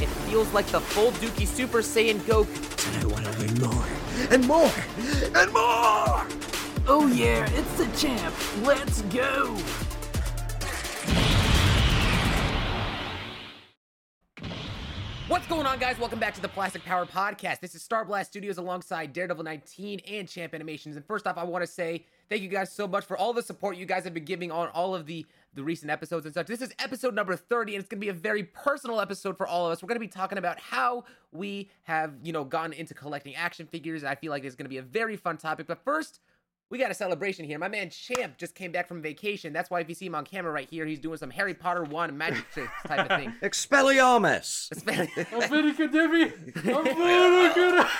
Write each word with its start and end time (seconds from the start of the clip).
It 0.00 0.08
feels 0.30 0.50
like 0.54 0.64
the 0.68 0.80
full 0.80 1.12
Dookie 1.12 1.46
Super 1.46 1.80
Saiyan 1.82 2.20
Goku. 2.20 2.94
And 2.94 3.04
I 3.04 3.06
want 3.12 3.26
to 3.26 3.38
win 3.38 3.60
more 3.60 3.86
and 4.30 4.46
more 4.46 4.72
and 5.36 5.52
more. 5.52 6.26
Oh 6.88 7.06
yeah, 7.14 7.46
it's 7.50 7.74
the 7.76 7.86
champ. 7.98 8.34
Let's 8.62 9.02
go. 9.02 9.54
What's 15.28 15.46
going 15.46 15.66
on, 15.66 15.78
guys? 15.78 15.98
Welcome 15.98 16.18
back 16.18 16.32
to 16.32 16.40
the 16.40 16.48
Plastic 16.48 16.82
Power 16.82 17.04
Podcast. 17.04 17.60
This 17.60 17.74
is 17.74 17.82
Star 17.82 18.06
Blast 18.06 18.30
Studios 18.30 18.56
alongside 18.56 19.12
Daredevil 19.12 19.44
19 19.44 20.00
and 20.08 20.26
Champ 20.26 20.54
Animations. 20.54 20.96
And 20.96 21.04
first 21.04 21.26
off, 21.26 21.36
I 21.36 21.44
want 21.44 21.62
to 21.62 21.70
say 21.70 22.06
thank 22.30 22.42
you 22.42 22.48
guys 22.48 22.72
so 22.72 22.88
much 22.88 23.04
for 23.04 23.18
all 23.18 23.34
the 23.34 23.42
support 23.42 23.76
you 23.76 23.84
guys 23.84 24.04
have 24.04 24.14
been 24.14 24.24
giving 24.24 24.50
on 24.50 24.68
all 24.68 24.94
of 24.94 25.04
the 25.04 25.26
the 25.52 25.64
recent 25.64 25.90
episodes 25.90 26.24
and 26.24 26.32
such. 26.32 26.46
This 26.46 26.62
is 26.62 26.72
episode 26.78 27.12
number 27.12 27.34
30, 27.34 27.74
and 27.74 27.80
it's 27.80 27.88
gonna 27.88 28.00
be 28.00 28.08
a 28.08 28.14
very 28.14 28.44
personal 28.44 29.00
episode 29.00 29.36
for 29.36 29.48
all 29.48 29.66
of 29.66 29.72
us. 29.72 29.82
We're 29.82 29.88
gonna 29.88 29.98
be 29.98 30.06
talking 30.06 30.38
about 30.38 30.60
how 30.60 31.04
we 31.32 31.68
have, 31.82 32.14
you 32.22 32.32
know, 32.32 32.44
gotten 32.44 32.72
into 32.72 32.94
collecting 32.94 33.34
action 33.34 33.66
figures. 33.66 34.04
I 34.04 34.14
feel 34.14 34.30
like 34.30 34.44
it's 34.44 34.54
gonna 34.54 34.68
be 34.68 34.78
a 34.78 34.82
very 34.82 35.16
fun 35.16 35.38
topic. 35.38 35.66
But 35.66 35.82
first, 35.84 36.20
we 36.70 36.78
got 36.78 36.92
a 36.92 36.94
celebration 36.94 37.44
here. 37.44 37.58
My 37.58 37.66
man 37.66 37.90
Champ 37.90 38.38
just 38.38 38.54
came 38.54 38.70
back 38.70 38.86
from 38.86 39.02
vacation. 39.02 39.52
That's 39.52 39.70
why 39.70 39.80
if 39.80 39.88
you 39.88 39.94
see 39.96 40.06
him 40.06 40.14
on 40.14 40.24
camera 40.24 40.52
right 40.52 40.70
here, 40.70 40.86
he's 40.86 41.00
doing 41.00 41.18
some 41.18 41.30
Harry 41.30 41.52
Potter 41.54 41.82
one 41.82 42.16
magic 42.16 42.48
tricks 42.52 42.70
type 42.86 43.10
of 43.10 43.18
thing. 43.18 43.34
Expelliarmus. 43.42 44.70
Avada 44.84 45.74
Kedavra. 45.74 46.52
Avada 46.54 47.52
Kedavra. 47.52 47.90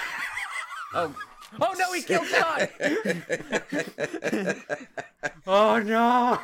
oh, 0.95 1.15
oh 1.61 1.75
no, 1.79 1.93
he 1.93 2.03
killed 2.03 2.27
John. 2.29 2.69
Oh 5.47 5.79
no. 5.81 6.39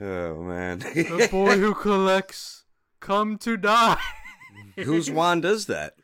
Oh 0.00 0.42
man. 0.42 0.78
The 0.80 1.28
boy 1.30 1.58
who 1.58 1.74
collects 1.74 2.64
come 3.00 3.38
to 3.38 3.56
die. 3.56 3.98
Whose 4.76 5.10
wand 5.10 5.44
is 5.44 5.66
that? 5.66 5.94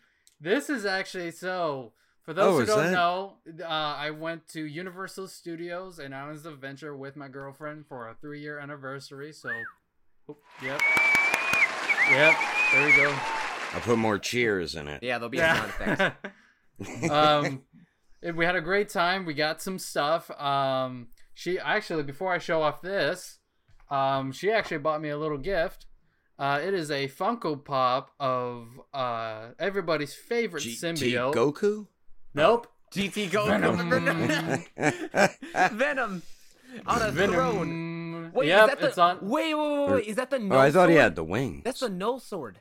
This 0.40 0.70
is 0.70 0.84
actually 0.86 1.30
so. 1.32 1.92
For 2.22 2.32
those 2.34 2.46
Oh, 2.46 2.52
who 2.56 2.60
is 2.62 2.68
don't 2.68 2.84
that- 2.86 2.92
know, 2.92 3.36
uh, 3.62 3.66
I 3.66 4.10
went 4.10 4.46
to 4.48 4.62
Universal 4.64 5.28
Studios 5.28 5.98
and 5.98 6.14
I 6.14 6.28
was 6.30 6.46
of 6.46 6.58
venture 6.58 6.96
with 6.96 7.16
my 7.16 7.28
girlfriend 7.28 7.86
for 7.86 8.08
a 8.08 8.14
three-year 8.14 8.58
anniversary. 8.58 9.32
So, 9.32 9.50
Oop, 10.30 10.38
yep, 10.62 10.80
yep. 12.10 12.34
There 12.72 12.86
we 12.86 12.96
go. 12.96 13.10
I'll 13.74 13.80
put 13.80 13.98
more 13.98 14.18
cheers 14.18 14.74
in 14.74 14.86
it. 14.88 15.02
Yeah, 15.02 15.18
there'll 15.18 15.30
be 15.30 15.38
a 15.38 15.54
sound 15.54 15.70
effect. 15.80 16.26
um, 17.10 17.44
and 17.44 17.60
we 18.34 18.44
had 18.44 18.56
a 18.56 18.60
great 18.60 18.88
time. 18.88 19.24
We 19.24 19.34
got 19.34 19.60
some 19.62 19.78
stuff. 19.78 20.30
Um, 20.40 21.08
she 21.34 21.58
actually, 21.58 22.02
before 22.02 22.32
I 22.32 22.38
show 22.38 22.62
off 22.62 22.80
this, 22.82 23.38
um, 23.90 24.32
she 24.32 24.50
actually 24.50 24.78
bought 24.78 25.00
me 25.00 25.08
a 25.10 25.18
little 25.18 25.38
gift. 25.38 25.86
Uh, 26.38 26.58
it 26.64 26.72
is 26.72 26.90
a 26.90 27.06
Funko 27.08 27.62
Pop 27.62 28.12
of 28.18 28.66
uh 28.94 29.48
everybody's 29.58 30.14
favorite 30.14 30.62
G- 30.62 30.74
T 30.74 30.86
symbiote. 30.86 31.34
Goku? 31.34 31.86
nope. 32.34 32.66
GT 32.94 33.28
Goku. 33.28 33.48
Venom. 33.60 34.64
Venom 35.78 36.22
on 36.86 37.02
a 37.02 37.12
throne. 37.12 38.32
Wait, 38.32 38.46
yep, 38.48 38.62
is 38.64 38.68
that 38.70 38.80
the 38.80 38.86
it's 38.88 38.98
on. 38.98 39.18
wait, 39.28 39.54
wait, 39.54 39.78
wait, 39.80 39.90
wait, 39.92 40.06
is 40.06 40.16
that 40.16 40.30
the 40.30 40.36
oh, 40.50 40.58
I 40.58 40.70
thought 40.70 40.88
he 40.88 40.94
sword? 40.94 41.02
had 41.02 41.16
the 41.16 41.24
wings. 41.24 41.62
That's 41.64 41.80
the 41.80 41.88
Knull 41.88 42.20
sword. 42.20 42.60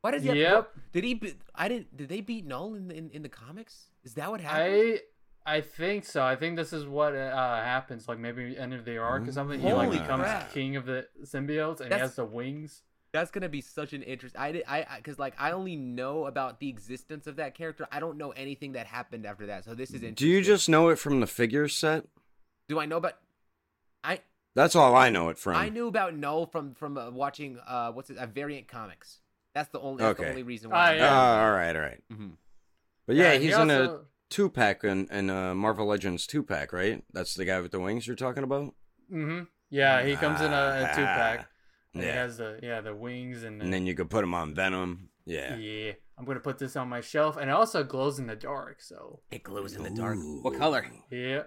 Why 0.00 0.10
does 0.10 0.22
he? 0.22 0.28
Have, 0.28 0.36
Yep. 0.36 0.70
Did 0.92 1.04
he? 1.04 1.14
Be, 1.14 1.34
I 1.54 1.68
didn't. 1.68 1.96
Did 1.96 2.08
they 2.08 2.20
beat 2.22 2.44
Knull 2.46 2.74
in, 2.74 2.88
the- 2.88 2.96
in 2.96 3.10
in 3.10 3.22
the 3.22 3.28
comics? 3.28 3.86
Is 4.04 4.14
that 4.14 4.30
what 4.30 4.40
happened? 4.40 5.00
I 5.46 5.54
I 5.56 5.60
think 5.60 6.04
so. 6.04 6.22
I 6.24 6.36
think 6.36 6.56
this 6.56 6.72
is 6.72 6.86
what 6.86 7.14
uh, 7.14 7.34
happens. 7.62 8.08
Like 8.08 8.18
maybe 8.18 8.56
end 8.56 8.74
of 8.74 8.84
the 8.84 8.98
arc 8.98 9.26
or 9.26 9.32
something. 9.32 9.60
He 9.60 9.72
like 9.72 9.86
Holy 9.88 9.98
becomes 9.98 10.22
crap. 10.24 10.52
king 10.52 10.76
of 10.76 10.86
the 10.86 11.06
symbiotes 11.24 11.80
and 11.80 11.90
That's- 11.90 11.98
he 11.98 12.00
has 12.00 12.16
the 12.16 12.24
wings. 12.24 12.82
That's 13.12 13.30
gonna 13.30 13.48
be 13.50 13.60
such 13.60 13.92
an 13.92 14.02
interest. 14.02 14.36
I 14.38 14.52
did. 14.52 14.64
I 14.66 14.86
because 14.96 15.18
like 15.18 15.34
I 15.38 15.52
only 15.52 15.76
know 15.76 16.24
about 16.24 16.60
the 16.60 16.68
existence 16.70 17.26
of 17.26 17.36
that 17.36 17.54
character. 17.54 17.86
I 17.92 18.00
don't 18.00 18.16
know 18.16 18.30
anything 18.30 18.72
that 18.72 18.86
happened 18.86 19.26
after 19.26 19.46
that. 19.46 19.64
So 19.64 19.74
this 19.74 19.90
is 19.90 19.96
interesting. 19.96 20.14
Do 20.14 20.28
you 20.28 20.40
just 20.42 20.66
know 20.68 20.88
it 20.88 20.96
from 20.98 21.20
the 21.20 21.26
figure 21.26 21.68
set? 21.68 22.06
Do 22.68 22.80
I 22.80 22.86
know 22.86 22.96
about? 22.96 23.18
I 24.02 24.20
That's 24.54 24.74
all 24.74 24.94
I 24.96 25.10
know 25.10 25.28
it 25.28 25.36
from. 25.38 25.56
I 25.56 25.68
knew 25.68 25.88
about 25.88 26.16
Knull 26.16 26.46
from 26.46 26.72
from 26.74 26.96
uh, 26.96 27.10
watching 27.10 27.58
uh 27.66 27.92
what's 27.92 28.08
it? 28.08 28.16
Uh, 28.16 28.24
variant 28.26 28.66
comics. 28.66 29.18
That's 29.54 29.68
the 29.68 29.80
only. 29.80 30.02
That's 30.02 30.16
the 30.16 30.22
Okay. 30.24 30.30
only 30.30 30.42
reason 30.42 30.70
Ah, 30.72 30.74
why. 30.76 30.80
I 30.92 30.94
Oh, 30.94 30.96
know. 30.98 31.04
yeah. 31.04 31.44
all 31.44 31.52
right, 31.52 31.76
all 31.76 31.82
right. 31.82 32.02
Mhm. 32.10 32.30
But 33.06 33.16
yeah, 33.16 33.34
he 33.34 33.46
he's 33.46 33.56
in 33.56 33.70
a 33.70 34.00
two 34.30 34.48
pack 34.48 34.84
in, 34.84 35.06
in 35.10 35.28
uh, 35.30 35.54
Marvel 35.54 35.86
Legends 35.86 36.26
two 36.26 36.42
pack, 36.42 36.72
right? 36.72 37.02
That's 37.12 37.34
the 37.34 37.44
guy 37.44 37.60
with 37.60 37.72
the 37.72 37.80
wings 37.80 38.06
you're 38.06 38.16
talking 38.16 38.44
about. 38.44 38.74
Mm-hmm. 39.12 39.44
Yeah, 39.70 40.04
he 40.04 40.16
comes 40.16 40.40
in 40.40 40.52
a, 40.52 40.88
a 40.90 40.94
two 40.94 41.04
pack. 41.04 41.48
Yeah. 41.94 42.00
He 42.00 42.06
Yeah, 42.06 42.14
has 42.14 42.36
the 42.38 42.58
yeah 42.62 42.80
the 42.80 42.94
wings 42.94 43.42
and, 43.42 43.60
and 43.60 43.72
then 43.72 43.86
you 43.86 43.94
could 43.94 44.08
put 44.08 44.24
him 44.24 44.34
on 44.34 44.54
Venom. 44.54 45.08
Yeah. 45.26 45.56
yeah. 45.56 45.92
I'm 46.18 46.24
gonna 46.24 46.40
put 46.40 46.58
this 46.58 46.76
on 46.76 46.88
my 46.88 47.00
shelf, 47.00 47.36
and 47.36 47.50
it 47.50 47.52
also 47.52 47.82
glows 47.84 48.18
in 48.18 48.26
the 48.26 48.36
dark. 48.36 48.80
So 48.80 49.20
It 49.30 49.42
glows 49.42 49.74
in 49.74 49.82
the 49.82 49.90
dark. 49.90 50.16
Ooh. 50.16 50.40
What 50.42 50.56
color? 50.58 50.86
yeah, 51.10 51.42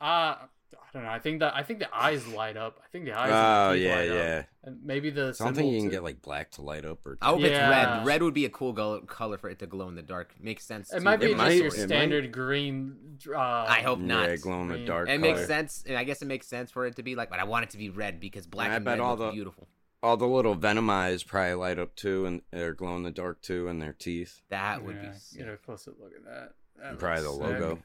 uh, 0.00 0.34
I 0.74 0.92
don't 0.92 1.02
know. 1.04 1.10
I 1.10 1.18
think 1.18 1.40
that 1.40 1.54
I 1.54 1.62
think 1.62 1.78
the 1.80 1.94
eyes 1.94 2.26
light 2.28 2.56
up. 2.56 2.78
I 2.84 2.88
think 2.90 3.04
the 3.06 3.12
eyes. 3.12 3.30
Oh 3.32 3.72
the 3.72 3.76
teeth 3.78 3.86
yeah, 3.86 3.94
light 3.96 4.08
up. 4.10 4.14
yeah. 4.16 4.42
And 4.64 4.84
maybe 4.84 5.10
the. 5.10 5.32
So 5.32 5.44
I 5.44 5.48
don't 5.48 5.54
think 5.54 5.72
you 5.72 5.78
can 5.80 5.88
too. 5.88 5.96
get 5.96 6.02
like 6.02 6.22
black 6.22 6.50
to 6.52 6.62
light 6.62 6.84
up 6.84 7.04
or. 7.06 7.18
I 7.20 7.26
hope 7.28 7.40
it's 7.40 7.58
red. 7.58 8.06
Red 8.06 8.22
would 8.22 8.34
be 8.34 8.44
a 8.44 8.50
cool 8.50 8.72
go- 8.72 9.00
color 9.02 9.38
for 9.38 9.48
it 9.50 9.58
to 9.60 9.66
glow 9.66 9.88
in 9.88 9.94
the 9.94 10.02
dark. 10.02 10.34
Makes 10.40 10.66
sense. 10.66 10.92
It 10.92 10.98
too. 10.98 11.04
might 11.04 11.18
be 11.20 11.26
It 11.26 11.28
just 11.30 11.38
might- 11.38 11.52
your 11.56 11.66
it 11.66 11.78
might. 11.78 11.86
standard 11.86 12.32
green. 12.32 13.18
Uh, 13.28 13.36
I 13.38 13.80
hope 13.82 13.98
not. 13.98 14.28
Yeah, 14.28 14.36
glow 14.36 14.62
in 14.62 14.68
the 14.68 14.84
dark. 14.84 15.08
It 15.08 15.18
makes 15.20 15.46
sense, 15.46 15.84
and 15.86 15.96
I 15.96 16.04
guess 16.04 16.22
it 16.22 16.26
makes 16.26 16.46
sense 16.48 16.70
for 16.70 16.86
it 16.86 16.96
to 16.96 17.02
be 17.02 17.14
like, 17.14 17.30
but 17.30 17.38
I 17.40 17.44
want 17.44 17.64
it 17.64 17.70
to 17.70 17.78
be 17.78 17.90
red 17.90 18.20
because 18.20 18.46
black 18.46 18.70
I 18.70 18.76
and 18.76 18.84
bet 18.84 18.98
red 18.98 19.00
all 19.00 19.16
looks 19.16 19.30
the- 19.30 19.32
beautiful. 19.34 19.68
All 20.00 20.16
the 20.16 20.28
little 20.28 20.54
Venom 20.54 20.88
eyes 20.90 21.24
probably 21.24 21.54
light 21.54 21.78
up 21.80 21.96
too, 21.96 22.24
and 22.24 22.42
they're 22.52 22.72
glow 22.72 22.94
in 22.94 23.02
the 23.02 23.10
dark 23.10 23.42
too, 23.42 23.66
and 23.66 23.82
their 23.82 23.92
teeth. 23.92 24.42
That 24.48 24.84
would 24.84 24.94
yeah, 24.96 25.10
be 25.10 25.18
sick. 25.18 25.38
Get 25.40 25.48
a 25.48 25.56
closer 25.56 25.90
look 25.98 26.12
at 26.16 26.24
that. 26.24 26.52
That 26.80 26.98
probably 27.00 27.22
the 27.22 27.30
looks 27.32 27.50
sick. 27.50 27.60
logo. 27.60 27.78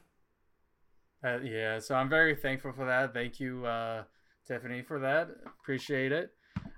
Uh, 1.24 1.38
yeah, 1.42 1.78
so 1.78 1.94
I'm 1.94 2.08
very 2.08 2.34
thankful 2.34 2.72
for 2.72 2.84
that. 2.86 3.14
Thank 3.14 3.40
you, 3.40 3.64
uh, 3.64 4.04
Tiffany, 4.46 4.82
for 4.82 4.98
that. 5.00 5.28
Appreciate 5.60 6.12
it. 6.12 6.30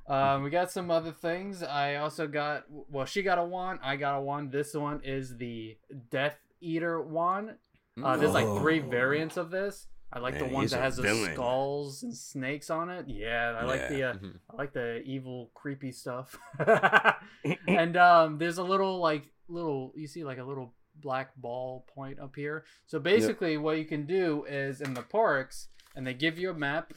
Um, 0.09 0.45
we 0.45 0.51
got 0.51 0.71
some 0.71 0.91
other 0.91 1.11
things. 1.11 1.65
I 1.65 1.97
also 1.97 2.29
got, 2.29 2.65
well, 2.69 3.07
she 3.07 3.23
got 3.23 3.39
a 3.39 3.45
wand. 3.45 3.81
I 3.83 3.97
got 3.97 4.17
a 4.17 4.21
wand. 4.21 4.53
This 4.53 4.73
one 4.75 5.01
is 5.03 5.37
the 5.37 5.77
Death 6.11 6.39
Eater 6.61 7.03
wand. 7.03 7.55
Uh, 8.03 8.17
there's 8.17 8.33
like 8.33 8.47
three 8.61 8.79
variants 8.79 9.37
of 9.37 9.51
this. 9.51 9.89
I 10.13 10.21
like 10.21 10.39
the 10.39 10.45
one 10.45 10.67
that 10.67 10.81
has 10.81 10.97
the 10.97 11.33
skulls 11.33 12.05
and 12.05 12.17
snakes 12.17 12.71
on 12.71 12.89
it. 12.91 13.07
Yeah, 13.09 13.57
I 13.61 13.65
like 13.65 13.89
the 13.89 13.99
Yeah. 13.99 14.11
uh, 14.11 14.15
Mhm. 14.15 14.39
I 14.49 14.57
like 14.57 14.73
the 14.73 15.03
evil, 15.03 15.51
creepy 15.55 15.91
stuff. 15.91 16.39
and 17.67 17.97
um, 17.97 18.39
there's 18.39 18.59
a 18.59 18.63
little 18.63 18.99
like 19.01 19.33
little 19.49 19.93
you 19.97 20.07
see 20.07 20.25
like 20.25 20.39
a 20.39 20.45
little 20.45 20.75
black 21.01 21.35
ball 21.37 21.85
point 21.95 22.19
up 22.19 22.35
here. 22.37 22.65
So 22.87 22.99
basically, 22.99 23.57
what 23.59 23.79
you 23.79 23.85
can 23.85 24.07
do 24.07 24.45
is 24.49 24.81
in 24.81 24.95
the 24.95 25.03
parks, 25.03 25.69
and 25.95 26.07
they 26.07 26.15
give 26.15 26.39
you 26.39 26.51
a 26.51 26.55
map 26.55 26.93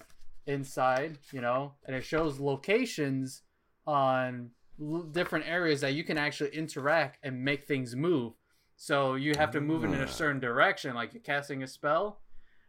inside, 0.46 1.18
you 1.32 1.42
know, 1.42 1.74
and 1.86 1.96
it 1.96 2.04
shows 2.04 2.40
locations 2.40 3.44
on 3.86 4.52
l- 4.82 5.04
different 5.04 5.48
areas 5.48 5.82
that 5.82 5.94
you 5.94 6.04
can 6.04 6.18
actually 6.18 6.50
interact 6.56 7.18
and 7.24 7.44
make 7.44 7.64
things 7.66 7.96
move. 7.96 8.34
So 8.76 9.16
you 9.16 9.34
have 9.38 9.52
to 9.52 9.62
move 9.62 9.84
it 9.84 9.88
in 9.88 10.00
Ah. 10.00 10.04
a 10.04 10.08
certain 10.08 10.40
direction, 10.40 10.96
like 10.96 11.14
you're 11.14 11.22
casting 11.22 11.62
a 11.64 11.68
spell, 11.68 12.22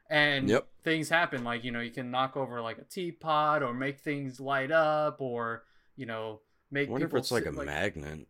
and 0.08 0.48
Yep. 0.48 0.66
things 0.82 1.08
happen. 1.08 1.44
Like 1.44 1.62
you 1.64 1.70
know, 1.70 1.80
you 1.80 1.92
can 1.92 2.10
knock 2.10 2.36
over 2.36 2.60
like 2.60 2.78
a 2.78 2.84
teapot, 2.84 3.62
or 3.62 3.72
make 3.72 4.00
things 4.00 4.40
light 4.40 4.70
up, 4.72 5.20
or 5.20 5.64
you 5.96 6.06
know, 6.06 6.40
make. 6.70 6.88
I 6.88 6.92
wonder 6.92 7.06
if 7.06 7.14
it's 7.14 7.30
like 7.30 7.46
a 7.46 7.54
sit, 7.54 7.64
magnet 7.66 8.26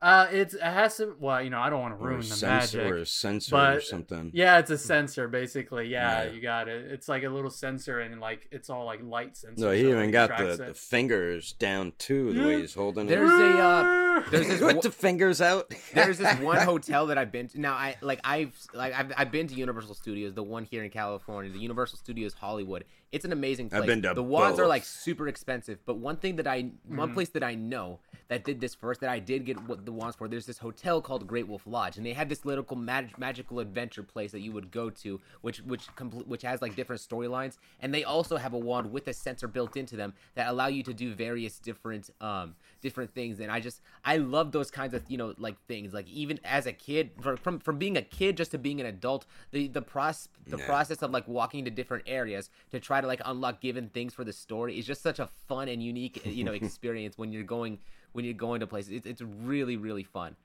Uh, 0.00 0.28
it's 0.30 0.54
it 0.54 0.60
has 0.62 0.96
to. 0.98 1.16
Well, 1.18 1.42
you 1.42 1.50
know, 1.50 1.58
I 1.58 1.70
don't 1.70 1.80
want 1.80 1.98
to 1.98 2.04
ruin 2.04 2.20
a 2.20 2.22
the 2.22 2.28
sensor 2.28 2.78
magic. 2.78 2.92
or 2.92 2.96
a 2.98 3.06
sensor 3.06 3.56
or 3.56 3.80
something. 3.80 4.30
Yeah, 4.32 4.58
it's 4.58 4.70
a 4.70 4.78
sensor 4.78 5.26
basically. 5.26 5.88
Yeah, 5.88 6.22
Yeah. 6.24 6.30
you 6.30 6.40
got 6.40 6.68
it. 6.68 6.92
It's 6.92 7.08
like 7.08 7.24
a 7.24 7.28
little 7.28 7.50
sensor, 7.50 7.98
and 7.98 8.20
like 8.20 8.46
it's 8.52 8.70
all 8.70 8.84
like 8.84 9.00
light 9.02 9.36
sensor. 9.36 9.64
No, 9.66 9.72
he 9.72 9.82
so 9.82 9.88
even 9.88 10.10
got 10.12 10.38
the, 10.38 10.56
the 10.56 10.74
fingers 10.74 11.52
down 11.52 11.94
too, 11.98 12.32
the 12.32 12.46
way 12.46 12.60
he's 12.60 12.74
holding 12.74 13.06
it. 13.06 13.08
There's 13.08 13.30
it. 13.30 13.56
a 13.56 13.58
uh, 13.58 14.22
there's 14.30 14.46
this 14.48 14.60
Put 14.60 14.74
one- 14.76 14.80
the 14.82 14.90
fingers 14.92 15.40
out. 15.40 15.74
there's 15.94 16.18
this 16.18 16.38
one 16.38 16.58
hotel 16.64 17.06
that 17.08 17.18
I've 17.18 17.32
been 17.32 17.48
to. 17.48 17.60
Now 17.60 17.72
I 17.74 17.96
like 18.00 18.20
I've 18.22 18.56
like 18.72 18.92
I've, 18.94 19.12
I've 19.16 19.32
been 19.32 19.48
to 19.48 19.54
Universal 19.54 19.94
Studios, 19.94 20.32
the 20.34 20.44
one 20.44 20.62
here 20.64 20.84
in 20.84 20.90
California, 20.90 21.50
the 21.50 21.58
Universal 21.58 21.98
Studios 21.98 22.34
Hollywood. 22.34 22.84
It's 23.10 23.24
an 23.24 23.32
amazing 23.32 23.70
place. 23.70 23.80
I've 23.80 23.86
been 23.86 24.02
to 24.02 24.14
the 24.14 24.22
wands 24.22 24.60
are 24.60 24.66
like 24.68 24.84
super 24.84 25.26
expensive, 25.28 25.78
but 25.86 25.96
one 25.96 26.16
thing 26.18 26.36
that 26.36 26.46
I 26.46 26.58
Mm-hmm. 26.62 26.96
one 26.98 27.14
place 27.14 27.30
that 27.30 27.42
I 27.42 27.54
know 27.56 27.98
that 28.28 28.44
did 28.44 28.60
this 28.60 28.74
first 28.74 29.00
that 29.00 29.08
I 29.10 29.18
did 29.18 29.46
get 29.46 29.58
what 29.66 29.86
the 29.86 29.92
wands 29.92 30.14
for. 30.16 30.28
There's 30.28 30.44
this 30.46 30.58
hotel 30.58 31.00
called 31.00 31.26
Great 31.26 31.48
Wolf 31.48 31.62
Lodge, 31.66 31.96
and 31.96 32.04
they 32.04 32.12
had 32.12 32.28
this 32.28 32.44
little 32.44 32.64
mag- 32.76 33.18
magical 33.18 33.58
adventure 33.58 34.02
place 34.02 34.32
that 34.32 34.40
you 34.40 34.52
would 34.52 34.70
go 34.70 34.90
to, 34.90 35.20
which 35.40 35.58
which 35.60 35.86
compl- 35.96 36.26
which 36.26 36.42
has 36.42 36.60
like 36.60 36.76
different 36.76 37.00
storylines, 37.00 37.56
and 37.80 37.92
they 37.92 38.04
also 38.04 38.36
have 38.36 38.52
a 38.52 38.58
wand 38.58 38.92
with 38.92 39.08
a 39.08 39.12
sensor 39.14 39.48
built 39.48 39.76
into 39.76 39.96
them 39.96 40.12
that 40.34 40.48
allow 40.48 40.66
you 40.66 40.82
to 40.82 40.92
do 40.92 41.14
various 41.14 41.58
different 41.58 42.10
um 42.20 42.54
different 42.82 43.14
things. 43.14 43.40
And 43.40 43.50
I 43.50 43.60
just 43.60 43.80
I 44.04 44.18
love 44.18 44.52
those 44.52 44.70
kinds 44.70 44.92
of 44.92 45.02
you 45.08 45.16
know 45.16 45.34
like 45.38 45.56
things. 45.66 45.94
Like 45.94 46.08
even 46.08 46.38
as 46.44 46.66
a 46.66 46.72
kid, 46.72 47.10
from 47.20 47.36
from, 47.38 47.58
from 47.60 47.78
being 47.78 47.96
a 47.96 48.02
kid 48.02 48.36
just 48.36 48.50
to 48.50 48.58
being 48.58 48.78
an 48.80 48.86
adult, 48.86 49.24
the 49.52 49.68
the 49.68 49.82
pros 49.82 50.28
the 50.46 50.58
Yeah. 50.58 50.66
process 50.66 51.02
of 51.02 51.10
like 51.10 51.26
walking 51.28 51.64
to 51.64 51.70
different 51.70 52.04
areas 52.06 52.50
to 52.72 52.80
try 52.80 53.00
to 53.00 53.06
like 53.06 53.20
unlock 53.24 53.60
given 53.60 53.88
things 53.88 54.12
for 54.14 54.24
the 54.24 54.32
story 54.32 54.78
is 54.78 54.86
just 54.86 55.02
such 55.02 55.18
a 55.18 55.26
fun 55.46 55.68
and 55.68 55.82
unique 55.82 56.24
you 56.24 56.42
know 56.44 56.52
experience 56.62 57.16
when 57.18 57.32
you're 57.32 57.42
going 57.42 57.78
when 58.12 58.24
you're 58.24 58.34
going 58.34 58.60
to 58.60 58.66
places. 58.66 58.92
It's 58.92 59.06
it's 59.06 59.22
really 59.22 59.76
really 59.76 60.04
fun. 60.04 60.36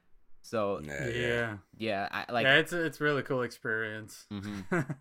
So 0.41 0.81
Yeah, 0.83 1.07
yeah. 1.07 1.57
yeah, 1.77 2.07
I 2.11 2.31
like. 2.31 2.43
yeah, 2.45 2.55
it's 2.57 2.73
a, 2.73 2.83
it's 2.85 2.99
a 2.99 3.03
really 3.03 3.21
cool 3.23 3.43
experience. 3.43 4.25
mhm. 4.31 4.65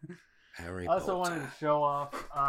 Harry 0.55 0.87
I 0.87 0.93
also 0.93 1.17
Potter. 1.19 1.31
wanted 1.37 1.50
to 1.50 1.53
show 1.59 1.82
off 1.82 2.14
uh, 2.37 2.41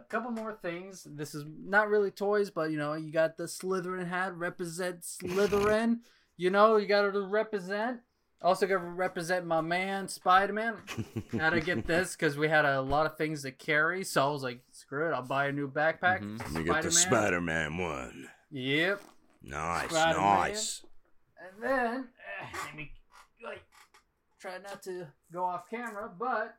a 0.00 0.04
couple 0.08 0.30
more 0.30 0.54
things. 0.62 1.06
This 1.08 1.34
is 1.34 1.44
not 1.66 1.88
really 1.90 2.10
toys, 2.10 2.48
but 2.48 2.70
you 2.70 2.78
know, 2.78 2.94
you 2.94 3.12
got 3.12 3.36
the 3.36 3.44
Slytherin 3.44 4.08
hat, 4.08 4.34
represent 4.36 5.02
Slytherin. 5.02 5.98
you 6.38 6.48
know, 6.50 6.78
you 6.78 6.86
got 6.86 7.02
to 7.12 7.20
represent. 7.20 8.00
Also, 8.40 8.66
got 8.66 8.78
to 8.78 8.84
represent 8.86 9.44
my 9.46 9.60
man 9.60 10.08
Spider 10.08 10.54
Man. 10.54 10.76
How 11.38 11.50
to 11.50 11.60
get 11.60 11.86
this 11.86 12.16
because 12.16 12.36
we 12.38 12.48
had 12.48 12.64
a 12.64 12.80
lot 12.80 13.04
of 13.06 13.16
things 13.18 13.42
to 13.42 13.52
carry, 13.52 14.02
so 14.02 14.26
I 14.26 14.30
was 14.32 14.42
like, 14.42 14.60
screw 14.72 15.08
it, 15.10 15.12
I'll 15.12 15.22
buy 15.22 15.46
a 15.46 15.52
new 15.52 15.68
backpack. 15.70 16.22
Mhm. 16.22 16.56
You 16.58 16.64
get 16.64 16.82
the 16.82 16.90
Spider-Man 16.90 17.76
one. 17.76 18.28
Yep. 18.50 19.00
Nice, 19.42 19.90
Spider-Man. 19.90 20.24
nice. 20.24 20.82
And 21.40 21.62
then, 21.62 22.08
eh, 22.40 22.46
let 22.66 22.76
me 22.76 22.92
like, 23.44 23.62
try 24.40 24.58
not 24.62 24.82
to 24.84 25.08
go 25.32 25.44
off 25.44 25.68
camera, 25.68 26.10
but 26.16 26.56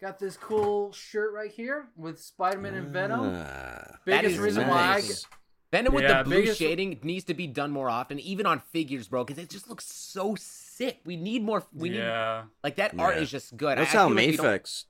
got 0.00 0.18
this 0.18 0.36
cool 0.36 0.92
shirt 0.92 1.32
right 1.34 1.50
here 1.50 1.88
with 1.96 2.20
Spider 2.20 2.58
Man 2.58 2.74
and 2.74 2.88
Venom. 2.88 3.32
That 3.34 3.98
Biggest 4.04 4.34
is 4.34 4.38
reason 4.38 4.66
nice. 4.66 4.70
why 4.70 4.82
I 4.82 4.92
nice. 4.94 5.26
Venom 5.70 5.92
with 5.92 6.04
Yeah, 6.04 6.18
the 6.22 6.24
blue 6.24 6.36
biggest- 6.40 6.58
shading 6.58 6.98
needs 7.02 7.24
to 7.26 7.34
be 7.34 7.46
done 7.46 7.70
more 7.70 7.90
often, 7.90 8.18
even 8.20 8.46
on 8.46 8.60
figures, 8.60 9.06
bro, 9.08 9.24
because 9.24 9.42
it 9.42 9.50
just 9.50 9.68
looks 9.68 9.84
so 9.84 10.34
sick. 10.34 11.00
We 11.04 11.16
need 11.16 11.42
more. 11.44 11.66
We 11.74 11.90
need 11.90 12.00
like 12.64 12.76
that 12.76 12.98
art 12.98 13.16
Yeah. 13.16 13.22
is 13.22 13.30
just 13.30 13.54
good. 13.56 13.76
That's 13.76 13.94
I- 13.94 13.98
I 13.98 14.02
how 14.02 14.08
feel 14.08 14.16
like 14.16 14.26
we 14.30 14.36
don't- 14.36 14.46
Mafex 14.46 14.84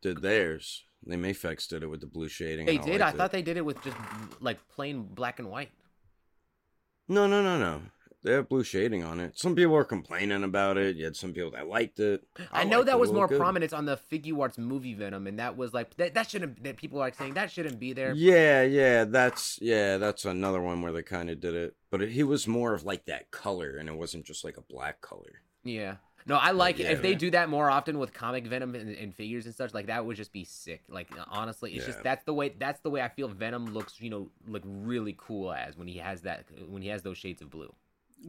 did 0.00 0.22
theirs. 0.22 0.84
They 1.06 1.16
Mafex 1.16 1.68
did 1.68 1.82
it 1.82 1.88
with 1.88 2.00
the 2.00 2.06
blue 2.06 2.28
shading. 2.28 2.64
They 2.64 2.76
and 2.76 2.84
did. 2.86 3.02
I 3.02 3.06
liked 3.06 3.18
thought 3.18 3.26
it. 3.26 3.32
they 3.32 3.42
did 3.42 3.58
it 3.58 3.64
with 3.66 3.82
just 3.82 3.96
like 4.40 4.66
plain 4.68 5.02
black 5.02 5.38
and 5.38 5.50
white. 5.50 5.70
No, 7.08 7.26
no, 7.26 7.42
no, 7.42 7.58
no. 7.58 7.82
They 8.24 8.32
have 8.32 8.48
blue 8.48 8.64
shading 8.64 9.04
on 9.04 9.20
it. 9.20 9.38
Some 9.38 9.54
people 9.54 9.74
were 9.74 9.84
complaining 9.84 10.44
about 10.44 10.78
it. 10.78 10.96
You 10.96 11.04
had 11.04 11.14
some 11.14 11.34
people 11.34 11.50
that 11.50 11.68
liked 11.68 12.00
it. 12.00 12.24
I, 12.50 12.64
know 12.64 12.82
that 12.82 12.98
was 12.98 13.12
more 13.12 13.28
good. 13.28 13.38
prominent 13.38 13.74
on 13.74 13.84
the 13.84 13.98
Figuarts 14.10 14.56
movie 14.56 14.94
Venom, 14.94 15.26
and 15.26 15.38
that 15.38 15.58
was 15.58 15.74
like 15.74 15.94
that. 15.98 16.14
That 16.14 16.30
shouldn't. 16.30 16.64
That 16.64 16.78
people 16.78 16.98
are 16.98 17.02
like 17.02 17.16
saying 17.16 17.34
that 17.34 17.50
shouldn't 17.50 17.78
be 17.78 17.92
there. 17.92 18.14
Yeah, 18.14 18.62
yeah, 18.62 19.04
that's 19.04 19.58
yeah, 19.60 19.98
that's 19.98 20.24
another 20.24 20.62
one 20.62 20.80
where 20.80 20.90
they 20.90 21.02
kind 21.02 21.28
of 21.28 21.38
did 21.38 21.54
it. 21.54 21.76
But 21.90 22.00
it, 22.00 22.12
he 22.12 22.22
was 22.22 22.48
more 22.48 22.72
of 22.72 22.84
like 22.84 23.04
that 23.04 23.30
color, 23.30 23.76
and 23.76 23.90
it 23.90 23.94
wasn't 23.94 24.24
just 24.24 24.42
like 24.42 24.56
a 24.56 24.62
black 24.62 25.02
color. 25.02 25.42
Yeah. 25.62 25.96
No, 26.26 26.36
I 26.36 26.52
like 26.52 26.80
it. 26.80 26.84
yeah, 26.84 26.92
If 26.92 27.02
they 27.02 27.14
do 27.14 27.30
that 27.32 27.48
more 27.50 27.68
often 27.70 27.98
with 27.98 28.14
comic 28.14 28.46
Venom 28.46 28.74
and, 28.74 28.96
and 28.96 29.14
figures 29.14 29.44
and 29.46 29.54
such, 29.54 29.74
like 29.74 29.86
that 29.88 30.06
would 30.06 30.16
just 30.16 30.32
be 30.32 30.44
sick. 30.44 30.82
Like 30.88 31.10
honestly, 31.30 31.74
it's 31.74 31.84
just 31.86 32.02
that's 32.02 32.24
the 32.24 32.32
way 32.32 32.54
that's 32.58 32.80
the 32.80 32.88
way 32.90 33.02
I 33.02 33.08
feel 33.08 33.28
Venom 33.28 33.66
looks. 33.66 34.00
You 34.00 34.10
know, 34.10 34.30
look 34.46 34.62
really 34.64 35.14
cool 35.18 35.52
as 35.52 35.76
when 35.76 35.86
he 35.86 35.98
has 35.98 36.22
that 36.22 36.46
when 36.68 36.80
he 36.82 36.88
has 36.88 37.02
those 37.02 37.18
shades 37.18 37.42
of 37.42 37.50
blue. 37.50 37.72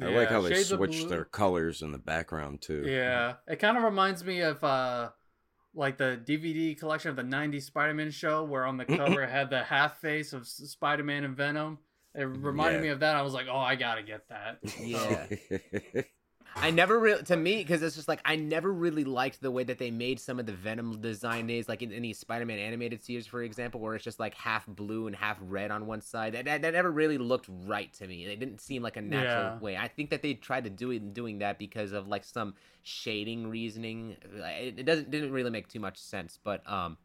I 0.01 0.07
like 0.07 0.27
how 0.29 0.41
they 0.41 0.53
Shades 0.55 0.71
of 0.73 0.79
switched 0.79 0.99
Blue. 1.01 1.09
their 1.09 1.23
colors 1.23 1.81
in 1.81 1.93
the 1.93 1.97
background 1.97 2.59
too. 2.61 2.83
Yeah, 2.85 3.35
it 3.47 3.59
kind 3.59 3.77
of 3.77 3.83
reminds 3.83 4.25
me 4.25 4.41
of 4.41 4.61
uh, 4.61 5.11
like 5.73 5.97
the 5.97 6.19
DVD 6.21 6.77
collection 6.77 7.11
of 7.11 7.15
the 7.15 7.21
'90s 7.23 7.61
Spider-Man 7.63 8.11
show, 8.11 8.43
where 8.43 8.65
on 8.65 8.75
the 8.75 8.83
cover 8.83 9.21
it 9.23 9.29
had 9.29 9.49
the 9.49 9.63
half 9.63 10.01
face 10.01 10.33
of 10.33 10.45
Spider-Man 10.45 11.23
and 11.23 11.37
Venom. 11.37 11.77
It 12.13 12.23
reminded 12.23 12.77
Yeah. 12.79 12.81
me 12.83 12.87
of 12.89 12.99
that. 13.01 13.15
I 13.15 13.21
was 13.21 13.33
like, 13.33 13.47
oh, 13.49 13.57
I 13.57 13.75
gotta 13.75 14.03
get 14.03 14.27
that. 14.27 14.59
Yeah. 14.81 16.01
I 16.57 16.71
never 16.71 16.97
really, 16.99 17.21
to 17.23 17.35
me, 17.35 17.57
because 17.57 17.83
it's 17.83 17.95
just 17.95 18.07
like 18.07 18.21
I 18.23 18.37
never 18.37 18.71
really 18.71 19.03
liked 19.03 19.41
the 19.41 19.51
way 19.51 19.63
that 19.65 19.77
they 19.77 19.91
made 19.91 20.19
some 20.19 20.39
of 20.39 20.45
the 20.45 20.53
Venom 20.53 20.99
design 21.01 21.47
days, 21.47 21.67
like 21.67 21.81
in 21.81 21.91
any 21.91 22.13
Spider-Man 22.13 22.57
animated 22.57 23.03
series, 23.03 23.27
for 23.27 23.43
example, 23.43 23.79
where 23.81 23.93
it's 23.93 24.03
just 24.03 24.19
like 24.19 24.33
half 24.35 24.65
blue 24.65 25.05
and 25.07 25.15
half 25.15 25.37
red 25.41 25.69
on 25.69 25.85
one 25.85 26.01
side. 26.01 26.33
That, 26.33 26.45
that, 26.45 26.61
that 26.61 26.73
never 26.73 26.91
really 26.91 27.17
looked 27.17 27.47
right 27.65 27.91
to 27.95 28.07
me. 28.07 28.25
It 28.25 28.39
didn't 28.39 28.61
seem 28.61 28.81
like 28.81 28.95
a 28.97 29.01
natural 29.01 29.45
Yeah. 29.45 29.59
way. 29.59 29.77
I 29.77 29.87
think 29.89 30.09
that 30.11 30.21
they 30.21 30.33
tried 30.33 30.63
to 30.63 30.69
do 30.69 30.91
it 30.91 30.97
in 30.97 31.13
doing 31.13 31.39
that 31.39 31.59
because 31.59 31.91
of 31.91 32.07
like 32.07 32.23
some 32.23 32.55
shading 32.83 33.47
reasoning. 33.47 34.15
It, 34.33 34.79
it 34.79 34.85
doesn't 34.85 35.11
didn't 35.11 35.33
really 35.33 35.51
make 35.51 35.67
too 35.67 35.81
much 35.81 35.97
sense, 35.97 36.39
but 36.41 36.67
um, 36.71 36.97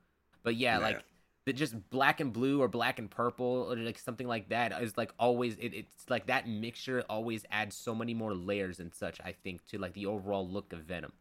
but 0.43 0.55
yeah, 0.55 0.79
Yeah. 0.79 0.85
like 0.85 1.05
the 1.51 1.59
just 1.63 1.75
black 1.91 2.21
and 2.21 2.33
blue 2.33 2.57
or 2.63 2.69
black 2.69 2.99
and 3.01 3.11
purple 3.11 3.55
or 3.71 3.77
like 3.77 3.99
something 3.99 4.29
like 4.35 4.49
that 4.51 4.69
is 4.83 4.97
like 4.97 5.13
always 5.19 5.57
it, 5.59 5.73
it's 5.75 6.09
like 6.09 6.27
that 6.27 6.47
mixture 6.49 7.03
always 7.09 7.45
adds 7.51 7.75
so 7.77 7.93
many 7.95 8.15
more 8.15 8.35
layers 8.35 8.79
and 8.83 8.95
such 8.95 9.21
i 9.31 9.33
think 9.45 9.57
to 9.71 9.79
like 9.85 9.95
the 9.95 10.07
overall 10.07 10.47
look 10.57 10.73
of 10.73 10.81
venom 10.93 11.13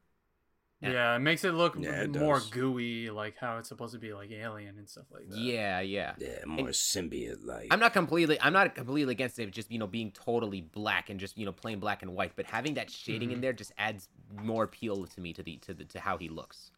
Yeah. 0.81 0.91
Yeah. 0.91 1.15
it 1.17 1.19
makes 1.19 1.43
it 1.43 1.53
look 1.61 1.73
Yeah, 1.77 2.03
it 2.03 2.11
more 2.11 2.35
does. 2.39 2.49
gooey, 2.49 3.09
like 3.21 3.35
how 3.43 3.57
it's 3.59 3.67
supposed 3.73 3.93
to 3.93 3.99
be, 3.99 4.13
like 4.13 4.31
alien 4.31 4.77
and 4.77 4.87
stuff 4.87 5.07
like 5.15 5.27
that. 5.29 5.37
yeah 5.37 5.79
yeah 5.81 6.13
yeah, 6.27 6.45
more 6.45 6.69
symbiote 6.69 7.43
like. 7.45 7.67
i'm 7.71 7.79
not 7.85 7.91
completely 7.91 8.37
i'm 8.41 8.53
not 8.53 8.75
completely 8.75 9.11
against 9.17 9.39
it 9.39 9.51
just 9.51 9.69
you 9.73 9.79
know 9.81 9.87
being 9.87 10.11
totally 10.11 10.61
black 10.61 11.09
and 11.09 11.19
just 11.19 11.37
you 11.39 11.45
know 11.47 11.51
plain 11.63 11.79
black 11.79 12.01
and 12.03 12.11
white 12.17 12.33
but 12.37 12.45
having 12.45 12.73
that 12.75 12.89
shading 12.89 13.29
Mm-hmm. 13.29 13.35
in 13.35 13.41
there 13.41 13.53
just 13.63 13.73
adds 13.77 14.07
more 14.51 14.63
appeal 14.69 14.97
to 15.13 15.19
me 15.25 15.33
to 15.33 15.43
the 15.43 15.57
to 15.65 15.73
the 15.73 15.85
to 15.93 15.99
how 16.07 16.17
he 16.17 16.29
looks 16.29 16.71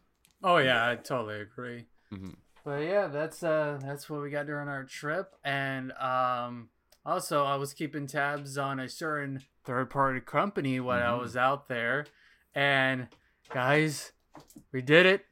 Oh 0.44 0.58
yeah, 0.58 0.90
I 0.90 0.96
totally 0.96 1.40
agree. 1.48 1.86
Mhm. 2.12 2.34
But 2.64 2.84
yeah, 2.84 3.08
that's 3.08 3.42
uh 3.44 3.80
that's 3.82 4.10
what 4.10 4.22
we 4.22 4.30
got 4.30 4.46
during 4.46 4.68
our 4.68 4.84
trip, 4.84 5.34
and 5.44 5.92
um 5.94 6.70
also 7.06 7.44
I 7.44 7.56
was 7.56 7.74
keeping 7.74 8.06
tabs 8.08 8.58
on 8.58 8.80
a 8.80 8.88
certain 8.88 9.42
third 9.66 9.90
party 9.90 10.20
company 10.20 10.80
when 10.80 11.00
I 11.00 11.12
Mhm. 11.12 11.20
was 11.22 11.36
out 11.36 11.68
there, 11.68 12.06
and 12.54 13.08
guys, 13.52 14.12
we 14.72 14.82
did 14.82 15.06
it. 15.08 15.26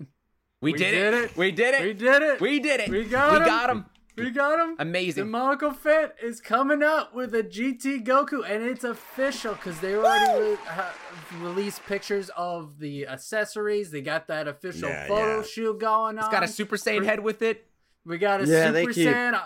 we, 0.62 0.74
We 0.74 0.74
did, 0.74 0.92
did 0.92 1.14
it. 1.14 1.24
it. 1.32 1.38
we 1.38 1.52
did 1.52 1.74
it 1.76 1.82
We 1.86 1.94
did 1.94 2.22
it. 2.24 2.42
we 2.42 2.60
did 2.60 2.80
it 2.82 2.90
We 2.90 3.06
got 3.06 3.32
we 3.32 3.38
him. 3.38 3.46
got 3.46 3.70
him 3.70 3.86
We 4.20 4.32
got 4.32 4.60
him. 4.60 4.76
amazing 4.80 5.24
The 5.26 5.28
Demonical 5.28 5.72
Fit 5.74 6.16
is 6.22 6.42
coming 6.42 6.84
up 6.84 7.14
with 7.14 7.34
a 7.36 7.44
GT 7.44 8.06
Goku, 8.06 8.44
and 8.50 8.64
it's 8.64 8.84
official 8.84 9.54
because 9.56 9.80
they 9.80 9.96
already 9.96 10.52
re- 10.52 10.58
ha- 10.66 10.94
released 11.40 11.86
pictures 11.86 12.30
of 12.38 12.80
the 12.80 13.08
accessories. 13.08 13.92
They 13.92 14.02
got 14.02 14.28
that 14.28 14.48
official 14.48 14.90
Yeah, 14.90 15.08
photo 15.08 15.38
yeah. 15.38 15.44
shoot 15.44 15.80
going 15.80 16.18
on. 16.18 16.24
it's 16.26 16.30
got 16.30 16.44
a 16.44 16.48
super 16.48 16.78
saiyan 16.78 17.06
head 17.06 17.20
with 17.22 17.42
it 17.42 17.66
We 18.06 18.18
got 18.18 18.42
a 18.42 18.46
Yeah, 18.46 18.68
Super 18.68 18.72
they 18.74 18.86
keep- 18.88 19.08
Saiyan. 19.08 19.42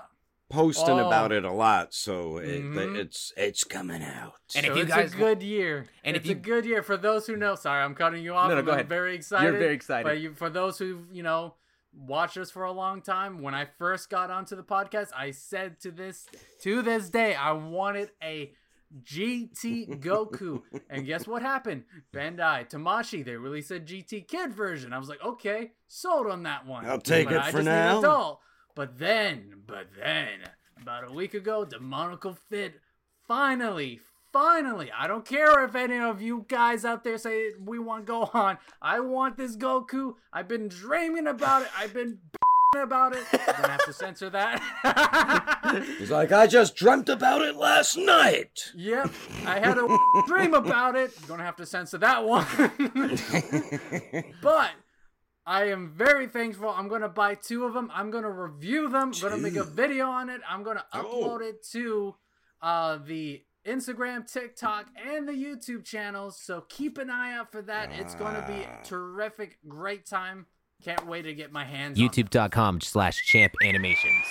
posting 0.49 0.99
Oh. 0.99 1.07
about 1.07 1.31
it 1.31 1.43
a 1.43 1.51
lot, 1.51 1.93
so 1.93 2.37
it, 2.37 2.61
Mhm. 2.63 2.95
it's 2.95 3.33
it's 3.35 3.63
coming 3.63 4.03
out. 4.03 4.35
And 4.55 4.65
if 4.67 4.71
so 4.73 4.75
you 4.77 4.83
it's 4.83 4.91
guys 4.93 5.13
a 5.13 5.17
good 5.17 5.41
year. 5.41 5.87
and 6.03 6.15
if 6.15 6.21
it's 6.21 6.29
you- 6.29 6.35
a 6.35 6.39
good 6.39 6.63
year 6.65 6.83
for 6.83 6.95
those 6.95 7.25
who 7.25 7.35
know. 7.35 7.55
Sorry, 7.55 7.83
I'm 7.83 7.95
cutting 7.95 8.23
you 8.23 8.35
off. 8.35 8.47
No, 8.49 8.53
no, 8.55 8.59
I'm 8.59 8.65
go 8.65 8.71
ahead. 8.73 8.87
very 8.87 9.15
excited. 9.15 9.49
You're 9.49 9.57
very 9.59 9.73
excited. 9.73 10.03
But 10.05 10.19
you, 10.19 10.33
for 10.35 10.49
those 10.51 10.77
who 10.77 11.05
you 11.11 11.23
know 11.23 11.55
watched 11.95 12.37
us 12.37 12.51
for 12.51 12.63
a 12.63 12.71
long 12.71 13.01
time, 13.01 13.41
when 13.41 13.53
I 13.53 13.65
first 13.77 14.09
got 14.09 14.29
onto 14.31 14.55
the 14.55 14.63
podcast, 14.63 15.09
I 15.15 15.31
said 15.31 15.79
to 15.81 15.91
this 15.91 16.27
to 16.61 16.81
this 16.81 17.09
day, 17.09 17.35
I 17.35 17.51
wanted 17.53 18.09
a 18.21 18.53
GT 19.03 19.99
Goku. 20.01 20.61
and 20.89 21.05
guess 21.05 21.27
what 21.27 21.41
happened? 21.41 21.83
Bandai, 22.13 22.69
Tamashii, 22.69 23.25
they 23.25 23.35
released 23.35 23.71
a 23.71 23.79
GT 23.79 24.27
Kid 24.27 24.53
version. 24.53 24.93
I 24.93 24.99
was 24.99 25.09
like, 25.09 25.23
okay, 25.23 25.71
sold 25.87 26.27
on 26.27 26.43
that 26.43 26.65
one. 26.65 26.85
I'll 26.85 26.99
take 26.99 27.25
But 27.27 27.35
it 27.35 27.41
I 27.41 27.51
for 27.51 27.63
now. 27.63 27.99
adult. 27.99 28.39
But 28.75 28.97
then, 28.97 29.61
but 29.67 29.87
then, 29.97 30.39
about 30.81 31.09
a 31.09 31.13
week 31.13 31.33
ago, 31.33 31.63
Demonical 31.65 32.33
Fit 32.49 32.75
finally, 33.27 33.99
finally, 34.33 34.91
I 34.91 35.07
don't 35.07 35.23
care 35.25 35.63
if 35.63 35.75
any 35.75 35.99
of 35.99 36.21
you 36.21 36.45
guys 36.49 36.83
out 36.83 37.03
there 37.05 37.17
say 37.17 37.51
we 37.63 37.79
want 37.79 38.05
Gohan. 38.07 38.57
I 38.81 38.99
want 38.99 39.37
this 39.37 39.55
Goku. 39.55 40.15
I've 40.33 40.47
been 40.49 40.67
dreaming 40.67 41.27
about 41.27 41.61
it. 41.61 41.69
I've 41.77 41.93
been 41.93 42.17
about 42.75 43.15
it. 43.15 43.23
I'm 43.31 43.39
gonna 43.61 43.67
have 43.73 43.85
to 43.85 43.93
censor 43.93 44.31
that. 44.31 45.85
He's 45.99 46.09
like, 46.09 46.31
I 46.31 46.47
just 46.47 46.75
dreamt 46.75 47.07
about 47.07 47.43
it 47.43 47.55
last 47.55 47.95
night. 47.97 48.71
yep, 48.75 49.11
I 49.45 49.59
had 49.59 49.77
a 49.77 49.87
dream 50.27 50.55
about 50.55 50.95
it. 50.95 51.11
I'm 51.21 51.27
gonna 51.27 51.43
have 51.43 51.55
to 51.57 51.67
censor 51.67 51.99
that 51.99 52.25
one. 52.25 52.45
but 54.41 54.71
I 55.45 55.65
am 55.65 55.91
very 55.95 56.25
thankful. 56.25 56.69
I'm 56.69 56.87
gonna 56.87 57.09
buy 57.09 57.35
two 57.35 57.63
of 57.65 57.75
them. 57.75 57.91
I'm 57.93 58.09
gonna 58.09 58.31
review 58.31 58.89
them. 58.89 59.11
I'm 59.13 59.21
gonna 59.21 59.37
make 59.37 59.55
a 59.55 59.63
video 59.63 60.07
on 60.07 60.29
it. 60.29 60.41
I'm 60.49 60.63
gonna 60.63 60.83
Oh. 60.93 61.03
upload 61.03 61.41
it 61.47 61.63
to 61.73 62.15
uh, 62.61 62.97
the 63.05 63.41
Instagram, 63.65 64.29
TikTok, 64.31 64.87
and 64.95 65.27
the 65.27 65.33
YouTube 65.33 65.83
channels. 65.85 66.37
So 66.39 66.61
keep 66.69 66.97
an 66.97 67.09
eye 67.09 67.33
out 67.33 67.51
for 67.51 67.61
that. 67.63 67.91
It's 67.93 68.15
gonna 68.15 68.45
be 68.47 68.65
Ah. 68.65 68.81
terrific, 68.83 69.57
great 69.67 70.05
time. 70.05 70.45
Can't 70.83 71.05
wait 71.07 71.21
to 71.21 71.33
get 71.33 71.51
my 71.51 71.63
hands 71.63 71.97
on 71.99 72.05
youtube.com 72.09 72.81
slash 72.81 73.23
champ 73.25 73.53
animations 73.63 74.25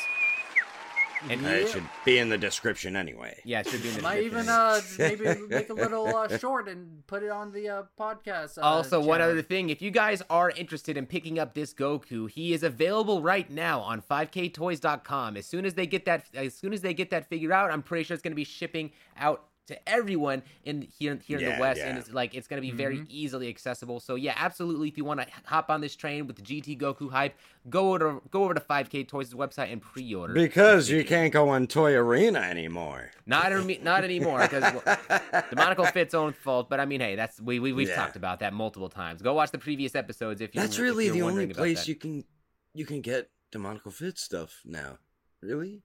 and 1.30 1.40
Yeah. 1.42 1.50
It 1.50 1.68
should 1.68 1.84
be 2.04 2.18
in 2.18 2.28
the 2.28 2.38
description 2.38 2.96
anyway. 2.96 3.40
yeah 3.44 3.60
it 3.60 3.68
should 3.68 3.82
be 3.82 3.88
in 3.90 3.96
the 3.96 4.02
Might 4.02 4.22
description. 4.22 4.38
even 4.40 4.48
uh 4.48 4.80
maybe 4.98 5.46
make 5.48 5.70
a 5.70 5.74
little 5.74 6.06
uh, 6.14 6.36
short 6.44 6.68
and 6.68 7.06
put 7.06 7.22
it 7.22 7.30
on 7.30 7.52
the 7.52 7.68
uh, 7.68 7.82
podcast. 7.98 8.58
Uh, 8.58 8.62
Also, 8.62 9.00
one 9.00 9.20
other 9.20 9.42
thing, 9.42 9.70
if 9.70 9.80
you 9.82 9.90
guys 9.90 10.22
are 10.30 10.50
interested 10.50 10.96
in 10.96 11.06
picking 11.06 11.38
up 11.38 11.54
this 11.54 11.72
Goku, 11.74 12.28
he 12.30 12.52
is 12.52 12.62
available 12.62 13.22
right 13.22 13.48
now 13.50 13.80
on 13.80 14.00
5ktoys.com. 14.02 15.36
As 15.36 15.46
soon 15.46 15.64
as 15.64 15.74
they 15.74 15.86
get 15.86 16.04
that 16.06 16.26
as 16.34 16.54
soon 16.54 16.72
as 16.72 16.80
they 16.80 16.94
get 16.94 17.10
that 17.10 17.28
figure 17.28 17.52
out, 17.52 17.70
I'm 17.70 17.82
pretty 17.82 18.04
sure 18.04 18.14
it's 18.14 18.22
going 18.22 18.32
to 18.32 18.36
be 18.36 18.44
shipping 18.44 18.92
out 19.16 19.44
to 19.72 19.88
everyone 19.88 20.42
in 20.64 20.82
here 20.98 21.18
here 21.24 21.38
in 21.38 21.44
the 21.44 21.60
West, 21.60 21.80
and 21.80 21.98
it's 21.98 22.10
like 22.12 22.34
it's 22.34 22.46
going 22.48 22.60
to 22.62 22.66
be 22.66 22.70
very 22.74 22.98
Mhm. 22.98 23.06
easily 23.08 23.48
accessible. 23.48 24.00
So 24.00 24.14
yeah, 24.14 24.34
absolutely. 24.36 24.88
If 24.88 24.96
you 24.96 25.04
want 25.04 25.20
to 25.20 25.26
hop 25.44 25.70
on 25.70 25.80
this 25.80 25.94
train 25.96 26.26
with 26.26 26.36
the 26.36 26.42
GT 26.42 26.76
Goku 26.78 27.10
hype, 27.10 27.34
go 27.70 27.88
over 27.94 27.98
to 27.98 28.22
go 28.30 28.44
over 28.44 28.54
to 28.54 28.60
5K 28.60 29.04
Toys' 29.08 29.34
website 29.34 29.72
and 29.72 29.80
pre-order. 29.82 30.34
Because 30.34 30.90
you 30.90 31.04
can't 31.04 31.32
go 31.32 31.48
on 31.48 31.66
Toy 31.66 31.94
Arena 31.94 32.40
anymore. 32.40 33.10
Not 33.26 33.52
any- 33.52 33.78
not 33.78 34.04
anymore 34.04 34.40
because 34.42 34.82
Demonical 35.50 35.84
Fit's 35.92 36.14
own 36.14 36.32
fault. 36.32 36.68
But 36.68 36.80
I 36.80 36.84
mean, 36.84 37.00
hey, 37.00 37.16
that's 37.16 37.40
we, 37.40 37.58
we 37.58 37.72
we've 37.72 37.88
Yeah. 37.88 37.96
talked 37.96 38.16
about 38.16 38.40
that 38.40 38.52
multiple 38.52 38.88
times. 38.88 39.22
Go 39.22 39.34
watch 39.34 39.50
the 39.50 39.58
previous 39.58 39.94
episodes 39.94 40.40
if 40.40 40.54
you. 40.54 40.60
That's 40.60 40.78
really 40.78 41.06
if 41.06 41.12
the 41.12 41.18
you're 41.18 41.30
only 41.30 41.46
place 41.52 41.80
that. 41.80 41.88
you 41.88 41.94
can 41.96 42.24
you 42.74 42.84
can 42.86 43.00
get 43.00 43.30
Demonical 43.50 43.90
Fit 43.90 44.18
stuff 44.18 44.60
now. 44.64 44.98
Really? 45.42 45.82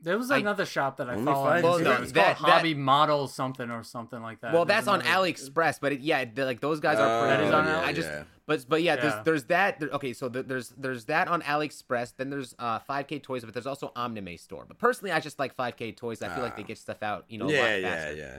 There 0.00 0.18
was 0.18 0.30
I- 0.30 0.38
another 0.38 0.66
shop 0.66 0.98
that 0.98 1.08
I 1.08 1.14
Only 1.14 1.24
followed. 1.32 1.64
Well, 1.64 1.78
Instagram. 1.78 1.84
no, 1.84 1.92
it's 2.02 2.12
that- 2.12 2.36
called 2.36 2.48
that- 2.50 2.56
Hobby 2.58 2.74
Model 2.74 3.26
something 3.28 3.70
or 3.70 3.82
something 3.82 4.20
like 4.22 4.40
that. 4.42 4.52
Well, 4.52 4.64
There's 4.64 4.84
that's 4.84 4.88
on 4.88 5.00
another- 5.00 5.26
AliExpress, 5.32 5.80
but 5.80 5.92
it, 5.92 6.00
yeah, 6.00 6.24
like 6.36 6.60
those 6.60 6.80
guys 6.80 6.98
are. 6.98 7.26
That 7.26 7.36
pretty 7.36 7.48
is 7.48 7.54
on 7.54 7.64
good. 7.64 7.74
Ali- 7.74 7.84
I 7.84 7.92
just, 7.92 8.08
yeah. 8.08 8.24
but 8.46 8.66
but 8.68 8.82
yeah, 8.82 8.94
Yeah. 8.96 9.00
there's 9.00 9.24
there's 9.24 9.44
that. 9.44 9.80
There, 9.80 9.88
okay, 9.90 10.12
so 10.12 10.28
there- 10.28 10.42
there's 10.42 10.68
there's 10.70 11.06
that 11.06 11.28
on 11.28 11.40
AliExpress. 11.42 12.14
Then 12.16 12.28
there's 12.30 12.54
uh 12.58 12.78
5K 12.80 13.18
Toys, 13.22 13.44
but 13.44 13.54
there's 13.54 13.66
also 13.66 13.90
Omnime 13.96 14.38
store. 14.38 14.64
But 14.68 14.78
personally, 14.78 15.12
I 15.12 15.20
just 15.20 15.38
like 15.38 15.56
5K 15.56 15.92
Toys. 15.96 16.20
I 16.22 16.28
feel 16.28 16.42
like 16.44 16.56
they 16.56 16.62
Ah. 16.62 16.66
get 16.66 16.78
stuff 16.78 17.02
out, 17.02 17.24
you 17.28 17.38
know, 17.38 17.48
a 17.48 17.52
yeah, 17.52 17.60
lot 17.62 17.80
yeah, 17.80 18.10
yeah. 18.10 18.38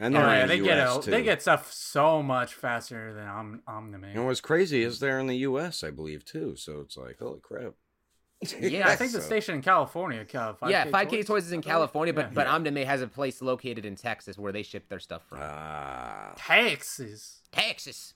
And 0.00 0.16
Oh, 0.16 0.20
they're 0.20 0.28
yeah, 0.28 0.42
in 0.42 0.48
they 0.48 0.58
the 0.58 0.64
get 0.66 0.78
US 0.78 0.88
out, 0.96 1.02
too. 1.04 1.10
they 1.12 1.22
get 1.22 1.40
stuff 1.42 1.70
so 1.72 2.20
much 2.20 2.52
faster 2.54 3.14
than 3.14 3.28
Om- 3.28 3.62
Omnime. 3.68 4.14
And 4.14 4.26
what's 4.26 4.40
crazy 4.40 4.82
is 4.82 4.98
they're 4.98 5.20
in 5.20 5.28
the 5.28 5.36
U.S., 5.36 5.84
I 5.84 5.90
believe, 5.92 6.24
too. 6.24 6.56
So 6.56 6.80
it's 6.80 6.96
like, 6.96 7.18
holy 7.20 7.38
crap. 7.40 7.74
Yeah, 8.60 8.88
I 8.88 8.96
think 8.96 9.12
the 9.12 9.20
station 9.20 9.54
in 9.54 9.62
California, 9.62 10.24
Cal- 10.24 10.54
5K 10.54 10.70
yeah, 10.70 10.86
5K 10.86 11.26
Toys, 11.26 11.46
is 11.46 11.52
in 11.52 11.62
California, 11.62 12.12
but 12.12 12.26
Yeah. 12.26 12.30
but 12.34 12.46
Omnime 12.46 12.84
has 12.84 13.02
a 13.02 13.06
place 13.08 13.40
located 13.42 13.84
in 13.84 13.96
Texas 13.96 14.38
where 14.38 14.52
they 14.52 14.62
ship 14.62 14.88
their 14.88 15.00
stuff 15.00 15.22
from. 15.28 15.38
Ah, 15.42 16.32
Texas. 16.36 17.40
Texas. 17.52 18.14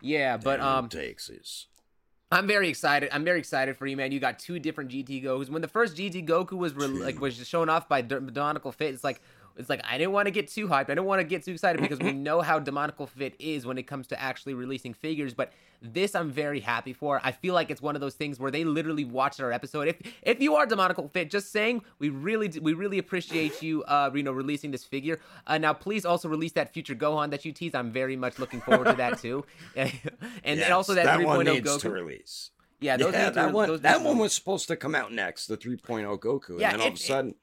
Yeah, 0.00 0.36
but 0.36 0.58
damn 0.58 0.66
um, 0.66 0.88
Texas. 0.88 1.66
I'm 2.30 2.46
very 2.46 2.68
excited. 2.68 3.08
I'm 3.10 3.24
very 3.24 3.38
excited 3.38 3.76
for 3.78 3.86
you, 3.86 3.96
man. 3.96 4.12
You 4.12 4.20
got 4.20 4.38
two 4.38 4.58
different 4.58 4.90
GT 4.90 5.24
Gokus. 5.24 5.48
When 5.48 5.62
the 5.62 5.68
first 5.68 5.96
GT 5.96 6.26
Goku 6.26 6.52
was 6.58 6.74
re- 6.74 6.86
like 6.86 7.20
was 7.20 7.34
shown 7.48 7.70
off 7.70 7.88
by 7.88 8.02
Der- 8.02 8.20
Demonical 8.20 8.70
Fit, 8.70 8.92
it's 8.92 9.02
like 9.02 9.22
it's 9.58 9.68
like 9.68 9.80
I 9.84 9.98
didn't 9.98 10.12
want 10.12 10.26
to 10.26 10.30
get 10.30 10.48
too 10.48 10.68
hyped. 10.68 10.88
I 10.88 10.94
don't 10.94 11.04
want 11.06 11.20
to 11.20 11.24
get 11.24 11.44
too 11.44 11.52
excited 11.52 11.80
because 11.82 11.98
we 11.98 12.12
know 12.12 12.40
how 12.40 12.58
Demonical 12.58 13.06
Fit 13.06 13.34
is 13.38 13.66
when 13.66 13.76
it 13.76 13.82
comes 13.82 14.06
to 14.08 14.20
actually 14.20 14.54
releasing 14.54 14.94
figures. 14.94 15.34
But 15.34 15.52
this, 15.82 16.14
I'm 16.14 16.30
very 16.30 16.60
happy 16.60 16.92
for. 16.92 17.20
I 17.22 17.32
feel 17.32 17.54
like 17.54 17.70
it's 17.70 17.82
one 17.82 17.94
of 17.94 18.00
those 18.00 18.14
things 18.14 18.40
where 18.40 18.50
they 18.50 18.64
literally 18.64 19.04
watched 19.04 19.40
our 19.40 19.52
episode. 19.52 19.88
If 19.88 19.96
if 20.22 20.40
you 20.40 20.54
are 20.56 20.64
Demonical 20.66 21.08
Fit, 21.08 21.30
just 21.30 21.52
saying 21.52 21.82
we 21.98 22.08
really 22.08 22.48
we 22.60 22.72
really 22.72 22.98
appreciate 22.98 23.60
you, 23.62 23.82
uh, 23.84 24.10
you 24.14 24.22
know, 24.22 24.32
releasing 24.32 24.70
this 24.70 24.84
figure. 24.84 25.20
Uh, 25.46 25.58
now, 25.58 25.72
please 25.72 26.04
also 26.06 26.28
release 26.28 26.52
that 26.52 26.72
future 26.72 26.94
Gohan 26.94 27.30
that 27.30 27.44
you 27.44 27.52
teased. 27.52 27.74
I'm 27.74 27.90
very 27.92 28.16
much 28.16 28.38
looking 28.38 28.60
forward 28.60 28.86
to 28.86 28.92
that 28.94 29.18
too. 29.18 29.44
and 29.76 29.92
and 30.44 30.60
Yes, 30.60 30.70
also 30.70 30.94
that, 30.94 31.06
3.0 31.18 31.26
one 31.26 31.44
needs 31.46 31.68
Goku. 31.68 31.80
to 31.80 31.90
release. 31.90 32.50
Yeah, 32.80 32.96
those 32.96 33.12
yeah, 33.12 33.28
to- 33.30 33.34
that 33.34 33.52
one. 33.52 33.68
those 33.68 33.80
that 33.80 34.02
one 34.02 34.18
was 34.18 34.32
supposed 34.32 34.68
to 34.68 34.76
come 34.76 34.94
out 34.94 35.12
next, 35.12 35.46
the 35.48 35.56
3.0 35.56 36.18
Goku, 36.20 36.60
Yeah, 36.60 36.70
and 36.70 36.74
then 36.74 36.80
all 36.80 36.86
it- 36.86 36.90
of 36.90 36.94
a 36.94 37.02
sudden, 37.02 37.34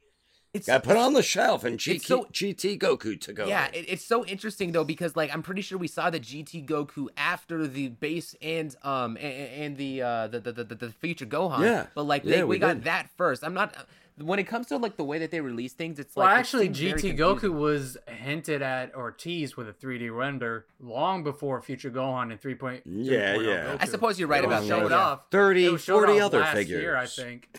It's 0.56 0.68
got 0.68 0.84
put 0.84 0.98
on 0.98 1.14
the 1.14 1.22
shelf, 1.24 1.64
and 1.64 1.78
GT, 1.78 2.02
so- 2.06 2.28
GT 2.32 2.80
Goku 2.80 3.20
to 3.22 3.34
go. 3.34 3.46
Yeah, 3.46 3.68
it, 3.74 3.86
it's 3.88 4.06
so 4.06 4.26
interesting 4.26 4.72
though 4.72 4.84
because 4.84 5.16
like 5.16 5.34
I'm 5.34 5.44
pretty 5.44 5.62
sure 5.62 5.78
we 5.78 5.88
saw 5.88 6.10
the 6.10 6.20
GT 6.20 6.66
Goku 6.66 7.08
after 7.18 7.68
the 7.68 7.90
base 7.90 8.36
and 8.42 8.76
um 8.84 9.18
and, 9.18 9.64
and 9.64 9.78
the 9.78 10.02
uh 10.02 10.28
the 10.28 10.40
the, 10.40 10.52
the 10.54 10.64
the 10.76 10.92
future 10.92 11.26
Gohan. 11.26 11.62
Yeah. 11.62 11.88
but 11.94 12.04
like 12.04 12.24
Yeah, 12.24 12.38
they, 12.38 12.44
we, 12.44 12.50
we 12.56 12.60
got 12.60 12.84
that 12.84 13.10
first. 13.18 13.44
I'm 13.44 13.54
not 13.54 13.76
when 14.18 14.40
it 14.40 14.46
comes 14.46 14.68
to 14.68 14.78
like 14.78 14.96
the 14.98 15.04
way 15.04 15.20
that 15.20 15.32
they 15.32 15.42
release 15.42 15.74
things. 15.74 16.00
It's 16.00 16.16
Well, 16.16 16.26
like 16.26 16.38
it 16.38 16.40
actually, 16.40 16.74
seems 16.74 17.02
GT. 17.02 17.18
Goku 17.18 17.52
was 17.54 17.98
hinted 18.08 18.62
at 18.62 18.96
or 18.96 19.12
teased 19.12 19.56
with 19.58 19.68
a 19.68 19.74
3D 19.74 20.10
render 20.16 20.66
long 20.80 21.24
before 21.24 21.62
Future 21.62 21.92
Gohan 21.92 22.32
and 22.32 22.40
3.0. 22.42 22.60
Point, 22.60 22.84
Yeah, 22.86 23.36
yeah. 23.38 23.78
I 23.80 23.86
suppose 23.86 24.18
you're 24.18 24.28
right 24.30 24.44
It 24.44 24.48
was 24.48 24.66
about 24.66 24.80
showed 24.80 24.90
that. 24.92 24.96
yeah. 24.96 25.02
off. 25.04 25.22
30, 25.32 25.66
It 25.66 25.72
was 25.72 25.86
40 25.86 26.14
off 26.20 26.26
other 26.28 26.40
last 26.40 26.54
figures. 26.54 26.82
Year, 26.82 26.96
I 26.96 27.06
think. 27.08 27.50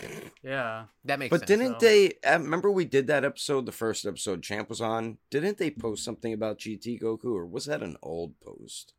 Yeah. 0.43 0.85
That 1.05 1.19
makes 1.19 1.31
But 1.31 1.41
sense. 1.41 1.49
didn't 1.49 1.81
so- 1.81 1.87
they? 1.87 2.13
Uh, 2.27 2.39
remember 2.39 2.71
we 2.71 2.85
did 2.85 3.07
that 3.09 3.25
episode, 3.25 3.67
the 3.67 3.73
first 3.73 4.07
episode 4.07 4.43
Champ 4.43 4.69
was 4.69 4.81
on. 4.81 5.19
Didn't 5.31 5.59
they 5.59 5.71
post 5.71 6.05
something 6.05 6.33
about 6.33 6.59
GT 6.59 6.99
Goku, 7.01 7.27
or 7.35 7.45
was 7.47 7.67
that 7.67 7.83
an 7.83 7.97
old 8.03 8.39
post? 8.41 8.95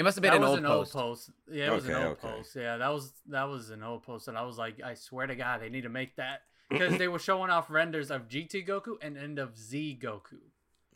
It 0.00 0.02
must 0.02 0.16
have 0.16 0.22
been 0.22 0.30
that 0.30 0.36
an 0.38 0.42
was 0.42 0.50
old 0.52 0.58
an 0.60 0.64
post. 0.64 0.96
old 0.96 1.04
post. 1.04 1.30
Yeah, 1.52 1.66
it 1.66 1.72
was 1.74 1.86
an 1.86 1.94
old 1.94 2.06
okay. 2.06 2.28
post. 2.28 2.56
Yeah, 2.56 2.78
that 2.78 2.88
was 2.88 3.12
that 3.28 3.44
was 3.44 3.68
an 3.68 3.82
old 3.82 4.02
post, 4.02 4.28
and 4.28 4.38
I 4.38 4.44
was 4.44 4.56
like, 4.56 4.82
I 4.82 4.94
swear 4.94 5.26
to 5.26 5.36
God, 5.36 5.60
they 5.60 5.68
need 5.68 5.82
to 5.82 5.90
make 5.90 6.16
that 6.16 6.40
because 6.70 6.96
they 6.96 7.06
were 7.06 7.18
showing 7.18 7.50
off 7.50 7.68
renders 7.68 8.10
of 8.10 8.26
GT 8.26 8.66
Goku 8.66 8.94
and 9.02 9.18
end 9.18 9.38
of 9.38 9.58
Z 9.58 9.98
Goku. 10.02 10.38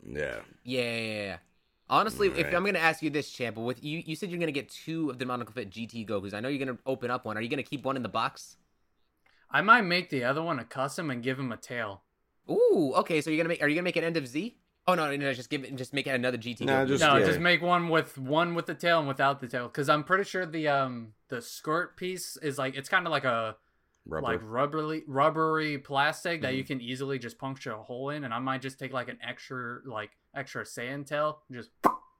Yeah. 0.03 0.39
Yeah, 0.63 0.81
yeah, 0.81 0.97
yeah, 0.97 1.23
yeah. 1.23 1.37
Honestly, 1.87 2.29
if 2.29 2.47
I'm 2.47 2.65
gonna 2.65 2.79
ask 2.79 3.03
you 3.03 3.11
this, 3.11 3.29
Champ, 3.29 3.57
with 3.57 3.83
you, 3.83 4.01
you 4.03 4.15
said 4.15 4.31
you're 4.31 4.39
gonna 4.39 4.51
get 4.51 4.69
two 4.69 5.11
of 5.11 5.19
the 5.19 5.25
Demonical 5.25 5.53
Fit 5.53 5.69
GT 5.69 6.09
Gokus. 6.09 6.33
I 6.33 6.39
know 6.39 6.49
you're 6.49 6.65
gonna 6.65 6.79
open 6.87 7.11
up 7.11 7.25
one. 7.25 7.37
Are 7.37 7.41
you 7.41 7.49
gonna 7.49 7.61
keep 7.61 7.85
one 7.85 7.97
in 7.97 8.01
the 8.01 8.09
box? 8.09 8.57
I 9.51 9.61
might 9.61 9.81
make 9.81 10.09
the 10.09 10.23
other 10.23 10.41
one 10.41 10.57
a 10.57 10.65
custom 10.65 11.11
and 11.11 11.21
give 11.21 11.37
him 11.37 11.51
a 11.51 11.57
tail. 11.57 12.01
Ooh, 12.49 12.93
okay. 12.95 13.21
So 13.21 13.29
you're 13.29 13.37
gonna 13.37 13.49
make? 13.49 13.61
Are 13.61 13.67
you 13.67 13.75
gonna 13.75 13.83
make 13.83 13.97
an 13.97 14.03
end 14.03 14.17
of 14.17 14.27
Z? 14.27 14.57
Oh 14.87 14.93
no, 14.93 15.09
no, 15.09 15.15
no 15.17 15.33
just 15.33 15.49
give 15.49 15.63
it, 15.63 15.75
just 15.75 15.93
make 15.93 16.05
it 16.07 16.11
another 16.11 16.37
GT. 16.37 16.61
No, 16.61 16.85
just- 16.85 17.01
no, 17.01 17.17
yeah. 17.17 17.25
just 17.25 17.39
make 17.39 17.61
one 17.61 17.89
with 17.89 18.17
one 18.17 18.53
with 18.53 18.67
the 18.67 18.75
tail 18.75 18.99
and 18.99 19.07
without 19.07 19.39
the 19.39 19.47
tail, 19.47 19.67
because 19.67 19.89
I'm 19.89 20.03
pretty 20.03 20.23
sure 20.25 20.45
the 20.45 20.67
um 20.67 21.13
the 21.29 21.41
skirt 21.41 21.97
piece 21.97 22.37
is 22.37 22.57
like 22.57 22.75
it's 22.75 22.89
kind 22.89 23.07
of 23.07 23.11
like 23.11 23.25
a 23.25 23.55
Rubber. 24.07 24.21
like 24.27 24.39
rubbery 24.43 25.03
rubbery 25.07 25.79
plastic 25.79 26.41
that 26.43 26.53
you 26.53 26.63
Mhm. 26.63 26.67
can 26.67 26.81
easily 26.81 27.17
just 27.17 27.39
puncture 27.39 27.71
a 27.71 27.81
hole 27.81 28.09
in, 28.11 28.23
and 28.23 28.31
I 28.33 28.37
might 28.39 28.61
just 28.61 28.77
take 28.77 28.93
like 28.93 29.09
an 29.09 29.17
extra 29.27 29.79
like 29.85 30.11
extra 30.35 30.63
Saiyan 30.63 31.05
tail, 31.07 31.39
and 31.49 31.57
just 31.57 31.71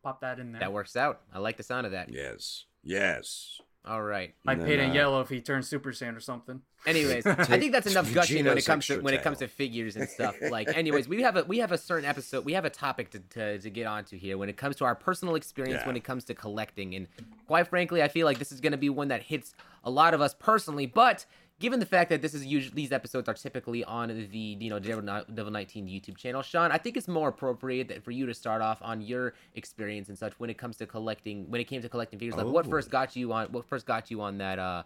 pop 0.02 0.22
that 0.22 0.40
in 0.40 0.52
there. 0.52 0.62
That 0.62 0.74
works 0.74 0.96
out. 0.96 1.22
I 1.32 1.38
like 1.40 1.58
the 1.58 1.64
sound 1.64 1.86
of 1.86 1.92
that. 1.92 2.10
yes. 2.12 2.66
Yes. 2.84 3.62
All 3.88 4.02
right. 4.02 4.34
Might 4.44 4.54
And 4.54 4.62
then, 4.62 4.68
paint 4.68 4.82
it 4.82 4.90
uh, 4.90 4.94
yellow 4.94 5.22
if 5.22 5.30
he 5.30 5.42
turns 5.42 5.68
Super 5.68 5.92
Saiyan 5.92 6.18
or 6.18 6.20
something. 6.20 6.62
Anyways, 6.88 7.26
I 7.28 7.60
think 7.60 7.72
that's 7.72 7.86
enough 7.88 8.12
gushing 8.14 8.44
when 8.46 8.58
it 8.58 8.66
comes 8.66 8.88
to 8.88 8.94
extra 8.94 9.04
when 9.04 9.14
it 9.14 9.22
comes 9.22 9.38
to 9.40 9.48
figures 9.48 9.96
and 9.96 10.10
stuff. 10.10 10.36
Like, 10.50 10.68
anyways, 10.76 11.08
we 11.08 11.22
have 11.22 11.38
a 11.38 11.44
we 11.44 11.60
have 11.60 11.72
a 11.72 11.78
certain 11.78 12.06
episode. 12.06 12.46
We 12.46 12.54
have 12.54 12.66
a 12.66 12.70
topic 12.70 13.12
to 13.12 13.20
to, 13.20 13.60
to 13.60 13.70
get 13.70 13.86
onto 13.86 14.18
here 14.18 14.38
when 14.38 14.50
it 14.50 14.58
comes 14.58 14.76
to 14.78 14.86
our 14.86 14.96
personal 14.96 15.36
experience 15.36 15.82
Yeah. 15.82 15.88
when 15.88 15.96
it 15.98 16.04
comes 16.04 16.24
to 16.26 16.34
collecting. 16.34 16.96
And 16.96 17.08
quite 17.48 17.68
frankly, 17.68 18.02
I 18.02 18.08
feel 18.08 18.26
like 18.26 18.40
this 18.40 18.52
is 18.52 18.60
going 18.60 18.72
to 18.72 18.78
be 18.78 18.90
one 18.90 19.10
that 19.10 19.22
hits 19.24 19.54
a 19.84 19.90
lot 19.92 20.14
of 20.14 20.22
us 20.22 20.34
personally. 20.34 20.86
But 20.88 21.26
given 21.60 21.80
the 21.80 21.86
fact 21.86 22.10
that 22.10 22.22
this 22.22 22.34
is 22.34 22.46
usually 22.46 22.76
these 22.76 22.92
episodes 22.92 23.30
are 23.30 23.34
typically 23.34 23.84
on 23.84 24.10
the 24.32 24.38
you 24.38 24.70
know 24.70 24.80
Devil, 24.80 25.04
Devil 25.34 25.52
19 25.52 25.88
YouTube 25.88 26.18
channel, 26.18 26.42
Sean, 26.42 26.72
I 26.72 26.78
think 26.78 26.98
it's 26.98 27.08
more 27.08 27.30
appropriate 27.30 27.88
that 27.90 28.04
for 28.04 28.12
you 28.12 28.26
to 28.26 28.34
start 28.34 28.62
off 28.62 28.80
on 28.82 29.02
your 29.02 29.34
experience 29.54 30.10
and 30.10 30.18
such 30.18 30.34
when 30.40 30.50
it 30.50 30.58
comes 30.58 30.78
to 30.78 30.86
collecting. 30.86 31.50
When 31.50 31.62
it 31.62 31.66
came 31.66 31.82
to 31.82 31.90
collecting 31.90 32.20
figures, 32.20 32.36
like 32.36 32.46
what 32.48 32.66
Oh. 32.66 32.70
first 32.70 32.90
got 32.92 33.16
you 33.16 33.32
on 33.34 33.48
what 33.52 33.66
first 33.66 33.86
got 33.86 34.12
you 34.12 34.22
on 34.22 34.38
that 34.40 34.60
uh 34.60 34.84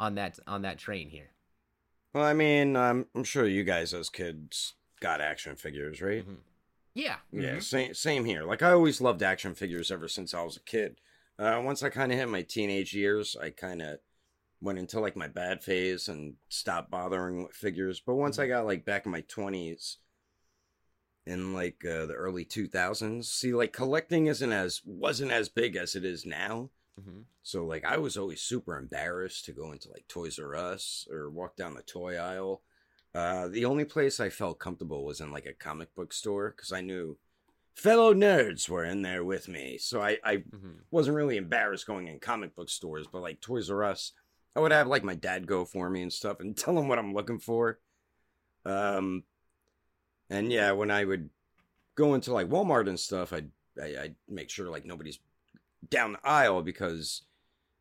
on 0.00 0.14
that 0.16 0.38
on 0.46 0.62
that 0.62 0.78
train 0.78 1.08
here. 1.08 1.30
Well, 2.12 2.24
I 2.24 2.32
mean, 2.32 2.76
I'm, 2.76 3.06
I'm 3.14 3.24
sure 3.24 3.44
you 3.44 3.64
guys 3.64 3.92
as 3.92 4.08
kids 4.08 4.74
got 5.00 5.20
action 5.20 5.56
figures, 5.56 6.00
right? 6.00 6.24
Mhm. 6.26 6.36
Yeah. 6.94 7.16
Yeah, 7.32 7.58
same 7.58 7.92
same 7.92 8.24
here. 8.24 8.44
Like 8.44 8.62
I 8.62 8.70
always 8.70 9.00
loved 9.00 9.22
action 9.22 9.54
figures 9.54 9.90
ever 9.90 10.06
since 10.06 10.32
I 10.32 10.42
was 10.42 10.56
a 10.56 10.60
kid. 10.60 11.00
Uh, 11.36 11.60
once 11.64 11.82
I 11.82 11.88
kind 11.88 12.12
of 12.12 12.18
hit 12.18 12.28
my 12.28 12.42
teenage 12.42 12.94
years, 12.94 13.36
I 13.40 13.50
kind 13.50 13.82
of 13.82 13.98
went 14.64 14.78
into 14.78 14.98
like 15.00 15.16
my 15.16 15.28
bad 15.28 15.62
phase 15.62 16.08
and 16.08 16.34
stopped 16.48 16.90
bothering 16.90 17.44
with 17.44 17.52
figures. 17.54 18.00
But 18.00 18.16
once 18.16 18.38
I 18.38 18.48
got 18.48 18.66
like 18.66 18.84
back 18.84 19.06
in 19.06 19.12
my 19.12 19.20
twenties, 19.22 19.98
in 21.26 21.54
like 21.54 21.84
uh, 21.84 22.06
the 22.06 22.14
early 22.14 22.44
two 22.44 22.66
thousands, 22.66 23.30
see, 23.30 23.54
like 23.54 23.72
collecting 23.72 24.26
isn't 24.26 24.52
as 24.52 24.82
wasn't 24.84 25.32
as 25.32 25.48
big 25.48 25.76
as 25.76 25.94
it 25.94 26.04
is 26.04 26.26
now. 26.26 26.70
hmm 27.02 27.22
So 27.42 27.64
like 27.66 27.84
I 27.84 27.98
was 27.98 28.16
always 28.16 28.40
super 28.42 28.76
embarrassed 28.76 29.44
to 29.46 29.52
go 29.52 29.72
into 29.72 29.90
like 29.90 30.06
Toys 30.08 30.38
R 30.38 30.54
Us 30.54 31.06
or 31.10 31.30
walk 31.30 31.56
down 31.56 31.74
the 31.74 31.82
toy 31.82 32.16
aisle. 32.16 32.62
Uh, 33.14 33.48
the 33.48 33.64
only 33.64 33.84
place 33.84 34.18
I 34.18 34.28
felt 34.28 34.58
comfortable 34.58 35.04
was 35.04 35.20
in 35.20 35.30
like 35.30 35.46
a 35.46 35.52
comic 35.52 35.94
book 35.94 36.12
store 36.12 36.52
because 36.56 36.72
I 36.72 36.80
knew 36.80 37.16
fellow 37.74 38.14
nerds 38.14 38.68
were 38.68 38.84
in 38.84 39.02
there 39.02 39.24
with 39.24 39.48
me. 39.48 39.78
So 39.78 40.02
I, 40.02 40.18
I 40.24 40.44
hmm 40.50 40.72
wasn't 40.90 41.16
really 41.16 41.36
embarrassed 41.36 41.86
going 41.86 42.08
in 42.08 42.18
comic 42.20 42.54
book 42.54 42.68
stores, 42.68 43.06
but 43.10 43.22
like 43.22 43.40
Toys 43.40 43.70
R 43.70 43.84
Us, 43.84 44.12
I 44.56 44.60
would 44.60 44.72
have 44.72 44.86
like 44.86 45.04
my 45.04 45.14
dad 45.14 45.46
go 45.46 45.64
for 45.64 45.90
me 45.90 46.02
and 46.02 46.12
stuff 46.12 46.40
and 46.40 46.56
tell 46.56 46.78
him 46.78 46.88
what 46.88 46.98
I'm 46.98 47.14
looking 47.14 47.38
for. 47.38 47.78
Um, 48.64 49.24
and 50.30 50.52
yeah, 50.52 50.72
when 50.72 50.90
I 50.90 51.04
would 51.04 51.30
go 51.94 52.14
into 52.14 52.32
like 52.32 52.48
Walmart 52.48 52.88
and 52.88 52.98
stuff, 52.98 53.32
I'd 53.32 53.50
I, 53.80 54.02
I'd 54.02 54.14
make 54.28 54.50
sure 54.50 54.70
like 54.70 54.84
nobody's 54.84 55.18
down 55.88 56.12
the 56.12 56.26
aisle 56.28 56.62
because 56.62 57.22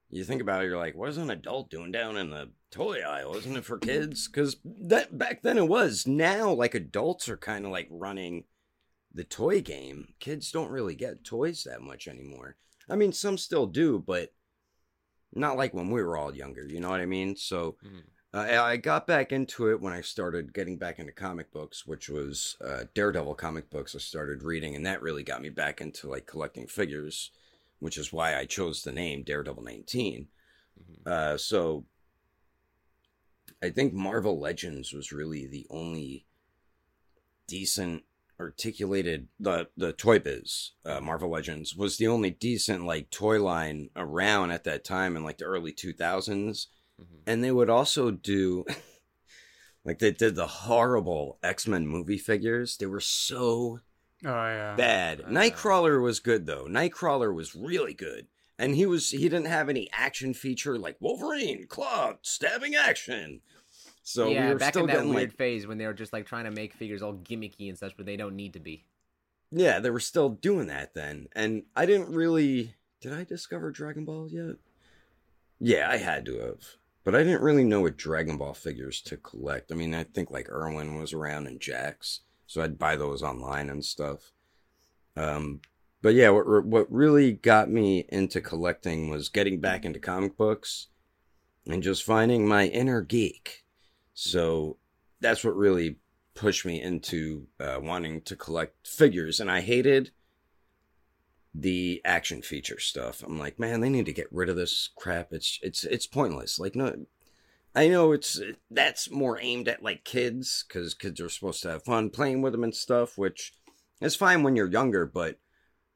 you 0.10 0.24
think 0.24 0.42
about 0.42 0.63
it, 0.63 0.68
you're 0.68 0.77
like, 0.77 0.96
what 0.96 1.10
is 1.10 1.18
an 1.18 1.30
adult 1.30 1.70
doing 1.70 1.92
down 1.92 2.18
in 2.18 2.30
the 2.30 2.50
toy 2.70 3.00
aisle? 3.01 3.36
Isn't 3.36 3.58
it 3.58 3.65
for 3.65 3.77
kids? 3.77 4.27
Because 4.27 4.58
that 4.63 5.18
back 5.18 5.42
then 5.42 5.58
it 5.58 5.68
was. 5.68 6.06
Now 6.06 6.51
like 6.51 6.75
adults 6.75 7.30
are 7.30 7.38
kind 7.38 7.65
of 7.65 7.72
like 7.72 7.88
running 7.89 8.44
the 9.13 9.24
toy 9.24 9.62
game. 9.62 10.13
Kids 10.20 10.51
don't 10.51 10.72
really 10.72 10.96
get 10.96 11.24
toys 11.24 11.63
that 11.63 11.82
much 11.82 12.08
anymore. 12.08 12.56
I 12.89 12.96
mean, 12.96 13.13
some 13.13 13.38
still 13.38 13.65
do, 13.65 14.03
but 14.06 14.34
not 15.35 15.57
like 15.57 15.73
when 15.73 15.89
we 15.89 16.01
were 16.03 16.17
all 16.17 16.35
younger. 16.35 16.65
You 16.65 16.79
know 16.79 16.89
what 16.89 17.01
I 17.01 17.05
mean? 17.05 17.35
So, 17.35 17.77
Mhm. 17.83 18.03
I 18.33 18.57
I 18.57 18.77
got 18.77 19.05
back 19.05 19.31
into 19.31 19.69
it 19.69 19.79
when 19.79 19.93
I 19.93 20.01
started 20.01 20.53
getting 20.53 20.77
back 20.77 20.97
into 20.99 21.11
comic 21.11 21.51
books, 21.51 21.85
which 21.85 22.09
was 22.09 22.57
uh, 22.61 22.85
Daredevil 22.93 23.35
comic 23.35 23.69
books. 23.69 23.95
I 23.95 23.99
started 23.99 24.41
reading, 24.43 24.75
and 24.75 24.85
that 24.85 25.01
really 25.01 25.23
got 25.23 25.41
me 25.41 25.49
back 25.49 25.81
into 25.81 26.09
like 26.09 26.25
collecting 26.25 26.65
figures, 26.67 27.31
which 27.79 27.97
is 27.97 28.11
why 28.11 28.35
I 28.35 28.45
chose 28.45 28.81
the 28.83 28.91
name 28.91 29.23
Daredevil 29.23 29.63
19. 29.63 30.29
Mhm. 30.79 31.07
Uh, 31.07 31.37
so 31.37 31.85
I 33.61 33.69
think 33.69 33.93
Marvel 33.93 34.39
Legends 34.39 34.93
was 34.93 35.11
really 35.11 35.45
the 35.45 35.67
only 35.69 36.25
decent 37.47 38.03
articulated 38.39 39.27
the 39.39 39.67
the 39.77 39.93
Toy 39.93 40.19
Biz 40.19 40.71
uh, 40.85 40.99
Marvel 41.01 41.29
Legends 41.29 41.75
was 41.75 41.97
the 41.97 42.07
only 42.07 42.29
decent 42.31 42.85
like 42.85 43.09
toy 43.09 43.41
line 43.41 43.89
around 43.95 44.51
at 44.51 44.63
that 44.65 44.83
time 44.83 45.15
in 45.15 45.23
like 45.23 45.37
the 45.37 45.45
early 45.45 45.71
2000s 45.73 46.67
Mhm. 47.01 47.21
and 47.25 47.43
they 47.43 47.51
would 47.51 47.71
also 47.71 48.11
do 48.11 48.65
like 49.85 49.99
they 49.99 50.11
did 50.11 50.35
the 50.35 50.47
horrible 50.47 51.39
X-Men 51.41 51.87
movie 51.87 52.17
figures 52.17 52.77
they 52.77 52.85
were 52.85 52.99
so 52.99 53.79
Oh 54.25 54.29
yeah. 54.29 54.75
bad. 54.77 55.21
Uh. 55.21 55.25
Nightcrawler 55.25 56.01
was 56.01 56.21
good 56.21 56.45
though. 56.45 56.65
Nightcrawler 56.65 57.33
was 57.35 57.55
really 57.55 57.93
good. 57.93 58.27
And 58.57 58.73
he 58.75 58.85
was 58.85 59.09
he 59.09 59.23
didn't 59.27 59.47
have 59.47 59.67
any 59.67 59.89
action 59.91 60.33
feature 60.33 60.77
like 60.77 60.95
Wolverine, 61.01 61.65
claw, 61.67 62.13
stabbing 62.21 62.73
action. 62.75 63.41
So 64.03 64.29
yeah, 64.29 64.48
we 64.48 64.53
were 64.53 64.60
back 64.60 64.74
still 64.74 64.83
in 64.83 64.88
that 64.88 65.05
weird 65.05 65.15
like 65.15 65.38
phase 65.38 65.65
when 65.65 65.77
they 65.77 65.88
were 65.88 65.93
just 65.93 66.13
like 66.13 66.25
trying 66.25 66.43
to 66.43 66.51
make 66.51 66.74
figures 66.74 67.01
all 67.01 67.13
gimmicky 67.13 67.69
and 67.69 67.77
such, 67.77 67.95
but 67.95 68.05
they 68.05 68.17
don't 68.17 68.36
need 68.36 68.53
to 68.53 68.60
be. 68.60 68.83
Yeah, 69.50 69.79
they 69.79 69.89
were 69.89 70.00
still 70.00 70.29
doing 70.29 70.67
that 70.67 70.93
then. 70.93 71.27
And 71.33 71.63
I 71.75 71.86
didn't 71.86 72.13
really 72.13 72.75
did 73.03 73.13
I 73.13 73.25
discover 73.25 73.69
Dragon 73.69 74.05
Ball 74.05 74.29
yet? 74.29 74.55
Yeah, 75.60 75.89
I 75.89 75.98
had 75.98 76.25
to 76.25 76.39
have. 76.39 76.63
But 77.03 77.15
I 77.15 77.24
didn't 77.24 77.41
really 77.41 77.65
know 77.65 77.81
what 77.81 77.98
Dragon 77.98 78.38
Ball 78.38 78.53
figures 78.53 79.01
to 79.01 79.17
collect. 79.17 79.72
I 79.72 79.75
mean, 79.75 79.93
I 79.93 80.05
think 80.05 80.31
like 80.31 80.50
Irwin 80.50 80.98
was 80.98 81.12
around 81.12 81.48
and 81.48 81.60
Jakks, 81.60 82.19
so 82.48 82.62
I'd 82.62 82.79
buy 82.79 82.95
those 82.95 83.22
online 83.22 83.69
and 83.69 83.83
stuff. 83.83 84.31
Um, 85.17 85.60
but 86.01 86.13
yeah, 86.13 86.29
what 86.29 86.65
what 86.65 86.91
really 86.91 87.33
got 87.33 87.69
me 87.69 88.05
into 88.10 88.39
collecting 88.41 89.10
was 89.10 89.29
getting 89.29 89.60
back 89.60 89.83
into 89.86 90.00
comic 90.00 90.38
books 90.38 90.88
and 91.67 91.83
just 91.83 92.03
finding 92.03 92.48
my 92.48 92.67
inner 92.67 93.01
geek. 93.01 93.62
So 94.13 94.77
that's 95.20 95.43
what 95.43 95.55
really 95.55 95.98
pushed 96.36 96.65
me 96.65 96.82
into 96.82 97.48
uh, 97.60 97.79
wanting 97.82 98.22
to 98.22 98.36
collect 98.36 98.88
figures, 98.88 99.39
and 99.39 99.50
I 99.50 99.62
hated 99.62 100.12
the 101.53 102.01
action 102.03 102.41
feature 102.41 102.79
stuff. 102.79 103.24
I'm 103.24 103.38
like, 103.38 103.60
man, 103.60 103.82
they 103.82 103.89
need 103.89 104.05
to 104.08 104.13
get 104.13 104.32
rid 104.32 104.50
of 104.50 104.55
this 104.55 104.89
crap. 104.96 105.32
It's 105.32 105.60
it's 105.62 105.84
it's 105.84 106.08
pointless. 106.08 106.60
Like, 106.60 106.75
no, 106.75 107.05
I 107.75 107.88
know 107.88 108.12
it's 108.12 108.39
that's 108.70 109.10
more 109.12 109.39
aimed 109.39 109.67
at 109.67 109.84
like 109.84 110.03
kids 110.03 110.65
because 110.67 110.93
kids 110.93 111.20
are 111.22 111.29
supposed 111.29 111.62
to 111.63 111.70
have 111.70 111.84
fun 111.84 112.10
playing 112.10 112.41
with 112.41 112.53
them 112.53 112.63
and 112.63 112.75
stuff, 112.75 113.17
which 113.17 113.53
is 114.01 114.15
fine 114.15 114.43
when 114.43 114.55
you're 114.55 114.72
younger. 114.72 115.05
But 115.05 115.39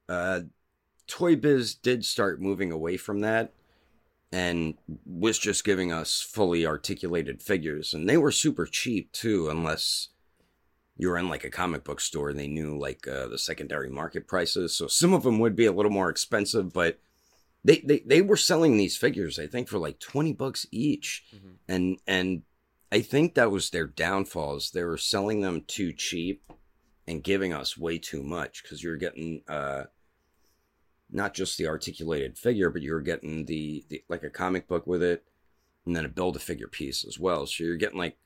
uh, 0.09 0.41
Toy 1.07 1.35
Biz 1.35 1.75
did 1.75 2.05
start 2.05 2.41
moving 2.41 2.71
away 2.71 2.97
from 2.97 3.21
that 3.21 3.53
and 4.31 4.75
was 5.05 5.39
just 5.39 5.63
giving 5.63 5.91
us 5.91 6.21
fully 6.21 6.65
articulated 6.65 7.41
figures, 7.41 7.93
and 7.93 8.07
they 8.07 8.17
were 8.17 8.31
super 8.31 8.65
cheap 8.65 9.11
too, 9.11 9.49
unless 9.49 10.09
you 10.97 11.09
were 11.09 11.17
in 11.17 11.29
like 11.29 11.43
a 11.43 11.49
comic 11.49 11.83
book 11.83 12.01
store 12.01 12.29
and 12.29 12.39
they 12.39 12.47
knew 12.47 12.77
like 12.77 13.07
uh, 13.07 13.27
the 13.27 13.37
secondary 13.37 13.89
market 13.89 14.27
prices. 14.27 14.75
So 14.75 14.87
some 14.87 15.13
of 15.13 15.23
them 15.23 15.39
would 15.39 15.55
be 15.55 15.67
a 15.67 15.71
little 15.71 15.91
more 15.91 16.09
expensive, 16.09 16.73
but 16.73 16.99
they, 17.63 17.79
they, 17.85 17.99
they 17.99 18.21
were 18.21 18.37
selling 18.37 18.77
these 18.77 18.97
figures, 18.97 19.37
I 19.37 19.47
think, 19.47 19.67
for 19.67 19.77
like 19.77 19.99
20 19.99 20.33
bucks 20.33 20.65
each. 20.71 21.23
Mhm. 21.35 21.55
And, 21.67 21.99
and 22.07 22.41
I 22.91 23.01
think 23.01 23.35
that 23.35 23.51
was 23.51 23.69
their 23.69 23.85
downfalls. 23.85 24.71
They 24.71 24.83
were 24.83 24.97
selling 24.97 25.41
them 25.41 25.63
too 25.67 25.93
cheap 25.93 26.41
and 27.07 27.23
giving 27.23 27.53
us 27.53 27.77
way 27.77 27.99
too 27.99 28.23
much 28.23 28.63
because 28.63 28.81
you're 28.81 28.97
getting, 28.97 29.43
uh, 29.47 29.83
not 31.11 31.33
just 31.33 31.57
the 31.57 31.67
articulated 31.67 32.37
figure, 32.37 32.69
but 32.69 32.81
you 32.81 32.93
were 32.93 33.01
getting 33.01 33.45
the, 33.45 33.85
the 33.89 34.03
like 34.09 34.23
a 34.23 34.29
comic 34.29 34.67
book 34.67 34.85
with 34.85 35.01
it 35.01 35.23
and 35.85 35.95
then 35.95 36.05
a 36.05 36.09
build 36.09 36.35
a 36.35 36.39
figure 36.39 36.67
piece 36.67 37.05
as 37.05 37.17
well. 37.19 37.45
So 37.45 37.63
you're 37.63 37.77
getting 37.77 37.97
like 37.99 38.17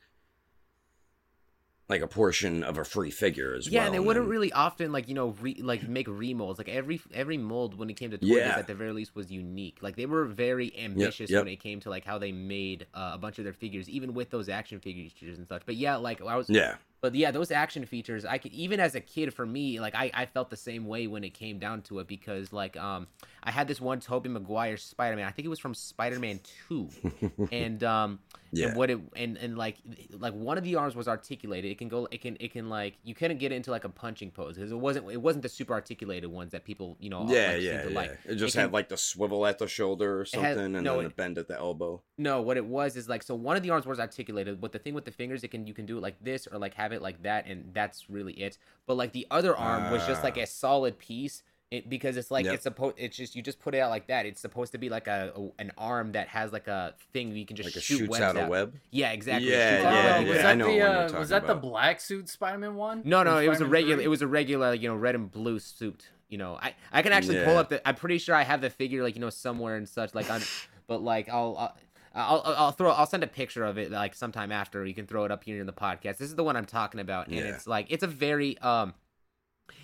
like 1.89 2.01
a 2.01 2.07
portion 2.07 2.63
of 2.63 2.77
a 2.77 2.85
free 2.85 3.11
figure 3.11 3.53
as 3.53 3.67
Yeah, 3.67 3.79
well. 3.79 3.85
and 3.87 3.95
they 3.95 3.99
wouldn't 3.99 4.25
then- 4.25 4.31
really 4.31 4.51
often 4.53 4.91
like 4.93 5.09
you 5.09 5.13
know 5.13 5.35
re- 5.41 5.61
like 5.61 5.87
make 5.87 6.07
remolds. 6.07 6.57
Like 6.57 6.69
every 6.69 7.01
every 7.13 7.37
mold 7.37 7.77
when 7.77 7.89
it 7.89 7.95
came 7.97 8.11
to 8.11 8.17
toys, 8.17 8.29
Yeah. 8.29 8.55
at 8.57 8.67
the 8.67 8.73
very 8.75 8.93
least 8.93 9.13
was 9.13 9.29
unique. 9.29 9.79
Like 9.81 9.97
they 9.97 10.05
were 10.05 10.25
very 10.25 10.77
ambitious 10.79 11.29
yep. 11.29 11.43
when 11.43 11.51
it 11.53 11.59
came 11.59 11.81
to 11.81 11.89
like 11.89 12.05
how 12.05 12.17
they 12.17 12.31
made 12.31 12.87
uh, 12.93 13.11
a 13.13 13.17
bunch 13.17 13.39
of 13.39 13.43
their 13.43 13.53
figures, 13.53 13.89
even 13.89 14.13
with 14.13 14.29
those 14.29 14.47
action 14.47 14.79
figures 14.79 15.11
and 15.21 15.45
such. 15.47 15.63
But 15.65 15.75
yeah, 15.75 15.97
like 15.97 16.21
I 16.21 16.35
was 16.37 16.49
Yeah. 16.49 16.75
But 17.01 17.15
yeah, 17.15 17.31
those 17.31 17.49
action 17.49 17.83
features, 17.85 18.25
I 18.25 18.37
could 18.37 18.53
even 18.53 18.79
as 18.79 18.93
a 18.93 19.01
kid 19.01 19.33
for 19.33 19.45
me, 19.45 19.79
like 19.79 19.95
I, 19.95 20.11
I 20.13 20.25
felt 20.27 20.51
the 20.51 20.57
same 20.57 20.85
way 20.85 21.07
when 21.07 21.23
it 21.23 21.31
came 21.33 21.57
down 21.57 21.81
to 21.83 21.99
it 21.99 22.07
because 22.07 22.53
like 22.53 22.77
um 22.77 23.07
I 23.43 23.49
had 23.49 23.67
this 23.67 23.81
one 23.81 23.99
Tobey 23.99 24.29
Maguire 24.29 24.77
Spider 24.77 25.15
Man. 25.15 25.25
I 25.25 25.31
think 25.31 25.47
it 25.47 25.49
was 25.49 25.59
from 25.59 25.73
Spider 25.73 26.19
Man 26.19 26.39
Two, 26.67 26.89
and 27.51 27.83
um 27.83 28.19
Yeah. 28.53 28.67
and 28.67 28.75
what 28.77 28.89
it 28.89 28.99
and 29.15 29.37
and 29.37 29.57
like 29.57 29.77
like 30.19 30.33
one 30.33 30.57
of 30.57 30.63
the 30.63 30.75
arms 30.75 30.95
was 30.95 31.07
articulated. 31.07 31.71
It 31.71 31.77
can 31.77 31.87
go. 31.87 32.07
It 32.11 32.21
can 32.21 32.35
it 32.39 32.51
can 32.51 32.67
like 32.69 32.97
you 33.03 33.15
couldn't 33.15 33.37
get 33.37 33.51
into 33.51 33.71
like 33.71 33.83
a 33.85 33.89
punching 33.89 34.31
pose 34.31 34.55
because 34.55 34.71
it 34.71 34.77
wasn't 34.79 35.09
it 35.09 35.21
wasn't 35.21 35.43
the 35.43 35.49
super 35.49 35.73
articulated 35.73 36.29
ones 36.29 36.51
that 36.51 36.65
people 36.65 36.97
you 36.99 37.09
know 37.09 37.25
yeah, 37.29 37.53
like, 37.53 37.61
yeah, 37.61 37.81
to 37.83 37.89
yeah. 37.89 37.95
like. 37.95 38.19
It 38.25 38.35
just 38.35 38.53
can- 38.55 38.63
had 38.63 38.73
like 38.73 38.89
the 38.89 38.97
swivel 38.97 39.45
at 39.45 39.57
the 39.59 39.67
shoulder 39.67 40.19
or 40.19 40.25
something, 40.25 40.49
had- 40.49 40.57
and 40.57 40.83
no, 40.83 40.97
then 40.97 41.05
it- 41.05 41.15
bend 41.15 41.37
at 41.37 41.47
the 41.47 41.57
elbow. 41.57 42.01
No, 42.17 42.41
what 42.41 42.57
it 42.57 42.65
was 42.65 42.95
is 42.97 43.07
like 43.07 43.23
so 43.23 43.35
one 43.35 43.55
of 43.55 43.63
the 43.63 43.69
arms 43.69 43.85
was 43.85 43.99
articulated, 43.99 44.59
but 44.59 44.71
the 44.73 44.79
thing 44.79 44.93
with 44.93 45.05
the 45.05 45.11
fingers, 45.11 45.43
it 45.43 45.47
can 45.49 45.65
you 45.65 45.73
can 45.73 45.85
do 45.85 45.97
it 45.97 46.01
like 46.01 46.21
this 46.21 46.47
or 46.51 46.57
like 46.59 46.73
have 46.73 46.91
it 46.91 47.01
like 47.01 47.23
that, 47.23 47.45
and 47.47 47.73
that's 47.73 48.09
really 48.09 48.33
it. 48.33 48.57
But 48.85 48.97
like 48.97 49.13
the 49.13 49.25
other 49.31 49.55
arm 49.55 49.91
was 49.91 50.05
just 50.05 50.23
like 50.23 50.35
Ah. 50.37 50.41
a 50.41 50.45
solid 50.47 50.99
piece. 50.99 51.43
It, 51.71 51.89
because 51.89 52.17
it's 52.17 52.29
like 52.29 52.43
Yep. 52.43 52.53
it's 52.55 52.63
supposed 52.63 52.95
it's 52.97 53.15
just 53.15 53.33
you 53.33 53.41
just 53.41 53.61
put 53.61 53.73
it 53.73 53.79
out 53.79 53.89
like 53.91 54.07
that 54.07 54.25
it's 54.25 54.41
supposed 54.41 54.73
to 54.73 54.77
be 54.77 54.89
like 54.89 55.07
a, 55.07 55.31
a- 55.33 55.61
an 55.61 55.71
arm 55.77 56.11
that 56.11 56.27
has 56.27 56.51
like 56.51 56.67
a 56.67 56.93
thing 57.13 57.33
you 57.33 57.45
can 57.45 57.55
just 57.55 57.73
Like 57.73 57.81
shoot 57.81 57.99
shoots 57.99 58.19
out 58.19 58.35
a 58.35 58.45
web. 58.49 58.75
yeah 58.91 59.11
exactly 59.13 59.47
it 59.47 59.53
Yeah, 59.53 59.69
shoots 59.77 59.85
Oh, 59.85 59.87
out 59.87 59.93
a 59.93 59.95
yeah, 59.95 60.19
was 60.19 60.27
yeah, 60.27 60.41
that 60.41 60.45
I 60.51 60.53
know 60.55 60.67
the 60.67 60.81
uh, 61.15 61.19
was 61.19 61.29
that 61.29 61.43
about. 61.45 61.47
the 61.47 61.67
black 61.69 62.01
suit 62.01 62.27
Spider-Man 62.27 62.75
one? 62.75 63.03
No, 63.05 63.23
no, 63.23 63.37
it 63.37 63.47
was 63.47 63.61
a 63.61 63.65
regular. 63.65 63.95
3? 63.95 64.03
It 64.03 64.07
was 64.09 64.21
a 64.21 64.27
regular, 64.27 64.73
you 64.73 64.89
know, 64.89 64.95
red 64.97 65.15
and 65.15 65.31
blue 65.31 65.59
suit. 65.59 66.09
You 66.27 66.37
know, 66.39 66.57
I 66.61 66.75
I 66.91 67.01
can 67.03 67.13
actually 67.13 67.41
pull 67.45 67.57
up 67.57 67.69
the. 67.69 67.85
I'm 67.87 67.95
pretty 67.95 68.17
sure 68.17 68.35
I 68.35 68.43
have 68.43 68.59
the 68.61 68.69
figure, 68.69 69.01
like 69.03 69.15
you 69.15 69.21
know, 69.21 69.29
somewhere 69.29 69.75
and 69.77 69.87
such. 69.87 70.13
Like 70.13 70.29
on, 70.29 70.41
but 70.87 71.01
like 71.01 71.29
I'll. 71.29 71.55
I'll 71.57 71.75
I'll, 72.13 72.43
I'll 72.57 72.71
throw 72.73 72.91
I'll 72.91 73.05
send 73.05 73.23
a 73.23 73.27
picture 73.27 73.63
of 73.63 73.77
it 73.77 73.89
like 73.89 74.13
sometime 74.15 74.51
after 74.51 74.85
you 74.85 74.93
can 74.93 75.07
throw 75.07 75.23
it 75.23 75.31
up 75.31 75.45
here 75.45 75.61
in 75.61 75.65
the 75.65 75.71
podcast. 75.71 76.17
This 76.17 76.27
is 76.27 76.35
the 76.35 76.43
one 76.43 76.57
I'm 76.57 76.65
talking 76.65 76.99
about 76.99 77.27
and 77.27 77.37
Yeah. 77.37 77.43
it's 77.55 77.65
like 77.67 77.87
it's 77.89 78.03
a 78.03 78.07
very 78.07 78.57
um 78.57 78.93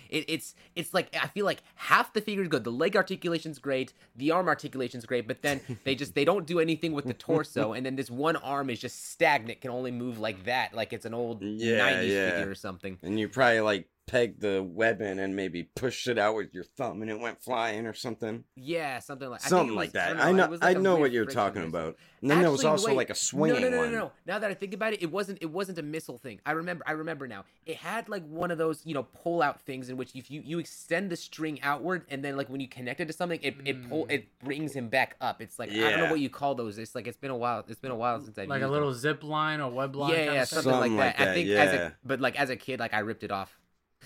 it, 0.08 0.24
it's 0.28 0.54
it's 0.74 0.94
like 0.94 1.14
I 1.20 1.26
feel 1.28 1.44
like 1.44 1.62
half 1.74 2.12
the 2.12 2.20
figure 2.20 2.42
is 2.42 2.48
good. 2.48 2.64
The 2.64 2.70
leg 2.72 2.96
articulation's 2.96 3.58
great, 3.58 3.92
the 4.16 4.30
arm 4.30 4.48
articulation's 4.48 5.06
great, 5.06 5.26
but 5.28 5.42
then 5.42 5.60
they 5.84 5.94
just 5.94 6.14
they 6.14 6.24
don't 6.24 6.46
do 6.46 6.60
anything 6.60 6.92
with 6.92 7.06
the 7.06 7.14
torso, 7.14 7.72
and 7.72 7.84
then 7.84 7.96
this 7.96 8.10
one 8.10 8.36
arm 8.36 8.70
is 8.70 8.78
just 8.78 9.10
stagnant, 9.10 9.60
can 9.60 9.70
only 9.70 9.90
move 9.90 10.18
like 10.18 10.44
that, 10.44 10.74
like 10.74 10.92
it's 10.92 11.06
an 11.06 11.14
old 11.14 11.42
Yeah, 11.42 11.78
'90s 11.78 12.08
yeah. 12.08 12.30
figure 12.32 12.50
or 12.50 12.54
something. 12.54 12.98
And 13.02 13.18
you 13.18 13.28
probably 13.28 13.60
like 13.60 13.88
pegged 14.08 14.40
the 14.40 14.60
web 14.62 15.00
in 15.00 15.20
and 15.20 15.36
maybe 15.36 15.62
pushed 15.62 16.08
it 16.08 16.18
out 16.18 16.34
with 16.34 16.52
your 16.52 16.64
thumb, 16.64 17.02
and 17.02 17.10
it 17.10 17.20
went 17.20 17.40
flying 17.40 17.86
or 17.86 17.94
something. 17.94 18.42
Yeah, 18.56 18.98
something 18.98 19.28
like 19.30 19.40
I 19.40 19.42
think 19.44 19.48
Something 19.50 19.74
it 19.74 19.76
like 19.76 19.86
was- 19.88 19.92
that. 19.92 20.08
don't 20.16 20.20
I 20.20 20.32
know. 20.32 20.46
was 20.48 20.58
I 20.62 20.72
know 20.74 20.96
what 20.96 21.12
you're 21.12 21.26
talking 21.26 21.62
about. 21.64 21.96
And 22.20 22.28
then 22.32 22.40
there 22.40 22.50
was 22.50 22.64
also 22.64 22.88
wait, 22.88 22.96
like 22.96 23.10
a 23.10 23.14
swinging 23.14 23.60
no, 23.62 23.68
no, 23.68 23.76
no, 23.76 23.82
one. 23.82 23.92
No, 23.92 23.98
no, 23.98 24.12
Now 24.26 24.40
that 24.40 24.50
I 24.50 24.54
think 24.54 24.74
about 24.74 24.92
it, 24.92 25.02
it 25.02 25.12
wasn't. 25.12 25.38
It 25.40 25.50
wasn't 25.52 25.78
a 25.78 25.84
missile 25.84 26.18
thing. 26.18 26.40
I 26.44 26.50
remember. 26.50 26.82
I 26.84 26.92
remember 26.92 27.28
now. 27.28 27.44
It 27.64 27.76
had 27.76 28.08
like 28.08 28.26
one 28.26 28.50
of 28.50 28.58
those, 28.58 28.84
you 28.84 28.92
know, 28.92 29.04
pull 29.04 29.40
out 29.40 29.60
things 29.60 29.88
in 29.88 29.96
which 29.96 30.10
if 30.16 30.28
you 30.28 30.40
you 30.44 30.58
extend 30.58 31.10
the 31.10 31.16
string 31.16 31.60
outward 31.62 32.06
and 32.08 32.24
then 32.24 32.36
like 32.36 32.48
when 32.50 32.60
you 32.60 32.66
connect 32.66 32.98
it 33.00 33.06
to 33.06 33.12
something, 33.12 33.38
it 33.40 33.54
it 33.64 33.88
pull 33.88 34.06
Mm. 34.06 34.10
it 34.12 34.38
brings 34.40 34.72
him 34.72 34.88
back 34.88 35.14
up. 35.20 35.40
It's 35.40 35.60
like 35.60 35.70
I 35.70 35.90
don't 35.90 35.98
know 36.00 36.10
what 36.10 36.18
you 36.18 36.28
call 36.30 36.56
those. 36.56 36.76
It's 36.78 36.94
like 36.96 37.06
it's 37.06 37.16
been 37.16 37.30
a 37.30 37.36
while. 37.36 37.64
It's 37.68 37.78
been 37.78 37.92
a 37.92 37.96
while 37.96 38.20
since 38.20 38.36
I 38.36 38.46
like 38.46 38.62
a 38.62 38.66
little 38.68 38.92
zip 38.94 39.22
line 39.22 39.60
or 39.60 39.70
web 39.70 39.94
line. 39.94 40.10
yeah, 40.10 40.16
kinda 40.16 40.32
yeah, 40.34 40.38
thing? 40.40 40.46
something, 40.46 40.72
Something 40.72 40.96
like 40.96 41.16
that. 41.16 41.20
like 41.20 41.20
I 41.20 41.24
that, 41.30 41.34
think 41.34 41.48
as 41.50 41.72
a 41.74 41.96
but 42.04 42.20
like 42.20 42.34
as 42.40 42.50
a 42.50 42.56
kid, 42.56 42.80
like 42.80 42.94
I 42.94 42.98
ripped 43.00 43.22
it 43.22 43.30
off. 43.30 43.56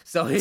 So 0.05 0.27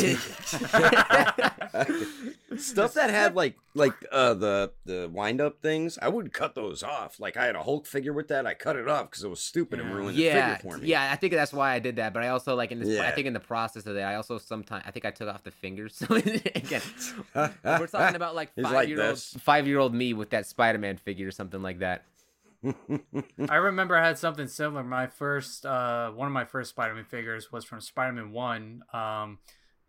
Stuff 2.58 2.96
that 2.96 3.10
had 3.10 3.36
like 3.36 3.58
like 3.74 3.94
uh 4.12 4.34
the 4.34 4.74
the 4.86 5.10
wind 5.12 5.40
up 5.40 5.62
things, 5.62 5.98
I 6.02 6.10
would 6.10 6.34
cut 6.34 6.56
those 6.56 6.84
off. 6.84 7.20
Like 7.20 7.38
I 7.38 7.46
had 7.46 7.56
a 7.56 7.64
Hulk 7.64 7.86
figure 7.86 8.12
with 8.12 8.28
that, 8.28 8.46
I 8.46 8.54
cut 8.54 8.76
it 8.76 8.90
off 8.90 9.10
because 9.10 9.24
it 9.24 9.30
was 9.30 9.40
stupid 9.40 9.80
and 9.80 9.94
ruined 9.94 10.18
yeah, 10.18 10.34
the 10.34 10.56
figure 10.58 10.72
for 10.72 10.78
me. 10.78 10.90
yeah. 10.90 11.10
I 11.12 11.16
think 11.16 11.32
that's 11.34 11.54
why 11.54 11.72
I 11.72 11.80
did 11.80 11.96
that. 11.96 12.14
But 12.14 12.24
I 12.24 12.28
also 12.30 12.56
like 12.56 12.72
in 12.72 12.80
this. 12.80 13.00
I 13.00 13.12
think 13.12 13.28
in 13.28 13.34
the 13.34 13.40
process 13.40 13.86
of 13.86 13.96
that, 13.96 14.04
I 14.04 14.16
also 14.16 14.38
sometimes 14.38 14.84
I 14.86 14.92
think 14.92 15.06
I 15.06 15.12
took 15.12 15.30
off 15.30 15.44
the 15.44 15.52
fingers. 15.52 15.96
So 16.02 16.16
again, 16.16 16.82
we're 17.64 17.88
talking 17.88 18.16
about 18.16 18.34
like 18.36 18.54
five 18.56 18.74
like 18.74 18.90
year 18.90 19.02
old 19.02 19.20
five 19.20 19.68
year 19.68 19.78
old 19.80 19.94
me 19.94 20.14
with 20.14 20.32
that 20.32 20.48
Spider 20.48 20.80
Man 20.80 20.98
figure 20.98 21.28
or 21.28 21.32
something 21.32 21.62
like 21.62 21.80
that. 21.80 22.06
I 23.50 23.56
remember 23.56 23.96
I 23.96 24.06
had 24.06 24.18
something 24.18 24.48
similar. 24.48 24.84
My 24.84 25.08
first, 25.08 25.66
uh, 25.66 26.12
one 26.12 26.28
of 26.28 26.34
my 26.34 26.46
first 26.46 26.72
Spider-Man 26.72 27.06
figures 27.06 27.52
was 27.52 27.66
from 27.66 27.82
Spider-Man 27.82 28.32
One, 28.32 28.84
um, 28.94 29.40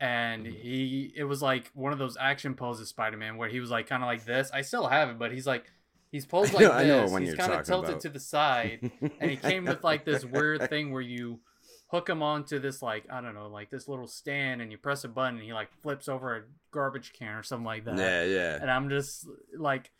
and 0.01 0.47
Mm-hmm. 0.47 0.57
he, 0.57 1.13
it 1.17 1.25
was 1.25 1.43
like 1.43 1.71
one 1.75 1.93
of 1.93 1.99
those 1.99 2.17
action 2.19 2.55
poses 2.55 2.89
Spider-Man 2.89 3.37
where 3.37 3.49
he 3.49 3.61
was 3.61 3.71
like 3.71 3.87
kind 3.89 4.03
of 4.03 4.07
like 4.07 4.25
this. 4.25 4.51
I 4.53 4.63
still 4.63 4.87
have 4.87 5.11
it, 5.11 5.19
but 5.19 5.33
he's 5.33 5.47
like 5.47 5.71
He's 6.11 6.27
posed 6.27 6.53
I 6.55 6.59
like 6.59 6.65
know- 6.67 6.73
I 6.73 6.85
know 6.85 7.03
this. 7.03 7.11
when 7.13 7.23
He's 7.23 7.29
you're 7.31 7.37
kind 7.39 7.53
of 7.53 7.65
tilted 7.65 7.91
about. 7.91 8.01
to 8.03 8.09
the 8.11 8.21
side, 8.21 8.91
and 9.21 9.31
he 9.31 9.37
came 9.37 9.65
with 9.65 9.83
like 9.85 10.05
this 10.05 10.25
weird 10.25 10.69
thing 10.69 10.93
where 10.93 11.01
you 11.03 11.41
hook 11.89 12.09
him 12.09 12.23
onto 12.23 12.59
this 12.59 12.83
like 12.83 13.05
I 13.11 13.21
don't 13.21 13.35
know, 13.35 13.49
like 13.49 13.71
this 13.71 13.87
little 13.89 14.07
stand, 14.07 14.61
and 14.61 14.71
you 14.73 14.79
press 14.79 15.05
a 15.05 15.09
button, 15.09 15.37
and 15.37 15.45
he 15.45 15.53
like 15.53 15.71
flips 15.83 16.09
over 16.09 16.37
a 16.37 16.43
garbage 16.71 17.13
can 17.13 17.35
or 17.35 17.43
something 17.43 17.65
like 17.65 17.85
that. 17.87 17.97
yeah, 17.99 18.25
yeah. 18.25 18.59
And 18.61 18.71
I'm 18.71 18.89
just 18.91 19.27
like, 19.57 19.91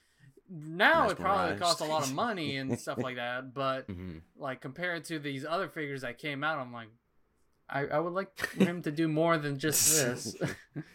now 0.55 1.09
it 1.09 1.19
probably 1.19 1.57
costs 1.59 1.81
a 1.81 1.85
lot 1.85 2.03
of 2.03 2.13
money 2.13 2.57
and 2.57 2.79
stuff 2.85 2.99
like 2.99 3.17
that, 3.17 3.55
but 3.55 3.89
Mhm. 3.89 4.21
like 4.37 4.61
compared 4.61 5.05
to 5.07 5.19
these 5.19 5.45
other 5.45 5.69
figures 5.69 6.03
that 6.03 6.19
came 6.19 6.45
out, 6.45 6.59
I'm 6.59 6.73
like, 6.73 6.89
I, 7.69 7.87
I 7.87 7.99
would 7.99 8.13
like 8.13 8.53
him 8.55 8.83
to 8.83 8.91
do 8.91 9.09
more 9.09 9.39
than 9.39 9.59
just 9.59 9.97
this. 10.05 10.37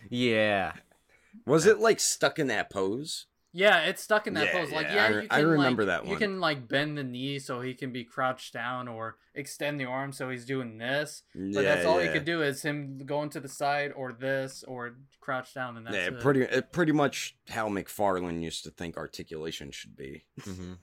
Yeah. 0.09 0.73
Was 1.45 1.65
it 1.65 1.79
like 1.79 1.99
stuck 1.99 2.37
in 2.39 2.47
that 2.47 2.69
pose? 2.69 3.25
Yeah, 3.53 3.81
it's 3.81 4.01
stuck 4.03 4.27
in 4.27 4.33
that 4.35 4.45
Yeah, 4.45 4.51
pose. 4.51 4.71
Like, 4.71 4.87
yeah, 4.87 4.95
yeah, 4.95 5.03
I 5.03 5.09
you 5.09 5.27
can 5.27 5.27
I 5.31 5.39
remember 5.39 5.83
like, 5.83 6.03
that 6.03 6.09
You 6.09 6.15
can 6.17 6.39
like 6.39 6.67
bend 6.67 6.97
the 6.97 7.03
knee 7.03 7.39
so 7.39 7.61
he 7.61 7.73
can 7.73 7.91
be 7.91 8.03
crouched 8.03 8.53
down 8.53 8.87
or 8.87 9.17
extend 9.33 9.79
the 9.79 9.85
arm 9.85 10.11
so 10.11 10.29
he's 10.29 10.45
doing 10.45 10.77
this. 10.77 11.23
But 11.33 11.41
yeah, 11.41 11.61
that's 11.61 11.85
all 11.85 12.01
yeah. 12.01 12.07
he 12.07 12.13
could 12.13 12.25
do 12.25 12.41
is 12.41 12.61
him 12.61 12.99
going 13.05 13.29
to 13.31 13.39
the 13.39 13.49
side 13.49 13.93
or 13.95 14.11
this 14.11 14.63
or 14.67 14.97
crouch 15.21 15.53
down, 15.53 15.77
and 15.77 15.85
that's 15.85 15.95
yeah, 15.95 16.07
it. 16.07 16.19
pretty 16.19 16.41
it 16.41 16.71
pretty 16.71 16.91
much 16.91 17.35
how 17.49 17.69
McFarlane 17.69 18.41
used 18.41 18.63
to 18.65 18.71
think 18.71 18.97
articulation 18.97 19.71
should 19.71 19.95
be. 19.95 20.25
Mhm. 20.41 20.77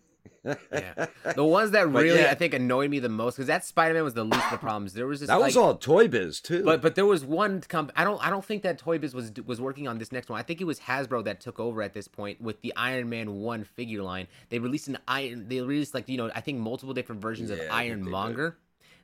Yeah. 0.44 1.06
The 1.34 1.44
ones 1.44 1.70
that 1.72 1.88
really 1.90 2.20
yeah. 2.20 2.30
I 2.30 2.34
think 2.34 2.54
annoyed 2.54 2.90
me 2.90 2.98
the 2.98 3.08
most 3.08 3.36
because 3.36 3.46
that 3.46 3.64
Spider 3.64 3.94
Man 3.94 4.04
was 4.04 4.14
the 4.14 4.24
least 4.24 4.44
of 4.44 4.50
the 4.52 4.58
problems. 4.58 4.92
There 4.92 5.06
was 5.06 5.20
this 5.20 5.28
that 5.28 5.40
was 5.40 5.56
like- 5.56 5.64
all 5.64 5.74
Toy 5.76 6.08
Biz 6.08 6.40
too. 6.40 6.62
But 6.64 6.82
but 6.82 6.94
there 6.94 7.06
was 7.06 7.24
one 7.24 7.60
comp. 7.62 7.92
I 7.96 8.04
don't 8.04 8.24
I 8.24 8.30
don't 8.30 8.44
think 8.44 8.62
that 8.62 8.78
Toy 8.78 8.98
Biz 8.98 9.14
was 9.14 9.32
was 9.46 9.60
working 9.60 9.88
on 9.88 9.98
this 9.98 10.12
next 10.12 10.28
one. 10.28 10.38
I 10.38 10.42
think 10.42 10.60
it 10.60 10.64
was 10.64 10.80
Hasbro 10.80 11.24
that 11.24 11.40
took 11.40 11.58
over 11.58 11.82
at 11.82 11.94
this 11.94 12.08
point 12.08 12.40
with 12.40 12.60
the 12.60 12.72
Iron 12.76 13.08
Man 13.08 13.34
one 13.36 13.64
figure 13.64 14.02
line. 14.02 14.28
They 14.50 14.58
released 14.58 14.88
an 14.88 14.98
Iron. 15.08 15.48
They 15.48 15.60
released 15.60 15.94
like 15.94 16.08
you 16.08 16.16
know 16.18 16.30
I 16.34 16.40
think 16.40 16.58
multiple 16.58 16.94
different 16.94 17.22
versions 17.22 17.50
of 17.50 17.56
Yeah, 17.58 17.64
think 17.64 17.74
Iron 17.74 18.08
Monger. 18.10 18.56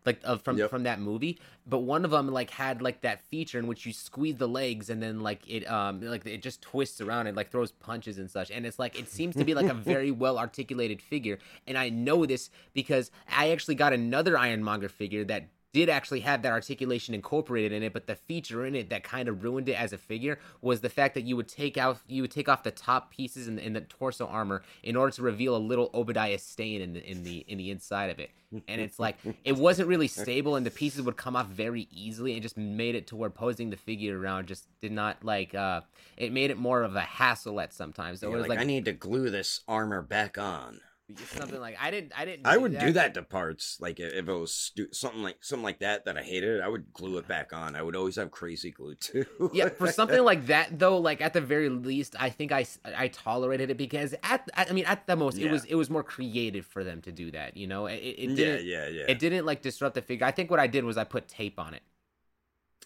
Like 0.07 0.19
of 0.25 0.41
from 0.41 0.57
Yep. 0.57 0.71
from 0.71 0.85
that 0.85 0.99
movie, 0.99 1.39
but 1.67 1.81
one 1.81 2.07
of 2.07 2.11
them 2.11 2.29
like 2.29 2.49
had 2.49 2.81
like 2.81 3.03
that 3.03 3.21
feature 3.21 3.59
in 3.59 3.67
which 3.67 3.85
you 3.85 3.93
squeeze 3.93 4.37
the 4.37 4.49
legs 4.49 4.89
and 4.89 5.03
then 5.03 5.21
like 5.21 5.43
it 5.47 5.71
um 5.71 6.01
like 6.01 6.25
it 6.25 6.43
just 6.43 6.63
twists 6.63 7.03
around 7.03 7.27
and 7.27 7.37
like 7.37 7.51
throws 7.51 7.71
punches 7.73 8.17
and 8.19 8.31
such, 8.31 8.51
and 8.51 8.65
it's 8.65 8.79
like 8.79 8.99
it 8.99 9.11
seems 9.11 9.37
to 9.37 9.45
be 9.45 9.53
like 9.53 9.69
a 9.69 9.75
very 9.95 10.11
well 10.11 10.39
articulated 10.39 11.03
figure, 11.03 11.39
and 11.67 11.77
I 11.77 11.91
know 11.91 12.25
this 12.25 12.49
because 12.73 13.11
I 13.29 13.51
actually 13.51 13.75
got 13.75 13.93
another 13.93 14.39
Ironmonger 14.39 14.89
figure 14.89 15.25
that 15.27 15.49
did 15.73 15.89
actually 15.89 16.21
have 16.21 16.43
that 16.43 16.53
articulation 16.53 17.15
incorporated 17.15 17.73
in 17.73 17.83
it, 17.83 17.93
but 17.93 18.07
the 18.07 18.17
feature 18.17 18.67
in 18.67 18.75
it 18.75 18.91
that 18.91 19.05
kind 19.05 19.29
of 19.29 19.45
ruined 19.45 19.69
it 19.69 19.75
as 19.75 19.93
a 19.93 19.99
figure 19.99 20.39
was 20.61 20.81
the 20.81 20.89
fact 20.89 21.15
that 21.15 21.23
you 21.23 21.37
would 21.37 21.49
take 21.49 21.77
out 21.77 21.99
you 22.09 22.23
would 22.23 22.31
take 22.31 22.49
off 22.49 22.63
the 22.63 22.71
top 22.71 23.11
pieces 23.11 23.47
in 23.47 23.57
the, 23.57 23.65
in 23.65 23.73
the 23.73 23.81
torso 23.83 24.27
armor 24.27 24.63
in 24.83 24.97
order 24.97 25.13
to 25.13 25.23
reveal 25.23 25.57
a 25.57 25.59
little 25.59 25.91
Obadiah 25.95 26.39
Stane 26.39 26.81
in 26.81 26.93
the 26.95 27.11
in 27.11 27.23
the 27.23 27.39
in 27.47 27.59
the 27.59 27.71
inside 27.71 28.11
of 28.11 28.19
it. 28.19 28.31
And 28.67 28.81
it's 28.81 28.99
like 28.99 29.17
it 29.45 29.57
wasn't 29.57 29.89
really 29.89 30.09
stable 30.09 30.57
and 30.57 30.67
the 30.67 30.73
pieces 30.73 31.03
would 31.03 31.17
come 31.17 31.37
off 31.37 31.47
very 31.47 31.87
easily 31.93 32.33
and 32.33 32.43
just 32.43 32.57
made 32.57 32.97
it 32.97 33.07
to 33.09 33.17
where 33.17 33.31
posing 33.31 33.71
the 33.71 33.77
figure 33.77 34.19
around 34.19 34.49
just 34.49 34.67
did 34.81 34.91
not 34.91 35.25
like 35.25 35.55
uh 35.55 35.83
it 36.17 36.33
made 36.33 36.51
it 36.51 36.59
more 36.59 36.83
of 36.83 36.97
a 36.97 37.01
hassle 37.01 37.61
at 37.61 37.73
sometimes. 37.73 38.21
So 38.21 38.27
You're 38.27 38.37
it 38.37 38.41
was 38.41 38.49
like, 38.49 38.59
like, 38.59 38.65
I 38.65 38.67
need 38.67 38.87
to 38.87 38.93
glue 38.93 39.31
this 39.31 39.61
armor 39.69 40.03
back 40.03 40.37
on. 40.37 40.81
Something 41.19 41.61
like 41.61 41.77
I 41.81 41.91
didn't 41.91 42.13
I 42.17 42.25
didn't 42.25 42.47
I 42.47 42.57
would 42.57 42.79
do 42.79 42.93
that 42.93 43.15
to 43.15 43.23
parts. 43.23 43.79
Like 43.81 44.01
if 44.01 44.29
it 44.29 44.33
was 44.33 44.53
stu- 44.53 44.93
something 44.93 45.23
like 45.23 45.39
something 45.41 45.65
like 45.65 45.81
that 45.81 46.05
that 46.05 46.17
I 46.17 46.23
hated, 46.23 46.61
I 46.61 46.69
would 46.69 46.93
glue 46.93 47.19
it 47.19 47.29
back 47.29 47.53
on. 47.53 47.77
I 47.77 47.83
would 47.83 47.97
always 47.97 48.17
have 48.17 48.31
crazy 48.31 48.71
glue 48.71 48.95
too. 48.95 49.27
yeah, 49.53 49.69
for 49.69 49.91
something 49.93 50.23
like 50.23 50.47
that 50.47 50.79
though, 50.79 50.99
like 50.99 51.21
at 51.21 51.33
the 51.33 51.41
very 51.41 51.69
least, 51.69 52.15
I 52.19 52.31
think 52.31 52.53
I, 52.53 52.67
I 52.97 53.09
tolerated 53.09 53.71
it 53.71 53.77
because 53.77 54.15
at 54.23 54.49
I 54.55 54.73
mean 54.73 54.85
at 54.87 55.07
the 55.07 55.17
most 55.17 55.39
it 55.39 55.51
was 55.51 55.65
it 55.65 55.75
was 55.75 55.91
more 55.91 56.03
creative 56.03 56.67
for 56.67 56.85
them 56.85 57.01
to 57.03 57.13
do 57.13 57.31
that. 57.33 57.57
You 57.57 57.67
know, 57.67 57.87
it, 57.87 57.97
it 57.97 58.31
yeah, 58.31 58.37
didn't 58.37 58.67
yeah, 58.67 58.89
yeah. 58.89 59.05
it 59.09 59.19
didn't 59.19 59.47
like 59.47 59.63
disrupt 59.63 59.95
the 59.95 60.03
figure. 60.03 60.27
I 60.27 60.31
think 60.31 60.51
what 60.51 60.61
I 60.61 60.67
did 60.67 60.85
was 60.85 60.97
I 60.97 61.05
put 61.05 61.29
tape 61.29 61.59
on 61.59 61.75
it. 61.75 61.83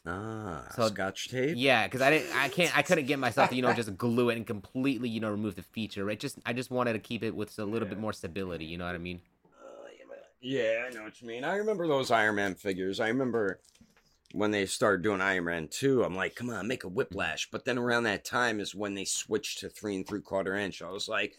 Ah, 0.06 0.66
So- 0.74 0.88
scotch 0.88 1.28
tape. 1.28 1.54
Yeah, 1.56 1.86
because 1.86 2.00
I 2.02 2.10
didn't 2.10 2.34
I 2.36 2.48
can't 2.48 2.76
I 2.76 2.82
couldn't 2.88 3.06
get 3.06 3.18
myself 3.18 3.50
to 3.50 3.56
you 3.56 3.62
know 3.62 3.72
just 3.72 3.96
glue 3.96 4.30
it 4.30 4.36
and 4.36 4.46
completely 4.46 5.08
you 5.08 5.20
know 5.20 5.30
remove 5.30 5.54
the 5.56 5.62
feature. 5.62 6.10
It 6.10 6.20
just 6.20 6.38
I 6.46 6.52
just 6.52 6.70
wanted 6.70 6.94
to 6.94 6.98
keep 6.98 7.22
it 7.22 7.34
with 7.34 7.58
a 7.58 7.64
little 7.64 7.88
bit 7.88 7.98
more 7.98 8.12
stability. 8.12 8.64
You 8.64 8.78
know 8.78 8.86
what 8.86 8.94
I 8.94 8.98
mean? 8.98 9.20
Yeah, 10.46 10.84
I 10.86 10.92
know 10.92 11.04
what 11.04 11.22
you 11.22 11.26
mean. 11.26 11.42
I 11.42 11.56
remember 11.56 11.88
those 11.88 12.10
Iron 12.10 12.34
Man 12.34 12.54
figures. 12.54 13.00
I 13.00 13.08
remember 13.08 13.60
when 14.32 14.50
they 14.50 14.66
started 14.66 15.02
doing 15.02 15.22
Iron 15.22 15.44
Man 15.44 15.68
2, 15.68 16.04
I'm 16.04 16.14
like, 16.14 16.34
come 16.34 16.50
on, 16.50 16.68
make 16.68 16.84
a 16.84 16.88
whiplash. 16.88 17.48
But 17.50 17.64
then 17.64 17.78
around 17.78 18.02
that 18.02 18.26
time 18.26 18.60
is 18.60 18.74
when 18.74 18.94
they 18.94 19.06
switched 19.06 19.60
to 19.60 19.70
three 19.70 19.96
and 19.96 20.06
three 20.06 20.20
quarter 20.20 20.54
inch. 20.54 20.82
I 20.82 20.90
was 20.90 21.08
like, 21.08 21.34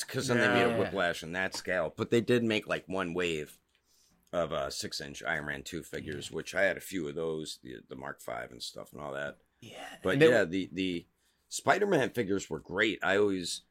because 0.00 0.26
then 0.26 0.38
they 0.38 0.48
made 0.48 0.74
a 0.74 0.76
whiplash 0.76 1.22
in 1.22 1.32
that 1.32 1.54
scale. 1.54 1.94
But 1.96 2.10
they 2.10 2.20
did 2.20 2.42
make 2.42 2.66
like 2.66 2.88
one 2.88 3.14
wave 3.14 3.56
of 4.32 4.52
uh, 4.52 4.70
six 4.70 5.00
inch 5.00 5.22
Iron 5.26 5.46
Man 5.46 5.62
2 5.62 5.82
figures, 5.82 6.30
which 6.30 6.54
I 6.54 6.62
had 6.62 6.76
a 6.76 6.80
few 6.80 7.06
of 7.08 7.14
those, 7.14 7.58
the, 7.62 7.76
the 7.88 7.96
Mark 7.96 8.20
Five 8.20 8.50
and 8.50 8.62
stuff 8.62 8.92
and 8.92 9.00
all 9.02 9.12
that. 9.12 9.36
Yeah, 9.60 9.76
But 10.02 10.18
yeah, 10.18 10.44
the 10.44 10.68
the 10.72 11.06
Spider 11.48 11.86
Man 11.86 12.10
figures 12.10 12.48
were 12.50 12.58
great. 12.58 12.98
I 13.02 13.16
always 13.18 13.62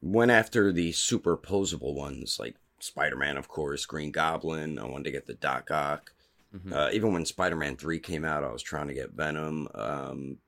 went 0.00 0.30
after 0.30 0.72
the 0.72 0.92
super 0.92 1.36
superposable 1.36 1.94
ones, 1.94 2.38
like 2.40 2.56
Spider 2.80 3.16
Man, 3.16 3.36
of 3.36 3.48
course, 3.48 3.86
Green 3.86 4.10
Goblin. 4.10 4.78
I 4.78 4.84
wanted 4.86 5.04
to 5.04 5.10
get 5.12 5.26
the 5.26 5.34
Doc 5.34 5.70
Ock. 5.70 6.12
Mhm. 6.54 6.72
Uh, 6.72 6.90
even 6.92 7.12
when 7.12 7.24
Spider 7.24 7.56
Man 7.56 7.76
Three 7.76 7.98
came 8.00 8.24
out, 8.24 8.44
I 8.44 8.50
was 8.52 8.62
trying 8.62 8.88
to 8.88 8.94
get 8.94 9.12
Venom. 9.12 9.68
Um, 9.74 10.38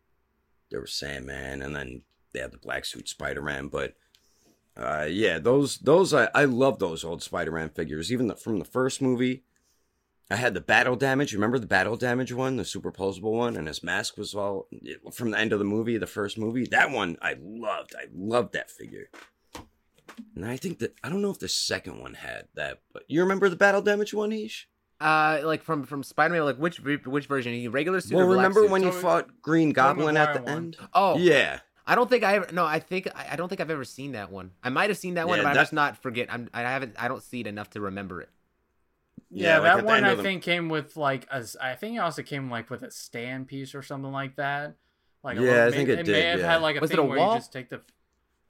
there 0.70 0.80
was 0.80 0.92
Sandman, 0.92 1.62
and 1.62 1.76
then 1.76 2.02
they 2.32 2.40
had 2.40 2.50
the 2.52 2.58
black 2.58 2.84
suit 2.84 3.08
Spider 3.08 3.42
Man. 3.42 3.68
But 3.68 3.94
uh, 4.76 5.06
yeah, 5.08 5.38
those 5.38 5.78
those 5.78 6.12
I, 6.14 6.28
I 6.34 6.44
love 6.44 6.78
those 6.78 7.04
old 7.04 7.22
Spider 7.22 7.52
Man 7.52 7.68
figures. 7.70 8.12
Even 8.12 8.26
the, 8.28 8.36
from 8.36 8.58
the 8.58 8.64
first 8.64 9.00
movie, 9.00 9.44
I 10.30 10.36
had 10.36 10.54
the 10.54 10.60
battle 10.60 10.96
damage. 10.96 11.32
Remember 11.32 11.58
the 11.58 11.66
battle 11.66 11.96
damage 11.96 12.32
one, 12.32 12.56
the 12.56 12.62
superposable 12.64 13.32
one, 13.32 13.56
and 13.56 13.68
his 13.68 13.82
mask 13.84 14.16
was 14.16 14.34
all 14.34 14.68
from 15.12 15.30
the 15.30 15.38
end 15.38 15.52
of 15.52 15.58
the 15.58 15.64
movie, 15.64 15.96
the 15.98 16.06
first 16.06 16.38
movie. 16.38 16.66
That 16.66 16.90
one 16.90 17.16
I 17.22 17.36
loved. 17.40 17.94
I 17.96 18.06
loved 18.14 18.52
that 18.54 18.70
figure. 18.70 19.10
And 20.36 20.44
I 20.44 20.56
think 20.56 20.78
that 20.80 20.94
I 21.02 21.08
don't 21.08 21.22
know 21.22 21.30
if 21.30 21.38
the 21.38 21.48
second 21.48 22.00
one 22.00 22.14
had 22.14 22.46
that, 22.54 22.80
but 22.92 23.04
you 23.08 23.20
remember 23.20 23.48
the 23.48 23.56
battle 23.56 23.82
damage 23.82 24.12
one, 24.14 24.32
Ish? 24.32 24.68
uh, 25.00 25.40
like 25.44 25.62
from 25.62 25.84
from 25.84 26.02
Spider 26.02 26.34
Man, 26.34 26.44
like 26.44 26.56
which 26.56 26.80
which 26.80 27.26
version? 27.26 27.70
Regular 27.70 28.00
suit 28.00 28.14
Well, 28.14 28.24
or 28.24 28.26
black 28.28 28.36
remember 28.38 28.62
suit? 28.62 28.70
when 28.70 28.82
you 28.82 28.92
fought 28.92 29.28
Green 29.42 29.70
Goblin 29.72 30.16
at 30.16 30.34
the 30.34 30.42
one. 30.42 30.48
end? 30.52 30.76
Oh, 30.92 31.18
Yeah, 31.18 31.60
I 31.86 31.94
don't 31.94 32.08
think 32.08 32.24
I 32.24 32.36
ever. 32.36 32.48
No, 32.52 32.64
I 32.64 32.78
think 32.78 33.08
I 33.14 33.28
I 33.32 33.36
don't 33.36 33.48
think 33.48 33.60
I've 33.60 33.70
ever 33.70 33.84
seen 33.84 34.12
that 34.12 34.30
one. 34.30 34.52
I 34.62 34.70
might 34.70 34.88
have 34.90 34.96
seen 34.98 35.14
that 35.14 35.28
one, 35.28 35.38
Yeah, 35.38 35.44
but 35.44 35.48
I'm 35.50 35.54
that- 35.54 35.60
just 35.62 35.72
not 35.72 35.98
forget. 36.02 36.28
I'm 36.32 36.48
I 36.54 36.62
haven't. 36.62 36.94
I 36.98 37.08
don't 37.08 37.22
see 37.22 37.40
it 37.40 37.46
enough 37.46 37.70
to 37.70 37.80
remember 37.80 38.20
it. 38.22 38.30
Yeah, 39.30 39.58
like, 39.58 39.76
that 39.78 39.84
one 39.84 40.04
I 40.04 40.14
think 40.16 40.42
came 40.42 40.68
with 40.68 40.96
like 40.96 41.26
a. 41.30 41.36
s- 41.36 41.56
I 41.60 41.74
think 41.74 41.96
it 41.96 41.98
also 41.98 42.22
came 42.22 42.50
like 42.50 42.70
with 42.70 42.82
a 42.82 42.90
stand 42.90 43.48
piece 43.48 43.74
or 43.74 43.82
something 43.82 44.12
like 44.12 44.36
that. 44.36 44.76
Like 45.22 45.36
Yeah, 45.36 45.42
little- 45.42 45.68
I 45.68 45.70
think 45.72 45.88
may- 45.88 45.94
it 45.94 45.96
may 45.98 46.02
did, 46.04 46.24
have 46.24 46.40
yeah. 46.40 46.52
had 46.52 46.62
like 46.62 46.76
a 46.76 46.80
Was 46.80 46.90
it 46.90 46.98
a 46.98 47.02
where 47.02 47.18
wall? 47.18 47.32
you 47.34 47.38
just 47.40 47.52
take 47.52 47.68
the. 47.68 47.80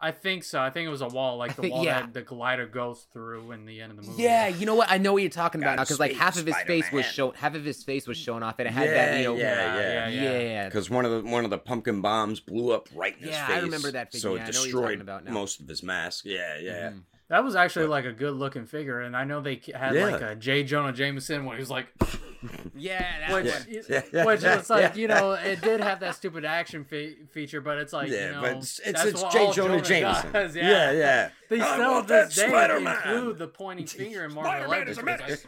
I 0.04 0.10
think 0.12 0.44
so. 0.44 0.60
I 0.60 0.68
think 0.70 0.86
it 0.86 0.90
was 0.90 1.00
a 1.00 1.08
wall, 1.08 1.38
like 1.38 1.56
the 1.56 1.62
think- 1.62 1.74
wall 1.74 1.84
yeah. 1.84 2.00
that 2.02 2.12
the 2.12 2.22
glider 2.22 2.66
goes 2.66 3.06
through 3.12 3.52
in 3.52 3.64
the 3.64 3.80
end 3.80 3.92
of 3.92 3.96
the 3.96 4.02
movie. 4.10 4.22
Yeah, 4.22 4.48
you 4.48 4.66
know 4.66 4.74
what? 4.74 4.90
I 4.90 4.98
know 4.98 5.14
what 5.14 5.22
you're 5.22 5.30
talking 5.30 5.62
about 5.62 5.76
now 5.76 5.82
because 5.84 5.98
like 5.98 6.12
half 6.12 6.36
of 6.38 6.44
his 6.46 6.54
face 6.66 6.84
was 6.92 7.06
Spider-Man. 7.06 7.12
shown, 7.12 7.32
half 7.36 7.54
of 7.54 7.64
his 7.64 7.82
face 7.82 8.06
was 8.06 8.16
shown 8.18 8.42
off, 8.42 8.56
and 8.58 8.68
it 8.68 8.72
had 8.72 8.88
that 8.90 9.18
you 9.18 9.24
know, 9.24 9.36
Yeah, 9.36 9.76
yeah, 9.76 10.08
yeah, 10.08 10.22
yeah. 10.22 10.38
yeah. 10.40 10.64
because 10.66 10.90
one 10.90 11.04
of 11.06 11.10
the 11.24 11.30
one 11.30 11.44
of 11.44 11.50
the 11.50 11.58
pumpkin 11.58 12.02
bombs 12.02 12.40
blew 12.40 12.72
up 12.72 12.88
right 12.94 13.14
in 13.16 13.20
his 13.22 13.30
Yeah, 13.30 13.46
face. 13.46 13.56
I 13.56 13.60
remember 13.60 13.90
that 13.92 14.12
figure. 14.12 14.20
So 14.20 14.34
Yeah, 14.34 14.42
it 14.42 14.48
I 14.48 14.50
know 14.52 14.60
what 14.60 14.68
you're 14.68 14.80
destroyed 14.82 15.00
about 15.00 15.24
now. 15.24 15.32
most 15.32 15.60
of 15.60 15.68
his 15.68 15.82
mask. 15.82 16.24
Yeah, 16.26 16.58
yeah. 16.58 16.90
Mhm. 16.90 17.02
That 17.28 17.42
was 17.44 17.56
actually 17.56 17.86
But- 17.86 17.90
like 17.92 18.04
a 18.04 18.12
good 18.12 18.34
looking 18.34 18.66
figure, 18.66 19.00
and 19.00 19.16
I 19.16 19.24
know 19.24 19.40
they 19.40 19.60
had 19.74 19.94
Yeah. 19.94 20.06
like 20.06 20.20
a 20.22 20.34
J. 20.34 20.62
Jonah 20.64 20.92
Jameson 20.92 21.44
when 21.44 21.56
he 21.56 21.60
was 21.60 21.70
like, 21.70 21.86
Yeah, 22.76 23.02
that 23.28 23.32
which. 23.32 23.84
Yeah, 23.88 24.02
yeah, 24.12 24.24
which 24.26 24.42
it's 24.44 24.68
like 24.68 24.96
you 24.96 25.08
know, 25.08 25.32
it 25.32 25.62
did 25.62 25.80
have 25.80 26.00
that 26.00 26.14
stupid 26.14 26.44
action 26.44 26.84
fe- 26.84 27.16
feature, 27.32 27.62
but 27.62 27.78
it's 27.78 27.92
like 27.94 28.10
yeah, 28.10 28.26
you 28.26 28.32
know, 28.32 28.40
but 28.42 28.56
it's 28.58 28.78
it's, 28.80 29.02
that's 29.02 29.22
it's 29.22 29.32
J. 29.32 29.38
all 29.46 29.52
Jonah, 29.54 29.80
Jameson. 29.80 30.32
does, 30.32 30.54
yeah, 30.56 30.90
yeah. 30.92 31.30
They 31.48 31.60
I 31.60 31.74
still 31.74 32.02
this 32.02 32.34
that 32.36 32.42
day 32.42 32.48
Spider-Man. 32.48 32.96
include 32.96 33.38
the 33.38 33.48
pointing 33.48 33.86
finger 33.86 34.24
in 34.26 34.34
Marvel 34.34 34.68
Legends. 34.70 34.98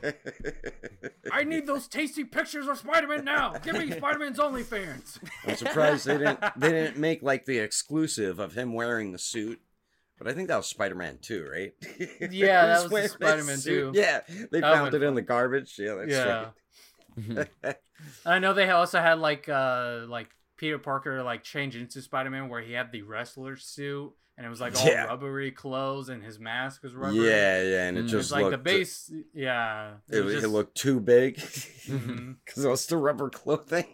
I- 0.02 0.14
I 1.32 1.44
need 1.44 1.66
those 1.66 1.86
tasty 1.88 2.24
pictures 2.24 2.66
of 2.68 2.78
Spider-Man 2.78 3.24
now. 3.24 3.54
Give 3.58 3.76
me 3.76 3.90
Spider-Man's 3.90 4.38
OnlyFans. 4.38 5.18
I'm 5.46 5.56
surprised 5.56 6.06
they 6.06 6.18
didn't 6.18 6.40
they 6.56 6.70
didn't 6.70 6.96
make 6.96 7.22
like 7.22 7.44
the 7.44 7.58
exclusive 7.58 8.38
of 8.38 8.54
him 8.54 8.72
wearing 8.72 9.12
the 9.12 9.18
suit. 9.18 9.60
But 10.18 10.28
I 10.28 10.32
think 10.32 10.48
that 10.48 10.56
was 10.56 10.66
Spider-Man 10.66 11.18
2, 11.20 11.46
right? 11.50 11.72
Yeah, 12.20 12.28
He 12.30 12.40
that 12.42 12.90
was 12.90 13.10
Spider-Man 13.12 13.58
suit. 13.58 13.92
2. 13.94 13.98
Yeah, 14.00 14.20
they 14.50 14.60
That 14.60 14.72
found 14.74 14.84
would've 14.84 15.02
it 15.02 15.06
in 15.06 15.14
the 15.14 15.22
garbage. 15.22 15.74
Yeah, 15.78 15.94
that's 15.94 16.10
yeah. 16.12 16.50
right. 17.66 17.76
I 18.26 18.38
know 18.38 18.52
they 18.52 18.68
also 18.70 19.00
had 19.00 19.18
like 19.18 19.48
uh 19.48 20.02
like 20.08 20.28
Peter 20.56 20.78
Parker 20.78 21.22
like 21.22 21.42
change 21.42 21.76
into 21.76 22.00
Spider-Man 22.02 22.48
where 22.48 22.60
he 22.62 22.72
had 22.72 22.92
the 22.92 23.02
wrestler 23.02 23.56
suit 23.56 24.12
and 24.36 24.46
it 24.46 24.50
was 24.50 24.60
like 24.60 24.76
all 24.78 24.86
Yeah. 24.86 25.04
rubbery 25.06 25.50
clothes 25.50 26.08
and 26.10 26.22
his 26.22 26.38
mask 26.38 26.82
was 26.82 26.94
rubbery. 26.94 27.26
Yeah, 27.26 27.62
yeah, 27.62 27.88
and 27.88 27.96
it 27.96 28.00
Mm. 28.02 28.04
It's 28.04 28.12
just 28.12 28.32
like 28.32 28.44
the 28.44 28.50
looked 28.52 28.64
base. 28.64 29.10
Yeah, 29.34 29.94
It, 30.10 30.20
was 30.24 30.44
it 30.44 30.48
looked 30.48 30.76
too 30.76 31.00
big 31.00 31.36
because 31.86 32.64
it 32.64 32.68
was 32.68 32.86
the 32.86 32.96
rubber 32.98 33.30
clothing. 33.30 33.86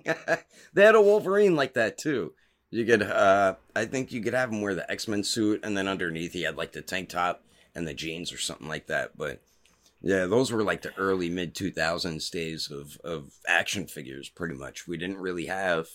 they 0.75 0.85
had 0.85 0.95
a 0.97 1.01
Wolverine 1.01 1.55
like 1.57 1.75
that 1.75 1.97
too. 1.99 2.35
You 2.73 2.87
could, 2.87 3.03
uh, 3.03 3.57
I 3.77 3.85
think 3.85 4.13
you 4.13 4.23
could 4.23 4.33
have 4.33 4.51
him 4.51 4.63
wear 4.63 4.75
the 4.75 4.91
X 4.91 5.07
Men 5.07 5.23
suit, 5.25 5.61
and 5.63 5.77
then 5.77 5.87
underneath 5.87 6.33
he 6.33 6.43
had 6.43 6.57
like 6.57 6.73
the 6.73 6.81
tank 6.81 7.11
top 7.11 7.45
and 7.75 7.87
the 7.87 7.93
jeans 7.93 8.33
or 8.33 8.39
something 8.39 8.67
like 8.67 8.87
that. 8.87 9.11
But 9.15 9.43
yeah, 10.01 10.25
those 10.25 10.51
were 10.51 10.63
like 10.63 10.81
the 10.81 10.97
early 10.97 11.29
mid 11.29 11.55
two 11.55 11.71
thousands 11.71 12.31
days 12.31 12.71
of 12.71 12.99
of 13.05 13.35
action 13.47 13.87
figures. 13.87 14.31
Pretty 14.31 14.55
much, 14.55 14.89
we 14.89 14.97
didn't 14.97 15.19
really 15.19 15.47
have 15.47 15.87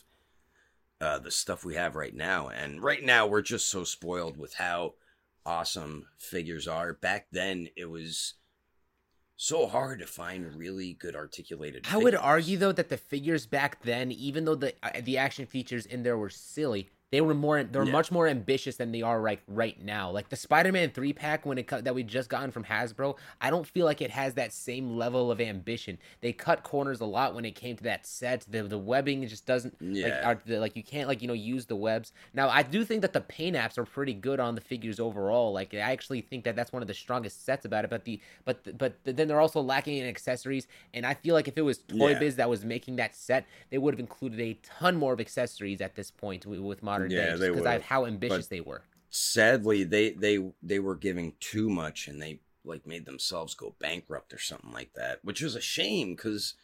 uh, 1.01 1.17
the 1.17 1.31
stuff 1.31 1.65
we 1.65 1.73
have 1.73 1.95
right 1.95 2.13
now, 2.13 2.49
and 2.49 2.79
right 2.79 3.03
now 3.03 3.25
we're 3.25 3.41
just 3.41 3.69
so 3.69 3.83
spoiled 3.83 4.37
with 4.37 4.53
how 4.53 4.93
awesome 5.47 6.05
figures 6.19 6.67
are. 6.67 6.93
Back 6.93 7.25
then, 7.31 7.69
it 7.75 7.89
was 7.89 8.35
so 9.37 9.67
hard 9.67 9.99
to 9.99 10.07
find 10.07 10.55
really 10.55 10.93
good 10.93 11.15
articulated. 11.15 11.85
I 11.89 11.97
would 11.97 12.15
argue 12.15 12.57
though 12.57 12.71
that 12.71 12.89
the 12.89 12.97
figures 12.97 13.45
back 13.45 13.83
then, 13.83 14.11
even 14.11 14.45
though 14.45 14.55
the 14.55 14.73
uh, 14.83 15.01
the 15.01 15.17
action 15.17 15.45
features 15.45 15.85
in 15.85 16.03
there 16.03 16.17
were 16.17 16.31
silly, 16.31 16.89
they 17.11 17.21
were 17.21 17.33
more 17.33 17.63
they 17.63 17.79
were 17.79 17.85
Yeah. 17.85 17.91
much 17.91 18.11
more 18.11 18.27
ambitious 18.27 18.75
than 18.75 18.91
they 18.91 19.01
are 19.01 19.21
like 19.21 19.41
right 19.47 19.81
now. 19.81 20.11
Like 20.11 20.27
the 20.29 20.35
Spider-Man 20.35 20.89
3 20.91 21.13
pack 21.13 21.45
when 21.45 21.57
it 21.57 21.63
cut 21.67 21.85
that 21.85 21.95
we 21.95 22.03
just 22.03 22.29
gotten 22.29 22.51
from 22.51 22.65
Hasbro, 22.65 23.15
I 23.39 23.49
don't 23.49 23.65
feel 23.65 23.85
like 23.85 24.01
it 24.01 24.11
has 24.11 24.33
that 24.33 24.51
same 24.51 24.97
level 24.97 25.31
of 25.31 25.39
ambition. 25.39 25.99
They 26.19 26.33
cut 26.33 26.63
corners 26.63 26.99
a 26.99 27.05
lot 27.05 27.33
when 27.33 27.45
it 27.45 27.55
came 27.55 27.77
to 27.77 27.83
that 27.83 28.05
set. 28.05 28.45
The 28.49 28.63
the 28.63 28.77
webbing 28.77 29.25
just 29.27 29.45
doesn't 29.45 29.75
like 29.81 29.95
Yeah. 29.97 30.27
are, 30.29 30.41
the, 30.45 30.59
like 30.59 30.75
you 30.75 30.83
can't 30.83 31.07
like 31.07 31.21
you 31.21 31.27
know 31.29 31.33
use 31.33 31.65
the 31.67 31.75
webs. 31.77 32.11
Now 32.33 32.49
I 32.49 32.61
do 32.63 32.83
think 32.83 33.01
that 33.03 33.13
the 33.13 33.21
paint 33.21 33.55
apps 33.55 33.77
are 33.77 33.85
pretty 33.85 34.13
good 34.13 34.39
on 34.41 34.55
the 34.55 34.61
figures 34.61 34.99
overall. 34.99 35.53
Like 35.53 35.73
I 35.73 35.77
actually 35.77 36.21
think 36.21 36.43
that 36.43 36.55
that's 36.57 36.73
one 36.73 36.81
of 36.81 36.87
the 36.89 36.93
strongest 36.93 37.45
sets 37.45 37.63
about 37.65 37.85
it. 37.85 37.89
But 37.89 38.03
the 38.03 38.19
but 38.43 38.63
the, 38.65 38.73
but 38.73 38.93
then 39.05 39.29
they're 39.29 39.39
also 39.41 39.61
lacking 39.61 39.97
in 39.97 40.07
accessories. 40.07 40.67
And 40.93 41.05
I 41.05 41.13
feel 41.13 41.33
like 41.35 41.47
if 41.47 41.57
it 41.57 41.61
was 41.61 41.77
Toy 41.77 42.11
Yeah. 42.11 42.19
Biz 42.19 42.35
that 42.35 42.49
was 42.49 42.65
making 42.65 42.97
that 42.97 43.15
set, 43.15 43.45
they 43.69 43.77
would 43.77 43.93
have 43.93 43.99
included 43.99 44.39
a 44.41 44.55
ton 44.61 44.97
more 44.97 45.13
of 45.13 45.21
accessories 45.21 45.79
at 45.79 45.95
this 45.95 46.11
point 46.11 46.45
with, 46.45 46.59
with 46.59 46.83
modern 46.83 46.96
Yeah, 47.09 47.35
day, 47.35 47.49
because 47.49 47.65
of 47.65 47.81
how 47.83 48.05
ambitious 48.05 48.47
they 48.47 48.61
were. 48.61 48.83
sadly 49.09 49.83
they 49.83 50.11
they 50.11 50.51
they 50.61 50.79
were 50.79 50.95
giving 50.95 51.33
too 51.39 51.69
much 51.69 52.07
and 52.07 52.21
they 52.21 52.39
like 52.65 52.85
made 52.85 53.05
themselves 53.05 53.55
go 53.55 53.75
bankrupt 53.79 54.33
or 54.33 54.39
something 54.39 54.73
like 54.73 54.91
that 54.93 55.19
which 55.23 55.41
is 55.41 55.55
a 55.55 55.61
shame 55.61 56.15
because 56.15 56.55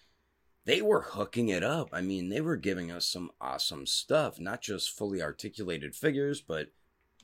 they 0.65 0.81
were 0.81 1.01
hooking 1.01 1.49
it 1.49 1.61
up. 1.63 1.89
I 1.91 1.99
mean 2.01 2.29
they 2.29 2.39
were 2.41 2.55
giving 2.55 2.89
us 2.91 3.05
some 3.05 3.31
awesome 3.39 3.85
stuff 3.85 4.39
not 4.39 4.61
just 4.61 4.89
fully 4.97 5.21
articulated 5.21 5.95
figures 5.95 6.41
but 6.41 6.67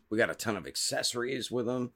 we 0.09 0.17
got 0.17 0.29
a 0.29 0.35
ton 0.35 0.57
of 0.57 0.65
accessories 0.67 1.51
with 1.51 1.65
them 1.65 1.91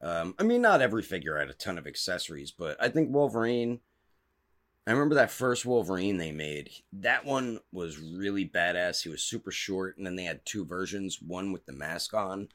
um, 0.00 0.34
i 0.38 0.42
mean 0.42 0.62
not 0.62 0.80
every 0.82 1.02
figure 1.02 1.38
had 1.38 1.50
a 1.50 1.54
ton 1.54 1.78
of 1.78 1.86
accessories 1.86 2.50
but 2.50 2.76
i 2.80 2.88
think 2.88 3.10
wolverine 3.12 3.80
I 4.86 4.90
remember 4.90 5.14
that 5.14 5.30
first 5.30 5.64
Wolverine 5.64 6.16
they 6.16 6.32
made. 6.32 6.70
That 6.92 7.24
one 7.24 7.60
was 7.70 7.98
really 7.98 8.48
badass. 8.48 9.02
He 9.02 9.08
was 9.08 9.22
super 9.22 9.52
short, 9.52 9.96
and 9.96 10.04
then 10.04 10.16
they 10.16 10.24
had 10.24 10.44
two 10.44 10.64
versions: 10.64 11.22
one 11.22 11.52
with 11.52 11.66
the 11.66 11.72
mask 11.72 12.14
on, 12.14 12.48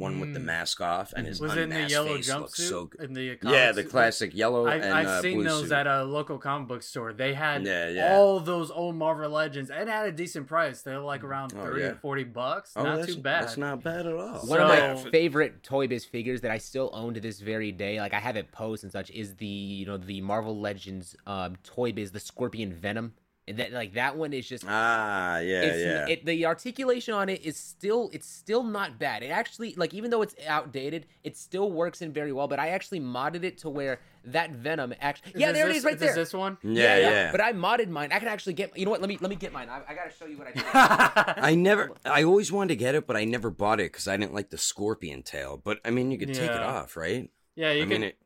one 0.00 0.18
with 0.18 0.32
the 0.34 0.40
Mm. 0.40 0.44
mask 0.44 0.80
off, 0.80 1.12
and 1.14 1.26
his 1.26 1.40
Was 1.40 1.52
it 1.56 1.58
in 1.60 1.68
the 1.70 1.82
yellow 1.82 2.16
face 2.16 2.28
looked 2.28 2.54
jumpsuit? 2.54 2.68
so 2.68 2.84
good. 2.86 3.00
in 3.02 3.12
the 3.12 3.38
Yeah, 3.42 3.70
the 3.72 3.84
classic 3.84 4.34
yellow 4.34 4.66
I, 4.66 4.76
and 4.76 4.84
I've 4.92 5.06
uh, 5.06 5.22
seen 5.22 5.34
blue 5.38 5.44
those 5.44 5.62
suit. 5.64 5.72
at 5.72 5.86
a 5.86 6.02
local 6.04 6.38
comic 6.38 6.68
book 6.68 6.82
store. 6.82 7.12
They 7.12 7.34
had 7.34 7.64
Yeah, 7.64 7.88
yeah. 7.90 8.14
all 8.16 8.40
those 8.40 8.70
old 8.70 8.96
Marvel 8.96 9.30
Legends 9.30 9.70
and 9.70 9.88
at 9.88 10.06
a 10.08 10.12
decent 10.12 10.46
price. 10.48 10.82
they're 10.82 10.98
like 10.98 11.22
around 11.22 11.52
Oh, 11.56 11.62
30 11.64 11.80
yeah. 11.82 11.94
40 12.00 12.24
bucks. 12.24 12.72
Oh, 12.76 12.82
not 12.82 13.06
too 13.06 13.16
bad. 13.16 13.42
That's 13.44 13.56
not 13.56 13.82
bad 13.82 14.06
at 14.06 14.14
all. 14.14 14.38
One 14.46 14.60
of 14.60 14.68
my 14.68 15.10
favorite 15.10 15.62
Toy 15.62 15.86
Biz 15.86 16.04
figures 16.06 16.40
that 16.40 16.50
I 16.50 16.58
still 16.58 16.90
own 16.92 17.14
to 17.14 17.20
this 17.20 17.40
very 17.40 17.70
day, 17.70 18.00
like 18.00 18.14
I 18.14 18.18
have 18.20 18.36
it 18.36 18.50
posed 18.52 18.82
and 18.84 18.92
such, 18.92 19.10
is 19.10 19.36
the 19.36 19.46
you 19.46 19.86
know 19.86 19.96
the 19.98 20.20
Marvel 20.20 20.58
Legends 20.58 21.14
um, 21.26 21.56
Toy 21.62 21.92
Biz, 21.92 22.12
the 22.12 22.20
Scorpion 22.20 22.72
Venom. 22.72 23.12
And 23.50 23.58
that 23.58 23.72
like 23.72 23.94
that 23.94 24.16
one 24.16 24.32
is 24.32 24.48
just 24.48 24.64
Ah, 24.66 25.38
yeah, 25.40 25.62
it's, 25.62 25.78
yeah. 25.78 26.06
It, 26.08 26.24
the 26.24 26.46
articulation 26.46 27.14
on 27.14 27.28
it 27.28 27.44
is 27.44 27.56
still 27.56 28.08
it's 28.12 28.28
still 28.28 28.62
not 28.62 28.98
bad. 28.98 29.22
It 29.24 29.30
actually 29.30 29.74
like 29.74 29.92
even 29.92 30.10
though 30.10 30.22
it's 30.22 30.36
outdated, 30.46 31.06
it 31.24 31.36
still 31.36 31.70
works 31.70 32.00
in 32.00 32.12
very 32.12 32.32
well. 32.32 32.46
But 32.46 32.60
I 32.60 32.68
actually 32.68 33.00
modded 33.00 33.42
it 33.42 33.58
to 33.58 33.68
where 33.68 34.00
that 34.24 34.50
Venom 34.52 34.94
actually 35.00 35.32
yeah 35.36 35.50
there 35.50 35.64
it 35.66 35.70
this- 35.70 35.78
is 35.78 35.84
right 35.84 35.94
is 35.94 36.00
there. 36.00 36.14
this 36.14 36.32
one? 36.32 36.58
yeah, 36.62 36.98
yeah. 36.98 37.32
But 37.32 37.40
I 37.40 37.52
modded 37.52 37.88
mine. 37.88 38.12
I 38.12 38.20
can 38.20 38.28
actually 38.28 38.52
get 38.52 38.76
you 38.78 38.84
know 38.84 38.92
what? 38.92 39.00
Let 39.00 39.08
me 39.08 39.18
let 39.20 39.30
me 39.30 39.36
get 39.36 39.52
mine. 39.52 39.68
I, 39.68 39.80
I 39.88 39.94
gotta 39.94 40.10
show 40.16 40.26
you 40.26 40.38
what 40.38 40.46
I 40.46 40.52
did. 40.52 40.64
I 41.44 41.54
never, 41.56 41.90
I 42.04 42.22
always 42.22 42.52
wanted 42.52 42.68
to 42.68 42.76
get 42.76 42.94
it, 42.94 43.04
but 43.06 43.16
I 43.16 43.24
never 43.24 43.50
bought 43.50 43.80
it 43.80 43.90
because 43.92 44.06
I 44.06 44.16
didn't 44.16 44.32
like 44.32 44.50
the 44.50 44.58
scorpion 44.58 45.22
tail. 45.24 45.60
But 45.62 45.80
I 45.84 45.90
mean, 45.90 46.12
you 46.12 46.18
could 46.18 46.32
take 46.34 46.50
it 46.50 46.62
off, 46.62 46.96
right? 46.96 47.28
yeah, 47.56 47.72
you 47.72 47.80
I 47.80 47.82
can 47.82 47.88
mean, 47.88 48.02
it, 48.04 48.18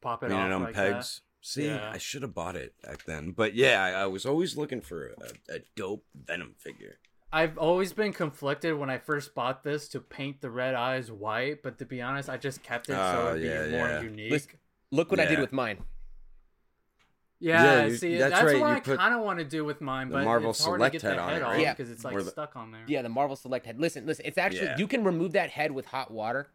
pop 0.00 0.22
I 0.22 0.26
it 0.26 0.28
mean, 0.30 0.38
off 0.38 0.46
it 0.46 0.52
on 0.52 0.62
like 0.62 0.74
that. 0.74 1.20
Pegs. 1.42 1.48
See, 1.54 1.66
Yeah. 1.66 1.90
I 1.92 1.98
should 1.98 2.22
have 2.22 2.34
bought 2.34 2.56
it 2.56 2.74
back 2.82 3.04
then. 3.04 3.32
But 3.32 3.54
yeah, 3.54 3.82
I, 3.82 4.02
I 4.02 4.06
was 4.06 4.24
always 4.24 4.56
looking 4.56 4.80
for 4.80 5.08
a, 5.08 5.54
a 5.56 5.58
dope 5.76 6.04
Venom 6.14 6.54
figure. 6.58 6.98
I've 7.34 7.56
always 7.56 7.92
been 7.94 8.12
conflicted 8.12 8.76
when 8.78 8.90
I 8.90 8.98
first 8.98 9.34
bought 9.34 9.64
this 9.64 9.88
to 9.88 10.00
paint 10.00 10.42
the 10.42 10.50
red 10.50 10.74
eyes 10.74 11.10
white, 11.10 11.62
but 11.62 11.78
to 11.78 11.86
be 11.86 12.02
honest, 12.02 12.28
I 12.28 12.36
just 12.36 12.62
kept 12.62 12.90
it 12.90 12.92
so 12.92 13.28
Oh, 13.30 13.34
it'd 13.36 13.42
yeah, 13.42 13.64
be 13.64 13.70
more 13.70 14.02
unique. 14.02 14.30
Listen, 14.32 14.50
Look 14.90 15.10
what 15.10 15.18
I 15.20 15.24
did 15.24 15.38
with 15.38 15.52
mine. 15.52 15.78
yeah, 17.40 17.64
Yeah, 17.64 17.86
you- 17.86 17.96
see, 17.96 18.18
that's 18.18 18.30
that's, 18.32 18.44
right, 18.52 18.60
what 18.60 18.86
you 18.86 18.92
I 18.92 18.96
kind 18.96 19.14
of 19.14 19.22
want 19.22 19.38
to 19.38 19.46
do 19.46 19.64
with 19.64 19.80
mine, 19.80 20.10
the 20.10 20.16
but 20.16 20.24
Marvel 20.24 20.50
it's 20.50 20.62
hard 20.62 20.78
Select 20.78 20.92
to 20.92 20.98
get 21.00 21.08
head 21.08 21.16
the 21.18 21.22
on 21.22 21.28
head 21.30 21.40
it, 21.40 21.44
right? 21.46 21.60
Yeah. 21.62 21.72
because 21.72 21.90
it's 21.90 22.04
like 22.04 22.14
the- 22.16 22.24
stuck 22.24 22.54
on 22.54 22.70
there. 22.70 22.82
Yeah, 22.86 23.00
the 23.00 23.08
Marvel 23.08 23.34
Select 23.34 23.64
head. 23.64 23.80
Listen, 23.80 24.04
listen. 24.04 24.26
It's 24.26 24.36
actually 24.36 24.66
Yeah. 24.66 24.76
you 24.78 24.86
can 24.86 25.02
remove 25.02 25.32
that 25.32 25.48
head 25.48 25.72
with 25.72 25.86
hot 25.86 26.10
water, 26.10 26.50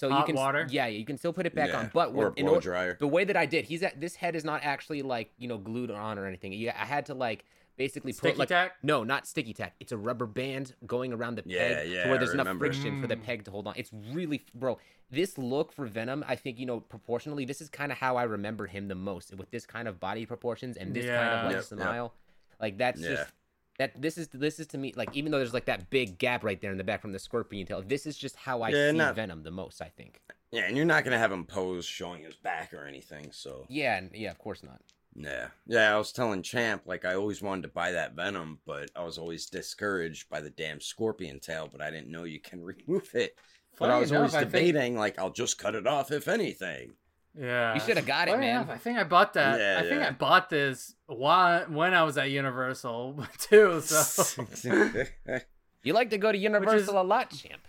so 0.00 0.18
you 0.18 0.24
can 0.24 0.34
water? 0.36 0.66
Yeah, 0.70 0.86
you 0.86 1.04
can 1.04 1.18
still 1.18 1.32
put 1.32 1.46
it 1.46 1.54
back 1.54 1.68
Yeah, 1.68 1.78
on. 1.80 1.90
But 1.92 2.14
or 2.14 2.28
a 2.28 2.32
in 2.34 2.46
blow 2.46 2.56
or- 2.56 2.60
dryer. 2.60 2.96
the 2.98 3.06
way 3.06 3.24
that 3.24 3.36
I 3.36 3.46
did, 3.46 3.64
he's 3.66 3.82
at 3.82 4.00
this 4.00 4.14
head 4.16 4.34
is 4.34 4.44
not 4.44 4.62
actually 4.64 5.02
like 5.02 5.32
you 5.38 5.46
know 5.48 5.58
glued 5.58 5.90
on 5.90 6.18
or 6.18 6.26
anything. 6.26 6.52
Yeah, 6.52 6.74
I 6.80 6.86
had 6.86 7.06
to 7.06 7.14
like 7.14 7.44
basically 7.76 8.12
Sticky 8.12 8.32
put 8.32 8.38
like 8.38 8.48
tack? 8.48 8.72
no, 8.82 9.04
not 9.04 9.26
sticky 9.26 9.54
tack. 9.54 9.74
It's 9.80 9.92
a 9.92 9.96
rubber 9.96 10.26
band 10.26 10.74
going 10.86 11.12
around 11.12 11.36
the 11.36 11.42
Yeah, 11.46 11.58
peg 11.80 11.88
yeah, 11.90 12.02
to 12.02 12.08
where 12.08 12.16
I 12.16 12.18
there's 12.18 12.34
enough 12.34 12.46
remember. 12.46 12.66
friction 12.66 13.00
for 13.00 13.06
the 13.06 13.16
Mm. 13.16 13.22
peg 13.24 13.44
to 13.44 13.50
hold 13.50 13.66
on. 13.66 13.74
It's 13.76 13.90
really 14.12 14.44
bro. 14.54 14.78
This 15.10 15.36
look 15.38 15.72
for 15.72 15.86
Venom, 15.86 16.24
I 16.28 16.36
think 16.36 16.58
you 16.58 16.66
know 16.66 16.80
proportionally, 16.80 17.44
this 17.44 17.60
is 17.60 17.68
kind 17.68 17.90
of 17.92 17.98
how 17.98 18.16
I 18.16 18.22
remember 18.24 18.66
him 18.66 18.88
the 18.88 18.94
most 18.94 19.34
with 19.34 19.50
this 19.50 19.66
kind 19.66 19.88
of 19.88 19.98
body 19.98 20.24
proportions 20.26 20.76
and 20.76 20.94
this 20.94 21.06
kind 21.06 21.28
of 21.28 21.44
like 21.46 21.54
Yep, 21.56 21.64
yep. 21.70 21.78
smile. 21.80 22.14
Like 22.60 22.76
that's 22.78 23.00
Yeah. 23.00 23.08
just 23.16 23.32
that 23.80 24.00
this 24.00 24.16
is 24.18 24.28
this 24.28 24.60
is 24.60 24.66
to 24.68 24.78
me 24.78 24.92
like 24.96 25.08
even 25.16 25.32
though 25.32 25.38
there's 25.38 25.54
like 25.54 25.64
that 25.64 25.88
big 25.90 26.18
gap 26.18 26.44
right 26.44 26.60
there 26.60 26.70
in 26.70 26.78
the 26.78 26.84
back 26.84 27.00
from 27.00 27.12
the 27.12 27.18
scorpion 27.18 27.66
tail 27.66 27.82
this 27.94 28.04
is 28.06 28.16
just 28.16 28.36
how 28.36 28.60
i 28.62 28.68
Yeah, 28.68 28.90
see 28.90 28.96
not- 28.98 29.14
venom 29.16 29.42
the 29.42 29.50
most 29.50 29.80
i 29.82 29.90
think 29.98 30.20
Yeah, 30.52 30.64
and 30.66 30.76
you're 30.76 30.86
not 30.94 31.04
gonna 31.04 31.18
have 31.18 31.32
him 31.32 31.44
pose 31.46 31.84
showing 31.86 32.22
his 32.24 32.34
back 32.36 32.74
or 32.74 32.84
anything. 32.86 33.30
So 33.32 33.66
yeah 33.68 33.96
and- 33.98 34.10
yeah 34.14 34.30
of 34.30 34.38
course 34.38 34.62
not 34.62 34.80
yeah, 35.16 35.48
yeah. 35.66 35.92
I 35.92 35.98
was 35.98 36.12
telling 36.12 36.40
Champ 36.42 36.82
like 36.86 37.04
I 37.04 37.14
always 37.14 37.42
wanted 37.42 37.62
to 37.62 37.68
buy 37.80 37.90
that 37.92 38.14
Venom, 38.14 38.60
but 38.64 38.90
I 38.94 39.02
was 39.02 39.18
always 39.18 39.46
discouraged 39.46 40.28
by 40.28 40.40
the 40.40 40.50
damn 40.50 40.80
scorpion 40.80 41.40
tail. 41.40 41.68
But 41.70 41.82
I 41.82 41.90
didn't 41.90 42.12
know 42.12 42.22
you 42.22 42.38
can 42.40 42.62
remove 42.72 43.10
it. 43.14 43.34
But 43.76 43.90
I 43.90 43.98
was 43.98 44.10
enough, 44.12 44.18
always 44.20 44.34
I 44.36 44.40
think- 44.42 44.52
debating 44.52 44.96
like 44.96 45.18
I'll 45.18 45.32
just 45.32 45.58
cut 45.58 45.74
it 45.74 45.86
off 45.86 46.12
if 46.12 46.28
anything. 46.28 46.92
Yeah, 47.38 47.74
You 47.74 47.80
shoulda 47.80 48.02
got 48.02 48.28
it, 48.28 48.32
Funny 48.32 48.46
man. 48.46 48.56
enough, 48.62 48.70
I 48.70 48.76
think 48.78 48.98
I 48.98 49.04
bought 49.04 49.34
that. 49.34 49.58
Yeah, 49.60 49.78
I 49.80 49.88
think. 49.88 50.02
I 50.02 50.10
bought 50.10 50.50
this 50.50 50.94
while, 51.06 51.62
when 51.66 51.94
I 51.94 52.02
was 52.02 52.18
at 52.18 52.30
Universal 52.30 53.24
too. 53.38 53.80
So 53.82 54.44
you 55.84 55.92
like 55.92 56.10
to 56.10 56.18
go 56.18 56.32
to 56.32 56.38
universal 56.38 56.74
is- 56.78 56.88
a 56.88 57.02
lot 57.02 57.30
champ 57.30 57.62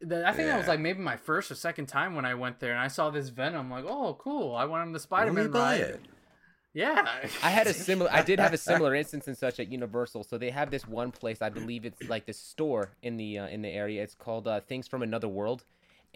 The- 0.00 0.26
I 0.26 0.32
think 0.32 0.48
that 0.48 0.58
was 0.58 0.68
like 0.68 0.78
maybe 0.80 1.00
my 1.00 1.16
first 1.16 1.50
or 1.50 1.54
second 1.56 1.86
time 1.86 2.14
when 2.14 2.24
I 2.24 2.34
went 2.34 2.60
there, 2.60 2.70
and 2.70 2.80
I 2.80 2.88
saw 2.88 3.10
this 3.10 3.30
Venom. 3.30 3.70
Like, 3.70 3.84
oh, 3.86 4.14
cool! 4.20 4.54
I 4.54 4.64
want 4.66 4.86
him 4.86 4.92
the 4.92 5.00
Spider 5.00 5.32
me 5.32 5.42
Man 5.42 5.50
buy 5.50 5.58
ride. 5.72 5.80
it. 5.80 6.00
Yeah, 6.72 7.06
i 7.42 7.48
had 7.48 7.66
a 7.68 7.72
similar 7.88 8.10
i 8.12 8.20
did 8.20 8.38
have 8.38 8.52
a 8.52 8.58
similar 8.58 8.94
instance 8.94 9.26
and 9.28 9.36
such 9.38 9.58
at 9.58 9.68
universal 9.72 10.22
so 10.22 10.36
they 10.36 10.50
have 10.50 10.70
this 10.70 10.86
one 10.86 11.10
place 11.10 11.40
i 11.40 11.48
believe 11.48 11.86
it's 11.86 12.02
like 12.06 12.26
this 12.26 12.38
store 12.38 12.90
in 13.02 13.16
the 13.16 13.38
uh, 13.38 13.46
in 13.48 13.62
the 13.62 13.70
area 13.70 14.02
it's 14.02 14.14
called 14.14 14.46
uh, 14.46 14.60
things 14.60 14.86
from 14.86 15.02
another 15.02 15.26
world 15.26 15.64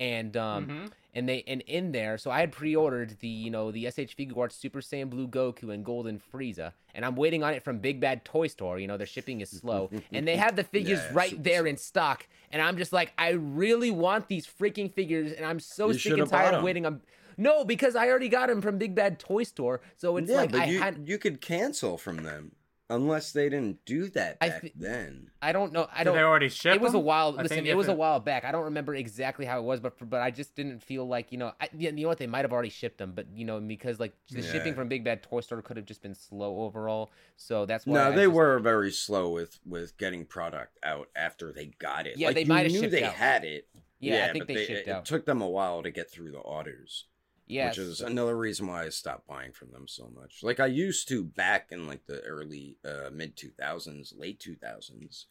and 0.00 0.36
um 0.36 0.66
Mhm. 0.66 0.90
and 1.14 1.28
they 1.28 1.44
and 1.46 1.60
in 1.62 1.92
there 1.92 2.16
so 2.18 2.30
i 2.30 2.40
had 2.40 2.50
pre-ordered 2.50 3.18
the 3.20 3.28
you 3.28 3.50
know 3.50 3.70
the 3.70 3.84
sh 3.90 4.14
figuarts 4.18 4.52
super 4.52 4.80
saiyan 4.80 5.10
blue 5.10 5.28
goku 5.28 5.72
and 5.74 5.84
golden 5.84 6.18
frieza 6.32 6.72
and 6.94 7.04
i'm 7.04 7.14
waiting 7.16 7.42
on 7.44 7.52
it 7.52 7.62
from 7.62 7.78
big 7.78 8.00
bad 8.00 8.24
toy 8.24 8.46
store 8.46 8.78
you 8.78 8.86
know 8.86 8.96
their 8.96 9.06
shipping 9.06 9.40
is 9.40 9.50
slow 9.50 9.90
and 10.12 10.26
they 10.26 10.36
have 10.36 10.56
the 10.56 10.64
figures 10.76 10.98
Yeah, 11.00 11.12
right 11.12 11.42
there 11.42 11.60
slow. 11.60 11.70
in 11.70 11.76
stock 11.76 12.26
and 12.50 12.62
i'm 12.62 12.76
just 12.78 12.92
like 12.92 13.12
i 13.18 13.30
really 13.30 13.90
want 13.90 14.28
these 14.28 14.46
freaking 14.46 14.90
figures 14.90 15.32
and 15.32 15.44
i'm 15.44 15.60
so 15.60 15.88
You 15.88 15.94
sick 15.98 16.16
and 16.18 16.28
tired 16.28 16.54
of 16.54 16.62
waiting 16.64 16.86
i'm 16.86 17.02
no 17.36 17.64
because 17.64 17.94
i 17.96 18.08
already 18.08 18.28
got 18.28 18.48
them 18.48 18.60
from 18.62 18.78
big 18.78 18.94
bad 18.94 19.18
toy 19.18 19.42
store 19.42 19.80
so 19.96 20.16
it's 20.16 20.30
yeah, 20.30 20.36
like 20.38 20.52
but 20.52 20.60
i 20.62 20.64
you 20.66 20.78
had 20.80 21.06
you 21.08 21.18
could 21.18 21.40
cancel 21.40 21.98
from 21.98 22.18
them 22.22 22.52
unless 22.90 23.32
they 23.32 23.48
didn't 23.48 23.84
do 23.86 24.08
that 24.10 24.36
I 24.40 24.48
back 24.50 24.72
then. 24.76 25.30
i 25.40 25.52
don't 25.52 25.72
know 25.72 25.88
i 25.94 26.04
don't 26.04 26.16
they 26.16 26.22
already 26.22 26.48
ship 26.48 26.74
it 26.74 26.80
was 26.80 26.94
a 26.94 26.98
while. 26.98 27.34
I 27.38 27.42
Listen, 27.42 27.58
it 27.66 27.70
if 27.70 27.76
was 27.76 27.88
a 27.88 27.94
while 27.94 28.20
back. 28.20 28.44
I 28.44 28.52
don't 28.52 28.64
remember 28.64 28.94
exactly 28.94 29.46
how 29.46 29.58
it 29.58 29.62
was, 29.62 29.80
but 29.80 29.94
but 30.08 30.20
I 30.20 30.30
just 30.30 30.54
didn't 30.54 30.82
feel 30.82 31.06
like 31.06 31.32
you 31.32 31.38
know. 31.38 31.52
I, 31.60 31.68
yeah, 31.76 31.90
you 31.90 32.02
know 32.02 32.08
what? 32.08 32.18
They 32.18 32.26
might 32.26 32.44
have 32.44 32.52
already 32.52 32.68
shipped 32.68 32.98
them, 32.98 33.12
but 33.14 33.26
you 33.34 33.44
know 33.44 33.60
because 33.60 33.98
like 34.00 34.14
the 34.30 34.42
shipping 34.42 34.74
from 34.74 34.88
Big 34.88 35.04
Bad 35.04 35.22
Toy 35.22 35.40
Store 35.40 35.62
could 35.62 35.76
have 35.76 35.86
just 35.86 36.02
been 36.02 36.14
slow 36.14 36.60
overall. 36.62 37.10
So 37.36 37.66
that's 37.66 37.86
why. 37.86 37.94
No, 37.94 38.08
I 38.08 38.10
they 38.10 38.24
just- 38.24 38.34
were 38.34 38.58
very 38.58 38.90
slow 38.90 39.30
with 39.30 39.58
with 39.64 39.96
getting 39.96 40.24
product 40.26 40.78
out 40.82 41.08
after 41.14 41.52
they 41.52 41.66
got 41.78 42.06
it. 42.06 42.18
Yeah, 42.18 42.28
like, 42.28 42.36
they 42.36 42.44
might 42.44 42.62
have 42.64 42.72
knew 42.72 42.80
shipped 42.80 42.92
they 42.92 43.04
out. 43.04 43.14
had 43.14 43.44
it. 43.44 43.68
Yeah, 43.98 44.26
I 44.28 44.32
think 44.32 44.46
but 44.46 44.54
they, 44.54 44.64
shipped 44.64 44.88
it, 44.88 44.90
out. 44.90 45.00
It 45.00 45.04
took 45.06 45.26
them 45.26 45.42
a 45.42 45.48
while 45.48 45.82
to 45.82 45.90
get 45.90 46.10
through 46.10 46.32
the 46.32 46.38
orders. 46.38 47.04
Yeah, 47.50 47.68
which 47.68 47.78
is 47.78 48.00
another 48.00 48.36
reason 48.36 48.66
why 48.66 48.84
I 48.84 48.88
stopped 48.90 49.26
buying 49.26 49.52
from 49.52 49.70
them 49.72 49.86
so 49.88 50.10
much. 50.14 50.42
Like 50.42 50.60
I 50.60 50.66
used 50.66 51.08
to 51.08 51.24
back 51.24 51.68
in 51.72 51.86
like 51.86 52.06
the 52.06 52.20
early 52.20 52.76
uh, 52.84 53.10
mid 53.12 53.36
two 53.36 53.50
thousands, 53.50 54.14
late 54.16 54.40
two 54.40 54.54
thousands, 54.56 55.26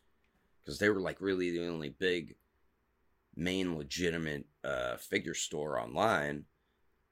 because 0.64 0.80
they 0.80 0.90
were 0.90 1.02
like 1.02 1.22
really 1.22 1.52
the 1.52 1.68
only 1.68 1.90
big, 1.90 2.36
main 3.36 3.78
legitimate 3.78 4.46
uh, 4.64 4.98
figure 4.98 5.34
store 5.34 5.80
online, 5.80 6.46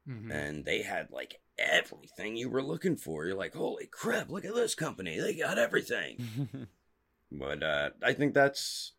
Mhm. 0.08 0.32
and 0.32 0.65
they 0.65 0.82
had 0.84 1.10
like 1.12 1.41
everything 1.58 2.36
you 2.36 2.50
were 2.50 2.62
looking 2.63 2.96
for. 2.98 3.26
You're 3.26 3.36
like, 3.36 3.56
holy 3.56 3.88
crap! 3.88 4.30
Look 4.30 4.46
at 4.46 4.54
this 4.56 4.76
company; 4.76 5.20
they 5.20 5.36
got 5.36 5.58
everything. 5.58 6.67
But 7.30 7.62
uh, 7.62 7.89
I 8.02 8.13
think 8.13 8.34
that's 8.34 8.93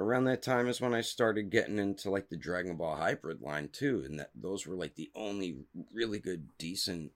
around 0.00 0.24
that 0.24 0.42
time 0.42 0.66
is 0.66 0.80
when 0.80 0.94
I 0.94 1.02
started 1.02 1.50
getting 1.50 1.78
into 1.78 2.10
like 2.10 2.28
the 2.28 2.36
Dragon 2.36 2.76
Ball 2.76 2.96
Hybrid 2.96 3.40
line 3.42 3.68
too, 3.68 4.02
and 4.04 4.18
that 4.18 4.30
those 4.34 4.66
were 4.66 4.74
like 4.74 4.96
the 4.96 5.10
only 5.14 5.58
really 5.92 6.18
good, 6.18 6.48
decent, 6.58 7.12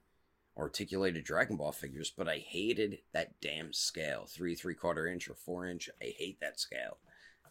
articulated 0.57 1.25
Dragon 1.25 1.57
Ball 1.57 1.73
figures. 1.73 2.13
But 2.17 2.29
I 2.29 2.39
hated 2.39 2.99
that 3.13 3.41
damn 3.41 3.73
scale, 3.73 4.27
three 4.29 4.55
three 4.55 4.75
quarter 4.75 5.07
inch 5.09 5.29
or 5.29 5.35
four 5.35 5.67
inch. 5.67 5.89
I 6.01 6.15
hate 6.17 6.39
that 6.41 6.61
scale. 6.61 6.99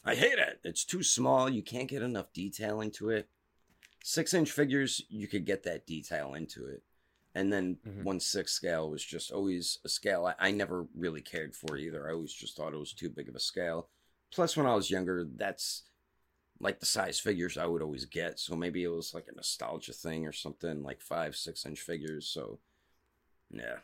I 0.05 0.15
hate 0.15 0.37
it. 0.37 0.59
It's 0.63 0.85
too 0.85 1.01
small. 1.03 1.49
You 1.49 1.63
can't 1.63 1.89
get 1.89 2.01
enough 2.01 2.31
detail 2.31 2.79
into 2.81 3.09
it. 3.09 3.27
Six 4.03 4.33
inch 4.33 4.51
figures, 4.51 5.01
you 5.09 5.27
could 5.27 5.45
get 5.45 5.63
that 5.63 5.87
detail 5.87 6.33
into 6.33 6.67
it. 6.67 6.83
And 7.35 7.51
then 7.51 7.77
Mhm. 7.87 8.03
one 8.03 8.19
six 8.19 8.51
scale 8.51 8.89
was 8.89 9.03
just 9.03 9.31
always 9.31 9.79
a 9.83 9.89
scale 9.89 10.25
I, 10.25 10.35
I 10.37 10.51
never 10.51 10.87
really 10.93 11.21
cared 11.21 11.55
for 11.55 11.77
either. 11.77 12.07
I 12.07 12.13
always 12.13 12.33
just 12.33 12.55
thought 12.55 12.73
it 12.73 12.77
was 12.77 12.93
too 12.93 13.09
big 13.09 13.27
of 13.29 13.35
a 13.35 13.39
scale. 13.39 13.89
Plus, 14.33 14.57
when 14.57 14.65
I 14.65 14.75
was 14.75 14.89
younger, 14.89 15.27
that's 15.35 15.83
like 16.59 16.79
the 16.79 16.85
size 16.85 17.19
figures 17.19 17.57
I 17.57 17.65
would 17.65 17.81
always 17.81 18.05
get. 18.05 18.39
So 18.39 18.55
maybe 18.55 18.83
it 18.83 18.87
was 18.87 19.13
like 19.13 19.27
a 19.31 19.35
nostalgia 19.35 19.93
thing 19.93 20.25
or 20.25 20.31
something, 20.31 20.81
like 20.81 21.01
five, 21.01 21.35
six 21.35 21.65
inch 21.65 21.81
figures. 21.81 22.27
So, 22.27 22.59
yeah. 23.51 23.77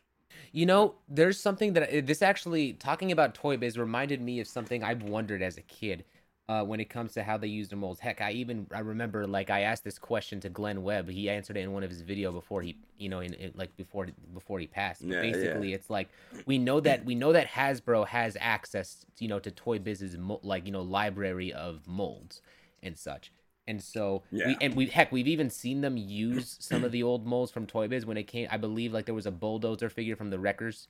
You 0.52 0.66
know, 0.66 0.96
there's 1.08 1.40
something 1.40 1.74
that 1.74 2.06
this 2.06 2.22
actually 2.22 2.74
talking 2.74 3.12
about 3.12 3.36
Toy 3.36 3.58
Biz 3.58 3.78
reminded 3.78 4.22
me 4.22 4.40
of 4.40 4.48
something 4.48 4.84
I've 4.84 5.04
wondered 5.04 5.42
as 5.42 5.58
a 5.58 5.62
kid. 5.64 6.06
Uh, 6.50 6.64
when 6.66 6.80
it 6.80 6.90
comes 6.90 7.14
to 7.14 7.24
how 7.24 7.38
they 7.38 7.48
use 7.48 7.70
the 7.70 7.78
molds, 7.78 8.00
heck, 8.00 8.22
I 8.22 8.32
even 8.32 8.68
I 8.74 8.80
remember 8.80 9.28
like 9.28 9.52
I 9.52 9.62
asked 9.62 9.84
this 9.84 10.00
question 10.00 10.42
to 10.42 10.50
Glenn 10.50 10.82
Webb. 10.84 11.08
He 11.10 11.30
answered 11.30 11.58
it 11.58 11.62
in 11.62 11.74
one 11.74 11.84
of 11.84 11.92
his 11.92 12.02
video 12.02 12.32
before 12.34 12.64
he, 12.64 12.78
you 12.98 13.08
know, 13.10 13.20
in, 13.22 13.36
in 13.36 13.52
like 13.56 13.78
before 13.78 14.08
before 14.34 14.60
he 14.60 14.68
passed. 14.68 15.08
But 15.08 15.16
Yeah, 15.16 15.22
yeah. 15.22 15.30
basically, 15.34 15.74
it's 15.74 15.92
like 15.92 16.10
we 16.48 16.58
know 16.58 16.80
that 16.82 17.06
we 17.06 17.16
know 17.16 17.34
that 17.34 17.48
Hasbro 17.50 18.08
has 18.08 18.36
access, 18.42 19.06
you 19.20 19.28
know, 19.28 19.40
to 19.40 19.52
Toy 19.52 19.80
Biz's 19.80 20.18
mo- 20.18 20.42
like 20.44 20.66
you 20.66 20.72
know 20.72 20.82
library 20.82 21.54
of 21.54 21.88
molds 21.88 22.42
and 22.82 22.98
such. 22.98 23.32
And 23.68 23.84
so 23.84 24.24
we 24.44 24.54
Yeah. 24.54 24.58
and 24.62 24.76
we 24.76 24.88
heck 24.88 25.12
we've 25.12 25.28
even 25.28 25.52
seen 25.52 25.82
them 25.82 25.98
use 25.98 26.58
some 26.60 26.84
of 26.84 26.92
the 26.92 27.04
old 27.04 27.28
molds 27.28 27.52
from 27.52 27.68
Toy 27.68 27.88
Biz 27.88 28.08
when 28.08 28.18
it 28.18 28.26
came. 28.28 28.48
I 28.52 28.58
believe 28.58 28.92
like 28.94 29.06
there 29.06 29.14
was 29.16 29.28
a 29.28 29.32
bulldozer 29.32 29.90
figure 29.90 30.16
from 30.16 30.32
the 30.32 30.40
Wreckers, 30.40 30.88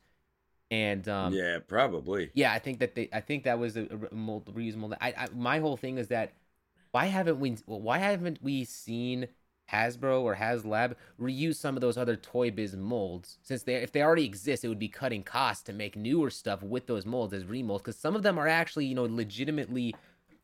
and 0.71 1.07
um, 1.09 1.33
yeah, 1.33 1.59
probably. 1.67 2.29
yeah, 2.33 2.53
I 2.53 2.59
think 2.59 2.79
that 2.79 2.95
they, 2.95 3.09
I 3.11 3.21
think 3.21 3.43
that 3.43 3.57
was 3.57 3.75
a, 3.75 3.87
a 4.11 4.15
mold. 4.15 4.49
I, 5.01 5.13
I, 5.17 5.27
my 5.35 5.59
whole 5.59 5.77
thing 5.77 5.97
is 5.97 6.09
that 6.09 6.33
why 6.91 7.05
haven't 7.05 7.39
we, 7.39 7.57
why 7.65 7.97
haven't 7.99 8.39
we 8.41 8.65
seen 8.65 9.27
Hasbro 9.71 10.21
or 10.21 10.35
HasLab 10.35 10.95
reuse 11.19 11.55
some 11.55 11.75
of 11.75 11.81
those 11.81 11.97
other 11.97 12.15
Toy 12.15 12.51
Biz 12.51 12.75
molds? 12.75 13.37
Since 13.41 13.63
they, 13.63 13.75
if 13.75 13.91
they 13.91 14.01
already 14.01 14.25
exist, 14.25 14.63
it 14.63 14.69
would 14.69 14.79
be 14.79 14.87
cutting 14.87 15.23
costs 15.23 15.63
to 15.63 15.73
make 15.73 15.95
newer 15.95 16.29
stuff 16.29 16.63
with 16.63 16.87
those 16.87 17.05
molds 17.05 17.33
as 17.33 17.43
remolds. 17.43 17.79
Because 17.79 17.97
some 17.97 18.15
of 18.15 18.23
them 18.23 18.37
are 18.37 18.47
actually, 18.47 18.85
you 18.85 18.95
know, 18.95 19.05
legitimately 19.05 19.95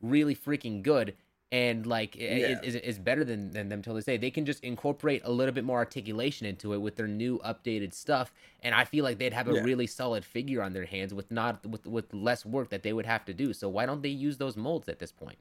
really 0.02 0.36
freaking 0.36 0.84
good. 0.84 1.16
And 1.56 1.86
like, 1.86 2.18
it- 2.18 2.40
Yeah. 2.40 2.60
is 2.64 2.76
is 2.76 3.00
better 3.00 3.24
than, 3.24 3.52
than 3.52 3.70
them 3.70 3.82
till 3.82 3.94
this 3.94 4.04
day. 4.04 4.18
They 4.18 4.30
can 4.32 4.46
just 4.46 4.62
incorporate 4.64 5.22
a 5.24 5.32
little 5.32 5.54
bit 5.54 5.64
more 5.64 5.78
articulation 5.78 6.46
into 6.46 6.74
it 6.74 6.80
with 6.80 6.98
their 6.98 7.08
new 7.08 7.40
updated 7.40 7.94
stuff, 7.94 8.34
and 8.62 8.76
I 8.76 8.84
feel 8.84 9.04
like 9.06 9.20
they'd 9.20 9.32
have 9.32 9.48
a 9.48 9.54
Yeah. 9.54 9.62
really 9.62 9.88
solid 9.88 10.26
figure 10.26 10.62
on 10.62 10.74
their 10.74 10.86
hands 10.86 11.14
with 11.14 11.32
not 11.32 11.66
with 11.66 11.88
with 11.88 12.14
less 12.14 12.46
work 12.46 12.70
that 12.72 12.84
they 12.84 12.92
would 12.92 13.06
have 13.06 13.24
to 13.26 13.34
do. 13.34 13.54
So 13.54 13.70
why 13.70 13.86
don't 13.86 14.02
they 14.02 14.10
use 14.10 14.38
those 14.38 14.58
molds 14.58 14.90
at 14.90 15.00
this 15.00 15.14
point? 15.14 15.38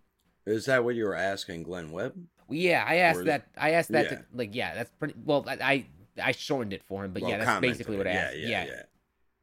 Is 0.46 0.66
that 0.66 0.84
what 0.84 0.94
you 0.94 1.04
were 1.04 1.16
asking, 1.16 1.64
Glenn 1.64 1.90
Webb? 1.90 2.14
Well, 2.46 2.58
yeah, 2.58 2.84
I 2.86 2.96
asked 2.96 3.20
Or- 3.20 3.24
that. 3.24 3.48
I 3.56 3.70
asked 3.70 3.90
that. 3.90 4.04
yeah. 4.04 4.16
To, 4.18 4.24
like, 4.34 4.54
yeah, 4.54 4.74
that's 4.74 4.90
pretty. 4.98 5.14
Well, 5.24 5.44
I 5.48 5.56
I, 5.60 5.86
I 6.22 6.32
shortened 6.32 6.74
it 6.74 6.84
for 6.84 7.04
him, 7.04 7.12
but 7.12 7.22
Well, 7.22 7.30
yeah, 7.32 7.38
that's 7.44 7.60
basically 7.60 7.96
what 7.96 8.06
I 8.06 8.10
asked. 8.12 8.36
Yeah, 8.36 8.48
Yeah, 8.48 8.64
yeah, 8.66 8.82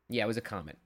yeah, 0.10 0.24
it 0.24 0.28
was 0.28 0.38
a 0.38 0.42
comment. 0.42 0.78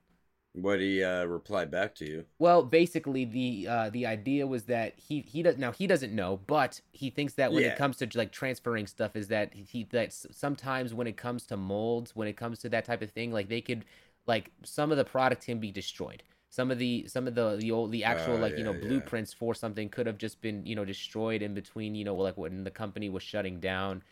What 0.56 0.80
he 0.80 1.04
uh, 1.04 1.24
replied 1.26 1.70
back 1.70 1.94
to 1.96 2.04
you? 2.04 2.26
Well, 2.38 2.62
basically, 2.62 3.24
the 3.24 3.66
uh, 3.66 3.90
the 3.90 4.04
idea 4.06 4.46
was 4.46 4.64
that 4.64 4.98
he 4.98 5.20
he 5.22 5.42
does 5.42 5.56
now 5.56 5.72
he 5.72 5.86
doesn't 5.86 6.14
know, 6.14 6.36
but 6.46 6.80
he 6.92 7.08
thinks 7.08 7.32
that 7.34 7.52
when 7.52 7.64
Yeah. 7.64 7.64
it 7.64 7.74
comes 7.74 7.96
to 7.98 8.08
like 8.14 8.30
transferring 8.30 8.86
stuff, 8.86 9.16
is 9.16 9.28
that 9.28 9.54
he 9.54 9.84
that 9.90 10.12
sometimes 10.12 10.92
when 10.92 11.06
it 11.06 11.16
comes 11.16 11.46
to 11.46 11.56
molds, 11.56 12.14
when 12.14 12.28
it 12.28 12.36
comes 12.36 12.58
to 12.60 12.68
that 12.68 12.84
type 12.84 13.00
of 13.00 13.10
thing, 13.10 13.32
like 13.32 13.48
they 13.48 13.62
could 13.62 13.86
like 14.26 14.50
some 14.64 14.90
of 14.90 14.98
the 14.98 15.04
product 15.04 15.46
can 15.46 15.58
be 15.60 15.72
destroyed. 15.72 16.22
Some 16.50 16.70
of 16.70 16.78
the 16.78 17.06
some 17.08 17.26
of 17.26 17.34
the 17.34 17.56
the 17.56 17.70
old 17.70 17.90
the 17.90 18.04
actual 18.04 18.36
Oh, 18.36 18.38
like 18.38 18.58
you 18.58 18.64
know 18.64 18.74
yeah, 18.74 18.78
yeah. 18.78 19.08
blueprints 19.14 19.32
for 19.32 19.54
something 19.54 19.88
could 19.88 20.06
have 20.06 20.18
just 20.18 20.42
been 20.42 20.66
you 20.66 20.74
know 20.76 20.84
destroyed 20.84 21.40
in 21.40 21.54
between 21.54 21.94
you 21.94 22.04
know 22.04 22.14
like 22.16 22.36
when 22.36 22.64
the 22.64 22.70
company 22.70 23.08
was 23.08 23.22
shutting 23.22 23.60
down, 23.60 24.02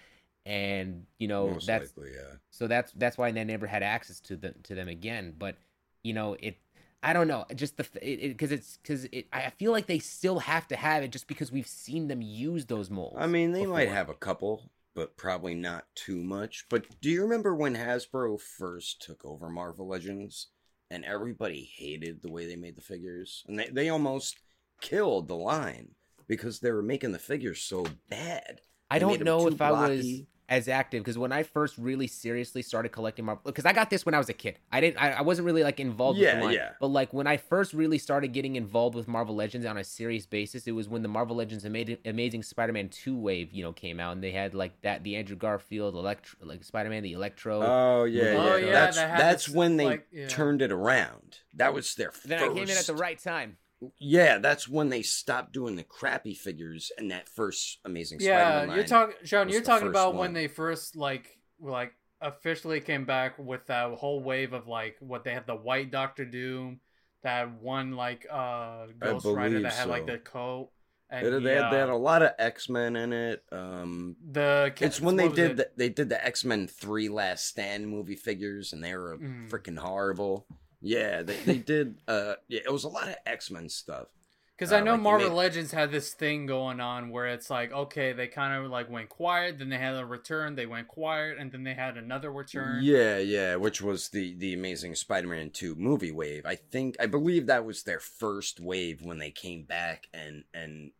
and 0.46 1.04
you 1.18 1.28
know 1.28 1.60
Most 1.60 1.64
that's 1.64 1.94
likely, 1.94 2.10
yeah. 2.12 2.38
so 2.50 2.66
that's 2.66 2.92
that's 2.92 3.18
why 3.18 3.30
they 3.32 3.44
never 3.44 3.66
had 3.66 3.82
access 3.82 4.20
to 4.20 4.36
them 4.36 4.54
to 4.64 4.74
them 4.74 4.88
again. 4.88 5.34
But 5.38 5.56
you 6.04 6.12
know, 6.12 6.36
it 6.38 6.58
I 7.02 7.12
don't 7.12 7.28
know, 7.28 7.44
just 7.54 7.76
the 7.76 7.84
because 7.92 8.52
it, 8.52 8.56
it's 8.56 8.78
because 8.78 9.04
it 9.06 9.26
I 9.32 9.50
feel 9.50 9.72
like 9.72 9.86
they 9.86 9.98
still 9.98 10.38
have 10.38 10.68
to 10.68 10.76
have 10.76 11.02
it 11.02 11.10
just 11.10 11.26
because 11.26 11.50
we've 11.50 11.66
seen 11.66 12.06
them 12.06 12.22
use 12.22 12.66
those 12.66 12.88
molds. 12.88 13.16
I 13.18 13.26
mean, 13.26 13.52
they 13.52 13.66
might 13.66 13.88
have 13.88 14.08
a 14.08 14.14
couple, 14.14 14.70
but 14.94 15.16
probably 15.16 15.54
not 15.54 15.84
too 15.94 16.22
much. 16.22 16.66
But 16.70 16.86
do 17.00 17.10
you 17.10 17.22
remember 17.22 17.54
when 17.54 17.74
Hasbro 17.74 18.40
first 18.40 19.02
took 19.02 19.24
over 19.24 19.50
Marvel 19.50 19.88
Legends 19.88 20.48
and 20.90 21.04
everybody 21.04 21.70
hated 21.76 22.22
the 22.22 22.30
way 22.30 22.46
they 22.46 22.56
made 22.56 22.76
the 22.76 22.82
figures? 22.82 23.44
And 23.48 23.58
they, 23.58 23.68
they 23.68 23.88
almost 23.88 24.38
killed 24.80 25.28
the 25.28 25.36
line 25.36 25.88
because 26.26 26.60
they 26.60 26.70
were 26.70 26.82
making 26.82 27.12
the 27.12 27.18
figures 27.18 27.60
so 27.60 27.86
bad. 28.08 28.60
I 28.90 28.98
They 28.98 29.00
don't 29.00 29.24
know 29.24 29.46
if 29.48 29.60
I 29.60 29.72
was 29.72 29.78
blocky. 29.80 30.26
As 30.48 30.68
active 30.68 31.02
because 31.02 31.16
when 31.16 31.32
I 31.32 31.42
first 31.42 31.78
really 31.78 32.06
seriously 32.06 32.60
started 32.60 32.90
collecting 32.90 33.24
Marvel, 33.24 33.42
because 33.46 33.64
I 33.64 33.72
got 33.72 33.88
this 33.88 34.04
when 34.04 34.14
I 34.14 34.18
was 34.18 34.28
a 34.28 34.34
kid. 34.34 34.58
I 34.70 34.80
didn't. 34.80 34.98
I, 35.02 35.12
I 35.12 35.22
wasn't 35.22 35.46
really 35.46 35.62
like 35.62 35.80
involved 35.80 36.18
with 36.18 36.26
Yeah, 36.28 36.38
the 36.38 36.44
line. 36.44 36.54
yeah. 36.54 36.70
But 36.80 36.88
like 36.88 37.14
when 37.14 37.26
I 37.26 37.38
first 37.38 37.72
really 37.72 37.96
started 37.98 38.28
getting 38.34 38.56
involved 38.56 38.94
with 38.94 39.08
Marvel 39.08 39.34
Legends 39.34 39.66
on 39.66 39.78
a 39.78 39.84
serious 39.84 40.26
basis, 40.26 40.66
it 40.66 40.72
was 40.72 40.88
when 40.88 41.00
the 41.02 41.08
Marvel 41.08 41.34
Legends 41.36 41.64
Amazing, 41.64 41.96
Amazing 42.04 42.42
Spider-Man 42.42 42.90
two 42.90 43.16
wave, 43.16 43.52
you 43.52 43.62
know, 43.62 43.72
came 43.72 43.98
out, 43.98 44.12
and 44.12 44.22
they 44.22 44.32
had 44.32 44.54
like 44.54 44.78
that 44.82 45.02
the 45.02 45.16
Andrew 45.16 45.36
Garfield 45.36 45.94
Electro, 45.94 46.38
like 46.46 46.62
Spider-Man 46.62 47.02
the 47.02 47.14
Electro. 47.14 47.62
Oh 47.62 48.04
yeah, 48.04 48.34
Oh, 48.36 48.56
yeah. 48.56 48.66
yeah, 48.66 48.72
That's 48.72 48.96
that's 48.96 49.46
this, 49.46 49.54
when 49.54 49.76
they 49.78 49.84
like, 49.86 50.06
yeah. 50.12 50.28
turned 50.28 50.60
it 50.60 50.70
around. 50.72 51.38
That 51.54 51.72
was 51.72 51.94
their 51.94 52.12
then 52.24 52.38
first. 52.40 52.50
I 52.50 52.54
came 52.54 52.68
in 52.68 52.76
at 52.76 52.86
the 52.86 52.94
right 52.94 53.18
time. 53.18 53.56
Yeah, 53.98 54.38
that's 54.38 54.68
when 54.68 54.88
they 54.88 55.02
stopped 55.02 55.52
doing 55.52 55.76
the 55.76 55.82
crappy 55.84 56.34
figures 56.34 56.90
and 56.98 57.10
that 57.10 57.28
first 57.28 57.78
Amazing 57.84 58.18
yeah, 58.20 58.50
Spider-Man. 58.50 58.76
you're 58.76 58.86
talking, 58.86 59.14
Sean. 59.24 59.48
You're 59.48 59.62
talking 59.62 59.88
about 59.88 60.14
when 60.14 60.32
they 60.32 60.48
first 60.48 60.96
like 60.96 61.38
were, 61.58 61.70
like 61.70 61.92
officially 62.20 62.80
came 62.80 63.04
back 63.04 63.38
with 63.38 63.66
that 63.66 63.92
whole 63.92 64.22
wave 64.22 64.52
of 64.52 64.66
like 64.66 64.96
what 65.00 65.24
they 65.24 65.32
had 65.32 65.46
the 65.46 65.54
white 65.56 65.90
Doctor 65.90 66.24
Doom, 66.24 66.80
that 67.22 67.60
one 67.60 67.92
like 67.92 68.26
uh 68.30 68.86
Ghost 68.98 69.26
Rider 69.26 69.60
that 69.62 69.72
had 69.72 69.88
like 69.88 70.06
so. 70.06 70.12
the 70.12 70.18
coat. 70.18 70.70
They, 71.10 71.18
And 71.18 71.46
they 71.46 71.54
had, 71.54 71.70
they 71.70 71.78
had 71.78 71.90
a 71.90 71.96
lot 71.96 72.22
of 72.22 72.32
X 72.38 72.68
Men 72.68 72.96
in 72.96 73.12
it. 73.12 73.44
Um, 73.52 74.16
the 74.32 74.72
it's 74.80 75.00
when 75.00 75.16
they 75.16 75.28
did 75.28 75.52
it? 75.52 75.56
the, 75.56 75.70
they 75.76 75.88
did 75.88 76.08
the 76.08 76.24
X 76.24 76.44
Men 76.44 76.66
Three 76.66 77.08
Last 77.08 77.46
Stand 77.46 77.88
movie 77.88 78.16
figures, 78.16 78.72
and 78.72 78.82
they 78.82 78.96
were 78.96 79.18
Mm. 79.18 79.48
freaking 79.48 79.78
horrible. 79.78 80.46
Yeah, 80.84 81.22
they, 81.22 81.36
they 81.46 81.58
did. 81.58 81.96
Uh, 82.06 82.34
yeah, 82.48 82.60
it 82.64 82.72
was 82.72 82.84
a 82.84 82.88
lot 82.88 83.08
of 83.08 83.16
X 83.26 83.50
Men 83.50 83.68
stuff. 83.68 84.08
Because 84.56 84.72
I 84.72 84.80
Uh, 84.80 84.84
know 84.84 84.92
like, 84.92 85.00
Marvel 85.00 85.28
made- 85.30 85.34
Legends 85.34 85.72
had 85.72 85.90
this 85.90 86.14
thing 86.14 86.46
going 86.46 86.78
on 86.78 87.08
where 87.10 87.26
it's 87.26 87.50
like, 87.50 87.72
okay, 87.72 88.12
they 88.12 88.28
kind 88.28 88.54
of 88.64 88.70
like 88.70 88.88
went 88.88 89.08
quiet, 89.08 89.58
then 89.58 89.68
they 89.68 89.78
had 89.78 89.96
a 89.96 90.06
return, 90.06 90.54
they 90.54 90.66
went 90.66 90.86
quiet, 90.86 91.38
and 91.38 91.50
then 91.50 91.64
they 91.64 91.74
had 91.74 91.96
another 91.96 92.30
return. 92.30 92.80
Yeah, 92.84 93.18
yeah, 93.18 93.56
which 93.56 93.82
was 93.82 94.10
the 94.10 94.34
the 94.34 94.54
Amazing 94.54 94.94
Spider-Man 94.94 95.50
Two 95.50 95.74
movie 95.74 96.12
wave. 96.12 96.46
I 96.46 96.54
think 96.54 96.94
I 97.00 97.06
believe 97.06 97.46
that 97.46 97.64
was 97.64 97.82
their 97.82 97.98
first 97.98 98.60
wave 98.60 99.02
when 99.02 99.18
they 99.18 99.32
came 99.32 99.64
back 99.64 100.06
and 100.14 100.44
and 100.54 100.92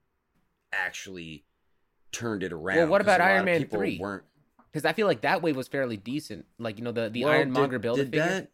actually 0.73 1.45
turned 2.13 2.43
it 2.43 2.53
around. 2.53 2.77
Well, 2.79 2.87
what 2.89 3.01
about 3.01 3.21
Iron 3.21 3.45
Man 3.45 3.67
3? 3.69 3.99
Weren't 3.99 4.25
Because 4.73 4.85
I 4.85 4.93
feel 4.93 5.07
like 5.07 5.21
that 5.23 5.43
wave 5.43 5.57
was 5.57 5.69
fairly 5.69 5.97
decent. 5.97 6.47
Like 6.59 6.79
you 6.79 6.85
know 6.85 6.93
the 6.93 7.09
the 7.09 7.25
Well, 7.25 7.33
Ironmonger 7.35 7.77
did- 7.79 7.83
build 7.83 7.97
did 7.99 8.07
figure 8.07 8.21
that, 8.27 8.51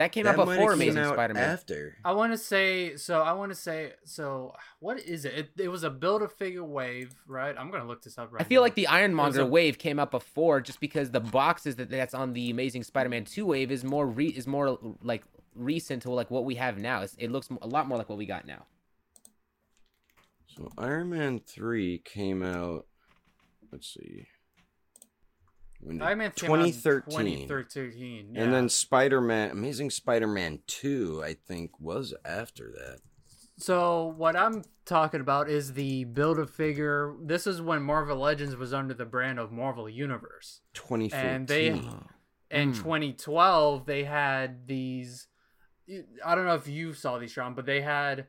that 0.00 0.12
came 0.12 0.24
that 0.24 0.38
out 0.38 0.46
before 0.46 0.72
Amazing 0.72 1.04
Spider-Man. 1.04 1.50
After 1.50 1.94
I 2.06 2.12
want 2.12 2.32
to 2.32 2.38
say, 2.38 2.96
so 2.96 3.20
I 3.20 3.32
want 3.34 3.52
to 3.52 3.54
say, 3.54 3.92
so 4.04 4.54
what 4.78 4.98
is 4.98 5.26
it? 5.26 5.34
it? 5.34 5.50
It 5.58 5.68
was 5.68 5.82
a 5.84 5.90
build 5.90 6.22
a 6.22 6.28
figure 6.28 6.64
wave, 6.64 7.12
right? 7.26 7.54
I'm 7.56 7.70
gonna 7.70 7.86
look 7.86 8.02
this 8.02 8.16
up 8.16 8.32
right 8.32 8.40
I 8.40 8.44
feel 8.44 8.62
now. 8.62 8.64
like 8.64 8.74
the 8.76 8.86
Ironmonger 8.86 9.42
a- 9.42 9.46
wave 9.46 9.76
came 9.76 9.98
out 9.98 10.10
before, 10.10 10.62
just 10.62 10.80
because 10.80 11.10
the 11.10 11.20
boxes 11.20 11.76
that 11.76 11.90
that's 11.90 12.14
on 12.14 12.32
the 12.32 12.50
Amazing 12.50 12.84
Spider-Man 12.84 13.26
two 13.26 13.44
wave 13.44 13.70
is 13.70 13.84
more 13.84 14.06
re- 14.06 14.28
is 14.28 14.46
more 14.46 14.78
like 15.02 15.22
recent 15.54 16.00
to 16.04 16.10
like 16.10 16.30
what 16.30 16.46
we 16.46 16.54
have 16.54 16.78
now. 16.78 17.02
It's, 17.02 17.14
it 17.18 17.30
looks 17.30 17.50
a 17.60 17.66
lot 17.66 17.86
more 17.86 17.98
like 17.98 18.08
what 18.08 18.16
we 18.16 18.24
got 18.24 18.46
now. 18.46 18.64
so 20.46 20.70
Iron 20.78 21.10
Man 21.10 21.40
Three 21.46 21.98
came 21.98 22.42
out. 22.42 22.86
Let's 23.70 23.92
see. 23.92 24.28
When 25.80 25.98
did- 25.98 26.06
Iron 26.06 26.18
Man 26.18 26.30
came 26.32 26.50
out 26.50 26.60
in 26.60 26.72
2013. 26.72 27.48
2013, 27.48 28.36
And 28.36 28.52
then 28.52 28.68
Spider 28.68 29.20
Man, 29.20 29.50
Amazing 29.50 29.90
Spider 29.90 30.26
Man 30.26 30.60
2, 30.66 31.22
I 31.24 31.34
think, 31.34 31.78
was 31.80 32.14
after 32.24 32.70
that. 32.72 33.00
So 33.56 34.06
what 34.16 34.36
I'm 34.36 34.62
talking 34.86 35.20
about 35.20 35.48
is 35.50 35.74
the 35.74 36.04
build 36.04 36.38
a 36.38 36.46
figure. 36.46 37.14
This 37.22 37.46
is 37.46 37.60
when 37.60 37.82
Marvel 37.82 38.16
Legends 38.16 38.56
was 38.56 38.72
under 38.72 38.94
the 38.94 39.04
brand 39.04 39.38
of 39.38 39.52
Marvel 39.52 39.88
Universe. 39.88 40.60
2014. 40.74 41.30
And 41.30 41.48
they 41.48 41.66
in 42.50 42.72
Mm. 42.72 42.76
2012 42.76 43.86
they 43.86 44.04
had 44.04 44.66
these 44.66 45.28
I 46.24 46.34
don't 46.34 46.46
know 46.46 46.54
if 46.54 46.66
you 46.68 46.92
saw 46.94 47.18
these 47.18 47.32
Sean, 47.32 47.54
but 47.54 47.66
they 47.66 47.80
had 47.80 48.26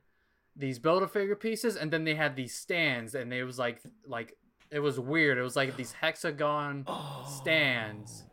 these 0.55 0.79
build 0.79 1.01
a 1.03 1.07
figure 1.07 1.35
pieces 1.35 1.75
and 1.77 1.91
then 1.91 2.03
they 2.03 2.15
had 2.15 2.35
these 2.35 2.53
stands 2.55 3.15
and 3.15 3.31
it 3.33 3.43
was 3.45 3.57
like 3.57 3.81
like 4.05 4.35
it 4.71 4.79
was 4.79 4.99
weird. 4.99 5.37
It 5.37 5.41
was 5.41 5.55
like 5.55 5.75
these 5.77 5.91
hexagon 5.93 6.85
stands. 7.27 8.23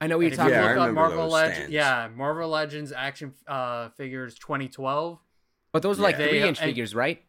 I 0.00 0.06
know 0.06 0.16
what 0.18 0.26
And 0.26 0.26
you're 0.26 0.26
if 0.26 0.32
you 0.32 0.36
talking 0.36 0.52
Yeah, 0.54 0.72
about. 0.72 0.92
Marvel 0.94 1.28
Legends, 1.28 1.70
yeah, 1.70 2.08
Marvel 2.14 2.48
Legends 2.48 2.92
action 2.92 3.32
uh 3.46 3.88
figures 3.90 4.34
2012. 4.36 5.18
But 5.72 5.82
those 5.82 5.98
are 5.98 6.02
like 6.02 6.18
Yeah. 6.18 6.28
three 6.28 6.40
They- 6.40 6.48
inch 6.48 6.58
and- 6.60 6.66
figures, 6.68 6.94
right? 6.94 7.24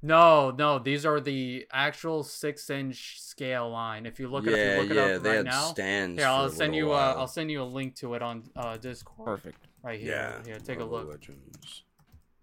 No, 0.00 0.52
no, 0.52 0.78
these 0.78 1.04
are 1.04 1.20
the 1.20 1.66
actual 1.72 2.22
six 2.22 2.70
inch 2.70 3.20
scale 3.20 3.68
line. 3.68 4.06
If 4.06 4.20
you 4.20 4.28
look 4.28 4.46
it 4.46 4.52
up, 4.52 4.56
yeah, 4.56 4.74
you 4.76 4.82
look 4.82 4.90
it 4.92 4.96
yeah, 4.96 5.16
up 5.16 5.22
they 5.22 5.28
right 5.30 5.36
had 5.38 5.44
now. 5.46 5.64
stands. 5.64 6.18
Here, 6.20 6.28
I'll 6.28 6.48
send 6.50 6.74
you. 6.76 6.92
Uh, 6.92 7.14
I'll 7.16 7.26
send 7.26 7.50
you 7.50 7.62
a 7.62 7.64
link 7.64 7.96
to 7.96 8.14
it 8.14 8.22
on 8.22 8.44
uh, 8.54 8.76
Discord. 8.76 9.26
Perfect. 9.26 9.66
Right 9.82 9.98
here. 10.00 10.12
Yeah. 10.12 10.44
Here, 10.44 10.60
take 10.60 10.78
a 10.78 10.84
look. 10.84 11.08
Legends. 11.08 11.82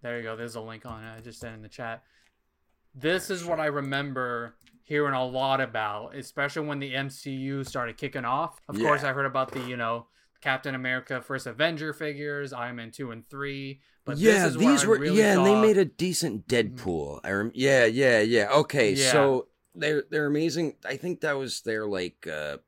There 0.02 0.18
you 0.18 0.22
go. 0.22 0.36
There's 0.36 0.54
a 0.56 0.60
link 0.60 0.84
on 0.84 1.02
it. 1.02 1.16
I 1.16 1.20
just 1.20 1.40
sent 1.40 1.54
in 1.54 1.62
the 1.62 1.68
chat. 1.70 2.02
This 2.94 3.30
Yeah, 3.30 3.36
is 3.36 3.44
what. 3.46 3.58
I 3.58 3.66
remember 3.66 4.54
hearing 4.86 5.14
a 5.14 5.26
lot 5.26 5.60
about, 5.60 6.14
especially 6.16 6.66
when 6.66 6.78
the 6.78 6.94
MCU 6.94 7.66
started 7.66 7.98
kicking 7.98 8.24
off. 8.24 8.58
Of 8.68 8.78
course, 8.78 9.02
I 9.04 9.12
heard 9.12 9.26
about 9.26 9.52
the 9.52 9.60
you 9.60 9.76
know 9.76 10.06
Captain 10.40 10.74
America 10.74 11.20
First 11.20 11.46
Avenger 11.46 11.92
figures, 11.92 12.52
Iron 12.54 12.76
Man 12.76 12.90
two 12.90 13.10
and 13.10 13.28
three. 13.28 13.80
But 14.04 14.18
yeah, 14.18 14.44
this 14.44 14.52
is 14.52 14.56
where 14.58 14.70
these 14.72 14.86
were 14.86 14.98
really 14.98 15.18
yeah, 15.18 15.36
and 15.36 15.44
they 15.44 15.60
made 15.60 15.76
a 15.76 15.84
decent 15.84 16.46
Deadpool. 16.46 17.20
I 17.24 17.32
rem- 17.32 17.52
yeah, 17.54 17.84
yeah, 17.84 18.20
yeah. 18.20 18.48
Okay, 18.52 18.92
Yeah. 18.94 19.10
so 19.12 19.48
they're 19.74 20.04
they're 20.08 20.26
amazing. 20.26 20.76
I 20.84 20.96
think 20.96 21.20
that 21.20 21.36
was 21.36 21.60
their 21.62 21.86
like 21.86 22.26
uh 22.26 22.58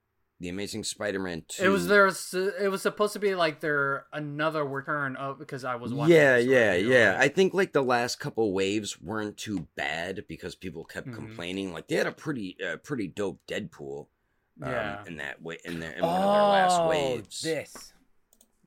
the 0.40 0.48
Amazing 0.48 0.84
Spider-Man 0.84 1.44
two. 1.48 1.64
It 1.64 1.68
was 1.68 1.88
their. 1.88 2.06
It 2.08 2.70
was 2.70 2.82
supposed 2.82 3.12
to 3.14 3.18
be 3.18 3.34
like 3.34 3.60
their 3.60 4.06
another 4.12 4.64
return 4.64 5.16
of 5.16 5.38
because 5.38 5.64
I 5.64 5.74
was 5.74 5.92
watching. 5.92 6.14
Yeah, 6.14 6.36
this 6.36 6.46
yeah, 6.46 6.72
review, 6.72 6.92
yeah. 6.92 7.08
right? 7.12 7.20
I 7.22 7.28
think 7.28 7.54
like 7.54 7.72
the 7.72 7.82
last 7.82 8.20
couple 8.20 8.52
waves 8.52 9.00
weren't 9.00 9.36
too 9.36 9.66
bad 9.74 10.24
because 10.28 10.54
people 10.54 10.84
kept 10.84 11.08
Mhm. 11.08 11.14
complaining. 11.14 11.72
Like 11.72 11.88
they 11.88 11.96
had 11.96 12.06
a 12.06 12.12
pretty 12.12 12.56
uh, 12.64 12.76
pretty 12.76 13.08
dope 13.08 13.40
Deadpool. 13.48 14.06
Um, 14.60 14.70
Yeah. 14.72 15.04
in 15.06 15.16
that 15.18 15.40
way, 15.42 15.58
in 15.64 15.78
their 15.80 15.92
in 15.92 16.02
one 16.02 16.14
of 16.16 16.32
their 16.34 16.42
last 16.42 16.80
Oh, 16.80 16.88
waves. 16.88 17.40
this. 17.42 17.92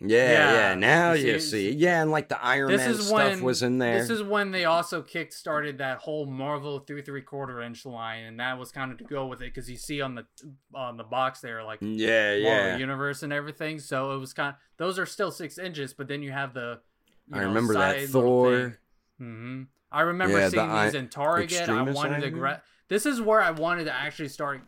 Yeah, 0.04 0.32
yeah. 0.32 0.54
Yeah. 0.70 0.76
Now 0.76 1.14
You 1.14 1.34
you 1.34 1.40
see- 1.40 1.72
see, 1.72 1.78
yeah, 1.78 2.02
and 2.02 2.10
like 2.10 2.28
the 2.28 2.44
Iron 2.44 2.76
Man 2.76 2.96
stuff 2.96 3.12
when 3.12 3.44
was 3.44 3.62
in 3.62 3.78
there. 3.78 4.00
This 4.00 4.10
is 4.10 4.24
when 4.24 4.50
they 4.52 4.66
also 4.66 5.02
kick 5.04 5.32
started 5.32 5.78
that 5.78 6.00
whole 6.00 6.26
Marvel 6.26 6.80
three 6.80 7.04
three 7.04 7.22
quarter 7.22 7.62
inch 7.62 7.86
line, 7.86 8.24
and 8.24 8.40
that 8.40 8.58
was 8.58 8.72
kind 8.72 8.92
of 8.92 8.98
to 8.98 9.04
go 9.04 9.28
with 9.28 9.42
it 9.44 9.54
because 9.54 9.70
you 9.70 9.78
see 9.78 10.02
on 10.02 10.16
the 10.16 10.26
on 10.74 10.98
the 10.98 11.04
box 11.04 11.40
there 11.42 11.64
like 11.64 11.80
yeah, 11.82 12.32
Marvel 12.42 12.42
yeah. 12.44 12.78
Universe 12.78 13.22
and 13.22 13.32
everything. 13.32 13.78
So 13.78 14.14
it 14.14 14.18
was 14.18 14.34
kind. 14.34 14.56
those 14.78 14.98
are 14.98 15.06
still 15.06 15.30
six 15.32 15.58
inches, 15.60 15.94
but 15.94 16.08
then 16.08 16.24
you 16.24 16.32
have 16.32 16.54
the. 16.56 16.80
You 17.28 17.36
I 17.38 17.42
know, 17.42 17.48
remember 17.50 17.74
that 17.76 18.00
side 18.00 18.10
little 18.10 18.44
thing. 18.46 18.54
Thor. 18.72 18.80
hmm 19.20 19.64
I 19.92 20.02
remember 20.02 20.38
Yeah, 20.40 20.46
the 20.46 20.52
seeing 20.52 20.70
I- 20.72 20.86
these 20.86 20.96
in 20.96 21.10
Target. 21.10 21.70
I 21.70 21.82
wanted 21.84 22.22
to 22.22 22.30
gra- 22.32 22.64
This 22.88 23.06
is 23.06 23.22
where 23.22 23.40
I 23.42 23.52
wanted 23.52 23.84
to 23.86 23.94
actually 23.94 24.30
start 24.30 24.62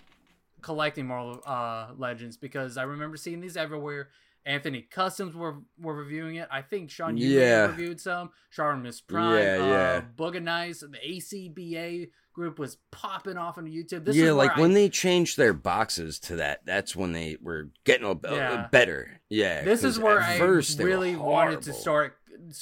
collecting 0.62 1.08
Marvel 1.08 1.42
uh, 1.46 1.88
Legends 1.98 2.38
because 2.38 2.78
I 2.78 2.84
remember 2.84 3.18
seeing 3.18 3.42
these 3.42 3.58
everywhere. 3.58 4.10
Anthony 4.46 4.82
Customs 4.82 5.36
were 5.36 5.58
were 5.80 5.96
reviewing 5.96 6.36
it. 6.36 6.48
I 6.52 6.62
think 6.62 6.90
Sean 6.90 7.18
you 7.18 7.28
Yeah. 7.40 7.68
reviewed 7.68 8.00
some. 8.02 8.32
Sean 8.50 8.82
Miss 8.82 9.00
Prime, 9.02 9.42
Yeah, 9.44 9.56
uh, 9.64 9.68
yeah. 9.68 10.02
Booga 10.18 10.42
Nice, 10.44 10.82
the 10.82 10.98
ACBA 10.98 12.10
group 12.34 12.58
was 12.60 12.78
popping 12.92 13.38
off 13.38 13.58
on 13.58 13.66
YouTube. 13.66 14.06
This 14.06 14.16
yeah, 14.16 14.32
like 14.32 14.58
I- 14.58 14.60
when 14.62 14.74
they 14.74 14.90
changed 14.90 15.38
their 15.38 15.54
boxes 15.54 16.20
to 16.22 16.38
that, 16.38 16.66
that's 16.66 16.96
when 16.96 17.12
they 17.14 17.38
were 17.42 17.70
getting 17.86 18.06
a, 18.08 18.18
Yeah. 18.36 18.68
better. 18.72 19.22
Yeah, 19.30 19.64
this 19.64 19.84
is 19.84 20.00
where 20.00 20.20
I 20.20 20.38
first 20.40 20.80
really 20.80 21.16
wanted 21.16 21.62
to 21.64 21.74
start 21.74 22.18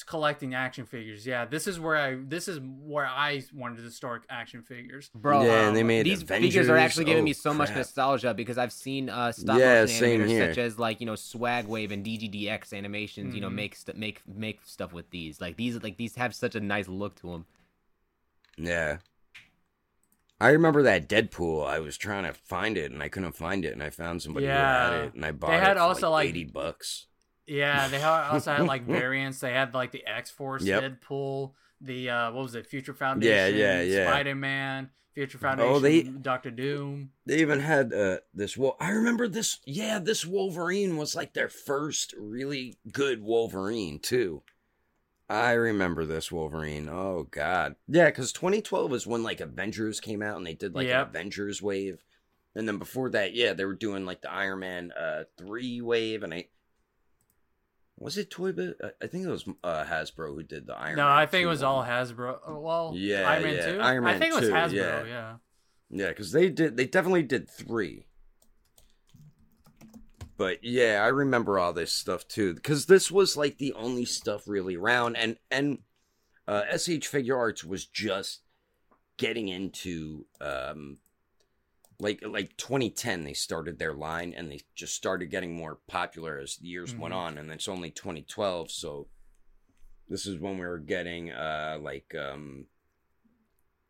collecting 0.06 0.54
action 0.54 0.86
figures. 0.86 1.26
Yeah, 1.26 1.46
this 1.46 1.68
is 1.68 1.80
where 1.80 1.96
I 1.96 2.16
this 2.16 2.48
is 2.48 2.60
where 2.60 3.06
I 3.06 3.44
wanted 3.54 3.84
to 3.84 3.92
start 3.92 4.26
action 4.30 4.62
figures. 4.62 5.10
Bro, 5.14 5.44
Yeah, 5.44 5.62
um, 5.62 5.68
and 5.70 5.76
they 5.78 5.84
made 5.84 6.06
these 6.06 6.24
figures 6.24 6.70
are 6.70 6.78
actually 6.78 7.06
giving 7.06 7.22
Oh, 7.22 7.26
me 7.26 7.34
so 7.34 7.54
much 7.54 7.74
nostalgia 7.76 8.34
because 8.34 8.58
I've 8.58 8.74
seen 8.74 9.10
uh 9.10 9.32
stop 9.32 9.60
Yeah, 9.60 9.82
motion 9.82 9.88
same 10.00 10.22
animators 10.22 10.28
here. 10.28 10.48
such 10.50 10.58
as 10.58 10.80
like 10.80 11.00
you 11.00 11.06
know 11.06 11.16
Swag 11.16 11.68
Wave 11.68 11.92
and 11.92 12.06
DGDX 12.06 12.74
animations. 12.74 13.34
You 13.36 13.42
know 13.42 13.50
Mhm. 13.50 13.56
make 13.56 13.76
st- 13.76 13.98
make 13.98 14.22
make 14.28 14.60
stuff 14.66 14.94
with 14.94 15.10
these. 15.10 15.40
Like 15.42 15.58
these 15.58 15.82
like 15.82 15.98
these 15.98 16.16
have 16.16 16.34
such 16.36 16.56
a 16.56 16.60
nice 16.60 16.88
look 16.88 17.16
to 17.22 17.32
them. 17.32 17.46
Yeah. 18.58 18.98
I 20.40 20.50
remember 20.50 20.82
that 20.84 21.08
Deadpool. 21.08 21.68
I 21.68 21.78
was 21.80 21.98
trying 21.98 22.24
to 22.24 22.34
find 22.34 22.76
it 22.76 22.92
and 22.92 23.04
I 23.04 23.10
couldn't 23.10 23.34
find 23.34 23.64
it, 23.64 23.74
and 23.74 23.84
I 23.84 23.92
found 23.92 24.24
somebody 24.24 24.48
who 24.48 24.52
Yeah. 24.52 24.90
had 24.92 25.04
it, 25.06 25.14
and 25.14 25.24
I 25.24 25.32
bought 25.32 25.52
had 25.54 25.72
it 25.72 25.76
for 25.76 25.82
also, 25.84 26.10
like 26.10 26.26
like- 26.26 26.30
eighty 26.30 26.44
bucks. 26.46 27.06
Yeah, 27.52 27.88
they 27.90 28.02
also 28.02 28.54
had 28.54 28.66
like 28.66 28.86
variants. 28.86 29.40
They 29.40 29.52
had 29.52 29.74
like 29.74 29.92
the 29.92 30.06
X 30.06 30.32
Force 30.32 30.64
Yep. 30.64 30.84
Deadpool, 31.02 31.52
the 31.82 32.10
uh 32.10 32.32
what 32.32 32.44
was 32.44 32.56
it, 32.56 32.66
Future 32.68 32.94
Foundation, 32.94 33.58
yeah, 33.58 33.82
yeah. 33.82 34.08
Spider 34.08 34.36
Man, 34.36 34.90
Future 35.14 35.38
Foundation, 35.38 35.72
Oh, 35.72 35.80
they- 35.80 36.04
Doctor 36.04 36.50
Doom. 36.52 37.12
They 37.26 37.40
even 37.40 37.60
had 37.60 37.94
uh, 37.94 38.18
this. 38.34 38.56
Well, 38.58 38.78
I 38.80 38.92
remember 38.92 39.28
this. 39.28 39.60
Yeah, 39.66 40.00
this 40.00 40.26
Wolverine 40.26 40.96
was 40.98 41.14
like 41.16 41.34
their 41.34 41.50
first 41.50 42.14
really 42.18 42.78
good 42.92 43.22
Wolverine 43.22 44.00
too. 44.00 44.44
I 45.30 45.52
remember 45.54 46.06
this 46.06 46.32
Wolverine. 46.32 46.90
Oh 46.90 47.28
God, 47.32 47.76
yeah, 47.88 48.06
because 48.06 48.32
2012 48.34 48.94
is 48.94 49.08
when 49.08 49.24
like 49.24 49.40
Avengers 49.42 50.00
came 50.00 50.22
out 50.22 50.38
and 50.38 50.46
they 50.48 50.54
did 50.54 50.74
like 50.76 50.88
Yep. 50.88 51.02
an 51.04 51.10
Avengers 51.10 51.62
wave, 51.62 52.04
and 52.56 52.68
then 52.68 52.78
before 52.78 53.10
that, 53.12 53.34
yeah, 53.34 53.54
they 53.54 53.66
were 53.66 53.74
doing 53.76 54.06
like 54.06 54.22
the 54.22 54.32
Iron 54.32 54.60
Man 54.60 54.92
uh 54.92 55.24
three 55.38 55.82
wave, 55.82 56.24
and 56.24 56.34
I 56.34 56.48
was 58.02 58.18
it 58.18 58.30
Toy 58.30 58.52
Biz? 58.52 58.74
I- 58.84 58.92
I 59.04 59.08
think 59.08 59.26
it 59.26 59.30
was 59.30 59.46
uh, 59.64 59.84
Hasbro 59.86 60.34
who 60.36 60.44
did 60.44 60.68
the 60.68 60.76
Iron. 60.76 60.96
no, 60.98 61.04
Man 61.04 61.12
I 61.18 61.26
think 61.26 61.44
2 61.44 61.48
it 61.48 61.50
was 61.52 61.62
one. 61.62 61.68
all 61.72 61.84
Hasbro. 61.84 62.40
Oh, 62.48 62.60
Well, 62.60 62.94
Yeah, 62.96 63.30
Iron 63.30 63.44
Man 63.44 63.54
yeah, 63.56 63.72
2? 63.74 63.80
Iron 63.80 64.04
I 64.06 64.12
Man 64.12 64.20
think 64.20 64.34
it 64.36 64.40
was 64.42 64.50
Hasbro, 64.50 64.74
yeah. 64.74 65.04
yeah. 65.06 65.36
Yeah, 65.94 66.08
because 66.10 66.32
they 66.32 66.50
did. 66.50 66.78
They 66.78 66.86
definitely 66.86 67.24
did 67.24 67.50
three. 67.50 68.06
But 70.38 70.64
yeah, 70.64 71.02
I 71.04 71.08
remember 71.10 71.60
all 71.60 71.74
this 71.74 71.92
stuff 71.92 72.28
too, 72.28 72.54
because 72.56 72.86
this 72.88 73.12
was 73.12 73.38
like 73.38 73.58
the 73.58 73.74
only 73.74 74.06
stuff 74.06 74.48
really 74.48 74.76
around, 74.76 75.16
and 75.18 75.38
and 75.52 75.80
uh, 76.48 76.64
SH 76.76 77.06
Figuarts 77.12 77.64
was 77.64 77.86
just 77.86 78.42
getting 79.18 79.50
into 79.50 80.26
um, 80.40 80.98
like 82.02 82.22
like 82.26 82.58
2010. 82.58 83.24
They 83.24 83.34
started 83.34 83.78
their 83.78 83.94
line, 83.94 84.34
and 84.36 84.52
they 84.52 84.62
just 84.76 84.96
started 84.96 85.28
getting 85.28 85.54
more 85.56 85.80
popular 85.88 86.40
as 86.40 86.58
the 86.58 86.68
years 86.68 86.96
went 86.96 87.14
Mhm. 87.14 87.18
on, 87.18 87.38
and 87.38 87.52
it's 87.52 87.68
only 87.68 87.92
2012, 87.92 88.72
so 88.72 89.08
this 90.10 90.26
is 90.26 90.38
when 90.40 90.58
we 90.58 90.66
were 90.66 90.80
getting 90.80 91.32
uh 91.32 91.78
like 91.82 92.14
um 92.16 92.68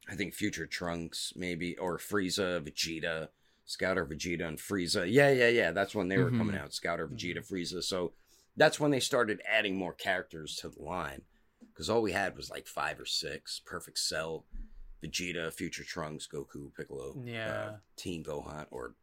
I 0.08 0.16
think 0.16 0.34
Future 0.34 0.68
Trunks, 0.68 1.32
maybe, 1.36 1.78
or 1.78 1.98
Frieza, 1.98 2.60
Vegeta, 2.62 3.30
Scouter, 3.66 4.06
Vegeta, 4.06 4.46
and 4.48 4.58
Frieza. 4.58 5.10
Yeah, 5.10 5.30
yeah, 5.32 5.48
yeah. 5.48 5.72
That's 5.72 5.96
when 5.96 6.08
they 6.10 6.18
were 6.18 6.32
Mhm. 6.32 6.38
coming 6.38 6.56
out. 6.56 6.74
Scouter, 6.74 7.08
Vegeta, 7.08 7.38
Frieza. 7.48 7.82
So 7.84 8.14
that's 8.58 8.80
when 8.80 8.92
they 8.92 9.00
started 9.00 9.42
adding 9.46 9.78
more 9.78 9.94
characters 9.94 10.56
to 10.58 10.70
the 10.70 10.82
line. 10.82 11.22
Because 11.72 11.90
all 11.90 12.02
we 12.02 12.12
had 12.12 12.36
was 12.36 12.50
like 12.50 12.68
five 12.68 13.00
or 13.00 13.06
six. 13.06 13.62
Perfect 13.64 14.00
Cell, 14.00 14.46
Vegeta, 15.04 15.52
Future 15.52 15.84
Trunks, 15.84 16.28
Goku, 16.28 16.74
Piccolo, 16.76 17.16
Yeah. 17.26 17.48
uh, 17.54 17.76
Teen 17.96 18.24
Gohan, 18.24 18.66
or 18.72 18.96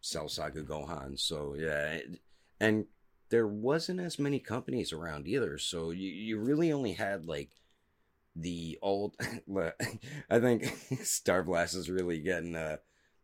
Cell 0.00 0.28
Saga 0.28 0.62
Gohan. 0.62 1.18
So 1.18 1.54
yeah, 1.54 1.98
and 2.60 2.86
there 3.30 3.46
wasn't 3.46 4.00
as 4.00 4.18
many 4.18 4.38
companies 4.38 4.92
around 4.92 5.26
either. 5.28 5.58
So 5.58 5.90
you, 5.90 6.08
you 6.08 6.38
really 6.38 6.72
only 6.72 6.92
had 6.94 7.26
like 7.26 7.50
the 8.36 8.78
old 8.82 9.16
I 10.30 10.38
think 10.40 10.74
Star 11.02 11.42
Blast 11.42 11.74
is 11.74 11.90
really 11.90 12.20
getting 12.20 12.54
uh 12.56 12.76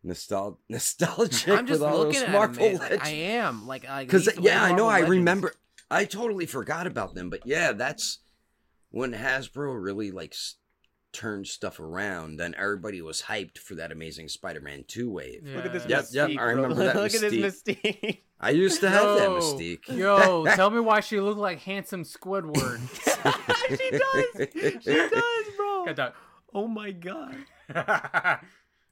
nostal- 0.05 0.59
nostalgic 0.69 1.49
I'm 1.49 1.67
just 1.67 1.81
with 1.81 1.89
all 1.91 1.99
looking 1.99 2.15
those 2.21 2.23
at 2.25 2.31
Marvel 2.33 2.71
them. 2.71 2.79
Like, 2.91 3.05
I 3.07 3.11
am 3.11 3.67
like 3.67 3.89
I 3.89 4.05
Because 4.05 4.29
yeah, 4.41 4.63
I 4.63 4.73
know. 4.73 4.87
Marvel 4.87 5.07
I 5.07 5.09
remember. 5.09 5.55
I 5.91 6.05
totally 6.07 6.47
forgot 6.47 6.87
about 6.87 7.15
them, 7.15 7.31
but 7.31 7.47
yeah, 7.47 7.73
that's 7.73 8.19
when 8.91 9.13
Hasbro 9.13 9.81
really 9.81 10.11
like 10.11 10.33
s- 10.33 10.57
turned 11.15 11.47
stuff 11.47 11.81
around. 11.81 12.37
Then 12.37 12.55
everybody 12.59 13.01
was 13.01 13.23
hyped 13.23 13.57
for 13.59 13.77
that 13.77 13.91
Amazing 13.93 14.29
Spider-Man 14.29 14.85
two 14.87 15.11
wave. 15.11 15.43
Look 15.47 15.65
at 15.65 15.73
this 15.73 15.87
Yep, 15.89 16.05
yep, 16.11 16.29
mystique. 16.29 16.33
I 16.33 16.37
bro. 16.37 16.55
remember 16.63 16.75
that 16.85 16.97
Look 16.97 17.15
at 17.15 17.21
this 17.23 17.33
Mystique. 17.33 17.81
mystique. 18.03 18.19
I 18.41 18.51
used 18.51 18.81
to 18.81 18.91
have 18.91 19.17
that 19.17 19.23
Yo, 19.31 19.41
Mystique. 19.41 19.89
Yo, 19.97 20.45
tell 20.55 20.69
me 20.71 20.81
why 20.81 21.01
she 21.01 21.19
looked 21.21 21.39
like 21.41 21.61
handsome 21.61 22.03
Squidward. 22.05 22.81
she 23.69 23.91
does. 23.91 24.83
She 24.83 24.95
does, 24.95 25.45
bro. 25.57 25.85
Got 25.87 25.97
that- 25.97 26.15
Oh 26.53 26.69
my 26.69 26.91
god. 26.93 27.37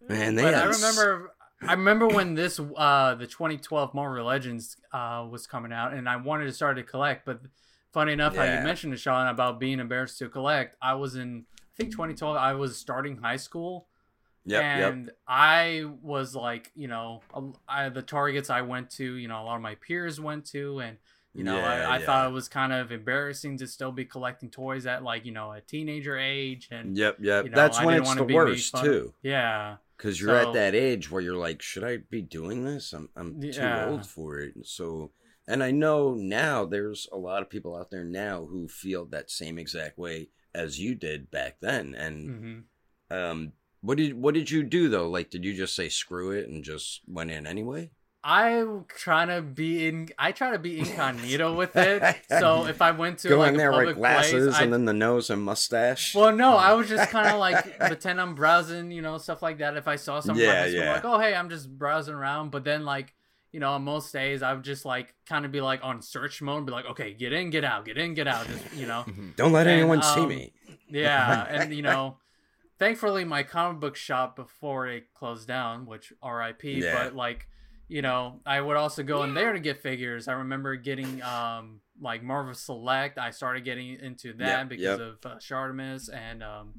Man, 0.09 0.35
they 0.35 0.43
but 0.43 0.55
I 0.55 0.65
remember 0.65 1.33
I 1.67 1.73
remember 1.75 2.09
when 2.09 2.35
this 2.35 2.59
uh 2.59 3.15
the 3.15 3.27
2012 3.27 3.95
Marvel 3.95 4.25
Legends 4.27 4.77
uh 4.93 5.27
was 5.31 5.47
coming 5.47 5.73
out 5.73 5.93
and 5.95 6.09
I 6.09 6.17
wanted 6.17 6.47
to 6.47 6.53
start 6.53 6.77
to 6.77 6.83
collect 6.83 7.25
but 7.25 7.41
funny 7.93 8.13
enough, 8.13 8.35
how 8.35 8.43
you 8.45 8.65
mentioned 8.65 8.93
to 8.95 8.97
Sean 8.97 9.29
about 9.29 9.61
being 9.61 9.79
embarrassed 9.79 10.19
to 10.19 10.29
collect. 10.29 10.77
I 10.81 10.95
was 10.95 11.15
in, 11.15 11.45
I 11.61 11.62
think 11.83 11.93
2012. 11.93 12.37
I 12.37 12.55
was 12.55 12.77
starting 12.77 13.17
high 13.17 13.37
school, 13.37 13.87
Yep, 14.45 14.63
yep. 14.79 14.93
and 14.93 15.11
I 15.27 15.85
was 16.03 16.35
like, 16.35 16.73
you 16.75 16.89
know, 16.89 17.21
I, 17.69 17.89
the 17.91 18.03
targets 18.03 18.51
I 18.51 18.63
went 18.63 18.91
to, 18.93 19.15
you 19.15 19.29
know, 19.29 19.41
a 19.43 19.45
lot 19.45 19.57
of 19.57 19.63
my 19.63 19.77
peers 19.77 20.21
went 20.21 20.47
to, 20.47 20.81
and 20.81 20.97
you 21.35 21.45
know, 21.45 21.57
Yeah, 21.57 21.65
I, 21.89 21.95
I 21.95 21.99
yeah. 21.99 22.07
thought 22.07 22.29
it 22.29 22.33
was 22.33 22.49
kind 22.49 22.73
of 22.73 22.93
embarrassing 22.93 23.57
to 23.59 23.67
still 23.67 23.93
be 23.93 24.05
collecting 24.05 24.51
toys 24.51 24.85
at 24.87 25.03
like 25.03 25.25
you 25.25 25.33
know 25.33 25.53
a 25.53 25.61
teenager 25.61 26.19
age, 26.19 26.69
and 26.71 26.97
Yep, 26.97 27.19
yep. 27.21 27.45
you 27.45 27.51
know, 27.51 27.57
That's 27.57 27.79
I 27.79 27.87
when 27.87 28.03
it's 28.03 28.15
the 28.15 28.25
worst 28.25 28.75
too, 28.77 29.15
Yeah, 29.23 29.77
because 29.97 30.21
you're 30.21 30.41
So- 30.43 30.49
at 30.49 30.55
that 30.55 30.75
age 30.75 31.11
where 31.11 31.23
you're 31.23 31.37
like, 31.37 31.63
should 31.63 31.85
I 31.85 31.99
be 31.99 32.21
doing 32.23 32.65
this? 32.65 32.93
I'm 32.93 33.09
I'm 33.17 33.41
Yeah. 33.43 33.85
too 33.85 33.91
old 33.93 34.07
for 34.07 34.41
it. 34.41 34.57
And 34.57 34.67
So, 34.67 35.13
and 35.47 35.63
I 35.63 35.71
know 35.71 36.15
now 36.15 36.65
there's 36.67 37.09
a 37.13 37.17
lot 37.17 37.43
of 37.43 37.49
people 37.49 37.77
out 37.77 37.91
there 37.91 38.05
now 38.05 38.45
who 38.45 38.69
feel 38.69 39.07
that 39.07 39.31
same 39.31 39.59
exact 39.59 39.97
way 39.99 40.29
as 40.55 40.79
you 40.79 40.95
did 40.95 41.31
back 41.31 41.57
then. 41.61 41.95
And 41.95 42.67
hmm 43.11 43.17
um, 43.17 43.53
what 43.83 43.99
did 43.99 44.15
what 44.15 44.35
did 44.35 44.51
you 44.51 44.63
do 44.63 44.89
though? 44.89 45.09
Like, 45.09 45.29
did 45.31 45.45
you 45.45 45.55
just 45.55 45.75
say 45.75 45.89
screw 45.89 46.31
it 46.31 46.49
and 46.49 46.65
just 46.65 47.01
went 47.07 47.31
in 47.31 47.47
anyway? 47.47 47.91
I'm 48.25 48.85
trying 48.89 49.29
to 49.29 49.43
be 49.43 49.89
in. 49.89 50.09
I 50.17 50.31
try 50.31 50.53
to 50.53 50.59
be 50.59 50.79
incognito 50.79 51.55
with 51.57 51.77
it. 51.77 52.03
So 52.29 52.67
if 52.67 52.81
I 52.81 52.93
went 52.93 53.19
to 53.21 53.31
Go 53.31 53.39
like 53.39 53.51
in 53.51 53.57
there 53.57 53.73
with 53.73 53.97
glasses 53.97 54.47
place, 54.47 54.55
I, 54.61 54.63
and 54.63 54.73
then 54.73 54.85
the 54.85 54.93
nose 54.93 55.29
and 55.29 55.43
mustache. 55.43 56.15
well, 56.15 56.33
no, 56.35 56.57
I 56.57 56.73
was 56.75 56.89
just 56.89 57.11
kind 57.11 57.29
of 57.29 57.39
like 57.41 57.79
pretend 57.81 58.21
I'm 58.21 58.35
browsing, 58.35 58.93
you 58.93 59.03
know, 59.03 59.19
stuff 59.19 59.43
like 59.43 59.59
that. 59.59 59.77
If 59.77 59.89
I 59.89 59.97
saw 59.97 60.21
something, 60.21 60.45
Yeah, 60.45 60.67
yeah, 60.67 60.85
yeah. 60.85 60.93
like, 60.93 61.05
oh 61.05 61.19
hey, 61.19 61.35
I'm 61.35 61.51
just 61.51 61.69
browsing 61.77 62.15
around. 62.15 62.51
But 62.51 62.63
then 62.65 62.85
like, 62.85 63.13
you 63.53 63.61
know, 63.61 63.73
on 63.73 63.83
most 63.83 64.13
days 64.13 64.43
I 64.43 64.55
would 64.55 64.65
just 64.65 64.85
like 64.85 65.15
kind 65.27 65.45
of 65.45 65.53
be 65.53 65.61
like 65.61 65.81
on 65.83 66.01
search 66.01 66.41
mode, 66.41 66.65
be 66.65 66.73
like, 66.73 66.87
okay, 66.87 67.13
get 67.13 67.33
in, 67.33 67.51
get 67.51 67.65
out, 67.65 67.85
get 67.85 67.99
in, 67.99 68.15
get 68.15 68.27
out, 68.27 68.47
just 68.47 68.75
you 68.75 68.87
know. 68.87 69.05
Don't 69.37 69.53
let 69.53 69.67
and, 69.67 69.81
anyone 69.81 70.03
see 70.03 70.21
um, 70.21 70.29
me. 70.29 70.53
Yeah, 70.89 71.45
and 71.49 71.75
you 71.75 71.83
know, 71.83 72.17
thankfully 72.79 73.25
my 73.25 73.43
comic 73.43 73.81
book 73.81 73.97
shop 73.97 74.37
before 74.37 74.89
it 74.89 75.13
closed 75.15 75.47
down, 75.47 75.85
which 75.87 76.13
R.I.P. 76.23 76.83
Yeah. 76.83 77.05
But 77.05 77.15
like, 77.15 77.47
you 77.89 78.01
know, 78.01 78.41
I 78.47 78.61
would 78.61 78.79
also 78.79 79.03
go 79.03 79.23
in 79.23 79.35
there 79.35 79.53
to 79.53 79.61
get 79.61 79.83
figures. 79.83 80.29
I 80.29 80.33
remember 80.33 80.77
getting 80.77 81.23
um 81.23 81.81
like 82.01 82.23
Marvel 82.23 82.55
Select. 82.55 83.19
I 83.19 83.31
started 83.31 83.65
getting 83.65 84.01
into 84.01 84.33
that 84.35 84.61
Yep, 84.61 84.69
because 84.71 84.85
yep. 84.85 85.01
of 85.01 85.27
uh, 85.27 85.37
Shartimus 85.37 86.13
and 86.13 86.43
um. 86.43 86.73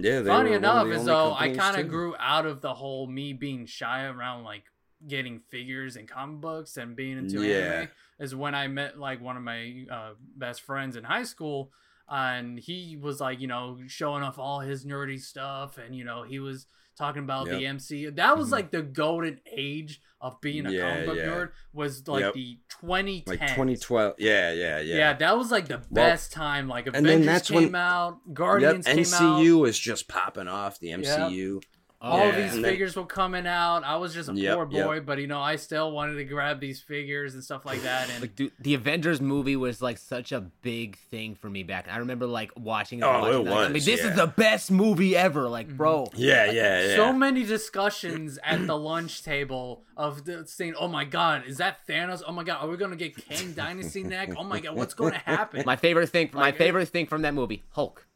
Yeah, 0.00 0.22
Funny 0.22 0.50
were 0.50 0.60
one 0.60 0.78
of 0.78 0.86
enough, 0.86 0.86
is 0.88 1.04
though 1.06 1.34
I 1.34 1.56
kind 1.56 1.76
of 1.76 1.88
grew 1.88 2.14
out 2.20 2.46
of 2.46 2.60
the 2.60 2.72
whole 2.72 3.08
me 3.08 3.32
being 3.32 3.66
shy 3.66 4.04
around 4.04 4.44
like 4.44 4.62
getting 5.06 5.38
figures 5.38 5.96
and 5.96 6.08
comic 6.08 6.40
books 6.40 6.76
and 6.76 6.96
being 6.96 7.18
into 7.18 7.42
Yeah. 7.44 7.54
anime 7.56 7.88
is 8.18 8.34
when 8.34 8.54
I 8.54 8.66
met 8.68 8.98
like 8.98 9.20
one 9.20 9.36
of 9.36 9.42
my 9.42 9.84
uh, 9.90 10.10
best 10.36 10.62
friends 10.62 10.96
in 10.96 11.04
high 11.04 11.22
school, 11.24 11.70
and 12.08 12.58
he 12.58 12.96
was 13.00 13.20
like, 13.20 13.40
you 13.40 13.46
know, 13.46 13.78
showing 13.86 14.22
off 14.22 14.38
all 14.38 14.60
his 14.60 14.84
nerdy 14.84 15.20
stuff, 15.20 15.78
and 15.78 15.94
you 15.94 16.04
know, 16.04 16.22
he 16.22 16.38
was 16.40 16.66
talking 16.96 17.22
about 17.22 17.46
the 17.46 17.60
Yep. 17.60 17.76
MCU. 17.76 18.10
That 18.16 18.36
was 18.36 18.48
Mhm. 18.48 18.52
like 18.52 18.70
the 18.72 18.82
golden 18.82 19.40
age 19.52 20.00
of 20.20 20.40
being 20.40 20.66
a 20.66 20.72
Yeah, 20.72 20.80
comic 20.80 21.06
book 21.06 21.16
yeah. 21.16 21.26
nerd. 21.26 21.50
Was 21.72 22.08
like 22.08 22.22
Yep. 22.22 22.34
the 22.34 22.58
2010s. 22.68 23.28
like 23.28 23.48
2012. 23.54 24.14
Yeah, 24.18 24.50
yeah, 24.52 24.80
yeah. 24.80 24.96
Yeah. 24.96 25.12
that 25.12 25.38
was 25.38 25.52
like 25.52 25.68
the 25.68 25.76
Well, 25.76 25.84
best 25.90 26.32
time. 26.32 26.66
Like 26.66 26.88
and 26.88 26.96
Avengers 26.96 27.18
then 27.18 27.26
that's 27.26 27.48
came 27.50 27.62
when- 27.72 27.74
out, 27.76 28.18
Yep, 28.26 28.34
Guardians 28.34 28.86
came 28.86 28.98
out. 28.98 29.04
MCU 29.06 29.58
was 29.60 29.78
just 29.78 30.08
popping 30.08 30.48
off. 30.48 30.80
The 30.80 30.88
MCU. 30.90 31.60
All 32.00 32.18
Yeah, 32.18 32.30
these 32.42 32.54
and 32.54 32.64
then- 32.64 32.70
figures 32.70 32.94
were 32.94 33.04
coming 33.06 33.46
out. 33.46 33.82
I 33.84 33.96
was 33.96 34.14
just 34.14 34.28
a 34.28 34.32
Yep, 34.34 34.54
poor 34.54 34.68
yep. 34.70 34.86
boy, 34.86 35.00
but 35.00 35.18
you 35.18 35.26
know, 35.26 35.40
I 35.40 35.56
still 35.56 35.90
wanted 35.90 36.14
to 36.14 36.24
grab 36.24 36.60
these 36.60 36.80
figures 36.80 37.34
and 37.34 37.42
stuff 37.42 37.66
like 37.66 37.82
that. 37.82 38.08
And 38.10 38.20
Like, 38.20 38.36
dude, 38.36 38.52
the 38.60 38.74
Avengers 38.74 39.20
movie 39.20 39.56
was 39.56 39.82
like 39.82 39.98
such 39.98 40.30
a 40.30 40.40
big 40.40 40.96
thing 41.10 41.34
for 41.34 41.50
me 41.50 41.64
back. 41.64 41.88
I 41.90 41.96
remember 41.98 42.26
like 42.26 42.52
watching. 42.56 43.00
It. 43.00 43.02
Oh, 43.04 43.10
watching 43.20 43.40
it 43.40 43.44
that, 43.46 43.50
like, 43.50 43.58
I 43.58 43.72
mean, 43.72 43.72
this 43.84 43.86
yeah. 43.88 44.10
is 44.10 44.16
the 44.16 44.26
best 44.28 44.70
movie 44.70 45.16
ever. 45.16 45.48
Like, 45.48 45.68
bro. 45.76 46.04
Mm-hmm. 46.04 46.20
Yeah, 46.20 46.50
yeah, 46.52 46.86
yeah. 46.90 46.96
so 46.96 47.12
many 47.12 47.42
discussions 47.44 48.38
at 48.44 48.66
the 48.66 48.76
lunch 48.76 49.22
table 49.24 49.82
of 49.96 50.24
the 50.24 50.46
saying, 50.46 50.74
"Oh 50.78 50.86
my 50.88 51.04
God, 51.04 51.42
is 51.46 51.56
that 51.58 51.78
Thanos? 51.88 52.22
Oh 52.26 52.32
my 52.32 52.44
God, 52.44 52.62
are 52.62 52.68
we 52.68 52.76
gonna 52.76 52.94
get 52.96 53.16
Kang 53.16 53.52
Dynasty 53.52 54.04
neck? 54.04 54.30
Oh 54.36 54.44
my 54.44 54.60
God, 54.60 54.76
what's 54.76 54.94
going 54.94 55.12
to 55.12 55.18
happen?" 55.18 55.64
My 55.66 55.76
favorite 55.76 56.08
thing, 56.10 56.30
my 56.32 56.40
Like, 56.42 56.54
it- 56.54 56.58
favorite 56.58 56.86
thing 56.88 57.06
from 57.06 57.22
that 57.22 57.34
movie, 57.34 57.64
Hulk. 57.70 58.06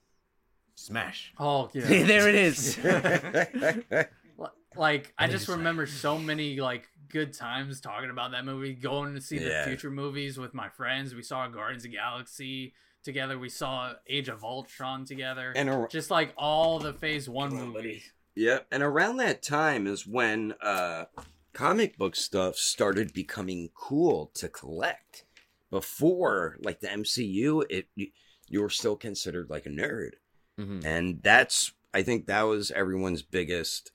Smash. 0.83 1.33
oh 1.39 1.71
yeah, 1.73 1.85
there 2.05 2.29
it 2.29 2.35
is. 2.35 2.77
like 4.77 5.15
I 5.19 5.25
And 5.25 5.33
just 5.33 5.43
it's 5.45 5.49
like- 5.49 5.59
remember 5.59 5.87
so 5.87 6.19
many 6.19 6.59
like 6.61 6.89
good 7.09 7.33
times 7.33 7.81
talking 7.81 8.11
about 8.11 8.31
that 8.33 8.45
movie, 8.45 8.73
going 8.75 9.15
to 9.15 9.21
see 9.21 9.39
Yeah. 9.39 9.63
the 9.65 9.69
future 9.71 9.91
movies 9.91 10.39
with 10.39 10.55
my 10.55 10.69
friends. 10.71 11.15
We 11.15 11.23
saw 11.23 11.47
Guardians 11.49 11.85
of 11.85 11.91
the 11.91 11.97
Galaxy 11.97 12.73
together. 13.05 13.39
We 13.39 13.49
saw 13.51 13.93
Age 14.09 14.29
of 14.29 14.43
Ultron 14.45 15.05
together. 15.05 15.53
and 15.55 15.69
ar- 15.69 15.89
just 15.89 16.11
like 16.11 16.33
all 16.39 16.79
the 16.79 16.93
Phase 16.95 17.29
One 17.29 17.53
movies. 17.55 18.11
yeah, 18.35 18.61
and 18.71 18.83
around 18.83 19.19
that 19.19 19.43
time 19.43 19.87
is 19.87 20.07
when 20.07 20.55
uh, 20.63 21.05
comic 21.53 21.99
book 21.99 22.17
stuff 22.17 22.57
started 22.57 23.13
becoming 23.13 23.69
cool 23.75 24.31
to 24.35 24.49
collect. 24.49 25.25
Before, 25.71 26.59
like 26.61 26.81
the 26.81 26.89
MCU, 26.89 27.65
it 27.71 27.89
you, 27.95 28.09
you 28.49 28.61
were 28.61 28.69
still 28.71 28.95
considered 28.97 29.49
like 29.51 29.65
a 29.67 29.71
nerd. 29.71 30.13
Mhm. 30.59 30.85
and 30.85 31.23
that's 31.23 31.73
i 31.95 32.03
think 32.03 32.27
that 32.27 32.43
was 32.43 32.71
everyone's 32.73 33.23
biggest 33.23 33.93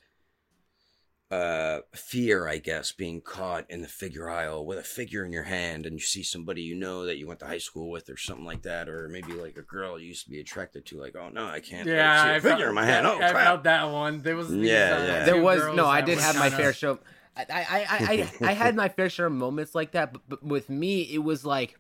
uh 1.30 1.80
fear 1.94 2.48
i 2.48 2.58
guess 2.58 2.94
being 2.94 3.20
caught 3.20 3.70
in 3.70 3.82
the 3.82 3.88
figure 3.88 4.30
aisle 4.30 4.66
with 4.66 4.78
a 4.78 4.84
figure 4.84 5.26
in 5.26 5.34
your 5.34 5.44
hand 5.44 5.86
and 5.86 5.96
you 5.96 6.00
see 6.02 6.24
somebody 6.24 6.62
you 6.62 6.74
know 6.74 7.06
that 7.06 7.18
you 7.18 7.28
went 7.28 7.38
to 7.38 7.46
high 7.46 7.58
school 7.58 7.92
with 7.92 8.10
or 8.10 8.16
something 8.16 8.46
like 8.46 8.62
that 8.62 8.88
or 8.88 9.10
maybe 9.10 9.34
like 9.34 9.58
a 9.58 9.62
girl 9.62 10.00
you 10.00 10.08
used 10.08 10.24
to 10.24 10.30
be 10.32 10.40
attracted 10.40 10.86
to 10.86 10.98
like 10.98 11.18
oh 11.18 11.28
no 11.28 11.46
i 11.46 11.60
can't 11.60 11.86
Yeah, 11.90 12.24
see 12.24 12.30
a 12.30 12.32
I 12.32 12.40
figure 12.40 12.50
felt, 12.50 12.70
in 12.70 12.76
my 12.76 12.86
hand 12.86 13.06
I, 13.06 13.12
oh 13.12 13.16
I 13.18 13.32
crap 13.32 13.46
felt 13.46 13.64
that 13.64 13.84
one. 13.92 14.22
There 14.22 14.38
was 14.38 14.48
these, 14.48 14.72
Yeah, 14.72 14.96
uh, 14.96 15.06
yeah. 15.06 15.26
there 15.26 15.42
was 15.44 15.62
no 15.76 15.86
i 15.86 16.00
did 16.00 16.18
have 16.18 16.38
my 16.38 16.50
fair 16.50 16.72
share 16.72 16.98
I, 17.36 17.46
I, 17.50 17.60
I, 17.60 17.88
I, 18.44 18.50
I 18.50 18.54
had 18.54 18.76
my 18.76 18.88
fair 18.88 19.10
share 19.10 19.26
of 19.26 19.34
moments 19.34 19.76
like 19.76 19.92
that 19.92 20.14
but, 20.14 20.22
but 20.30 20.44
with 20.44 20.70
me 20.70 21.02
it 21.02 21.22
was 21.24 21.44
like 21.46 21.78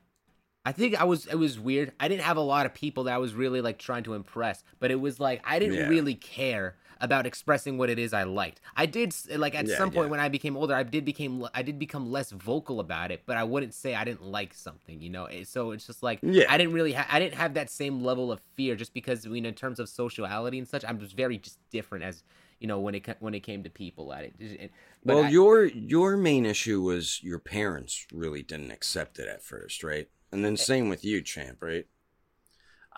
i 0.67 0.71
think 0.71 0.91
i 1.03 1.05
was 1.11 1.25
it 1.33 1.39
was 1.45 1.53
weird 1.69 1.87
i 1.99 2.05
didn't 2.09 2.25
have 2.31 2.37
a 2.37 2.47
lot 2.53 2.65
of 2.67 2.73
people 2.73 3.01
that 3.05 3.13
i 3.13 3.21
was 3.25 3.33
really 3.43 3.61
like 3.67 3.77
trying 3.87 4.03
to 4.03 4.13
impress 4.21 4.57
but 4.81 4.89
it 4.95 4.99
was 5.07 5.15
like 5.27 5.39
i 5.53 5.55
didn't 5.61 5.75
Yeah. 5.81 5.87
really 5.95 6.15
care 6.15 6.67
about 6.99 7.27
expressing 7.31 7.73
what 7.79 7.89
it 7.93 7.99
is 8.05 8.11
i 8.21 8.23
liked 8.23 8.59
i 8.75 8.85
did 8.97 9.09
like 9.45 9.55
at 9.61 9.65
Yeah, 9.67 9.77
some 9.77 9.91
point 9.91 10.07
yeah. 10.07 10.11
when 10.13 10.19
i 10.19 10.29
became 10.37 10.55
older 10.57 10.75
i 10.75 10.83
did 10.95 11.05
became 11.05 11.33
i 11.59 11.61
did 11.69 11.77
become 11.85 12.05
less 12.17 12.29
vocal 12.31 12.77
about 12.87 13.09
it 13.15 13.19
but 13.27 13.35
i 13.37 13.43
wouldn't 13.51 13.73
say 13.83 13.89
i 14.01 14.03
didn't 14.09 14.23
like 14.39 14.53
something 14.67 14.97
you 15.05 15.11
know 15.15 15.25
Eh, 15.25 15.43
so 15.55 15.71
it's 15.73 15.85
just 15.87 16.01
like 16.09 16.19
Yeah. 16.21 16.45
i 16.49 16.57
didn't 16.57 16.73
really 16.79 16.93
ha- 16.93 17.07
i 17.15 17.17
didn't 17.21 17.35
have 17.43 17.53
that 17.59 17.69
same 17.69 17.95
level 18.09 18.27
of 18.33 18.39
fear 18.57 18.75
just 18.75 18.93
because 18.99 19.25
I 19.25 19.29
mean, 19.29 19.45
in 19.45 19.53
terms 19.63 19.79
of 19.79 19.87
sociality 19.89 20.57
and 20.61 20.67
such 20.67 20.83
i'm 20.89 20.99
just 20.99 21.15
very 21.15 21.37
just 21.37 21.59
different 21.77 22.03
as 22.03 22.23
you 22.59 22.67
know 22.67 22.79
when 22.85 22.95
it 22.95 23.05
when 23.19 23.33
it 23.35 23.43
came 23.49 23.61
to 23.67 23.69
people 23.83 24.05
at 24.17 24.23
it 24.27 24.33
It- 24.39 24.71
but 25.05 25.15
well 25.15 25.25
I- 25.25 25.29
your 25.39 25.55
your 25.65 26.17
main 26.29 26.43
issue 26.53 26.81
was 26.81 27.05
your 27.29 27.39
parents 27.39 27.93
really 28.11 28.41
didn't 28.51 28.71
accept 28.71 29.13
it 29.19 29.27
at 29.35 29.43
first 29.43 29.83
right 29.83 30.07
and 30.31 30.43
then 30.43 30.55
same 30.57 30.89
with 30.89 31.03
you 31.05 31.21
champ 31.21 31.57
right 31.61 31.85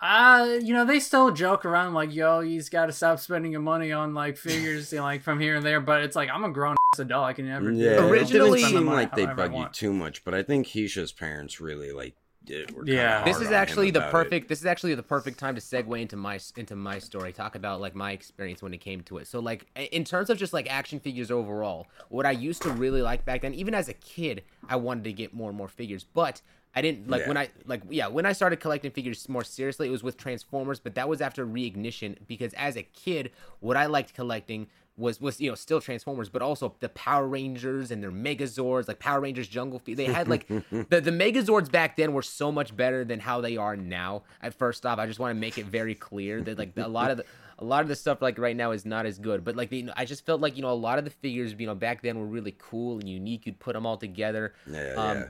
Uh, 0.02 0.58
you 0.62 0.72
know, 0.72 0.86
they 0.86 0.98
still 0.98 1.30
joke 1.30 1.66
around 1.66 1.92
like, 1.92 2.14
"Yo, 2.14 2.40
he's 2.40 2.70
got 2.70 2.86
to 2.86 2.92
stop 2.92 3.18
spending 3.18 3.52
your 3.52 3.60
money 3.60 3.92
on 3.92 4.14
like 4.14 4.38
figures, 4.38 4.90
you 4.92 4.98
know, 4.98 5.04
like 5.04 5.20
from 5.22 5.38
here 5.38 5.56
and 5.56 5.64
there." 5.66 5.78
But 5.78 6.02
it's 6.02 6.16
like 6.16 6.30
I'm 6.30 6.42
a 6.42 6.48
grown 6.50 6.74
ass 6.94 7.00
adult. 7.00 7.26
I 7.26 7.34
can 7.34 7.46
never. 7.46 7.70
yeah 7.70 7.96
don't 7.96 8.10
Originally- 8.10 8.60
it 8.60 8.62
didn't 8.64 8.78
seem 8.78 8.86
like 8.86 9.14
they 9.14 9.26
bug 9.26 9.54
you 9.54 9.66
too 9.72 9.92
much 9.92 10.24
but 10.24 10.32
i 10.34 10.42
think 10.42 10.66
Keisha's 10.66 11.12
parents 11.12 11.60
really 11.60 11.92
like 11.92 12.14
did 12.42 12.74
Yeah. 12.86 13.22
this 13.24 13.38
is 13.42 13.50
actually 13.50 13.90
the 13.90 13.98
about 14.00 14.08
it. 14.08 14.12
perfect 14.12 14.48
this 14.48 14.60
is 14.60 14.66
actually 14.66 14.94
the 14.94 15.02
perfect 15.02 15.38
time 15.38 15.54
to 15.54 15.60
segue 15.60 16.00
into 16.00 16.16
my 16.16 16.40
into 16.56 16.74
my 16.74 16.98
story 16.98 17.34
talk 17.34 17.54
about 17.54 17.82
like 17.82 17.94
my 17.94 18.12
experience 18.12 18.62
when 18.62 18.72
it 18.72 18.78
came 18.78 19.02
to 19.02 19.18
it 19.18 19.26
so 19.26 19.38
like 19.40 19.66
in 19.92 20.04
terms 20.04 20.30
of 20.30 20.38
just 20.38 20.54
like 20.54 20.66
action 20.72 20.98
figures 20.98 21.30
overall 21.30 21.86
what 22.08 22.24
i 22.24 22.30
used 22.30 22.62
to 22.62 22.70
really 22.70 23.02
like 23.02 23.26
back 23.26 23.42
then 23.42 23.52
even 23.52 23.74
as 23.74 23.88
a 23.90 23.94
kid 23.94 24.42
i 24.70 24.74
wanted 24.76 25.04
to 25.04 25.12
get 25.12 25.34
more 25.34 25.50
and 25.50 25.58
more 25.58 25.68
figures 25.68 26.02
but 26.02 26.40
i 26.74 26.80
didn't 26.82 27.08
like 27.08 27.26
when 27.28 27.36
i 27.36 27.48
like 27.66 27.82
yeah 27.90 28.06
when 28.06 28.26
i 28.26 28.32
started 28.32 28.60
collecting 28.60 28.90
figures 28.90 29.28
more 29.28 29.44
seriously 29.44 29.88
it 29.88 29.90
was 29.90 30.02
with 30.02 30.16
transformers 30.16 30.78
but 30.80 30.94
that 30.94 31.08
was 31.08 31.20
after 31.20 31.46
reignition 31.46 32.16
because 32.26 32.52
as 32.54 32.76
a 32.76 32.82
kid 32.82 33.30
what 33.60 33.76
i 33.76 33.86
liked 33.86 34.14
collecting 34.14 34.66
was 35.00 35.20
was 35.20 35.40
you 35.40 35.48
know 35.50 35.54
still 35.54 35.80
Transformers, 35.80 36.28
but 36.28 36.42
also 36.42 36.74
the 36.80 36.88
Power 36.90 37.26
Rangers 37.26 37.90
and 37.90 38.02
their 38.02 38.12
Megazords, 38.12 38.86
like 38.86 38.98
Power 38.98 39.20
Rangers 39.20 39.48
Jungle 39.48 39.78
Fever. 39.78 39.96
They 39.96 40.12
had 40.12 40.28
like 40.28 40.46
the 40.70 41.00
the 41.00 41.10
Megazords 41.10 41.70
back 41.70 41.96
then 41.96 42.12
were 42.12 42.22
so 42.22 42.52
much 42.52 42.76
better 42.76 43.04
than 43.04 43.20
how 43.20 43.40
they 43.40 43.56
are 43.56 43.76
now. 43.76 44.22
At 44.42 44.54
first 44.54 44.84
off, 44.86 44.98
I 44.98 45.06
just 45.06 45.18
want 45.18 45.34
to 45.34 45.40
make 45.40 45.58
it 45.58 45.66
very 45.66 45.94
clear 45.94 46.42
that 46.42 46.58
like 46.58 46.76
a 46.76 46.88
lot 46.88 47.10
of 47.10 47.16
the 47.16 47.24
a 47.58 47.64
lot 47.64 47.82
of 47.82 47.88
the 47.88 47.96
stuff 47.96 48.22
like 48.22 48.38
right 48.38 48.56
now 48.56 48.70
is 48.70 48.84
not 48.84 49.06
as 49.06 49.18
good. 49.18 49.44
But 49.44 49.56
like 49.56 49.70
the, 49.70 49.90
I 49.96 50.04
just 50.04 50.24
felt 50.24 50.40
like 50.40 50.56
you 50.56 50.62
know 50.62 50.70
a 50.70 50.74
lot 50.74 50.98
of 50.98 51.04
the 51.04 51.10
figures 51.10 51.54
you 51.58 51.66
know 51.66 51.74
back 51.74 52.02
then 52.02 52.18
were 52.18 52.26
really 52.26 52.54
cool 52.58 52.98
and 52.98 53.08
unique. 53.08 53.46
You'd 53.46 53.58
put 53.58 53.72
them 53.72 53.86
all 53.86 53.96
together. 53.96 54.54
yeah 54.70 54.94
Um, 54.96 55.18
yeah 55.18 55.24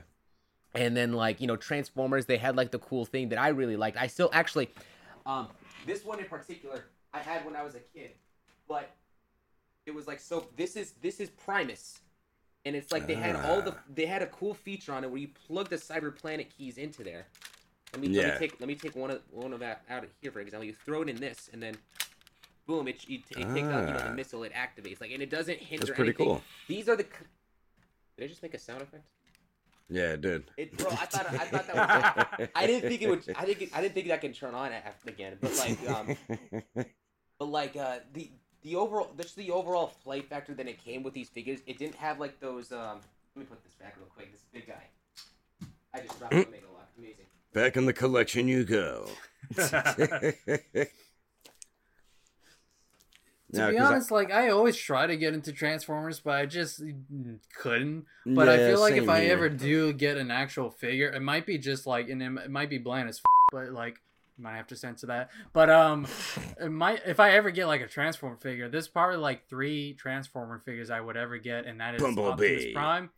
And 0.73 0.95
then 0.95 1.13
like 1.13 1.41
you 1.41 1.47
know 1.47 1.55
Transformers, 1.57 2.25
they 2.25 2.37
had 2.37 2.55
like 2.55 2.71
the 2.71 2.79
cool 2.79 3.05
thing 3.05 3.29
that 3.29 3.39
I 3.39 3.49
really 3.49 3.75
liked. 3.75 3.97
I 3.97 4.07
still 4.07 4.29
actually, 4.31 4.69
um, 5.25 5.47
this 5.85 6.05
one 6.05 6.19
in 6.19 6.25
particular, 6.25 6.85
I 7.13 7.19
had 7.19 7.43
when 7.45 7.55
I 7.55 7.63
was 7.63 7.75
a 7.75 7.79
kid, 7.79 8.11
but 8.69 8.89
it 9.85 9.93
was 9.93 10.07
like 10.07 10.19
so. 10.21 10.47
This 10.55 10.75
is 10.77 10.93
this 11.01 11.19
is 11.19 11.29
Primus, 11.29 11.99
and 12.63 12.73
it's 12.75 12.91
like 12.91 13.05
they 13.05 13.15
had 13.15 13.35
all 13.35 13.61
the 13.61 13.71
Ah. 13.73 13.79
they 13.93 14.05
had 14.05 14.21
a 14.21 14.27
cool 14.27 14.53
feature 14.53 14.93
on 14.93 15.03
it 15.03 15.09
where 15.09 15.19
you 15.19 15.27
plug 15.47 15.69
the 15.69 15.75
Cyber 15.75 16.15
Planet 16.15 16.47
keys 16.57 16.77
into 16.77 17.03
there, 17.03 17.25
Let 17.91 18.01
me, 18.01 18.07
let 18.07 18.33
me 18.33 18.39
take 18.47 18.59
let 18.61 18.67
me 18.67 18.75
take 18.75 18.95
one 18.95 19.11
of 19.11 19.21
one 19.29 19.51
of 19.51 19.59
that 19.59 19.83
out 19.89 20.05
of 20.05 20.09
here 20.21 20.31
for 20.31 20.39
example. 20.39 20.63
You 20.65 20.73
throw 20.73 21.01
it 21.01 21.09
in 21.09 21.17
this, 21.17 21.49
and 21.51 21.61
then 21.61 21.75
boom, 22.65 22.87
it, 22.87 23.03
it, 23.09 23.23
it 23.31 23.35
takes 23.53 23.67
out 23.67 23.87
you 23.87 23.93
know 23.93 23.99
the 23.99 24.09
Ah. 24.11 24.13
missile. 24.13 24.43
It 24.43 24.53
activates 24.53 25.01
like, 25.01 25.11
and 25.11 25.21
it 25.21 25.29
doesn't 25.29 25.59
hinder. 25.59 25.85
That's 25.87 25.97
pretty 25.97 26.11
anything. 26.11 26.27
cool. 26.27 26.41
These 26.69 26.87
are 26.87 26.95
the. 26.95 27.03
Did 28.17 28.23
I 28.25 28.27
just 28.27 28.41
make 28.41 28.53
a 28.53 28.59
sound 28.59 28.81
effect? 28.83 29.03
Yeah, 29.91 30.13
it 30.13 30.21
did. 30.21 30.49
It, 30.55 30.77
bro, 30.77 30.89
I 30.89 30.95
thought 30.95 31.27
I 31.27 31.37
thought 31.39 31.67
that 31.67 32.39
was. 32.39 32.47
I 32.55 32.65
didn't 32.65 32.89
think 32.89 33.01
it 33.01 33.09
would. 33.09 33.23
I 33.37 33.43
think 33.43 33.61
it, 33.61 33.69
I 33.75 33.81
didn't 33.81 33.93
think 33.93 34.07
that 34.07 34.21
could 34.21 34.33
turn 34.33 34.55
on 34.55 34.71
again. 35.05 35.37
But 35.41 35.57
like, 35.57 35.89
um, 35.89 36.15
but 37.37 37.45
like 37.45 37.75
uh, 37.75 37.97
the 38.13 38.31
the 38.61 38.77
overall 38.77 39.11
just 39.17 39.35
the 39.35 39.51
overall 39.51 39.93
play 40.01 40.21
factor 40.21 40.53
that 40.53 40.65
it 40.65 40.81
came 40.81 41.03
with 41.03 41.13
these 41.13 41.27
figures. 41.27 41.59
It 41.67 41.77
didn't 41.77 41.95
have 41.95 42.21
like 42.21 42.39
those. 42.39 42.71
Um, 42.71 43.01
let 43.35 43.41
me 43.41 43.45
put 43.45 43.61
this 43.65 43.73
back 43.73 43.95
real 43.97 44.07
quick. 44.15 44.31
This 44.31 44.45
big 44.53 44.65
guy. 44.67 44.87
I 45.93 45.99
just 45.99 46.17
dropped 46.17 46.31
the 46.33 46.47
Omega 46.47 46.67
Lock. 46.73 46.87
Amazing. 46.97 47.25
Back 47.53 47.75
in 47.75 47.85
the 47.85 47.91
collection 47.91 48.47
you 48.47 48.63
go. 48.63 49.09
To 53.53 53.67
be 53.71 53.77
'cause 53.77 53.85
I- 53.85 53.93
honest, 53.93 54.11
like 54.11 54.31
I 54.31 54.49
always 54.49 54.75
try 54.77 55.07
to 55.07 55.17
get 55.17 55.33
into 55.33 55.51
Transformers, 55.51 56.19
but 56.19 56.35
I 56.35 56.45
just 56.45 56.81
couldn't. 57.57 58.05
But 58.25 58.49
I 58.49 58.57
feel 58.57 58.79
like 58.79 58.93
if 58.93 59.01
same 59.03 59.09
I 59.09 59.25
ever 59.25 59.49
do 59.49 59.93
get 59.93 60.17
an 60.17 60.31
actual 60.31 60.69
figure, 60.69 61.09
it 61.09 61.21
might 61.21 61.45
be 61.45 61.57
just 61.57 61.85
like, 61.87 62.09
and 62.09 62.21
it, 62.21 62.49
might 62.49 62.69
be 62.69 62.77
bland 62.77 63.09
as, 63.09 63.17
f- 63.17 63.23
but 63.51 63.71
like, 63.71 63.99
you 64.37 64.43
might 64.43 64.55
have 64.55 64.67
to 64.67 64.75
censor 64.75 65.07
that. 65.07 65.29
But 65.53 65.69
um, 65.69 66.07
it 66.59 66.69
might 66.71 67.01
if 67.05 67.19
I 67.19 67.31
ever 67.31 67.51
get 67.51 67.65
like 67.67 67.81
a 67.81 67.87
Transformer 67.87 68.37
figure, 68.37 68.69
there's 68.69 68.87
probably 68.87 69.17
like 69.17 69.47
three 69.49 69.93
Transformer 69.93 70.59
figures 70.59 70.89
I 70.89 71.01
would 71.01 71.17
ever 71.17 71.37
get, 71.37 71.65
and 71.65 71.79
that 71.81 71.95
is 71.95 72.01
Optimus 72.01 72.15
Bumblebee. 72.15 72.73
Prime, 72.73 73.09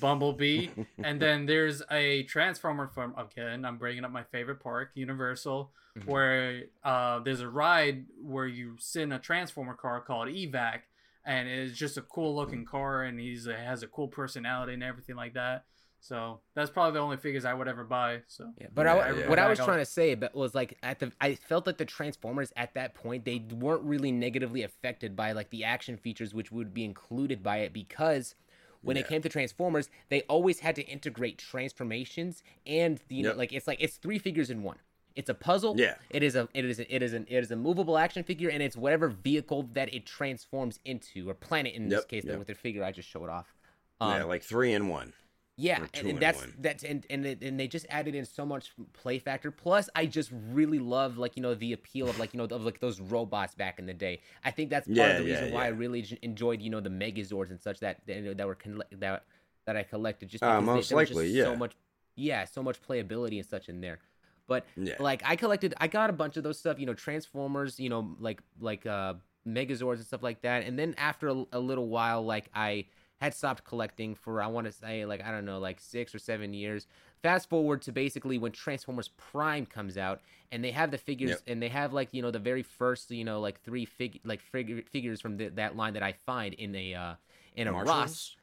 Bumblebee, 0.00 0.68
and 1.02 1.20
then 1.20 1.46
there's 1.46 1.82
a 1.90 2.22
Transformer 2.24 2.88
from 2.88 3.14
again. 3.16 3.64
I'm 3.64 3.78
bringing 3.78 4.04
up 4.04 4.10
my 4.12 4.24
favorite 4.24 4.60
park, 4.60 4.90
Universal, 4.94 5.72
Mhm. 5.98 6.06
where 6.06 6.62
uh, 6.84 7.18
there's 7.20 7.40
a 7.40 7.48
ride 7.48 8.06
where 8.22 8.46
you 8.46 8.76
sit 8.78 9.02
in 9.02 9.12
a 9.12 9.18
Transformer 9.18 9.74
car 9.74 10.00
called 10.00 10.28
Evac, 10.28 10.82
and 11.24 11.48
it's 11.48 11.76
just 11.76 11.96
a 11.96 12.02
cool 12.02 12.34
looking 12.36 12.64
car, 12.64 13.02
and 13.02 13.18
he's 13.18 13.48
uh, 13.48 13.52
has 13.52 13.82
a 13.82 13.88
cool 13.88 14.06
personality 14.08 14.74
and 14.74 14.82
everything 14.84 15.16
like 15.16 15.34
that. 15.34 15.64
So 16.02 16.40
that's 16.54 16.70
probably 16.70 16.92
the 16.94 17.00
only 17.00 17.18
figures 17.18 17.44
I 17.44 17.52
would 17.52 17.68
ever 17.68 17.84
buy. 17.84 18.22
So 18.26 18.52
Yeah, 18.58 18.68
but 18.74 18.86
Yeah, 18.86 18.94
I, 18.94 19.12
yeah. 19.12 19.28
what 19.28 19.38
I 19.38 19.48
was 19.48 19.58
Back 19.58 19.66
trying 19.66 19.78
to 19.80 19.84
say 19.84 20.14
but 20.14 20.34
was 20.34 20.54
like 20.54 20.78
at 20.82 20.98
the 20.98 21.12
I 21.20 21.34
felt 21.34 21.66
that 21.66 21.76
the 21.76 21.84
Transformers 21.84 22.52
at 22.56 22.72
that 22.74 22.94
point 22.94 23.26
they 23.26 23.44
weren't 23.52 23.82
really 23.82 24.10
negatively 24.12 24.62
affected 24.62 25.14
by 25.14 25.32
like 25.32 25.50
the 25.50 25.64
action 25.64 25.98
features 25.98 26.32
which 26.32 26.50
would 26.50 26.72
be 26.72 26.84
included 26.86 27.42
by 27.42 27.58
it 27.58 27.74
because 27.74 28.34
when 28.82 28.96
it 28.96 29.08
came 29.08 29.22
to 29.22 29.28
Transformers 29.28 29.88
they 30.08 30.22
always 30.22 30.60
had 30.60 30.74
to 30.76 30.82
integrate 30.86 31.38
transformations 31.38 32.42
and 32.66 33.00
the, 33.08 33.16
you 33.16 33.22
know 33.22 33.34
like 33.34 33.52
it's 33.52 33.66
like 33.66 33.80
it's 33.80 33.96
three 33.96 34.18
figures 34.18 34.50
in 34.50 34.62
one. 34.62 34.76
It's 35.16 35.28
a 35.28 35.34
puzzle. 35.34 35.74
Yeah. 35.76 35.96
It 36.08 36.22
is 36.22 36.36
a 36.36 36.48
it 36.54 36.64
is 36.64 36.78
a, 36.78 36.94
it 36.94 37.02
is 37.02 37.12
an 37.12 37.26
it 37.28 37.38
is 37.38 37.50
a 37.50 37.56
movable 37.56 37.98
action 37.98 38.22
figure 38.22 38.48
and 38.48 38.62
it's 38.62 38.76
whatever 38.76 39.08
vehicle 39.08 39.68
that 39.72 39.92
it 39.92 40.06
transforms 40.06 40.78
into 40.84 41.28
or 41.28 41.34
planet 41.34 41.74
in 41.74 41.88
this 41.88 42.04
case 42.04 42.24
yep. 42.24 42.38
with 42.38 42.46
the 42.46 42.54
figure 42.54 42.84
I 42.84 42.92
just 42.92 43.08
showed 43.08 43.28
off. 43.28 43.54
yeah, 44.00 44.22
Um, 44.22 44.28
like 44.28 44.42
three 44.42 44.72
in 44.72 44.88
one. 44.88 45.12
Yeah, 45.60 45.86
and, 45.94 46.08
and 46.08 46.20
that's 46.20 46.46
that's 46.58 46.84
and 46.84 47.06
and 47.10 47.24
they, 47.24 47.36
and 47.42 47.60
they 47.60 47.68
just 47.68 47.84
added 47.90 48.14
in 48.14 48.24
so 48.24 48.46
much 48.46 48.72
play 48.94 49.18
factor. 49.18 49.50
Plus, 49.50 49.90
I 49.94 50.06
just 50.06 50.30
really 50.50 50.78
love 50.78 51.18
like 51.18 51.36
you 51.36 51.42
know 51.42 51.54
the 51.54 51.72
appeal 51.74 52.08
of 52.08 52.18
like 52.18 52.32
you 52.32 52.38
know 52.38 52.44
of 52.44 52.64
like 52.64 52.80
those 52.80 52.98
robots 53.00 53.54
back 53.54 53.78
in 53.78 53.84
the 53.86 53.92
day. 53.92 54.20
I 54.44 54.50
think 54.52 54.70
that's 54.70 54.86
part 54.86 54.98
Yeah, 54.98 55.06
of 55.10 55.16
the 55.18 55.24
yeah, 55.24 55.34
reason 55.40 55.52
why 55.52 55.66
I 55.66 55.68
really 55.68 56.02
j- 56.02 56.18
enjoyed 56.22 56.62
you 56.62 56.70
know 56.70 56.80
the 56.80 56.88
Megazords 56.90 57.50
and 57.50 57.60
such 57.60 57.80
that 57.80 58.00
that, 58.06 58.46
were 58.46 58.56
that 58.92 59.24
that 59.66 59.76
I 59.76 59.82
collected 59.82 60.30
just 60.30 60.42
Ah, 60.42 60.60
because 60.60 60.88
they- 60.88 60.94
most 60.96 61.08
just 61.08 61.20
likely, 61.20 61.28
so 61.32 61.50
yeah. 61.52 61.56
much 61.56 61.72
yeah 62.16 62.44
so 62.46 62.62
much 62.62 62.80
playability 62.80 63.36
and 63.38 63.46
such 63.46 63.68
in 63.68 63.80
there. 63.82 63.98
But 64.46 64.64
Yeah. 64.76 64.94
like 64.98 65.22
I 65.24 65.36
collected, 65.36 65.74
I 65.78 65.86
got 65.88 66.10
a 66.10 66.12
bunch 66.12 66.36
of 66.36 66.42
those 66.42 66.58
stuff, 66.58 66.78
you 66.80 66.86
know, 66.86 66.94
Transformers, 66.94 67.78
you 67.78 67.88
know, 67.90 68.16
like 68.18 68.40
like 68.60 68.86
uh 68.86 69.14
Megazords 69.46 69.96
and 69.96 70.06
stuff 70.06 70.22
like 70.22 70.40
that. 70.42 70.64
And 70.64 70.78
then 70.78 70.94
after 70.96 71.28
a, 71.28 71.44
a 71.52 71.60
little 71.60 71.86
while, 71.88 72.24
like 72.24 72.48
I 72.54 72.86
had 73.20 73.34
stopped 73.34 73.64
collecting 73.64 74.14
for 74.14 74.40
I 74.42 74.46
want 74.46 74.66
to 74.66 74.72
say 74.72 75.04
like 75.04 75.22
I 75.24 75.30
don't 75.30 75.44
know, 75.44 75.58
like 75.58 75.80
six 75.80 76.14
or 76.14 76.18
seven 76.18 76.52
years. 76.54 76.86
Fast 77.22 77.50
forward 77.50 77.82
to 77.82 77.92
basically 77.92 78.38
when 78.38 78.50
Transformers 78.52 79.08
Prime 79.08 79.66
comes 79.66 79.98
out, 79.98 80.20
and 80.50 80.64
they 80.64 80.70
have 80.70 80.90
the 80.90 80.96
figures, 80.96 81.30
Yep. 81.30 81.40
and 81.48 81.62
they 81.62 81.68
have 81.68 81.92
like 81.92 82.08
you 82.12 82.22
know 82.22 82.30
the 82.30 82.38
very 82.38 82.62
first 82.62 83.10
you 83.10 83.24
know 83.24 83.40
like 83.40 83.60
three 83.60 83.84
fig 83.84 84.20
like 84.24 84.40
fig- 84.40 84.88
figures 84.88 85.20
from 85.20 85.36
the, 85.36 85.48
that 85.50 85.76
line 85.76 85.92
that 85.94 86.02
I 86.02 86.12
find 86.12 86.54
in 86.54 86.74
a 86.74 86.94
uh 86.94 87.14
in 87.56 87.68
a 87.68 87.72
Ross, 87.72 88.36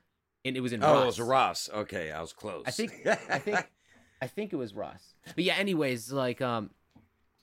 and 0.45 0.55
it 0.55 0.59
was 0.59 0.73
in 0.73 0.83
Oh, 0.83 0.93
Ross. 0.93 1.03
it 1.03 1.05
was 1.07 1.19
a 1.19 1.23
Ross. 1.23 1.69
Okay, 1.73 2.11
I 2.11 2.21
was 2.21 2.33
close. 2.33 2.63
I 2.67 2.71
think 2.71 2.91
I 3.07 3.39
think 3.39 3.67
I 4.21 4.27
think 4.27 4.53
it 4.53 4.57
was 4.57 4.75
Ross. 4.75 5.15
But 5.35 5.43
yeah, 5.43 5.55
anyways, 5.55 6.11
like 6.11 6.39
um 6.41 6.69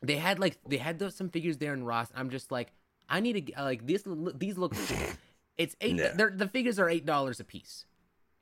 they 0.03 0.17
had 0.17 0.39
like 0.39 0.59
they 0.69 0.77
had 0.77 1.01
those 1.01 1.17
some 1.17 1.31
figures 1.31 1.59
there 1.59 1.73
in 1.75 1.83
Ross. 1.85 2.13
I'm 2.15 2.31
just 2.31 2.53
like 2.53 2.73
I 3.09 3.19
need 3.19 3.33
to 3.33 3.41
get 3.41 3.59
like 3.59 3.85
this 3.89 4.05
these 4.37 4.57
look 4.57 4.75
it's 5.59 5.77
eight 5.81 5.97
they're, 5.97 6.33
the 6.35 6.49
figures 6.49 6.79
are 6.79 6.89
eight 6.89 7.07
dollars 7.07 7.41
a 7.41 7.45
piece. 7.45 7.85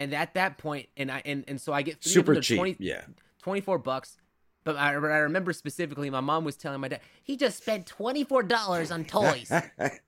And 0.00 0.14
at 0.14 0.34
that 0.34 0.58
point 0.58 0.88
and 0.96 1.10
I 1.10 1.22
and, 1.24 1.44
and 1.46 1.60
so 1.60 1.72
I 1.72 1.82
get 1.82 2.02
three 2.02 2.12
super 2.12 2.40
cheap. 2.40 2.58
20 2.58 2.76
yeah. 2.78 3.02
24 3.42 3.78
bucks. 3.78 4.16
But 4.64 4.76
I, 4.76 4.96
but 4.98 5.10
I 5.10 5.18
remember 5.18 5.52
specifically 5.52 6.08
my 6.10 6.20
mom 6.20 6.44
was 6.44 6.56
telling 6.56 6.80
my 6.80 6.88
dad 6.88 7.00
he 7.22 7.36
just 7.36 7.58
spent 7.58 7.86
$24 7.86 8.92
on 8.92 9.04
toys. 9.04 9.50
and 9.78 10.00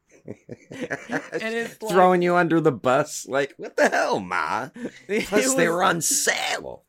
it's 0.71 1.83
like- 1.83 1.93
throwing 1.93 2.23
you 2.23 2.37
under 2.37 2.61
the 2.61 2.73
bus. 2.73 3.27
Like, 3.29 3.55
what 3.57 3.77
the 3.77 3.89
hell, 3.89 4.21
ma? 4.21 4.69
Plus, 5.09 5.55
they 5.55 5.69
were 5.69 5.83
on 5.83 6.01
sale. 6.01 6.85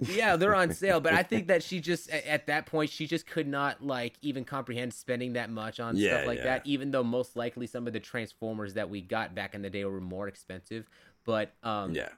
Yeah, 0.00 0.36
they're 0.36 0.54
on 0.54 0.72
sale, 0.72 1.00
but 1.00 1.12
I 1.12 1.22
think 1.22 1.48
that 1.48 1.62
she 1.62 1.80
just 1.80 2.10
at 2.10 2.46
that 2.46 2.66
point 2.66 2.90
she 2.90 3.06
just 3.06 3.26
could 3.26 3.46
not 3.46 3.84
like 3.84 4.14
even 4.22 4.44
comprehend 4.44 4.94
spending 4.94 5.34
that 5.34 5.50
much 5.50 5.80
on 5.80 5.96
Yeah, 5.96 6.08
stuff 6.10 6.26
like 6.26 6.38
yeah. 6.38 6.44
that. 6.44 6.66
Even 6.66 6.90
though 6.90 7.04
most 7.04 7.36
likely 7.36 7.66
some 7.66 7.86
of 7.86 7.92
the 7.92 8.00
Transformers 8.00 8.74
that 8.74 8.88
we 8.90 9.00
got 9.00 9.34
back 9.34 9.54
in 9.54 9.62
the 9.62 9.70
day 9.70 9.84
were 9.84 10.00
more 10.00 10.28
expensive, 10.28 10.88
but 11.24 11.52
um, 11.62 11.94
Yeah. 11.94 12.08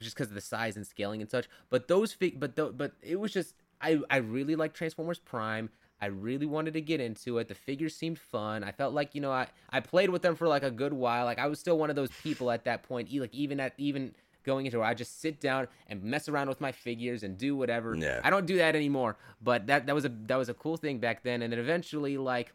just 0.00 0.16
because 0.16 0.28
of 0.28 0.34
the 0.34 0.40
size 0.40 0.76
and 0.76 0.86
scaling 0.86 1.20
and 1.20 1.30
such. 1.30 1.48
But 1.68 1.88
those 1.88 2.12
fig, 2.12 2.40
but 2.40 2.56
th- 2.56 2.72
but 2.76 2.92
it 3.02 3.18
was 3.18 3.32
just 3.32 3.54
I 3.80 4.00
I 4.10 4.18
really 4.18 4.56
like 4.56 4.72
Transformers 4.74 5.18
Prime. 5.18 5.70
I 6.02 6.06
really 6.06 6.46
wanted 6.46 6.72
to 6.74 6.80
get 6.80 6.98
into 7.00 7.36
it. 7.38 7.48
The 7.48 7.54
figures 7.54 7.94
seemed 7.94 8.18
fun. 8.18 8.64
I 8.64 8.72
felt 8.72 8.94
like 8.94 9.14
you 9.14 9.20
know 9.20 9.32
I 9.32 9.48
I 9.70 9.80
played 9.80 10.10
with 10.10 10.22
them 10.22 10.34
for 10.36 10.48
like 10.48 10.62
a 10.62 10.70
good 10.70 10.92
while. 10.92 11.24
Like 11.26 11.38
I 11.38 11.46
was 11.46 11.58
still 11.58 11.78
one 11.78 11.90
of 11.90 11.96
those 11.96 12.10
people 12.22 12.50
at 12.50 12.64
that 12.64 12.82
point. 12.82 13.12
Like 13.12 13.34
even 13.34 13.60
at 13.60 13.74
even 13.76 14.14
going 14.44 14.66
into 14.66 14.80
it, 14.80 14.84
I 14.84 14.94
just 14.94 15.20
sit 15.20 15.40
down 15.40 15.68
and 15.86 16.02
mess 16.02 16.28
around 16.28 16.48
with 16.48 16.60
my 16.60 16.72
figures 16.72 17.22
and 17.22 17.36
do 17.38 17.56
whatever. 17.56 17.94
Yeah. 17.94 18.20
I 18.24 18.30
don't 18.30 18.46
do 18.46 18.56
that 18.58 18.74
anymore. 18.76 19.16
But 19.42 19.66
that 19.66 19.86
that 19.86 19.94
was 19.94 20.04
a 20.04 20.08
that 20.26 20.36
was 20.36 20.48
a 20.48 20.54
cool 20.54 20.76
thing 20.76 20.98
back 20.98 21.22
then. 21.22 21.42
And 21.42 21.52
then 21.52 21.60
eventually 21.60 22.16
like. 22.18 22.52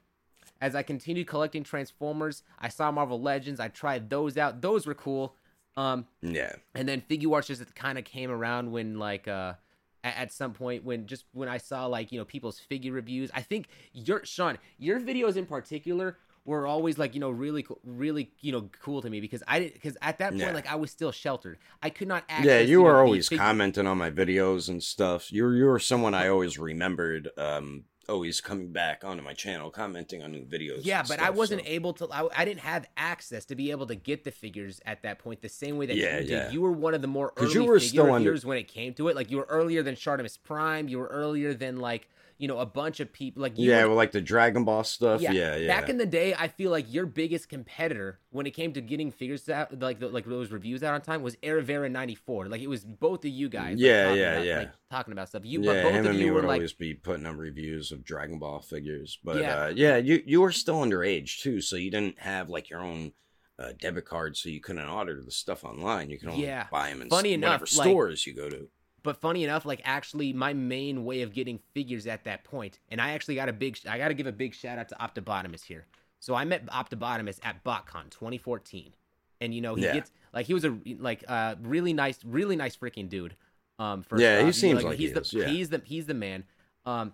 As 0.61 0.73
I 0.73 0.83
continued 0.83 1.27
collecting 1.27 1.63
Transformers, 1.63 2.41
I 2.59 2.69
saw 2.69 2.89
Marvel 2.89 3.19
Legends. 3.21 3.59
I 3.59 3.67
tried 3.67 4.09
those 4.09 4.37
out. 4.37 4.61
Those 4.61 4.87
were 4.87 4.93
cool. 4.93 5.35
Um, 5.75 6.05
Yeah. 6.21 6.53
and 6.73 6.87
then 6.87 7.01
Figuarts 7.01 7.47
just 7.47 7.75
kind 7.75 7.97
of 7.97 8.05
came 8.05 8.31
around 8.31 8.71
when 8.71 8.97
like 8.97 9.27
uh 9.27 9.55
at 10.03 10.31
some 10.31 10.53
point 10.53 10.85
when 10.85 11.07
just 11.07 11.25
when 11.33 11.49
I 11.49 11.57
saw 11.57 11.87
like 11.87 12.11
you 12.11 12.19
know 12.19 12.25
people's 12.25 12.59
figure 12.59 12.93
reviews. 12.93 13.31
I 13.33 13.41
think 13.41 13.67
your 13.91 14.23
Sean, 14.23 14.57
your 14.77 14.99
videos 14.99 15.35
in 15.35 15.45
particular 15.45 16.17
were 16.45 16.67
always 16.67 16.97
like 16.97 17.13
you 17.15 17.19
know 17.19 17.31
really 17.31 17.63
co- 17.63 17.79
really 17.83 18.31
you 18.39 18.51
know 18.51 18.69
cool 18.81 19.01
to 19.01 19.09
me 19.09 19.19
because 19.19 19.41
I 19.47 19.59
didn't 19.59 19.73
because 19.73 19.97
at 20.01 20.19
that 20.19 20.29
point 20.29 20.41
Yeah. 20.41 20.51
like 20.51 20.71
I 20.71 20.75
was 20.75 20.91
still 20.91 21.11
sheltered. 21.11 21.57
I 21.81 21.89
could 21.89 22.07
not 22.07 22.23
access. 22.29 22.45
Yeah, 22.45 22.59
you 22.59 22.77
know, 22.77 22.83
were 22.83 22.93
the 22.93 22.99
always 22.99 23.27
fig- 23.27 23.39
commenting 23.39 23.87
on 23.87 23.97
my 23.97 24.11
videos 24.11 24.69
and 24.69 24.81
stuff. 24.81 25.31
You 25.33 25.43
were, 25.43 25.55
you 25.55 25.65
were 25.65 25.79
someone 25.79 26.13
I 26.13 26.27
always 26.27 26.57
remembered, 26.59 27.29
um, 27.37 27.85
always 28.07 28.39
coming 28.41 28.71
back 28.71 29.03
onto 29.03 29.23
my 29.23 29.33
channel, 29.33 29.71
commenting 29.71 30.21
on 30.21 30.31
new 30.31 30.45
videos. 30.45 30.81
Yeah, 30.83 31.03
but 31.07 31.19
I 31.19 31.31
wasn't 31.31 31.61
so- 31.63 31.67
able 31.67 31.93
to. 31.93 32.07
I, 32.11 32.27
I 32.41 32.45
didn't 32.45 32.59
have 32.59 32.85
access 32.95 33.45
to 33.45 33.55
be 33.55 33.71
able 33.71 33.87
to 33.87 33.95
get 33.95 34.23
the 34.23 34.29
figures 34.31 34.79
at 34.85 35.01
that 35.01 35.17
point 35.17 35.41
the 35.41 35.49
same 35.49 35.77
way 35.77 35.87
that 35.87 35.95
Yeah, 35.97 36.19
you 36.19 36.27
did. 36.27 36.29
yeah. 36.29 36.51
You 36.51 36.61
were 36.61 36.71
one 36.71 36.93
of 36.93 37.01
the 37.01 37.07
more 37.07 37.33
early 37.37 37.53
you 37.53 37.63
were 37.63 37.79
figure 37.79 37.89
still 38.03 38.13
under- 38.13 38.37
when 38.41 38.59
it 38.59 38.67
came 38.67 38.93
to 38.93 39.07
it. 39.07 39.15
Like 39.15 39.31
you 39.31 39.37
were 39.37 39.47
earlier 39.49 39.81
than 39.81 39.95
Shartimus 39.95 40.37
Prime. 40.43 40.87
You 40.87 40.99
were 40.99 41.07
earlier 41.07 41.55
than 41.55 41.77
like 41.77 42.07
you 42.37 42.47
know 42.47 42.59
a 42.59 42.65
bunch 42.65 42.99
of 42.99 43.11
people. 43.13 43.41
Like 43.41 43.57
you 43.57 43.69
Yeah, 43.71 43.85
well, 43.85 43.95
like 43.95 44.11
the 44.11 44.21
Dragon 44.21 44.65
Ball 44.65 44.83
stuff. 44.83 45.21
yeah, 45.21 45.31
Yeah, 45.31 45.55
yeah. 45.55 45.67
Back 45.67 45.89
in 45.89 45.97
the 45.97 46.05
day, 46.05 46.33
I 46.33 46.47
feel 46.49 46.69
like 46.71 46.91
your 46.93 47.05
biggest 47.05 47.47
competitor 47.49 48.19
when 48.31 48.45
it 48.45 48.51
came 48.51 48.73
to 48.73 48.81
getting 48.81 49.11
figures 49.11 49.47
out, 49.49 49.79
like 49.79 49.99
the, 49.99 50.09
like 50.09 50.25
those 50.25 50.51
reviews 50.51 50.83
out 50.83 50.93
on 50.93 51.01
time, 51.01 51.21
was 51.21 51.35
Aravera 51.37 51.89
'94. 51.91 52.47
Like 52.47 52.61
it 52.61 52.67
was 52.67 52.83
both 52.83 53.23
of 53.25 53.31
you 53.31 53.47
guys. 53.49 53.79
Yeah, 53.79 54.03
talking 54.05 54.19
yeah, 54.19 54.31
about, 54.33 54.45
yeah. 54.45 54.57
like, 54.59 54.71
talking 54.91 55.11
about 55.13 55.29
stuff. 55.29 55.43
You, 55.45 55.61
yeah, 55.61 55.73
but 55.73 55.83
both 55.83 55.91
him 55.93 55.99
of 56.05 56.11
and 56.11 56.19
me 56.19 56.25
you 56.25 56.33
were 56.33 56.41
would 56.41 56.47
like, 56.47 56.55
always 56.55 56.73
be 56.73 56.93
putting 56.93 57.25
up 57.25 57.37
reviews 57.37 57.91
of 57.91 58.03
Dragon 58.03 58.39
Ball 58.39 58.59
figures. 58.59 59.17
But 59.23 59.37
Yeah. 59.41 59.63
uh, 59.63 59.67
yeah, 59.75 59.97
you 59.97 60.21
you 60.25 60.41
were 60.41 60.51
still 60.51 60.81
underage 60.81 61.39
too, 61.41 61.61
so 61.61 61.75
you 61.77 61.89
didn't 61.91 62.19
have 62.19 62.49
like 62.49 62.69
your 62.69 62.81
own 62.81 63.13
uh, 63.57 63.71
debit 63.79 64.03
card, 64.03 64.35
so 64.35 64.49
you 64.49 64.59
couldn't 64.59 64.89
order 64.89 65.21
the 65.23 65.31
stuff 65.31 65.63
online. 65.63 66.09
You 66.09 66.19
can 66.19 66.27
only 66.27 66.43
Yeah. 66.43 66.67
buy 66.69 66.89
them 66.89 67.01
in 67.01 67.07
Funny 67.09 67.29
s- 67.29 67.35
enough, 67.35 67.61
whatever 67.61 67.77
like- 67.77 67.87
stores 67.89 68.27
you 68.27 68.33
go 68.33 68.49
to. 68.49 68.67
But 69.05 69.17
funny 69.17 69.43
enough, 69.43 69.65
like 69.65 69.81
actually, 69.85 70.33
my 70.33 70.51
main 70.53 71.05
way 71.05 71.21
of 71.21 71.31
getting 71.31 71.59
figures 71.75 72.07
at 72.07 72.23
that 72.23 72.43
point, 72.43 72.79
and 72.89 72.99
I 72.99 73.11
actually 73.11 73.35
got 73.35 73.47
a 73.49 73.53
big, 73.53 73.77
I 73.87 73.99
got 73.99 74.07
to 74.07 74.15
give 74.15 74.25
a 74.25 74.31
big 74.31 74.55
shout 74.55 74.79
out 74.79 74.89
to 74.89 74.95
Optibotimus 74.95 75.63
here. 75.63 75.85
So 76.19 76.33
I 76.33 76.43
met 76.43 76.65
Optibotimus 76.65 77.39
at 77.43 77.63
BotCon 77.63 78.09
2014, 78.09 78.95
and 79.41 79.53
you 79.53 79.61
know 79.61 79.75
he 79.75 79.83
Yeah. 79.85 79.93
gets 79.93 80.11
like 80.33 80.47
he 80.47 80.55
was 80.55 80.65
a 80.65 80.75
like 80.97 81.23
uh 81.27 81.53
really 81.61 81.93
nice, 81.93 82.17
really 82.25 82.55
nice 82.55 82.75
freaking 82.75 83.07
dude. 83.07 83.35
Um, 83.77 84.01
first 84.01 84.23
Yeah, 84.23 84.41
he 84.41 84.47
off, 84.47 84.55
seems 84.55 84.77
like, 84.77 84.85
like 84.85 84.97
he's 84.97 85.09
he 85.09 85.19
the 85.19 85.37
yeah. 85.37 85.47
he's 85.49 85.69
the 85.69 85.81
he's 85.85 86.05
the 86.07 86.13
man. 86.15 86.43
Um, 86.87 87.13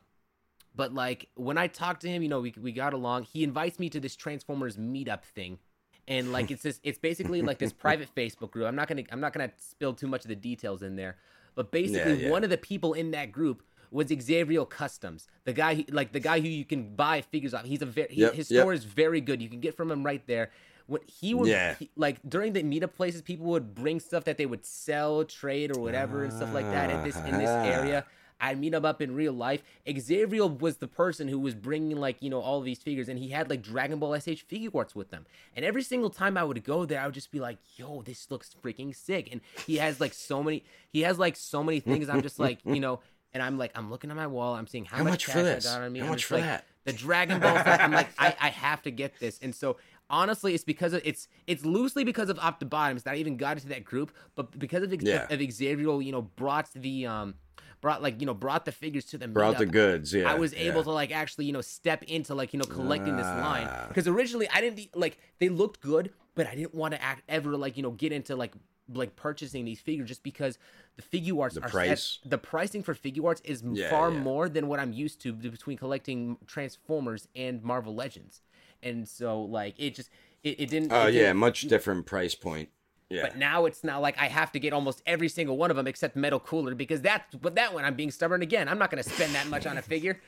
but 0.73 0.93
like 0.93 1.27
when 1.35 1.57
I 1.57 1.67
talked 1.67 2.03
to 2.03 2.07
him, 2.09 2.23
you 2.23 2.29
know, 2.29 2.39
we 2.39 2.53
we 2.57 2.71
got 2.71 2.93
along. 2.93 3.23
He 3.23 3.43
invites 3.43 3.79
me 3.79 3.89
to 3.89 3.99
this 3.99 4.15
Transformers 4.15 4.77
meetup 4.77 5.23
thing, 5.23 5.59
and 6.07 6.31
like 6.31 6.51
it's 6.51 6.63
this, 6.63 6.79
it's 6.83 6.99
basically 6.99 7.41
like 7.41 7.59
this 7.59 7.73
private 7.85 8.15
Facebook 8.15 8.51
group. 8.51 8.65
I'm 8.65 8.77
not 8.77 8.87
gonna 8.87 9.03
I'm 9.11 9.19
not 9.19 9.33
gonna 9.33 9.51
spill 9.57 9.93
too 9.93 10.07
much 10.07 10.23
of 10.23 10.29
the 10.29 10.35
details 10.37 10.83
in 10.83 10.95
there, 10.95 11.17
but 11.55 11.71
basically 11.71 12.13
Yeah, 12.13 12.25
yeah. 12.27 12.29
one 12.29 12.43
of 12.43 12.49
the 12.49 12.57
people 12.57 12.93
in 12.93 13.11
that 13.11 13.31
group 13.31 13.63
was 13.91 14.07
Xavier 14.07 14.63
Customs, 14.65 15.27
the 15.43 15.53
guy 15.53 15.75
who, 15.75 15.83
like 15.91 16.13
the 16.13 16.19
guy 16.19 16.39
who 16.39 16.47
you 16.47 16.63
can 16.65 16.95
buy 16.95 17.21
figures 17.21 17.53
off. 17.53 17.65
He's 17.65 17.81
a 17.81 17.85
very 17.85 18.07
he, 18.09 18.21
Yep, 18.21 18.33
his 18.35 18.49
yep. 18.51 18.61
store 18.61 18.73
is 18.73 18.85
very 18.85 19.19
good. 19.21 19.41
You 19.41 19.49
can 19.49 19.59
get 19.59 19.75
from 19.75 19.91
him 19.91 20.03
right 20.05 20.25
there. 20.27 20.51
When 20.87 21.01
he 21.07 21.33
would 21.33 21.47
Yeah. 21.49 21.75
he- 21.75 21.89
like 21.95 22.17
during 22.27 22.53
the 22.53 22.63
meetup 22.63 22.93
places, 22.95 23.21
people 23.21 23.45
would 23.47 23.75
bring 23.75 23.99
stuff 23.99 24.23
that 24.25 24.37
they 24.37 24.45
would 24.45 24.65
sell, 24.65 25.23
trade, 25.25 25.75
or 25.75 25.81
whatever, 25.81 26.23
and 26.23 26.31
stuff 26.33 26.53
like 26.53 26.65
that 26.65 26.89
in 26.89 27.03
this 27.03 27.15
in 27.17 27.37
this 27.37 27.49
Ah. 27.49 27.63
area. 27.65 28.05
I'd 28.41 28.59
meet 28.59 28.73
him 28.73 28.83
up 28.83 29.01
in 29.01 29.13
real 29.15 29.33
life. 29.33 29.61
Xavier 29.97 30.47
was 30.47 30.77
the 30.77 30.87
person 30.87 31.27
who 31.27 31.39
was 31.39 31.53
bringing 31.55 31.97
like 31.97 32.17
you 32.21 32.29
know 32.29 32.41
all 32.41 32.59
of 32.59 32.65
these 32.65 32.79
figures, 32.79 33.07
and 33.07 33.19
he 33.19 33.29
had 33.29 33.49
like 33.49 33.61
Dragon 33.61 33.99
Ball 33.99 34.19
SH 34.19 34.43
Figuarts 34.51 34.95
with 34.95 35.11
them. 35.11 35.25
And 35.55 35.63
every 35.63 35.83
single 35.83 36.09
time 36.09 36.37
I 36.37 36.43
would 36.43 36.63
go 36.63 36.85
there, 36.85 36.99
I 36.99 37.05
would 37.05 37.13
just 37.13 37.31
be 37.31 37.39
like, 37.39 37.57
"Yo, 37.77 38.01
this 38.01 38.29
looks 38.31 38.55
freaking 38.63 38.95
sick!" 38.95 39.29
And 39.31 39.41
he 39.67 39.77
has 39.77 39.99
like 39.99 40.13
so 40.13 40.41
many, 40.43 40.63
he 40.91 41.01
has 41.01 41.19
like 41.19 41.35
so 41.35 41.63
many 41.63 41.79
things. 41.79 42.09
I'm 42.09 42.21
just 42.21 42.39
like, 42.39 42.59
you 42.65 42.79
know, 42.79 42.99
and 43.33 43.41
I'm 43.43 43.57
like, 43.57 43.71
I'm 43.75 43.89
looking 43.89 44.09
at 44.09 44.15
my 44.17 44.27
wall, 44.27 44.55
I'm 44.55 44.67
seeing 44.67 44.85
how, 44.85 44.97
How 44.97 45.03
much, 45.03 45.11
much 45.11 45.25
for 45.25 45.43
this? 45.43 45.65
I 45.65 45.77
got 45.77 45.83
on 45.83 45.91
me. 45.93 45.99
How 45.99 46.05
I'm 46.05 46.11
much 46.11 46.25
for 46.25 46.35
like, 46.35 46.43
that? 46.43 46.65
The 46.83 46.93
Dragon 46.93 47.39
Ball. 47.39 47.61
I'm 47.65 47.91
like, 47.91 48.09
I, 48.17 48.35
I 48.41 48.49
have 48.49 48.81
to 48.83 48.91
get 48.91 49.19
this, 49.19 49.39
and 49.41 49.53
so 49.53 49.77
honestly, 50.09 50.53
it's 50.53 50.63
because 50.63 50.93
of 50.93 51.01
it's 51.05 51.27
it's 51.47 51.63
loosely 51.63 52.03
because 52.03 52.29
of 52.29 52.37
Optibotimus 52.37 53.03
that 53.03 53.13
I 53.13 53.17
even 53.17 53.37
got 53.37 53.57
into 53.57 53.69
that 53.69 53.83
group, 53.85 54.11
but 54.35 54.57
because 54.57 54.83
of, 54.83 55.01
Yeah. 55.01 55.27
of 55.29 55.51
Xavier, 55.51 56.01
you 56.01 56.11
know, 56.11 56.23
brought 56.23 56.69
the 56.73 57.05
um 57.05 57.35
brought 57.81 58.01
like 58.01 58.21
you 58.21 58.25
know 58.27 58.33
brought 58.33 58.65
the 58.65 58.71
figures 58.71 59.05
to 59.05 59.17
the 59.17 59.27
Brought 59.27 59.57
the 59.57 59.65
goods. 59.65 60.13
Yeah, 60.13 60.31
I 60.31 60.35
was 60.35 60.53
yeah. 60.53 60.71
able 60.71 60.83
to 60.83 60.91
like 60.91 61.11
actually 61.11 61.45
you 61.45 61.53
know 61.53 61.61
step 61.61 62.03
into 62.03 62.33
like 62.35 62.53
you 62.53 62.59
know 62.59 62.65
collecting 62.65 63.17
this 63.17 63.25
line 63.25 63.67
Ah. 63.69 63.85
because 63.87 64.07
originally 64.07 64.47
I 64.53 64.61
didn't 64.61 64.95
like 64.95 65.17
they 65.39 65.49
looked 65.49 65.81
good, 65.81 66.11
but 66.35 66.47
I 66.47 66.55
didn't 66.55 66.75
want 66.75 66.93
to 66.93 67.01
act 67.01 67.23
ever 67.27 67.57
like 67.57 67.75
you 67.77 67.83
know 67.83 67.91
get 67.91 68.11
into 68.11 68.35
like 68.35 68.53
like 68.93 69.15
purchasing 69.15 69.63
these 69.65 69.79
figures 69.79 70.07
just 70.09 70.21
because 70.23 70.57
the 70.97 71.01
Figuarts 71.01 71.53
The 71.53 71.63
are 71.63 71.69
price. 71.69 72.19
the 72.25 72.37
pricing 72.37 72.83
for 72.83 72.93
Figuarts 72.93 73.41
is 73.45 73.63
Yeah, 73.65 73.89
far 73.89 74.11
yeah. 74.11 74.19
more 74.19 74.49
than 74.49 74.67
what 74.67 74.79
I'm 74.79 74.91
used 74.93 75.21
to 75.21 75.31
between 75.33 75.77
collecting 75.77 76.37
Transformers 76.45 77.27
and 77.35 77.63
Marvel 77.63 77.95
Legends, 77.95 78.41
and 78.83 79.07
so 79.07 79.41
like 79.41 79.75
it 79.79 79.95
just 79.95 80.09
it, 80.43 80.59
it 80.59 80.69
didn't. 80.69 80.91
Oh 80.91 81.07
it 81.07 81.13
yeah, 81.13 81.21
didn't- 81.27 81.37
much 81.37 81.61
different 81.63 82.05
price 82.05 82.35
point. 82.35 82.69
Yeah. 83.11 83.23
But 83.23 83.37
now 83.37 83.65
it's 83.65 83.83
not 83.83 84.01
like 84.01 84.17
I 84.17 84.27
have 84.27 84.51
to 84.53 84.59
get 84.59 84.73
almost 84.73 85.01
every 85.05 85.27
single 85.29 85.57
one 85.57 85.69
of 85.69 85.77
them 85.77 85.85
except 85.87 86.15
Metal 86.15 86.39
Cooler 86.39 86.73
because 86.75 87.01
that's 87.01 87.35
but 87.35 87.55
that 87.55 87.73
one 87.73 87.83
I'm 87.85 87.95
being 87.95 88.11
stubborn 88.11 88.41
again. 88.41 88.67
I'm 88.69 88.79
not 88.79 88.89
going 88.89 89.03
to 89.03 89.09
spend 89.09 89.35
that 89.35 89.47
much 89.47 89.65
on 89.65 89.77
a 89.77 89.81
figure, 89.81 90.19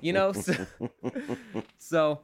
you 0.00 0.12
know. 0.12 0.32
So, 0.42 0.66
so, 1.78 2.20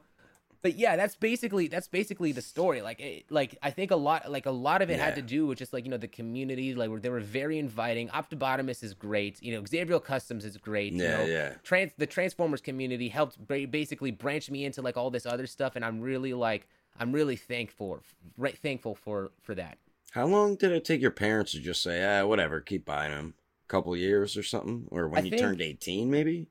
but 0.63 0.75
yeah, 0.75 0.95
that's 0.95 1.15
basically 1.15 1.67
that's 1.67 1.87
basically 1.87 2.31
the 2.31 2.41
story. 2.41 2.81
Like, 2.81 2.99
it, 2.99 3.25
like 3.29 3.57
I 3.61 3.69
think 3.69 3.91
a 3.91 3.95
lot 3.95 4.29
like 4.31 4.45
a 4.47 4.51
lot 4.51 4.81
of 4.81 4.89
it 4.89 4.99
had 4.99 5.15
to 5.15 5.21
do 5.21 5.45
with 5.45 5.59
just 5.59 5.71
like 5.71 5.85
you 5.85 5.91
know 5.91 5.97
the 5.97 6.07
community. 6.07 6.73
Like 6.73 6.89
where 6.89 6.99
they 6.99 7.09
were 7.09 7.19
very 7.19 7.59
inviting. 7.59 8.09
Optibotimus 8.09 8.83
is 8.83 8.93
great. 8.93 9.41
You 9.41 9.53
know, 9.55 9.65
Xavier 9.65 9.99
Customs 9.99 10.45
is 10.45 10.57
great. 10.57 10.93
you 10.93 11.03
Yeah, 11.03 11.17
know, 11.17 11.25
yeah. 11.25 11.53
Trans 11.63 11.91
the 11.97 12.07
Transformers 12.07 12.61
community 12.61 13.07
helped 13.09 13.37
ba- 13.47 13.67
basically 13.67 14.11
branch 14.11 14.49
me 14.49 14.65
into 14.65 14.81
like 14.81 14.97
all 14.97 15.11
this 15.11 15.25
other 15.25 15.47
stuff, 15.47 15.75
and 15.75 15.85
I'm 15.85 16.01
really 16.01 16.33
like 16.33 16.67
I'm 16.99 17.11
really 17.11 17.35
thankful 17.35 18.01
right 18.37 18.57
thankful 18.57 18.95
for 18.95 19.31
for 19.41 19.53
that. 19.55 19.77
How 20.17 20.25
long 20.25 20.55
did 20.55 20.71
it 20.71 20.83
take 20.83 20.99
your 20.99 21.11
parents 21.11 21.51
to 21.51 21.59
just 21.59 21.83
say, 21.83 22.03
ah, 22.03 22.25
whatever, 22.25 22.59
keep 22.59 22.85
buying 22.85 23.11
them? 23.11 23.35
A 23.65 23.69
couple 23.69 23.95
years 23.95 24.35
or 24.35 24.41
something, 24.41 24.87
or 24.89 25.07
when 25.07 25.21
I 25.21 25.23
you 25.25 25.29
think- 25.29 25.41
turned 25.43 25.61
eighteen, 25.61 26.09
maybe? 26.09 26.47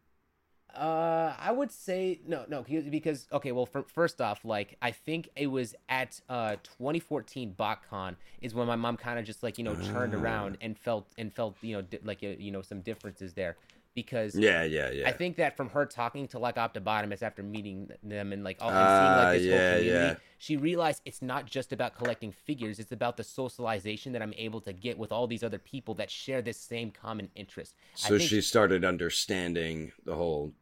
Uh, 0.73 1.35
I 1.37 1.51
would 1.51 1.73
say 1.73 2.21
no, 2.29 2.45
no, 2.49 2.63
because- 2.63 3.27
okay. 3.33 3.51
Well, 3.51 3.67
fir- 3.67 3.83
first 3.93 4.21
off, 4.21 4.45
like 4.45 4.77
I 4.81 4.93
think 4.93 5.31
it 5.35 5.49
was 5.49 5.75
at 5.89 6.21
uh 6.29 6.57
2014 6.63 7.55
BotCon 7.59 8.15
is 8.41 8.55
when 8.55 8.69
my 8.69 8.77
mom 8.77 8.97
kind 8.97 9.19
of 9.19 9.25
just 9.25 9.43
like 9.43 9.59
you 9.59 9.65
know 9.65 9.75
turned 9.75 10.15
Ah. 10.15 10.19
around 10.21 10.59
and 10.61 10.79
felt 10.79 11.09
and 11.19 11.33
felt 11.35 11.57
you 11.61 11.73
know 11.75 11.83
di- 11.83 11.99
like 12.05 12.23
uh, 12.23 12.37
you 12.39 12.53
know 12.53 12.63
some 12.63 12.83
differences 12.83 13.35
there 13.35 13.57
because 13.97 14.37
Yeah, 14.37 14.63
yeah, 14.63 14.91
yeah. 14.93 15.09
I 15.09 15.13
think 15.13 15.37
that 15.39 15.57
from 15.57 15.71
her 15.71 15.85
talking 15.87 16.29
to 16.29 16.39
like 16.39 16.55
Optibotimus 16.55 17.23
after 17.23 17.43
meeting 17.43 17.91
them 18.05 18.33
and 18.33 18.45
like 18.45 18.59
all 18.61 18.69
and 18.69 18.79
Ah, 18.79 18.99
seeing 19.01 19.17
like 19.17 19.39
this 19.39 19.47
yeah, 19.47 19.51
whole 19.71 19.79
community, 19.79 20.07
yeah. 20.07 20.15
she 20.39 20.57
realized 20.57 21.03
it's 21.05 21.23
not 21.23 21.47
just 21.47 21.73
about 21.73 21.97
collecting 21.97 22.31
figures; 22.31 22.79
it's 22.79 22.93
about 22.93 23.17
the 23.17 23.25
socialization 23.25 24.13
that 24.13 24.23
I'm 24.23 24.35
able 24.37 24.61
to 24.61 24.73
get 24.73 24.97
with 24.99 25.11
all 25.11 25.27
these 25.27 25.43
other 25.43 25.59
people 25.59 25.95
that 25.95 26.11
share 26.11 26.43
this 26.43 26.59
same 26.59 26.93
common 26.93 27.31
interest. 27.35 27.75
So 27.97 28.19
she 28.19 28.41
started 28.41 28.85
understanding 28.85 29.91
the 30.05 30.15
whole. 30.15 30.53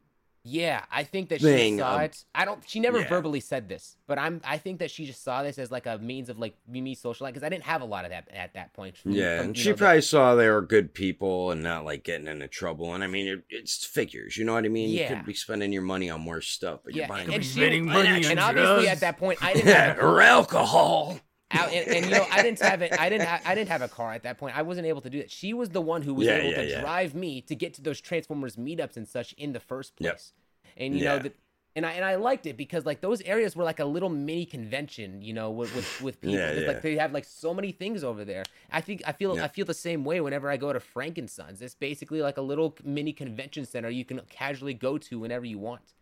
Yeah, 0.46 0.84
I 0.92 1.04
think 1.04 1.30
that 1.30 1.40
thing 1.40 1.76
she 1.76 1.78
saw 1.78 1.96
of- 1.96 2.02
it. 2.02 2.22
I 2.34 2.44
don't. 2.44 2.62
She 2.68 2.78
never 2.78 2.98
Yeah. 3.00 3.08
verbally 3.08 3.40
said 3.40 3.66
this, 3.66 3.96
but 4.06 4.18
I'm. 4.18 4.42
I 4.44 4.58
think 4.58 4.80
that 4.80 4.90
she 4.90 5.06
just 5.06 5.24
saw 5.24 5.42
this 5.42 5.58
as 5.58 5.70
like 5.70 5.86
a 5.86 5.96
means 5.96 6.28
of 6.28 6.38
like 6.38 6.54
me 6.68 6.82
me 6.82 6.94
socializing 6.94 7.32
because 7.32 7.46
I 7.46 7.48
didn't 7.48 7.64
have 7.64 7.80
a 7.80 7.86
lot 7.86 8.04
of 8.04 8.10
that 8.10 8.28
at 8.30 8.52
that 8.52 8.74
point. 8.74 8.98
from- 8.98 9.12
Yeah, 9.12 9.38
from, 9.38 9.46
and 9.48 9.56
she 9.56 9.70
know, 9.70 9.72
the- 9.72 9.78
probably 9.78 10.02
saw 10.02 10.34
they 10.34 10.50
were 10.50 10.60
good 10.60 10.92
people 10.92 11.50
and 11.50 11.62
not 11.62 11.86
like 11.86 12.04
getting 12.04 12.26
into 12.26 12.46
trouble. 12.46 12.94
And 12.94 13.02
I 13.02 13.06
mean, 13.06 13.26
it, 13.26 13.44
it's 13.48 13.86
figures, 13.86 14.36
you 14.36 14.44
know 14.44 14.52
what 14.52 14.66
I 14.66 14.68
mean? 14.68 14.90
Yeah. 14.90 15.08
You 15.10 15.16
could 15.16 15.24
be 15.24 15.32
spending 15.34 15.72
your 15.72 15.80
money 15.82 16.10
on 16.10 16.26
worse 16.26 16.48
stuff, 16.48 16.80
but 16.84 16.94
yeah, 16.94 17.02
you're 17.04 17.08
buying 17.08 17.24
and, 17.24 17.34
and 17.36 17.42
be 17.42 17.46
she 17.48 17.52
spending 17.60 17.86
money 17.86 18.08
and, 18.10 18.24
and 18.26 18.38
obviously 18.40 18.88
at 18.88 19.00
that 19.00 19.16
point 19.16 19.42
I 19.42 19.52
didn't 19.54 19.68
yeah, 19.68 19.84
have 19.94 19.98
a, 19.98 20.02
or 20.04 20.20
alcohol. 20.20 21.18
Out, 21.54 21.72
and, 21.72 21.88
and 21.88 22.04
you 22.06 22.10
know 22.10 22.26
I 22.30 22.42
didn't 22.42 22.60
have 22.60 22.82
it. 22.82 22.98
I 22.98 23.08
didn't. 23.08 23.26
Ha- 23.26 23.40
I 23.44 23.54
didn't 23.54 23.70
have 23.70 23.82
a 23.82 23.88
car 23.88 24.12
at 24.12 24.22
that 24.24 24.38
point. 24.38 24.56
I 24.56 24.62
wasn't 24.62 24.86
able 24.86 25.00
to 25.02 25.10
do 25.10 25.18
that. 25.18 25.30
She 25.30 25.54
was 25.54 25.70
the 25.70 25.80
one 25.80 26.02
who 26.02 26.14
was 26.14 26.26
Yeah, 26.26 26.36
able 26.36 26.50
yeah, 26.50 26.56
to 26.56 26.68
yeah. 26.68 26.80
drive 26.80 27.14
me 27.14 27.40
to 27.42 27.54
get 27.54 27.74
to 27.74 27.82
those 27.82 28.00
Transformers 28.00 28.56
meetups 28.56 28.96
and 28.96 29.06
such 29.06 29.32
in 29.34 29.52
the 29.52 29.60
first 29.60 29.96
place. 29.96 30.32
Yep. 30.64 30.76
And 30.76 30.98
you 30.98 31.04
know 31.04 31.18
that. 31.18 31.34
And 31.76 31.84
I, 31.84 31.90
and 31.94 32.04
I 32.04 32.14
liked 32.14 32.46
it 32.46 32.56
because 32.56 32.86
like 32.86 33.00
those 33.00 33.20
areas 33.22 33.56
were 33.56 33.64
like 33.64 33.80
a 33.80 33.84
little 33.84 34.08
mini 34.08 34.46
convention, 34.46 35.22
you 35.22 35.32
know, 35.32 35.50
with 35.50 35.74
with, 35.74 36.02
with 36.02 36.20
people. 36.20 36.66
Like 36.68 36.82
they 36.82 36.94
have 36.98 37.12
like 37.12 37.24
so 37.24 37.52
many 37.52 37.72
things 37.72 38.04
over 38.04 38.24
there. 38.24 38.44
I 38.70 38.80
think 38.80 39.02
I 39.04 39.10
feel. 39.12 39.40
I 39.40 39.48
feel 39.48 39.64
the 39.64 39.74
same 39.74 40.04
way 40.04 40.20
whenever 40.20 40.48
I 40.48 40.56
go 40.56 40.72
to 40.72 40.78
Frankensons. 40.78 41.60
It's 41.62 41.74
basically 41.74 42.22
like 42.22 42.36
a 42.36 42.42
little 42.42 42.76
mini 42.84 43.12
convention 43.12 43.64
center 43.66 43.90
you 43.90 44.04
can 44.04 44.20
casually 44.30 44.74
go 44.74 44.98
to 44.98 45.18
whenever 45.18 45.44
you 45.44 45.58
want. 45.58 45.94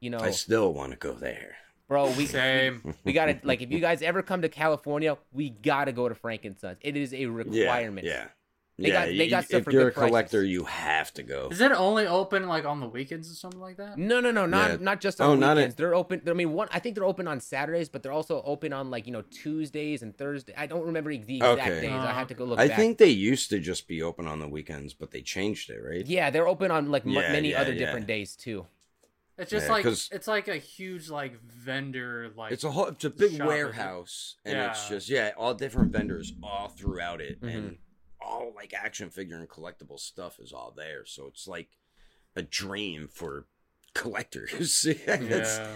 You 0.00 0.08
know, 0.08 0.20
I 0.20 0.30
still 0.30 0.72
want 0.72 0.92
to 0.92 0.96
go 0.96 1.12
there. 1.12 1.56
Bro, 1.90 2.10
we 2.12 2.24
Same. 2.26 2.94
we 3.04 3.12
got 3.12 3.26
to 3.26 3.38
like 3.42 3.60
if 3.60 3.70
you 3.70 3.80
guys 3.80 4.00
ever 4.00 4.22
come 4.22 4.40
to 4.42 4.48
California, 4.48 5.18
we 5.32 5.50
got 5.50 5.84
to 5.86 5.92
go 5.92 6.08
to 6.08 6.14
Frankensons. 6.14 6.76
It 6.80 6.96
is 6.96 7.12
a 7.12 7.26
requirement. 7.26 8.06
yeah. 8.06 8.12
yeah. 8.12 8.26
They 8.78 8.88
yeah, 8.88 8.94
got- 8.94 9.06
they 9.08 9.24
you- 9.24 9.30
got 9.30 9.44
stuff 9.44 9.58
if 9.58 9.64
for 9.64 9.72
you're 9.72 9.90
good 9.90 10.02
a 10.04 10.06
collector, 10.06 10.38
prices. 10.38 10.52
you 10.52 10.64
have 10.64 11.12
to 11.12 11.22
go. 11.22 11.48
Is 11.50 11.60
it 11.60 11.70
only 11.70 12.06
open 12.06 12.48
like 12.48 12.64
on 12.64 12.80
the 12.80 12.88
weekends 12.88 13.30
or 13.30 13.34
something 13.34 13.60
like 13.60 13.76
that? 13.76 13.98
No, 13.98 14.20
no, 14.20 14.30
no, 14.30 14.46
not 14.46 14.70
Yeah. 14.70 14.76
not 14.80 15.02
just 15.02 15.20
Oh, 15.20 15.32
on 15.32 15.40
not 15.40 15.58
weekends. 15.58 15.74
it- 15.74 15.76
They're 15.76 15.94
open. 15.94 16.22
I 16.26 16.32
mean, 16.32 16.54
one. 16.54 16.68
I 16.72 16.78
think 16.78 16.94
they're 16.94 17.04
open 17.04 17.28
on 17.28 17.40
Saturdays, 17.40 17.90
but 17.90 18.02
they're 18.02 18.10
also 18.20 18.40
open 18.42 18.72
on 18.72 18.88
like 18.90 19.04
you 19.06 19.12
know 19.12 19.20
Tuesdays 19.30 20.00
and 20.02 20.16
Thursdays. 20.16 20.54
I 20.56 20.64
don't 20.66 20.86
remember 20.86 21.10
the 21.14 21.36
exact 21.36 21.60
Okay. 21.60 21.80
days. 21.82 21.90
I 21.90 22.12
have 22.14 22.28
to 22.28 22.34
go 22.34 22.44
look. 22.46 22.58
I 22.58 22.68
back. 22.68 22.76
think 22.78 22.96
they 22.96 23.10
used 23.10 23.50
to 23.50 23.58
just 23.58 23.86
be 23.86 24.00
open 24.00 24.26
on 24.26 24.38
the 24.38 24.48
weekends, 24.48 24.94
but 24.94 25.10
they 25.10 25.20
changed 25.20 25.68
it, 25.68 25.80
right? 25.86 26.06
Yeah, 26.06 26.30
they're 26.30 26.48
open 26.48 26.70
on 26.70 26.90
like 26.90 27.04
m- 27.04 27.12
many 27.12 27.50
yeah, 27.50 27.60
other 27.60 27.74
yeah. 27.74 27.80
different 27.84 28.06
days 28.06 28.34
too. 28.34 28.64
It's 29.40 29.50
just 29.50 29.66
Yeah, 29.66 29.72
like 29.72 29.86
it's 29.86 30.28
like 30.28 30.48
a 30.48 30.56
huge 30.56 31.08
like 31.08 31.40
vendor 31.42 32.30
like 32.36 32.52
It's 32.52 32.64
a 32.64 32.70
whole, 32.70 32.86
it's 32.88 33.04
a 33.04 33.10
big 33.10 33.36
shop, 33.38 33.48
warehouse, 33.48 34.36
and 34.44 34.58
it's 34.58 34.88
just 34.88 35.08
yeah, 35.08 35.32
all 35.36 35.54
different 35.54 35.92
vendors 35.92 36.32
all 36.42 36.68
throughout 36.68 37.20
it, 37.20 37.40
Mm-hmm. 37.40 37.56
and 37.56 37.78
all 38.20 38.52
like 38.54 38.74
action 38.74 39.10
figure 39.10 39.38
and 39.38 39.48
collectible 39.48 39.98
stuff 39.98 40.38
is 40.38 40.52
all 40.52 40.72
there. 40.76 41.04
So 41.06 41.26
it's 41.26 41.48
like 41.48 41.68
a 42.36 42.42
dream 42.42 43.08
for 43.10 43.46
collectors. 43.94 44.84
it's 44.86 45.58
yeah 45.58 45.68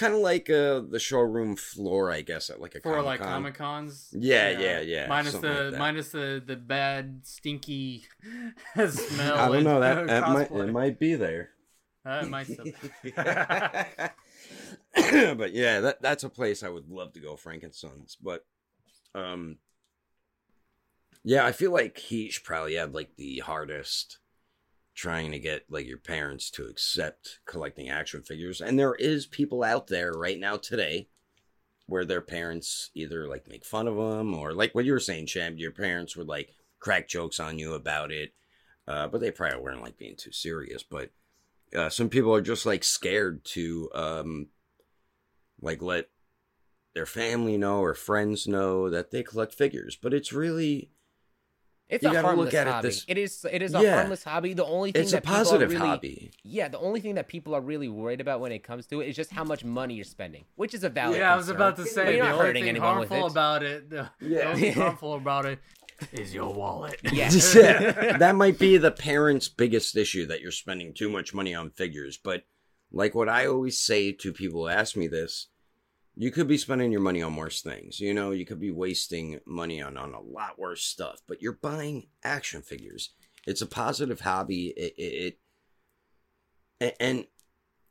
kind 0.00 0.14
of 0.14 0.20
like 0.20 0.48
uh, 0.48 0.80
the 0.88 0.98
showroom 0.98 1.56
floor, 1.56 2.10
I 2.10 2.22
guess, 2.22 2.48
at 2.48 2.58
like 2.60 2.74
a 2.74 2.80
for 2.80 3.02
like 3.02 3.20
Comic-Con. 3.20 3.28
Comic 3.28 3.54
Cons. 3.54 4.08
Yeah, 4.12 4.58
yeah, 4.58 4.80
yeah, 4.80 5.06
Minus 5.08 5.32
something 5.32 5.52
the 5.52 5.70
like 5.72 5.78
minus 5.78 6.08
the 6.10 6.42
the 6.44 6.56
bad 6.56 7.20
stinky 7.24 8.06
smell. 8.74 9.34
I 9.38 9.48
don't 9.48 9.64
know 9.64 9.80
that 9.80 10.06
that 10.08 10.28
might 10.30 10.50
it 10.50 10.72
might 10.72 10.98
be 10.98 11.14
there. 11.14 11.50
It 12.04 12.28
might 12.28 12.46
still 12.46 12.64
but 15.36 15.52
yeah, 15.52 15.80
that 15.80 15.98
that's 16.00 16.24
a 16.24 16.30
place 16.30 16.62
I 16.62 16.68
would 16.68 16.88
love 16.90 17.12
to 17.12 17.20
go, 17.20 17.36
Frankenstein's. 17.36 18.16
But 18.20 18.46
um 19.14 19.58
yeah, 21.22 21.44
I 21.44 21.52
feel 21.52 21.72
like 21.72 21.96
Heesh 21.96 22.42
probably 22.42 22.74
had 22.74 22.94
like 22.94 23.16
the 23.16 23.40
hardest 23.40 24.18
trying 24.94 25.32
to 25.32 25.38
get 25.38 25.64
like 25.70 25.86
your 25.86 25.98
parents 25.98 26.50
to 26.50 26.64
accept 26.64 27.40
collecting 27.46 27.88
action 27.88 28.22
figures. 28.22 28.60
And 28.60 28.78
there 28.78 28.94
is 28.94 29.26
people 29.26 29.62
out 29.62 29.86
there 29.86 30.12
right 30.12 30.38
now 30.38 30.56
today 30.56 31.08
where 31.86 32.04
their 32.04 32.20
parents 32.20 32.90
either 32.94 33.26
like 33.26 33.48
make 33.48 33.64
fun 33.64 33.88
of 33.88 33.96
them 33.96 34.34
or 34.34 34.52
like 34.52 34.74
what 34.74 34.84
you 34.84 34.92
were 34.92 35.00
saying, 35.00 35.26
Champ, 35.26 35.58
your 35.58 35.72
parents 35.72 36.16
would 36.16 36.28
like 36.28 36.54
crack 36.78 37.08
jokes 37.08 37.40
on 37.40 37.58
you 37.58 37.74
about 37.74 38.10
it. 38.12 38.32
Uh, 38.86 39.06
but 39.06 39.20
they 39.20 39.30
probably 39.30 39.60
weren't 39.60 39.82
like 39.82 39.98
being 39.98 40.16
too 40.16 40.32
serious. 40.32 40.82
But 40.82 41.10
uh, 41.76 41.88
some 41.88 42.08
people 42.08 42.34
are 42.34 42.40
just 42.40 42.66
like 42.66 42.84
scared 42.84 43.44
to 43.44 43.90
um, 43.94 44.48
like 45.60 45.82
let 45.82 46.08
their 46.94 47.06
family 47.06 47.56
know 47.56 47.80
or 47.80 47.94
friends 47.94 48.46
know 48.48 48.90
that 48.90 49.10
they 49.10 49.22
collect 49.22 49.54
figures. 49.54 49.96
But 50.00 50.12
it's 50.14 50.32
really 50.32 50.90
It's 51.88 52.04
You 52.04 52.16
a 52.16 52.22
harmless 52.22 52.44
look 52.46 52.54
at 52.54 52.68
it 52.68 52.70
hobby. 52.70 52.88
this- 52.88 53.04
It 53.08 53.18
is. 53.18 53.44
It 53.50 53.62
is 53.62 53.74
a 53.74 53.82
Yeah. 53.82 53.96
harmless 53.96 54.22
hobby. 54.22 54.54
The 54.54 54.64
only 54.64 54.92
thing 54.92 55.02
It's 55.02 55.10
a 55.12 55.16
that 55.16 55.22
people 55.24 55.34
are 55.34 55.38
positive 55.38 55.70
really, 55.72 55.88
hobby. 55.88 56.30
Yeah, 56.44 56.68
the 56.68 56.78
only 56.78 57.00
thing 57.00 57.16
that 57.16 57.26
people 57.26 57.52
are 57.52 57.60
really 57.60 57.88
worried 57.88 58.20
about 58.20 58.38
when 58.38 58.52
it 58.52 58.60
comes 58.62 58.86
to 58.88 59.00
it 59.00 59.08
is 59.08 59.16
just 59.16 59.32
how 59.32 59.42
much 59.42 59.64
money 59.64 59.94
you're 59.94 60.04
spending, 60.04 60.44
which 60.54 60.72
is 60.72 60.84
a 60.84 60.88
valid. 60.88 61.18
yeah, 61.18 61.32
I 61.32 61.36
was 61.36 61.48
about 61.48 61.74
to 61.78 61.82
But 61.82 61.90
say 61.90 62.16
you're 62.16 62.24
the 62.26 62.30
not 62.30 62.34
only 62.34 62.46
hurting 62.46 62.62
thing 62.62 62.68
anyone 62.70 63.00
with 63.00 63.08
harmful 63.08 63.26
it. 63.26 63.30
about 63.32 63.62
it. 63.64 63.90
The, 63.90 64.08
Yeah. 64.20 64.38
the 64.38 64.44
only 64.50 64.70
harmful 64.82 65.14
about 65.14 65.46
it 65.46 65.58
is 66.12 66.34
your 66.34 66.52
wallet. 66.52 67.00
Yeah. 67.12 67.30
yeah, 67.54 68.18
that 68.18 68.36
might 68.36 68.58
be 68.58 68.76
the 68.76 68.90
parents' 68.90 69.48
biggest 69.48 69.96
issue 69.96 70.26
that 70.26 70.40
you're 70.40 70.52
spending 70.52 70.94
too 70.94 71.08
much 71.08 71.34
money 71.34 71.54
on 71.54 71.70
figures. 71.70 72.16
But 72.16 72.44
like 72.92 73.14
what 73.14 73.28
I 73.28 73.46
always 73.46 73.80
say 73.80 74.12
to 74.12 74.32
people 74.32 74.62
who 74.62 74.68
ask 74.68 74.96
me 74.96 75.08
this, 75.08 75.48
you 76.16 76.30
could 76.30 76.48
be 76.48 76.58
spending 76.58 76.92
your 76.92 77.00
money 77.00 77.22
on 77.22 77.36
worse 77.36 77.62
things. 77.62 78.00
You 78.00 78.14
know, 78.14 78.30
you 78.30 78.44
could 78.44 78.60
be 78.60 78.70
wasting 78.70 79.40
money 79.46 79.80
on 79.80 79.96
on 79.96 80.14
a 80.14 80.20
lot 80.20 80.58
worse 80.58 80.82
stuff. 80.82 81.20
But 81.26 81.40
you're 81.40 81.58
buying 81.60 82.08
action 82.22 82.62
figures. 82.62 83.10
It's 83.46 83.62
a 83.62 83.66
positive 83.66 84.20
hobby. 84.20 84.68
It, 84.76 84.94
it, 84.98 85.38
it 86.80 86.96
and 87.00 87.26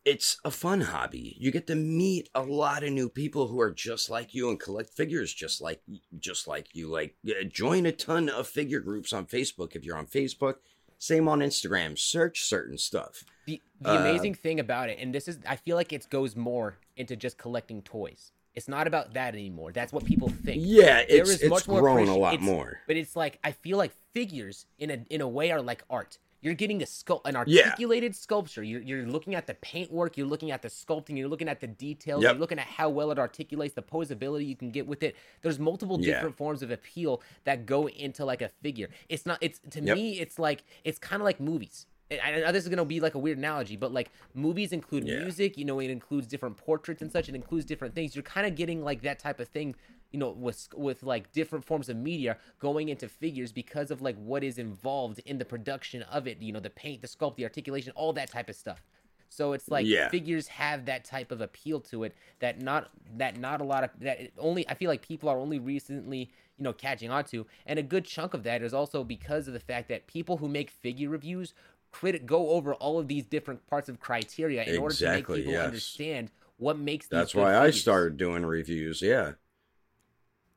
it's 0.09 0.37
a 0.43 0.51
fun 0.51 0.81
hobby. 0.81 1.35
You 1.39 1.51
get 1.51 1.67
to 1.67 1.75
meet 1.75 2.29
a 2.33 2.41
lot 2.41 2.83
of 2.83 2.91
new 2.91 3.09
people 3.09 3.47
who 3.47 3.59
are 3.59 3.71
just 3.71 4.09
like 4.09 4.33
you 4.33 4.49
and 4.49 4.59
collect 4.59 4.89
figures 4.89 5.33
just 5.33 5.61
like 5.61 5.81
just 6.17 6.47
like 6.47 6.67
you. 6.73 6.87
Like 6.87 7.15
uh, 7.27 7.43
join 7.47 7.85
a 7.85 7.91
ton 7.91 8.29
of 8.29 8.47
figure 8.47 8.79
groups 8.79 9.13
on 9.13 9.25
Facebook 9.25 9.75
if 9.75 9.85
you're 9.85 9.97
on 9.97 10.07
Facebook. 10.07 10.55
Same 10.97 11.29
on 11.29 11.39
Instagram. 11.39 11.97
Search 11.97 12.43
certain 12.43 12.77
stuff. 12.77 13.23
The, 13.45 13.61
the 13.79 13.91
Uh, 13.91 13.99
amazing 14.01 14.33
thing 14.35 14.59
about 14.59 14.89
it, 14.89 14.97
and 14.99 15.15
this 15.15 15.27
is, 15.29 15.39
I 15.47 15.55
feel 15.55 15.77
like 15.77 15.93
it 15.93 16.09
goes 16.09 16.35
more 16.35 16.77
into 16.97 17.15
just 17.15 17.37
collecting 17.37 17.81
toys. 17.81 18.33
It's 18.53 18.67
not 18.67 18.85
about 18.87 19.13
that 19.13 19.33
anymore. 19.33 19.71
That's 19.71 19.93
what 19.93 20.03
people 20.03 20.27
think. 20.27 20.61
Yeah, 20.65 21.05
There 21.05 21.21
it's 21.21 21.29
is 21.29 21.41
it's 21.41 21.49
much 21.49 21.67
more 21.67 21.79
grown 21.79 22.09
a 22.09 22.17
lot 22.17 22.41
more. 22.41 22.81
But 22.87 22.97
it's 22.97 23.15
like 23.15 23.39
I 23.43 23.51
feel 23.53 23.77
like 23.77 23.93
figures 24.13 24.65
in 24.77 24.89
a 24.91 24.97
in 25.09 25.21
a 25.21 25.27
way 25.27 25.51
are 25.51 25.61
like 25.61 25.83
art. 25.89 26.17
You're 26.41 26.53
getting 26.53 26.81
a 26.81 26.85
sculpt, 26.85 27.21
an 27.25 27.35
Yeah. 27.47 27.63
articulated 27.65 28.15
sculpture. 28.15 28.63
You're, 28.63 28.81
you're 28.81 29.05
looking 29.05 29.35
at 29.35 29.45
the 29.47 29.55
paintwork. 29.55 30.15
You're 30.17 30.27
looking 30.27 30.51
at 30.51 30.61
the 30.61 30.69
sculpting. 30.69 31.17
You're 31.17 31.27
looking 31.27 31.49
at 31.49 31.59
the 31.59 31.67
details. 31.67 32.23
Yep. 32.23 32.33
You're 32.33 32.39
looking 32.39 32.59
at 32.59 32.65
how 32.65 32.89
well 32.89 33.11
it 33.11 33.19
articulates 33.19 33.73
the 33.75 33.81
posability 33.83 34.45
you 34.47 34.55
can 34.55 34.71
get 34.71 34.87
with 34.87 35.03
it. 35.03 35.15
There's 35.41 35.59
multiple 35.59 35.99
Yeah. 35.99 36.13
different 36.15 36.37
forms 36.37 36.61
of 36.63 36.71
appeal 36.71 37.21
that 37.43 37.65
go 37.65 37.87
into 37.89 38.23
like 38.25 38.41
a 38.41 38.49
figure. 38.61 38.89
It's 39.09 39.25
not. 39.25 39.37
It's 39.41 39.59
to 39.71 39.81
Yep. 39.81 39.95
me. 39.97 40.19
It's 40.19 40.39
like 40.39 40.63
it's 40.83 40.99
kind 40.99 41.21
of 41.21 41.25
like 41.25 41.39
movies. 41.39 41.87
I 42.23 42.31
know 42.39 42.51
this 42.51 42.63
is 42.63 42.69
gonna 42.69 42.85
be 42.85 42.99
like 42.99 43.13
a 43.13 43.19
weird 43.19 43.37
analogy, 43.37 43.75
but 43.75 43.91
like 43.93 44.09
movies 44.33 44.71
include 44.71 45.07
Yeah. 45.07 45.19
music. 45.19 45.57
You 45.57 45.65
know, 45.65 45.79
it 45.79 45.91
includes 45.91 46.25
different 46.25 46.57
portraits 46.57 47.01
and 47.03 47.11
such. 47.11 47.29
It 47.29 47.35
includes 47.35 47.65
different 47.65 47.93
things. 47.93 48.15
You're 48.15 48.23
kind 48.23 48.47
of 48.47 48.55
getting 48.55 48.83
like 48.83 49.01
that 49.03 49.19
type 49.19 49.39
of 49.39 49.47
thing 49.49 49.75
you 50.11 50.19
know 50.19 50.31
with 50.31 50.67
with 50.75 51.03
like 51.03 51.31
different 51.31 51.63
forms 51.63 51.89
of 51.89 51.97
media 51.97 52.37
going 52.59 52.89
into 52.89 53.07
figures 53.07 53.51
because 53.51 53.91
of 53.91 54.01
like 54.01 54.15
what 54.17 54.43
is 54.43 54.57
involved 54.57 55.19
in 55.25 55.37
the 55.37 55.45
production 55.45 56.01
of 56.03 56.27
it 56.27 56.41
you 56.41 56.51
know 56.51 56.59
the 56.59 56.69
paint 56.69 57.01
the 57.01 57.07
sculpt 57.07 57.35
the 57.35 57.43
articulation 57.43 57.91
all 57.95 58.13
that 58.13 58.29
type 58.29 58.49
of 58.49 58.55
stuff 58.55 58.81
so 59.29 59.53
it's 59.53 59.69
like 59.69 59.85
Yeah. 59.85 60.09
figures 60.09 60.47
have 60.47 60.85
that 60.85 61.05
type 61.05 61.31
of 61.31 61.41
appeal 61.41 61.79
to 61.81 62.03
it 62.03 62.15
that 62.39 62.61
not 62.61 62.89
that 63.17 63.37
not 63.37 63.61
a 63.61 63.63
lot 63.63 63.83
of 63.83 63.91
that 63.99 64.31
only 64.37 64.67
I 64.67 64.73
feel 64.73 64.89
like 64.89 65.01
people 65.01 65.29
are 65.29 65.39
only 65.39 65.59
recently 65.59 66.31
you 66.57 66.63
know 66.63 66.73
catching 66.73 67.11
on 67.11 67.23
to 67.25 67.45
and 67.65 67.77
a 67.77 67.83
good 67.83 68.05
chunk 68.05 68.33
of 68.33 68.43
that 68.43 68.63
is 68.63 68.73
also 68.73 69.03
because 69.03 69.47
of 69.47 69.53
the 69.53 69.59
fact 69.59 69.87
that 69.89 70.07
people 70.07 70.37
who 70.37 70.47
make 70.47 70.71
figure 70.71 71.09
reviews 71.09 71.53
crit 71.91 72.25
go 72.25 72.49
over 72.49 72.73
all 72.75 72.99
of 72.99 73.07
these 73.07 73.25
different 73.25 73.65
parts 73.67 73.89
of 73.89 73.99
criteria 73.99 74.63
in 74.63 74.79
order 74.79 74.95
to 74.95 75.05
make 75.05 75.27
people 75.27 75.37
yes. 75.37 75.65
understand 75.65 76.31
what 76.57 76.77
makes 76.77 77.07
these 77.07 77.17
That's 77.17 77.35
why 77.35 77.57
I 77.57 77.71
started 77.71 78.17
doing 78.17 78.45
reviews. 78.45 79.01
Yeah. 79.01 79.33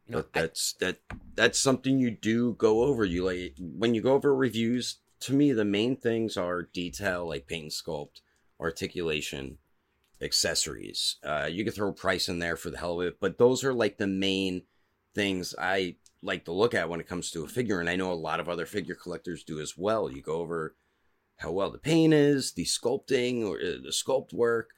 You 0.06 0.12
know 0.16 0.22
but 0.22 0.28
I- 0.34 0.40
that's 0.42 0.74
that 0.74 0.98
that's 1.34 1.58
something 1.58 1.98
you 1.98 2.10
do 2.10 2.54
go 2.54 2.82
over. 2.84 3.04
You 3.04 3.24
like 3.24 3.54
when 3.58 3.94
you 3.94 4.02
go 4.02 4.14
over 4.14 4.34
reviews 4.34 4.98
to 5.20 5.32
me 5.32 5.52
the 5.52 5.64
main 5.64 5.96
things 5.96 6.36
are 6.36 6.62
detail 6.62 7.28
like 7.28 7.46
paint 7.46 7.62
and 7.64 7.72
sculpt 7.72 8.20
articulation 8.60 9.58
accessories. 10.20 11.16
Uh 11.24 11.48
you 11.50 11.64
can 11.64 11.72
throw 11.72 11.92
price 11.92 12.28
in 12.28 12.38
there 12.38 12.56
for 12.56 12.70
the 12.70 12.78
hell 12.78 13.00
of 13.00 13.06
it 13.06 13.20
but 13.20 13.38
those 13.38 13.64
are 13.64 13.74
like 13.74 13.98
the 13.98 14.06
main 14.06 14.62
things 15.14 15.54
i 15.58 15.94
like 16.22 16.44
to 16.44 16.52
look 16.52 16.74
at 16.74 16.88
when 16.88 17.00
it 17.00 17.08
comes 17.08 17.30
to 17.30 17.44
a 17.44 17.48
figure 17.48 17.80
and 17.80 17.90
i 17.90 17.96
know 17.96 18.12
a 18.12 18.14
lot 18.14 18.40
of 18.40 18.48
other 18.48 18.64
figure 18.66 18.94
collectors 18.94 19.44
do 19.44 19.60
as 19.60 19.76
well. 19.76 20.10
You 20.10 20.22
go 20.22 20.36
over 20.36 20.74
how 21.36 21.50
well 21.52 21.70
the 21.70 21.78
paint 21.78 22.14
is 22.14 22.52
the 22.52 22.64
sculpting 22.64 23.44
or 23.44 23.56
uh, 23.58 23.82
the 23.82 23.92
sculpt 23.92 24.32
work 24.32 24.70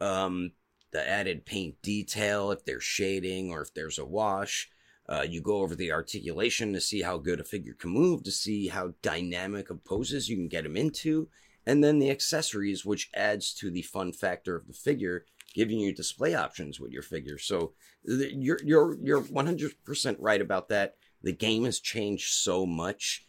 um 0.00 0.52
the 0.92 1.08
added 1.08 1.44
paint 1.46 1.80
detail 1.82 2.50
if 2.50 2.64
there's 2.64 2.84
shading 2.84 3.50
or 3.50 3.62
if 3.62 3.74
there's 3.74 3.98
a 3.98 4.04
wash 4.04 4.70
uh, 5.08 5.24
you 5.28 5.40
go 5.40 5.58
over 5.58 5.74
the 5.74 5.92
articulation 5.92 6.72
to 6.72 6.80
see 6.80 7.02
how 7.02 7.18
good 7.18 7.40
a 7.40 7.44
figure 7.44 7.74
can 7.74 7.90
move, 7.90 8.22
to 8.22 8.30
see 8.30 8.68
how 8.68 8.94
dynamic 9.02 9.70
of 9.70 9.84
poses 9.84 10.28
you 10.28 10.36
can 10.36 10.48
get 10.48 10.64
him 10.64 10.76
into, 10.76 11.28
and 11.66 11.82
then 11.82 11.98
the 11.98 12.10
accessories, 12.10 12.84
which 12.84 13.10
adds 13.14 13.52
to 13.54 13.70
the 13.70 13.82
fun 13.82 14.12
factor 14.12 14.56
of 14.56 14.66
the 14.66 14.72
figure, 14.72 15.24
giving 15.54 15.78
you 15.78 15.94
display 15.94 16.34
options 16.34 16.80
with 16.80 16.92
your 16.92 17.02
figure. 17.02 17.38
So 17.38 17.72
you're 18.04 18.60
you're 18.64 18.96
you're 19.00 19.22
100% 19.22 20.16
right 20.18 20.40
about 20.40 20.68
that. 20.68 20.94
The 21.22 21.32
game 21.32 21.64
has 21.64 21.78
changed 21.78 22.32
so 22.32 22.66
much. 22.66 23.26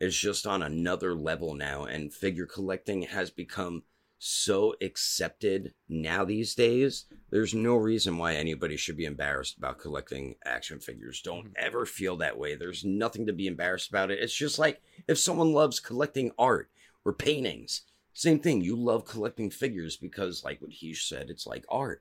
It's 0.00 0.18
just 0.18 0.46
on 0.46 0.62
another 0.62 1.14
level 1.14 1.54
now, 1.54 1.84
and 1.84 2.12
figure 2.12 2.46
collecting 2.46 3.02
has 3.02 3.30
become 3.30 3.84
so 4.24 4.72
accepted 4.80 5.74
now 5.88 6.24
these 6.24 6.54
days. 6.54 7.06
There's 7.30 7.54
no 7.54 7.74
reason 7.74 8.18
why 8.18 8.34
anybody 8.34 8.76
should 8.76 8.96
be 8.96 9.04
embarrassed 9.04 9.58
about 9.58 9.80
collecting 9.80 10.36
action 10.44 10.78
figures. 10.78 11.20
Don't 11.22 11.52
ever 11.56 11.84
feel 11.84 12.16
that 12.18 12.38
way. 12.38 12.54
There's 12.54 12.84
nothing 12.84 13.26
to 13.26 13.32
be 13.32 13.48
embarrassed 13.48 13.88
about 13.88 14.12
it. 14.12 14.20
It's 14.20 14.32
just 14.32 14.60
like 14.60 14.80
if 15.08 15.18
someone 15.18 15.52
loves 15.52 15.80
collecting 15.80 16.30
art 16.38 16.70
or 17.04 17.12
paintings, 17.12 17.82
same 18.12 18.38
thing. 18.38 18.60
You 18.60 18.76
love 18.76 19.04
collecting 19.06 19.50
figures 19.50 19.96
because, 19.96 20.44
like 20.44 20.62
what 20.62 20.70
he 20.70 20.94
said, 20.94 21.28
it's 21.28 21.46
like 21.46 21.64
art. 21.68 22.00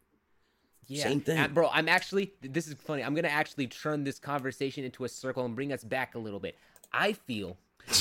Yeah, 0.86 1.03
Same 1.03 1.22
thing. 1.22 1.39
Uh, 1.39 1.47
bro. 1.47 1.69
I'm 1.74 1.89
actually. 1.89 2.34
This 2.41 2.67
is 2.67 2.76
funny. 2.76 3.03
I'm 3.03 3.15
gonna 3.15 3.30
actually 3.30 3.65
turn 3.65 4.03
this 4.03 4.19
conversation 4.19 4.84
into 4.84 5.05
a 5.05 5.09
circle 5.09 5.43
and 5.43 5.55
bring 5.55 5.74
us 5.74 5.84
back 5.84 6.13
a 6.13 6.19
little 6.19 6.39
bit. 6.39 6.55
I 6.93 7.13
feel 7.13 7.57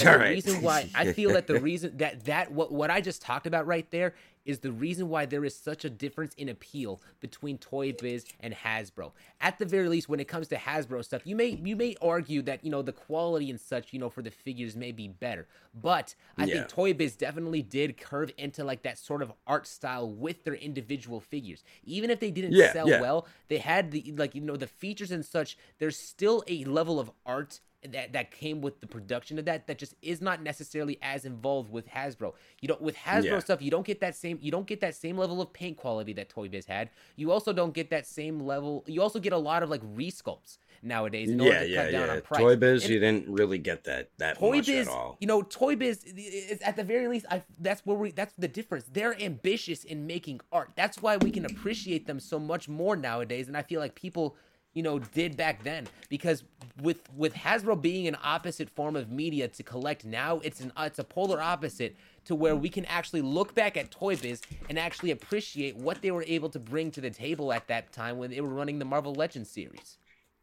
All 0.07 0.13
the 0.13 0.19
right. 0.19 0.31
reason 0.35 0.63
why 0.63 0.89
I 0.95 1.13
feel 1.13 1.33
that 1.33 1.47
the 1.47 1.61
reason 1.61 1.97
that 1.99 2.25
that 2.27 2.53
what 2.53 2.73
what 2.73 2.91
I 2.91 3.01
just 3.01 3.23
talked 3.23 3.47
about 3.47 3.67
right 3.67 3.91
there 3.91 4.15
is 4.47 4.61
the 4.61 4.73
reason 4.73 5.09
why 5.11 5.27
there 5.27 5.45
is 5.45 5.55
such 5.55 5.85
a 5.85 5.91
difference 5.91 6.35
in 6.37 6.49
appeal 6.49 7.01
between 7.21 7.59
Toy 7.59 7.93
Biz 7.93 8.25
and 8.41 8.55
Hasbro. 8.55 9.13
At 9.41 9.59
the 9.59 9.67
very 9.67 9.87
least, 9.89 10.09
when 10.09 10.19
it 10.19 10.29
comes 10.29 10.49
to 10.49 10.57
Hasbro 10.57 11.05
stuff, 11.05 11.27
you 11.27 11.37
may 11.37 11.49
you 11.63 11.77
may 11.77 11.95
argue 12.01 12.41
that 12.43 12.65
you 12.65 12.71
know 12.71 12.83
the 12.83 12.93
quality 12.93 13.51
and 13.51 13.61
such, 13.61 13.93
you 13.93 13.99
know, 13.99 14.09
for 14.09 14.23
the 14.23 14.31
figures 14.31 14.75
may 14.77 14.93
be 14.93 15.09
better, 15.09 15.47
but 15.75 16.15
I 16.39 16.47
Yeah. 16.47 16.55
think 16.55 16.69
Toy 16.69 16.95
Biz 16.95 17.17
definitely 17.17 17.63
did 17.63 17.99
curve 17.99 18.33
into 18.39 18.65
like 18.65 18.83
that 18.83 18.99
sort 18.99 19.21
of 19.23 19.33
art 19.47 19.67
style 19.67 20.11
with 20.11 20.45
their 20.45 20.55
individual 20.55 21.21
figures. 21.21 21.63
Even 21.85 22.11
if 22.11 22.19
they 22.19 22.31
didn't 22.31 22.53
Yeah, 22.53 22.73
sell 22.73 22.89
yeah. 22.89 23.01
well, 23.01 23.27
they 23.49 23.59
had 23.59 23.91
the 23.91 24.15
like 24.17 24.35
you 24.35 24.41
know 24.41 24.57
the 24.57 24.67
features 24.67 25.11
and 25.11 25.25
such. 25.25 25.59
There's 25.79 25.99
still 25.99 26.43
a 26.49 26.65
level 26.65 26.99
of 26.99 27.11
art 27.27 27.61
that 27.89 28.13
that 28.13 28.31
came 28.31 28.61
with 28.61 28.81
the 28.81 28.87
production 28.87 29.39
of 29.39 29.47
that 29.47 29.67
that 29.67 29.79
just 29.79 29.95
is 30.03 30.21
not 30.21 30.43
necessarily 30.43 30.99
as 31.03 31.25
involved 31.25 31.71
with 31.73 31.89
Hasbro. 31.89 32.35
You 32.61 32.69
don't 32.69 32.83
with 32.83 32.95
Hasbro 32.97 33.25
Yeah. 33.25 33.39
stuff, 33.39 33.63
you 33.63 33.71
don't 33.71 33.87
get 33.87 34.01
that 34.01 34.15
same 34.15 34.39
you 34.43 34.51
don't 34.51 34.67
get 34.67 34.81
that 34.81 34.95
same 34.95 35.17
level 35.17 35.41
of 35.41 35.53
paint 35.53 35.77
quality 35.79 36.13
that 36.15 36.29
Toy 36.29 36.49
Biz 36.49 36.67
had. 36.67 36.91
You 37.17 37.33
also 37.33 37.53
don't 37.53 37.73
get 37.73 37.89
that 37.91 38.07
same 38.07 38.41
level. 38.41 38.85
You 38.87 39.01
also 39.01 39.19
get 39.19 39.33
a 39.33 39.39
lot 39.39 39.63
of 39.63 39.71
like 39.71 39.83
resculpts 39.97 40.59
nowadays 40.83 41.31
in 41.31 41.41
order 41.41 41.53
Yeah, 41.53 41.61
to 41.61 41.69
yeah, 41.69 41.83
cut 41.85 41.93
down 41.93 42.07
yeah. 42.09 42.13
on 42.15 42.21
price. 42.23 42.41
Toy 42.41 42.57
Biz, 42.57 42.85
And- 42.85 42.93
you 42.95 43.01
didn't 43.01 43.29
really 43.29 43.59
get 43.59 43.85
that 43.85 44.11
that 44.19 44.37
Toy 44.39 44.57
much 44.57 44.67
Biz, 44.67 44.87
at 44.87 44.93
all. 44.93 45.17
you 45.21 45.27
know, 45.27 45.41
Toy 45.43 45.75
Biz 45.77 46.05
is 46.05 46.61
at 46.61 46.77
the 46.77 46.85
very 46.85 47.09
least. 47.09 47.25
I 47.31 47.43
that's 47.59 47.85
where 47.87 47.97
we 47.97 48.11
that's 48.11 48.35
the 48.37 48.49
difference. 48.49 48.85
They're 48.93 49.19
ambitious 49.21 49.85
in 49.85 50.07
making 50.07 50.41
art. 50.53 50.73
That's 50.77 51.01
why 51.01 51.17
we 51.17 51.31
can 51.31 51.47
appreciate 51.47 52.07
them 52.07 52.21
so 52.21 52.39
much 52.39 52.69
more 52.69 52.95
nowadays. 52.97 53.49
And 53.49 53.57
I 53.57 53.63
feel 53.63 53.81
like 53.81 53.95
people, 53.95 54.37
you 54.75 54.83
know, 54.83 54.99
did 54.99 55.37
back 55.37 55.65
then 55.65 55.87
because 56.09 56.45
with 56.81 57.03
with 57.17 57.35
Hasbro 57.35 57.81
being 57.81 58.07
an 58.07 58.17
opposite 58.23 58.71
form 58.71 58.97
of 58.97 59.11
media 59.11 59.49
to 59.49 59.63
collect 59.63 60.05
now, 60.05 60.41
it's 60.45 60.61
an 60.61 60.73
it's 60.79 60.99
a 60.99 61.05
polar 61.05 61.41
opposite 61.41 61.97
to 62.27 62.35
where 62.35 62.55
we 62.55 62.69
can 62.69 62.85
actually 62.85 63.23
look 63.23 63.55
back 63.55 63.77
at 63.77 63.91
Toy 63.91 64.17
Biz 64.17 64.43
and 64.69 64.79
actually 64.79 65.11
appreciate 65.11 65.77
what 65.77 66.03
they 66.03 66.11
were 66.11 66.25
able 66.27 66.49
to 66.51 66.59
bring 66.59 66.91
to 66.93 67.01
the 67.01 67.11
table 67.11 67.53
at 67.53 67.67
that 67.69 67.93
time 67.93 68.19
when 68.19 68.31
they 68.31 68.41
were 68.41 68.49
running 68.49 68.79
the 68.79 68.85
Marvel 68.85 69.15
Legends 69.15 69.51
series. 69.51 69.99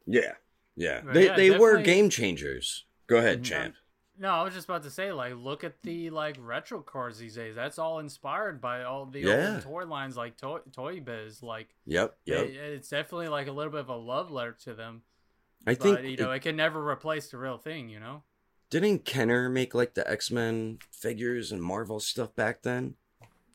Yeah, 0.06 0.34
yeah. 0.76 1.02
Right, 1.04 1.14
They 1.14 1.26
yeah, 1.26 1.36
they 1.36 1.52
were 1.52 1.82
game 1.82 2.10
changers. 2.10 2.86
Go 3.08 3.18
ahead, 3.18 3.38
mm-hmm. 3.38 3.44
champ. 3.44 3.76
No, 4.20 4.30
I 4.30 4.44
was 4.44 4.54
just 4.54 4.68
about 4.68 4.84
to 4.84 4.90
say, 4.90 5.12
like, 5.12 5.34
look 5.36 5.64
at 5.64 5.82
the 5.84 6.10
like 6.10 6.38
retro 6.40 6.82
cars 6.82 7.18
these 7.20 7.36
days. 7.36 7.56
That's 7.56 7.78
all 7.78 8.00
inspired 8.00 8.60
by 8.60 8.84
all 8.84 9.06
the 9.06 9.20
Yeah. 9.22 9.54
old 9.56 9.62
toy 9.64 9.86
lines, 9.86 10.18
like 10.18 10.38
Toy 10.38 10.60
Toy 10.72 11.00
Biz. 11.00 11.44
Like, 11.44 11.76
Yep, 11.86 12.18
yep. 12.26 12.46
it- 12.48 12.56
it's 12.56 12.90
definitely 12.90 13.28
like 13.28 13.48
a 13.48 13.52
little 13.52 13.72
bit 13.72 13.82
of 13.82 13.90
a 13.90 13.96
love 13.96 14.32
letter 14.32 14.54
to 14.64 14.74
them. 14.74 15.04
I 15.68 15.74
But 15.76 15.82
think 15.84 16.04
you 16.04 16.18
know, 16.18 16.32
it 16.32 16.42
can 16.42 16.56
never 16.56 16.88
replace 16.88 17.30
the 17.30 17.38
real 17.38 17.58
thing. 17.58 17.90
You 17.90 18.00
know. 18.00 18.24
Didn't 18.70 19.06
Kenner 19.06 19.50
make 19.50 19.74
like 19.76 19.94
the 19.94 20.10
X 20.10 20.32
Men 20.32 20.80
figures 20.92 21.52
and 21.52 21.62
Marvel 21.62 22.00
stuff 22.00 22.36
back 22.36 22.64
then? 22.64 22.96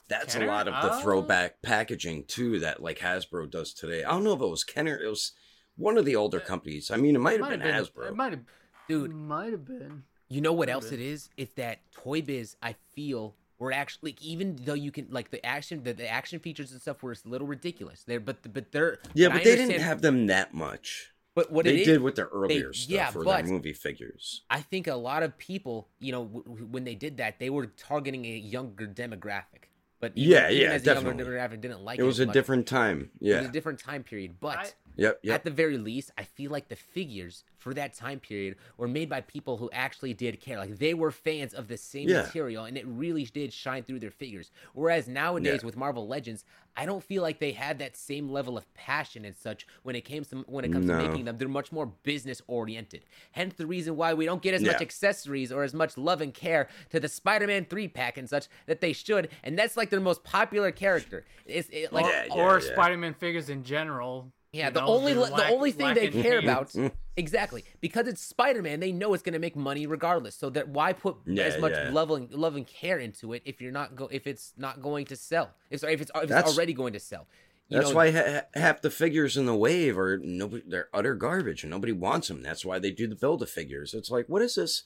That's 0.08 0.34
Kenner? 0.34 0.46
a 0.46 0.48
lot 0.48 0.68
of 0.68 0.74
the 0.74 0.92
Oh. 0.94 1.00
throwback 1.00 1.62
packaging 1.62 2.24
too 2.26 2.58
that 2.60 2.82
like 2.82 2.98
Hasbro 2.98 3.50
does 3.50 3.72
today. 3.74 4.04
I 4.04 4.10
don't 4.10 4.24
know 4.24 4.34
if 4.34 4.40
it 4.42 4.46
was 4.46 4.62
Kenner, 4.64 4.96
it 4.96 5.08
was 5.08 5.32
one 5.76 5.96
of 5.98 6.04
the 6.04 6.14
older 6.16 6.40
uh, 6.40 6.44
companies. 6.44 6.90
I 6.90 6.96
mean, 6.96 7.16
it 7.16 7.20
might 7.20 7.40
have 7.40 7.48
been, 7.48 7.60
Hasbro. 7.62 8.08
It 8.08 8.14
might 8.16 8.32
have, 8.32 8.44
Dude. 8.88 9.14
Might 9.14 9.52
have 9.52 9.64
been. 9.64 10.04
You 10.32 10.40
know 10.40 10.52
what 10.52 10.68
Could've 10.68 10.82
else 10.84 10.90
been. 10.90 11.00
it 11.00 11.06
is? 11.06 11.28
It's 11.36 11.52
that 11.54 11.80
Toy 11.92 12.22
Biz. 12.22 12.56
I 12.62 12.74
feel 12.94 13.34
were 13.58 13.70
actually 13.72 14.12
like, 14.12 14.22
even 14.22 14.56
though 14.64 14.74
you 14.74 14.90
can 14.90 15.06
like 15.10 15.30
the 15.30 15.44
action, 15.44 15.82
the, 15.84 15.92
the 15.92 16.08
action 16.08 16.38
features 16.40 16.72
and 16.72 16.80
stuff 16.80 17.02
were 17.02 17.12
a 17.12 17.16
little 17.28 17.46
ridiculous. 17.46 18.02
They're 18.04 18.18
but 18.18 18.38
but 18.52 18.72
they're 18.72 18.98
Yeah, 19.14 19.28
I 19.28 19.32
but 19.34 19.44
they 19.44 19.56
didn't 19.56 19.80
have 19.80 20.00
them 20.00 20.26
that 20.28 20.54
much. 20.54 21.10
But 21.34 21.50
what 21.52 21.64
they 21.64 21.74
it 21.74 21.80
is, 21.80 21.86
did 21.86 22.02
with 22.02 22.16
their 22.16 22.26
earlier 22.32 22.72
stuff 22.72 22.90
yeah, 22.90 23.10
for 23.10 23.24
but- 23.24 23.44
their 23.44 23.52
movie 23.52 23.72
figures. 23.74 24.42
I 24.50 24.60
think 24.60 24.86
a 24.86 24.94
lot 24.94 25.22
of 25.22 25.36
people, 25.38 25.88
you 25.98 26.12
know, 26.12 26.24
w- 26.24 26.44
w- 26.44 26.66
when 26.66 26.84
they 26.84 26.94
did 26.94 27.18
that, 27.18 27.38
they 27.38 27.48
were 27.50 27.66
targeting 27.66 28.24
a 28.26 28.36
younger 28.36 28.86
demographic. 28.86 29.68
But 30.00 30.12
even, 30.16 30.30
Yeah, 30.32 30.50
even 30.50 30.62
yeah, 30.62 30.68
as 30.72 30.82
a 30.82 30.84
younger 30.94 31.10
definitely. 31.12 31.24
demographic 31.24 31.60
didn't 31.62 31.82
like 31.84 31.98
It 31.98 32.02
it. 32.02 32.06
was 32.06 32.20
a 32.20 32.26
much. 32.26 32.34
different 32.34 32.66
time. 32.66 33.10
Yeah, 33.20 33.36
It 33.36 33.38
was 33.40 33.48
a 33.48 33.52
different 33.52 33.78
time 33.78 34.02
period, 34.02 34.40
but. 34.40 34.58
I- 34.58 34.70
Yep. 34.96 35.20
Yep. 35.22 35.34
At 35.34 35.44
the 35.44 35.50
very 35.50 35.78
least, 35.78 36.10
I 36.18 36.24
feel 36.24 36.50
like 36.50 36.68
the 36.68 36.76
figures 36.76 37.44
for 37.58 37.72
that 37.74 37.94
time 37.94 38.20
period 38.20 38.56
were 38.76 38.88
made 38.88 39.08
by 39.08 39.20
people 39.20 39.56
who 39.56 39.70
actually 39.72 40.14
did 40.14 40.40
care. 40.40 40.58
Like 40.58 40.78
they 40.78 40.94
were 40.94 41.10
fans 41.10 41.54
of 41.54 41.68
the 41.68 41.76
same 41.76 42.08
Yeah. 42.08 42.22
material, 42.22 42.64
and 42.64 42.76
it 42.76 42.86
really 42.86 43.24
did 43.24 43.52
shine 43.52 43.84
through 43.84 44.00
their 44.00 44.10
figures. 44.10 44.50
Whereas 44.74 45.08
nowadays 45.08 45.60
Yeah. 45.62 45.66
with 45.66 45.76
Marvel 45.76 46.06
Legends, 46.06 46.44
I 46.76 46.86
don't 46.86 47.04
feel 47.04 47.22
like 47.22 47.38
they 47.38 47.52
had 47.52 47.78
that 47.80 47.96
same 47.96 48.30
level 48.30 48.56
of 48.56 48.72
passion 48.74 49.24
and 49.24 49.36
such 49.36 49.66
when 49.82 49.94
it 49.94 50.02
came 50.06 50.24
to 50.24 50.38
when 50.48 50.64
it 50.64 50.72
comes 50.72 50.86
No. 50.86 50.98
to 51.00 51.08
making 51.08 51.26
them. 51.26 51.36
They're 51.38 51.48
much 51.48 51.70
more 51.70 51.86
business 51.86 52.40
oriented. 52.46 53.04
Hence 53.32 53.54
the 53.54 53.66
reason 53.66 53.96
why 53.96 54.14
we 54.14 54.24
don't 54.24 54.42
get 54.42 54.54
as 54.54 54.62
much 54.62 54.80
accessories 54.80 55.52
or 55.52 55.62
as 55.64 55.74
much 55.74 55.96
love 55.98 56.20
and 56.20 56.32
care 56.34 56.68
to 56.90 56.98
the 56.98 57.08
Spider-Man 57.08 57.66
three 57.66 57.88
pack 57.88 58.16
and 58.18 58.28
such 58.28 58.48
that 58.66 58.80
they 58.80 58.92
should. 58.92 59.28
And 59.42 59.58
that's 59.58 59.76
like 59.76 59.90
their 59.90 60.00
most 60.00 60.24
popular 60.24 60.70
character. 60.72 61.24
It's 61.46 61.68
it, 61.70 61.92
like 61.92 62.06
Yeah, 62.06 62.26
or 62.34 62.58
yeah. 62.60 62.72
Spider-Man 62.72 63.14
figures 63.14 63.48
in 63.50 63.64
general. 63.64 64.32
Yeah, 64.52 64.68
the 64.68 64.82
only 64.82 65.14
they're 65.14 65.26
the 65.30 65.48
only 65.48 65.72
thing 65.72 65.94
they 65.94 66.08
care 66.08 66.38
about 66.38 66.74
exactly 67.16 67.64
because 67.80 68.06
it's 68.06 68.20
Spider-Man, 68.20 68.80
they 68.80 68.92
know 68.92 69.14
it's 69.14 69.22
going 69.22 69.32
to 69.32 69.38
make 69.38 69.56
money 69.56 69.86
regardless. 69.86 70.34
So 70.36 70.50
that 70.50 70.68
why 70.68 70.92
put 70.92 71.16
Yeah, 71.26 71.44
as 71.44 71.58
much 71.58 71.72
yeah. 71.72 71.90
love 71.90 72.10
and 72.10 72.30
love 72.32 72.56
and 72.56 72.66
care 72.66 72.98
into 72.98 73.32
it 73.32 73.42
if 73.46 73.62
you're 73.62 73.72
not 73.72 73.96
go 73.96 74.08
if 74.12 74.26
it's 74.26 74.52
not 74.58 74.82
going 74.82 75.06
to 75.06 75.16
sell. 75.16 75.50
If 75.70 75.80
sorry, 75.80 75.94
if 75.94 76.02
it's, 76.02 76.10
if 76.14 76.30
it's 76.30 76.56
already 76.56 76.74
going 76.74 76.92
to 76.92 77.00
sell. 77.00 77.26
You 77.68 77.78
That's 77.78 77.90
know, 77.90 77.96
why 77.96 78.10
ha- 78.10 78.42
half 78.54 78.82
the 78.82 78.90
figures 78.90 79.38
in 79.38 79.46
the 79.46 79.56
wave 79.56 79.96
are 79.96 80.18
nobody. 80.18 80.62
They're 80.66 80.88
utter 80.92 81.14
garbage, 81.14 81.62
and 81.62 81.70
nobody 81.70 81.92
wants 81.92 82.28
them. 82.28 82.42
That's 82.42 82.66
why 82.66 82.78
they 82.78 82.90
do 82.90 83.06
the 83.06 83.16
build 83.16 83.42
a 83.42 83.46
figures. 83.46 83.94
It's 83.94 84.10
like, 84.10 84.28
what 84.28 84.42
is 84.42 84.56
this 84.56 84.82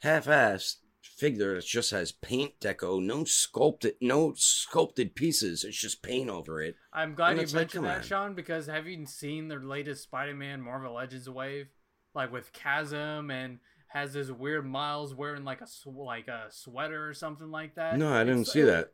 half-assed 0.00 0.76
figure 1.16 1.54
that 1.54 1.64
just 1.64 1.90
has 1.90 2.12
paint 2.12 2.58
deco, 2.60 3.02
no 3.02 3.24
sculpted, 3.24 3.94
no 4.00 4.32
sculpted 4.36 5.14
pieces. 5.14 5.64
It's 5.64 5.76
just 5.80 6.02
paint 6.02 6.30
over 6.30 6.62
it. 6.62 6.76
I'm 6.92 7.14
glad 7.14 7.30
And 7.30 7.38
you 7.38 7.42
it's 7.44 7.52
like, 7.54 7.60
mentioned 7.62 7.84
that, 7.86 7.96
on. 7.98 8.02
Sean, 8.02 8.34
because 8.34 8.66
have 8.66 8.86
you 8.86 9.04
seen 9.06 9.48
their 9.48 9.60
latest 9.60 10.02
Spider-Man 10.04 10.60
Marvel 10.60 10.94
Legends 10.94 11.28
wave, 11.28 11.68
like 12.14 12.32
with 12.32 12.52
Chasm 12.52 13.30
and 13.30 13.58
has 13.88 14.12
this 14.12 14.30
weird 14.30 14.66
Miles 14.66 15.14
wearing 15.14 15.44
like 15.44 15.60
a 15.62 15.66
sw- 15.66 15.86
like 15.86 16.28
a 16.28 16.46
sweater 16.50 17.08
or 17.08 17.14
something 17.14 17.50
like 17.50 17.74
that? 17.76 17.96
No, 17.98 18.12
I 18.12 18.24
didn't 18.24 18.40
It's- 18.42 18.52
see 18.52 18.60
it- 18.60 18.66
that. 18.66 18.92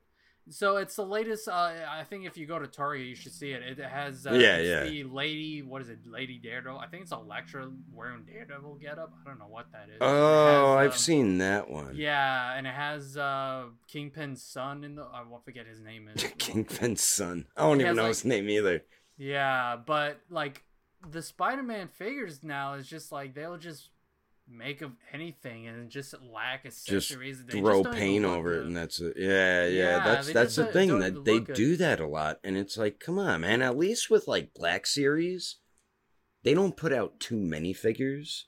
So 0.50 0.76
it's 0.76 0.96
the 0.96 1.06
latest. 1.06 1.48
Uh, 1.48 1.72
I 1.88 2.04
think 2.08 2.26
if 2.26 2.36
you 2.36 2.46
go 2.46 2.58
to 2.58 2.66
Target, 2.66 3.06
you 3.06 3.14
should 3.14 3.32
see 3.32 3.52
it. 3.52 3.62
It 3.62 3.78
has 3.82 4.26
uh, 4.26 4.32
Yeah, 4.32 4.58
yeah. 4.58 4.84
the 4.84 5.04
lady. 5.04 5.62
What 5.62 5.80
is 5.80 5.88
it? 5.88 6.00
Lady 6.06 6.38
Daredevil. 6.38 6.78
I 6.78 6.86
think 6.86 7.04
it's 7.04 7.12
Elektra 7.12 7.70
wearing 7.92 8.24
Daredevil 8.24 8.74
getup. 8.74 9.12
I 9.24 9.28
don't 9.28 9.38
know 9.38 9.46
what 9.48 9.72
that 9.72 9.88
is. 9.88 9.96
Oh, 10.02 10.76
has, 10.76 10.84
I've 10.86 10.92
um, 10.92 10.98
seen 10.98 11.38
that 11.38 11.70
one. 11.70 11.94
Yeah, 11.96 12.54
and 12.54 12.66
it 12.66 12.74
has 12.74 13.16
uh 13.16 13.64
Kingpin's 13.88 14.42
son 14.42 14.84
in 14.84 14.96
the. 14.96 15.02
I 15.04 15.22
won't 15.22 15.44
forget 15.44 15.66
his 15.66 15.80
name 15.80 16.08
is. 16.14 16.22
Kingpin's 16.38 17.02
son. 17.02 17.46
I 17.56 17.62
don't 17.62 17.78
He 17.78 17.84
even 17.84 17.86
has, 17.86 17.96
know 17.96 18.02
like- 18.02 18.08
his 18.10 18.24
name 18.26 18.48
either. 18.50 18.82
Yeah, 19.16 19.76
but 19.84 20.20
like 20.28 20.62
the 21.08 21.22
Spider-Man 21.22 21.88
figures 21.88 22.42
now 22.42 22.74
is 22.74 22.86
just 22.88 23.12
like 23.12 23.34
they'll 23.34 23.56
just 23.56 23.90
make 24.48 24.82
of 24.82 24.92
anything 25.12 25.66
and 25.66 25.90
just 25.90 26.14
lack 26.22 26.64
Just 26.64 26.88
accessories. 26.88 27.44
They 27.44 27.60
throw 27.60 27.82
don't 27.82 27.94
paint 27.94 28.24
over 28.24 28.60
it, 28.60 28.66
and 28.66 28.76
that's 28.76 29.00
it. 29.00 29.14
Yeah, 29.16 29.66
yeah. 29.66 29.68
Yeah, 29.68 30.04
that's 30.04 30.32
that's 30.32 30.56
the 30.56 30.66
thing 30.66 30.98
that 30.98 31.24
they 31.24 31.40
good. 31.40 31.56
do 31.56 31.76
that 31.76 32.00
a 32.00 32.06
lot, 32.06 32.40
and 32.44 32.56
it's 32.56 32.76
like, 32.76 33.00
come 33.00 33.18
on, 33.18 33.42
man. 33.42 33.62
At 33.62 33.76
least 33.76 34.10
with 34.10 34.28
like 34.28 34.54
Black 34.54 34.86
Series, 34.86 35.56
they 36.42 36.54
don't 36.54 36.76
put 36.76 36.92
out 36.92 37.20
too 37.20 37.36
many 37.36 37.72
figures. 37.72 38.46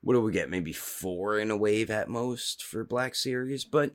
What 0.00 0.14
do 0.14 0.20
we 0.20 0.32
get? 0.32 0.50
Maybe 0.50 0.72
four 0.72 1.38
in 1.38 1.50
a 1.50 1.56
wave 1.56 1.90
at 1.90 2.08
most 2.08 2.62
for 2.62 2.84
Black 2.84 3.14
Series, 3.14 3.64
but 3.64 3.94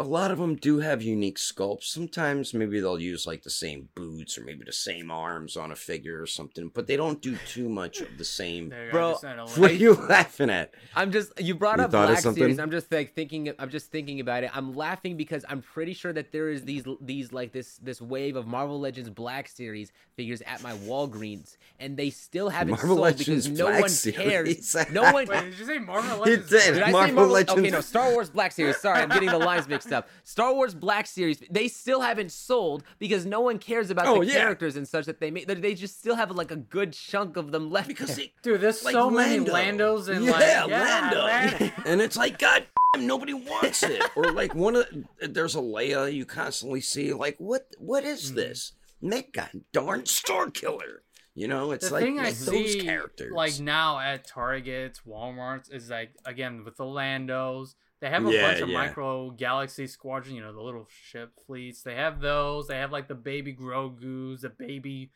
a 0.00 0.08
lot 0.08 0.30
of 0.30 0.38
them 0.38 0.56
do 0.56 0.80
have 0.80 1.02
unique 1.02 1.36
sculpts. 1.38 1.84
Sometimes 1.84 2.54
maybe 2.54 2.80
they'll 2.80 2.98
use 2.98 3.26
like 3.26 3.42
the 3.42 3.50
same 3.50 3.88
boots 3.94 4.38
or 4.38 4.42
maybe 4.44 4.64
the 4.64 4.72
same 4.72 5.10
arms 5.10 5.56
on 5.56 5.70
a 5.70 5.76
figure 5.76 6.20
or 6.22 6.26
something, 6.26 6.70
but 6.74 6.86
they 6.86 6.96
don't 6.96 7.20
do 7.20 7.36
too 7.46 7.68
much 7.68 8.00
of 8.00 8.16
the 8.18 8.24
same. 8.24 8.70
There 8.70 8.86
you 8.86 8.92
go, 8.92 8.98
Bro, 8.98 9.08
I 9.08 9.10
just 9.12 9.20
said 9.20 9.38
a 9.38 9.46
What 9.60 9.70
are 9.70 9.74
you 9.74 9.92
laughing 10.08 10.50
at? 10.50 10.72
I'm 10.96 11.12
just 11.12 11.38
you 11.40 11.54
brought 11.54 11.78
You 11.78 11.84
up 11.84 11.90
Black 11.90 12.18
Series. 12.20 12.58
I'm 12.58 12.70
just 12.70 12.90
like 12.90 13.14
thinking. 13.14 13.52
I'm 13.58 13.70
just 13.70 13.90
thinking 13.92 14.20
about 14.20 14.42
it. 14.42 14.50
I'm 14.56 14.74
laughing 14.74 15.16
because 15.16 15.44
I'm 15.48 15.60
pretty 15.62 15.92
sure 15.94 16.12
that 16.14 16.32
there 16.32 16.48
is 16.48 16.64
these 16.64 16.84
these 17.00 17.32
like 17.32 17.52
this 17.52 17.76
this 17.82 18.00
wave 18.00 18.36
of 18.36 18.46
Marvel 18.46 18.80
Legends 18.80 19.10
Black 19.10 19.48
Series 19.48 19.92
figures 20.16 20.42
at 20.46 20.62
my 20.62 20.72
Walgreens, 20.78 21.56
and 21.78 21.96
they 21.96 22.10
still 22.10 22.48
haven't 22.48 22.70
Marvel 22.72 22.88
sold 22.96 23.00
Legends 23.00 23.46
because 23.46 23.58
no 23.58 23.66
Black 23.66 23.80
one 23.82 24.12
cares. 24.14 24.76
No 24.92 25.02
one. 25.02 25.26
Wait, 25.26 25.28
did 25.28 25.58
you 25.58 25.66
say 25.66 25.78
Marvel 25.78 26.24
He 26.24 26.30
Legends? 26.32 26.50
did. 26.50 26.74
Did 26.74 26.82
I 26.82 26.86
say 26.86 26.92
Marvel 26.92 27.14
Marvel? 27.14 27.32
Legends- 27.34 27.60
Okay, 27.60 27.70
no, 27.70 27.80
Star 27.80 28.12
Wars 28.12 28.30
Black 28.30 28.52
Series. 28.52 28.76
Sorry, 28.78 29.00
I'm 29.02 29.08
getting 29.10 29.28
the 29.28 29.38
lines 29.38 29.68
mixed 29.68 29.89
up. 29.92 30.08
Star 30.24 30.54
Wars 30.54 30.74
Black 30.74 31.06
Series. 31.06 31.42
They 31.50 31.68
still 31.68 32.00
haven't 32.00 32.32
sold 32.32 32.84
because 32.98 33.26
no 33.26 33.40
one 33.40 33.58
cares 33.58 33.90
about 33.90 34.06
Oh, 34.06 34.20
the 34.20 34.26
yeah. 34.26 34.34
characters 34.34 34.76
and 34.76 34.86
such 34.86 35.06
that 35.06 35.20
they 35.20 35.30
made. 35.30 35.48
They 35.48 35.74
just 35.74 35.98
still 35.98 36.16
have 36.16 36.30
like 36.30 36.50
a 36.50 36.56
good 36.56 36.92
chunk 36.92 37.36
of 37.36 37.52
them 37.52 37.70
left. 37.70 37.88
Because 37.88 38.08
there. 38.08 38.16
they, 38.26 38.32
Dude, 38.42 38.60
there's 38.60 38.84
like 38.84 38.92
so 38.92 39.10
many 39.10 39.44
Landos 39.44 40.08
and 40.08 40.24
yeah, 40.24 40.30
like 40.32 40.40
yeah, 40.42 40.64
Lando. 40.64 41.18
Lando. 41.24 41.70
and 41.86 42.00
it's 42.00 42.16
like 42.16 42.38
God, 42.38 42.66
damn, 42.94 43.06
nobody 43.06 43.34
wants 43.34 43.82
it. 43.82 44.02
or 44.16 44.32
like 44.32 44.54
one 44.54 44.76
of 44.76 44.86
there's 45.20 45.54
a 45.54 45.58
Leia 45.60 46.12
you 46.12 46.24
constantly 46.24 46.80
see. 46.80 47.12
Like 47.12 47.36
what? 47.38 47.66
What 47.78 48.04
Mm-hmm. 48.04 48.12
is 48.12 48.34
this? 48.34 48.72
Make 49.02 49.32
God 49.32 49.50
darn 49.72 50.06
Star 50.06 50.50
Killer. 50.50 51.02
You 51.34 51.46
know, 51.48 51.70
it's 51.70 51.88
the 51.88 51.94
like, 51.94 52.02
thing 52.04 52.18
I 52.18 52.24
those 52.32 52.72
see, 52.72 52.80
characters. 52.82 53.32
like 53.32 53.60
now 53.60 53.98
at 54.00 54.26
Targets, 54.26 55.00
WalMarts, 55.06 55.72
is 55.72 55.88
like 55.88 56.10
again 56.24 56.64
with 56.64 56.76
the 56.76 56.84
Landos. 56.84 57.74
They 58.00 58.08
have 58.08 58.26
a 58.26 58.32
Yeah, 58.32 58.48
bunch 58.48 58.60
of 58.60 58.68
yeah. 58.70 58.78
micro 58.78 59.30
Galaxy 59.30 59.86
Squadron, 59.86 60.34
you 60.34 60.40
know, 60.40 60.52
the 60.54 60.60
little 60.62 60.86
ship 61.04 61.32
fleets. 61.46 61.82
They 61.82 61.94
have 61.96 62.20
those. 62.20 62.66
They 62.66 62.76
have 62.78 62.92
like 62.92 63.08
the 63.08 63.14
baby 63.14 63.54
Grogu's, 63.54 64.40
the 64.42 64.48
baby 64.48 65.10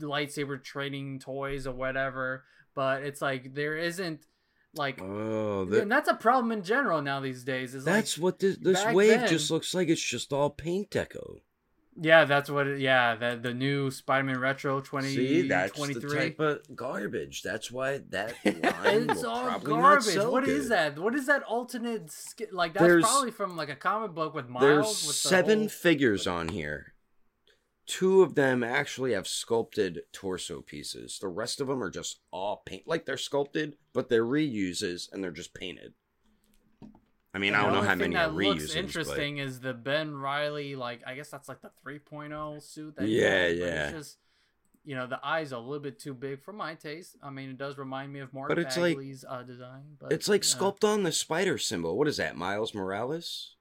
lightsaber 0.00 0.62
training 0.62 1.18
toys 1.20 1.66
or 1.66 1.74
whatever. 1.74 2.44
But 2.74 3.02
it's 3.02 3.20
like 3.20 3.54
there 3.54 3.76
isn't 3.76 4.24
like, 4.74 5.00
oh, 5.02 5.68
and 5.70 5.92
that's 5.92 6.08
a 6.08 6.14
problem 6.14 6.50
in 6.50 6.62
general 6.62 7.02
now 7.02 7.20
these 7.20 7.44
days. 7.44 7.74
Is 7.74 7.84
that's 7.84 8.16
like, 8.16 8.22
what 8.24 8.38
this 8.38 8.56
this 8.56 8.84
wave 8.86 9.20
then- 9.20 9.28
just 9.28 9.50
looks 9.50 9.74
like. 9.74 9.88
It's 9.88 10.02
just 10.02 10.32
all 10.32 10.50
paint 10.50 10.90
deco. 10.90 11.40
Yeah, 12.00 12.24
that's 12.24 12.50
what. 12.50 12.66
It, 12.66 12.80
yeah, 12.80 13.14
the 13.14 13.38
the 13.40 13.54
new 13.54 13.90
Spider-Man 13.90 14.38
Retro 14.40 14.80
twenty 14.80 15.14
See, 15.14 15.48
that's 15.48 15.72
twenty 15.76 15.94
the 15.94 16.08
type 16.08 16.40
of 16.40 16.60
garbage. 16.74 17.42
That's 17.42 17.70
why 17.70 17.98
that 18.10 18.34
line 18.44 19.10
It's 19.10 19.22
will 19.22 19.30
all 19.30 19.44
probably 19.48 19.72
not 19.74 19.80
garbage. 19.82 20.04
sell 20.06 20.32
What 20.32 20.48
is 20.48 20.62
good. 20.64 20.70
that? 20.72 20.98
What 20.98 21.14
is 21.14 21.26
that 21.26 21.42
alternate? 21.44 22.10
Sk- 22.10 22.52
like 22.52 22.74
that's 22.74 22.84
There's- 22.84 23.02
probably 23.04 23.30
from 23.30 23.56
like 23.56 23.68
a 23.70 23.76
comic 23.76 24.12
book 24.14 24.34
with 24.34 24.48
Miles. 24.48 24.62
There's 24.62 24.86
with 25.06 25.22
the 25.22 25.28
seven 25.28 25.58
whole- 25.60 25.68
figures 25.68 26.26
on 26.26 26.48
here. 26.48 26.94
Two 27.86 28.22
of 28.22 28.34
them 28.34 28.64
actually 28.64 29.12
have 29.12 29.28
sculpted 29.28 30.00
torso 30.10 30.62
pieces. 30.62 31.18
The 31.20 31.28
rest 31.28 31.60
of 31.60 31.66
them 31.66 31.82
are 31.82 31.90
just 31.90 32.20
all 32.30 32.62
paint, 32.64 32.84
like 32.86 33.04
they're 33.04 33.18
sculpted, 33.18 33.76
but 33.92 34.08
they're 34.08 34.24
reuses 34.24 35.12
and 35.12 35.22
they're 35.22 35.30
just 35.30 35.52
painted. 35.52 35.92
I 37.34 37.38
mean, 37.38 37.54
I 37.54 37.62
don't 37.62 37.72
know 37.72 37.82
how 37.82 37.94
many 37.96 38.14
that 38.14 38.32
looks 38.34 38.74
interesting 38.74 39.38
is 39.38 39.58
the 39.60 39.74
Ben 39.74 40.14
Reilly. 40.14 40.76
Like 40.76 41.00
I 41.06 41.14
guess 41.16 41.30
that's 41.30 41.48
like 41.48 41.60
the 41.62 41.70
3.0 41.84 42.62
suit. 42.62 42.94
That 42.96 43.08
Yeah, 43.08 43.48
but 43.48 43.56
yeah. 43.56 43.84
It's 43.88 43.92
just 43.92 44.18
you 44.84 44.94
know 44.94 45.06
the 45.06 45.18
eyes 45.24 45.52
are 45.52 45.56
a 45.56 45.64
little 45.64 45.80
bit 45.82 45.98
too 45.98 46.14
big 46.14 46.42
for 46.42 46.52
my 46.52 46.74
taste. 46.74 47.16
I 47.22 47.30
mean, 47.30 47.50
it 47.50 47.58
does 47.58 47.76
remind 47.78 48.12
me 48.12 48.20
of 48.20 48.32
Mark 48.32 48.48
But 48.50 48.58
it's 48.58 48.76
like- 48.76 48.96
Bagley's 48.96 49.24
uh, 49.28 49.42
design. 49.42 49.96
But 49.98 50.10
But 50.10 50.12
it's 50.12 50.28
like 50.28 50.44
yeah. 50.44 50.50
sculpt 50.58 50.84
on 50.84 51.02
the 51.02 51.12
spider 51.12 51.58
symbol. 51.58 51.98
What 51.98 52.06
is 52.06 52.18
that? 52.18 52.36
Miles 52.36 52.74
Morales? 52.74 53.56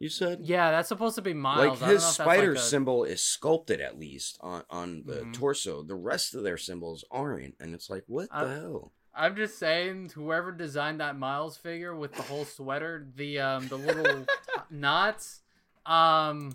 You 0.00 0.08
said? 0.08 0.40
Yeah, 0.42 0.72
that's 0.72 0.88
supposed 0.88 1.14
to 1.14 1.22
be 1.22 1.32
Miles. 1.32 1.58
like 1.58 1.68
I 1.68 1.80
don't 1.80 1.88
his 1.88 1.88
know 1.88 1.94
if 1.94 2.02
that's 2.02 2.14
spider 2.16 2.52
like 2.54 2.58
a- 2.58 2.62
symbol 2.62 3.04
is 3.04 3.22
sculpted 3.22 3.80
at 3.80 3.98
least 3.98 4.36
on 4.40 4.64
on 4.68 5.04
the 5.06 5.20
Mhm. 5.20 5.32
torso. 5.32 5.82
The 5.84 5.94
rest 5.94 6.34
of 6.34 6.42
their 6.42 6.58
symbols 6.58 7.04
aren't, 7.10 7.54
and 7.60 7.72
it's 7.74 7.88
like, 7.88 8.02
what 8.06 8.28
I- 8.32 8.44
the 8.44 8.54
hell? 8.56 8.92
I'm 9.16 9.36
just 9.36 9.58
saying, 9.58 10.10
whoever 10.14 10.50
designed 10.50 11.00
that 11.00 11.16
Miles 11.16 11.56
figure 11.56 11.94
with 11.94 12.14
the 12.14 12.22
whole 12.22 12.44
sweater, 12.44 13.06
the 13.16 13.38
um, 13.40 13.68
the 13.68 13.78
little 13.78 14.26
knots, 14.70 15.40
um, 15.86 16.52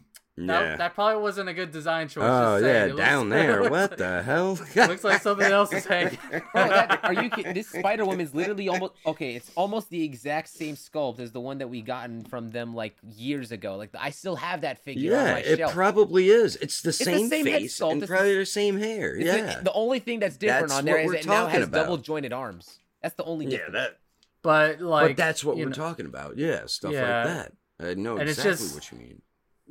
that, 0.47 0.61
Yeah. 0.61 0.75
that 0.77 0.93
probably 0.95 1.21
wasn't 1.21 1.49
a 1.49 1.53
good 1.53 1.71
design 1.71 2.07
choice. 2.07 2.23
oh 2.23 2.59
just 2.59 2.65
yeah. 2.65 2.85
It 2.85 2.95
down 2.97 3.29
looks- 3.29 3.41
there. 3.41 3.57
looks 3.61 3.69
What 3.71 3.89
like- 3.91 3.97
the 3.97 4.23
hell? 4.23 4.59
looks 4.87 5.03
like 5.03 5.21
something 5.21 5.51
else 5.51 5.71
is 5.73 5.85
hanging. 5.85 6.17
Bro, 6.29 6.41
that, 6.53 6.99
are 7.03 7.13
you 7.13 7.29
kidding? 7.29 7.53
This 7.53 7.69
Spider 7.69 8.05
Woman 8.05 8.21
is 8.21 8.33
literally 8.33 8.67
almost 8.69 8.93
okay. 9.05 9.35
It's 9.35 9.51
almost 9.55 9.89
the 9.89 10.03
exact 10.03 10.47
same 10.49 10.75
sculpt 10.75 11.19
as 11.19 11.31
the 11.31 11.39
one 11.39 11.57
that 11.59 11.69
we 11.69 11.81
gotten 11.81 12.23
from 12.25 12.51
them 12.51 12.73
like 12.75 12.95
years 13.15 13.51
ago. 13.51 13.75
Like 13.75 13.89
I 13.99 14.11
still 14.11 14.35
have 14.37 14.61
that 14.61 14.79
figure 14.83 15.15
on 15.17 15.25
Yeah, 15.25 15.35
it 15.37 15.57
shelf. 15.57 15.73
probably 15.73 16.29
is. 16.29 16.55
It's 16.57 16.81
the 16.81 16.89
the 16.89 16.93
same, 16.93 17.27
same 17.29 17.45
face 17.45 17.79
sculpt, 17.79 17.91
and 17.93 18.03
it's 18.03 18.09
probably 18.09 18.35
the 18.37 18.45
same 18.45 18.77
hair. 18.77 19.15
Yeah, 19.17 19.57
the, 19.57 19.63
the 19.65 19.73
only 19.73 19.99
thing 19.99 20.19
that's 20.19 20.37
different 20.37 20.69
That's 20.69 20.79
on 20.79 20.85
there 20.85 20.95
what 20.95 21.03
is 21.03 21.07
we're 21.09 21.15
it 21.15 21.25
now 21.27 21.47
has 21.47 21.63
about. 21.67 21.81
double 21.83 21.97
jointed 21.97 22.33
arms. 22.33 22.79
That's 23.01 23.15
the 23.15 23.23
only 23.23 23.45
thing. 23.45 23.53
yeah. 23.53 23.57
difference. 23.65 23.73
That 23.73 23.97
But 24.41 24.81
like, 24.81 25.09
but 25.09 25.17
that's 25.17 25.43
what 25.43 25.57
we're 25.57 25.65
know- 25.65 25.71
talking 25.71 26.05
about. 26.05 26.37
Yeah, 26.37 26.65
stuff 26.67 26.91
Yeah. 26.93 27.23
like 27.25 27.25
that. 27.27 27.51
I 27.81 27.93
know 27.93 28.17
And 28.17 28.27
it's 28.29 28.39
exactly 28.39 28.65
just- 28.65 28.75
what 28.75 28.91
you 28.91 28.97
mean. 28.97 29.21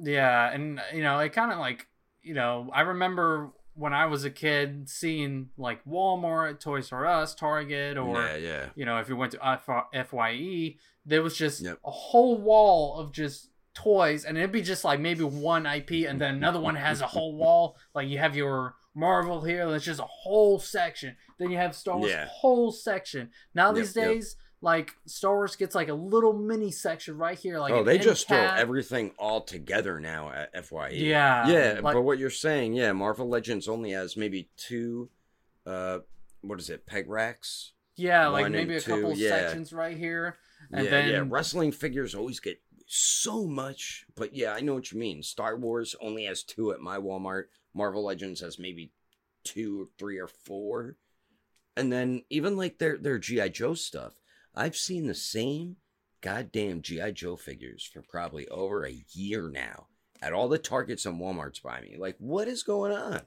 Yeah, 0.01 0.51
and 0.53 0.81
you 0.95 1.03
know, 1.03 1.19
it 1.19 1.33
kind 1.33 1.53
of 1.53 1.59
like 1.59 1.87
you 2.23 2.35
know, 2.35 2.71
I 2.73 2.83
remember 2.83 3.51
when 3.75 3.95
I 3.95 4.07
was 4.07 4.25
a 4.25 4.31
kid 4.31 4.89
seeing 4.89 5.51
like 5.57 5.85
Walmart, 5.85 6.61
Toys 6.61 6.91
R 6.93 7.07
Us, 7.07 7.35
Target, 7.35 7.97
or 7.97 8.21
yeah, 8.23 8.37
yeah. 8.37 8.67
you 8.75 8.85
know, 8.85 8.99
if 8.99 9.09
you 9.09 9.17
went 9.17 9.33
to 9.33 9.47
F- 9.47 10.09
FYE, 10.11 10.77
there 11.07 11.23
was 11.23 11.37
just 11.37 11.61
Yep. 11.63 11.79
a 11.85 11.91
whole 11.91 12.39
wall 12.39 12.99
of 12.99 13.13
just 13.13 13.51
toys, 13.75 14.25
and 14.25 14.37
it'd 14.37 14.51
be 14.53 14.63
just 14.63 14.85
like 14.85 14.99
maybe 14.99 15.23
one 15.23 15.65
IP, 15.65 16.09
and 16.09 16.21
then 16.21 16.35
another 16.35 16.59
one 16.61 16.75
has 16.75 17.01
a 17.01 17.07
whole 17.07 17.35
wall. 17.37 17.77
Like 17.95 18.09
you 18.09 18.19
have 18.19 18.37
your 18.37 18.75
Marvel 18.95 19.43
here, 19.43 19.71
that's 19.71 19.85
just 19.85 20.01
a 20.01 20.05
whole 20.09 20.59
section. 20.59 21.17
Then 21.39 21.51
you 21.53 21.57
have 21.59 21.77
Star 21.77 21.97
Wars, 21.99 22.11
Yeah. 22.11 22.27
whole 22.29 22.73
section. 22.73 23.31
Now 23.55 23.69
Yep, 23.69 23.75
these 23.77 23.97
yep. 23.97 24.07
Like 24.61 24.93
Star 25.07 25.35
Wars 25.35 25.57
gets 25.57 25.75
like 25.75 25.89
a 25.89 25.95
little 25.95 26.33
mini 26.33 26.71
section 26.71 27.17
right 27.17 27.39
here. 27.39 27.59
Like 27.59 27.73
oh, 27.73 27.85
they 27.85 27.99
just 27.99 28.27
throw 28.27 28.39
everything 28.39 29.13
all 29.19 29.41
together 29.41 30.01
now 30.01 30.31
at 30.31 30.65
FYE. 30.67 30.91
Yeah, 30.93 31.49
Yeah, 31.49 31.81
like- 31.81 31.95
but 31.95 32.03
what 32.03 32.19
you're 32.19 32.31
saying, 32.31 32.75
yeah, 32.75 32.93
Marvel 32.93 33.29
Legends 33.29 33.69
only 33.69 33.93
has 33.93 34.17
maybe 34.17 34.51
two 34.57 35.11
uh 35.67 36.01
what 36.41 36.59
is 36.61 36.71
it, 36.71 36.87
peg 36.87 37.09
racks? 37.09 37.73
Yeah, 37.97 38.29
like 38.29 38.51
maybe 38.51 38.75
a 38.75 38.77
and 38.77 38.85
couple 38.85 39.13
yeah. 39.15 39.31
sections 39.31 39.73
right 39.73 39.97
here. 39.97 40.37
And 40.73 40.85
yeah, 40.85 40.91
then 40.91 41.09
yeah. 41.09 41.25
Wrestling 41.27 41.73
figures 41.73 42.15
always 42.15 42.41
get 42.41 42.61
so 42.87 43.47
much. 43.47 44.07
But 44.17 44.35
yeah, 44.35 44.53
I 44.53 44.61
know 44.61 44.75
what 44.75 44.93
you 44.93 44.99
mean. 44.99 45.23
Star 45.23 45.57
Wars 45.57 45.95
only 46.01 46.25
has 46.25 46.43
two 46.43 46.73
at 46.73 46.81
my 46.81 46.99
Walmart. 46.99 47.45
Marvel 47.75 48.05
Legends 48.05 48.41
has 48.41 48.59
maybe 48.59 48.93
two 49.45 49.83
or 49.83 49.87
three 49.99 50.19
or 50.19 50.29
four. 50.29 50.97
And 51.77 51.93
then 51.93 52.23
even 52.31 52.57
like 52.57 52.79
their 52.79 52.97
their 52.99 53.19
G.I. 53.19 53.49
Joe 53.49 53.75
stuff. 53.75 54.15
I've 54.59 54.77
seen 54.77 55.07
the 55.07 55.15
same 55.15 55.77
goddamn 56.21 56.83
G.I. 56.83 57.13
Joe 57.13 57.37
figures 57.37 57.89
for 57.91 58.03
probably 58.03 58.49
over 58.49 58.85
a 58.85 59.05
year 59.13 59.49
now. 59.49 59.87
At 60.21 60.33
all 60.33 60.49
the 60.49 60.59
Targets 60.59 61.07
and 61.07 61.21
Walmarts 61.21 61.63
by 61.63 61.81
me. 61.81 61.95
Like, 61.97 62.17
what 62.19 62.49
is 62.49 62.65
going 62.65 62.91
on? 62.91 63.21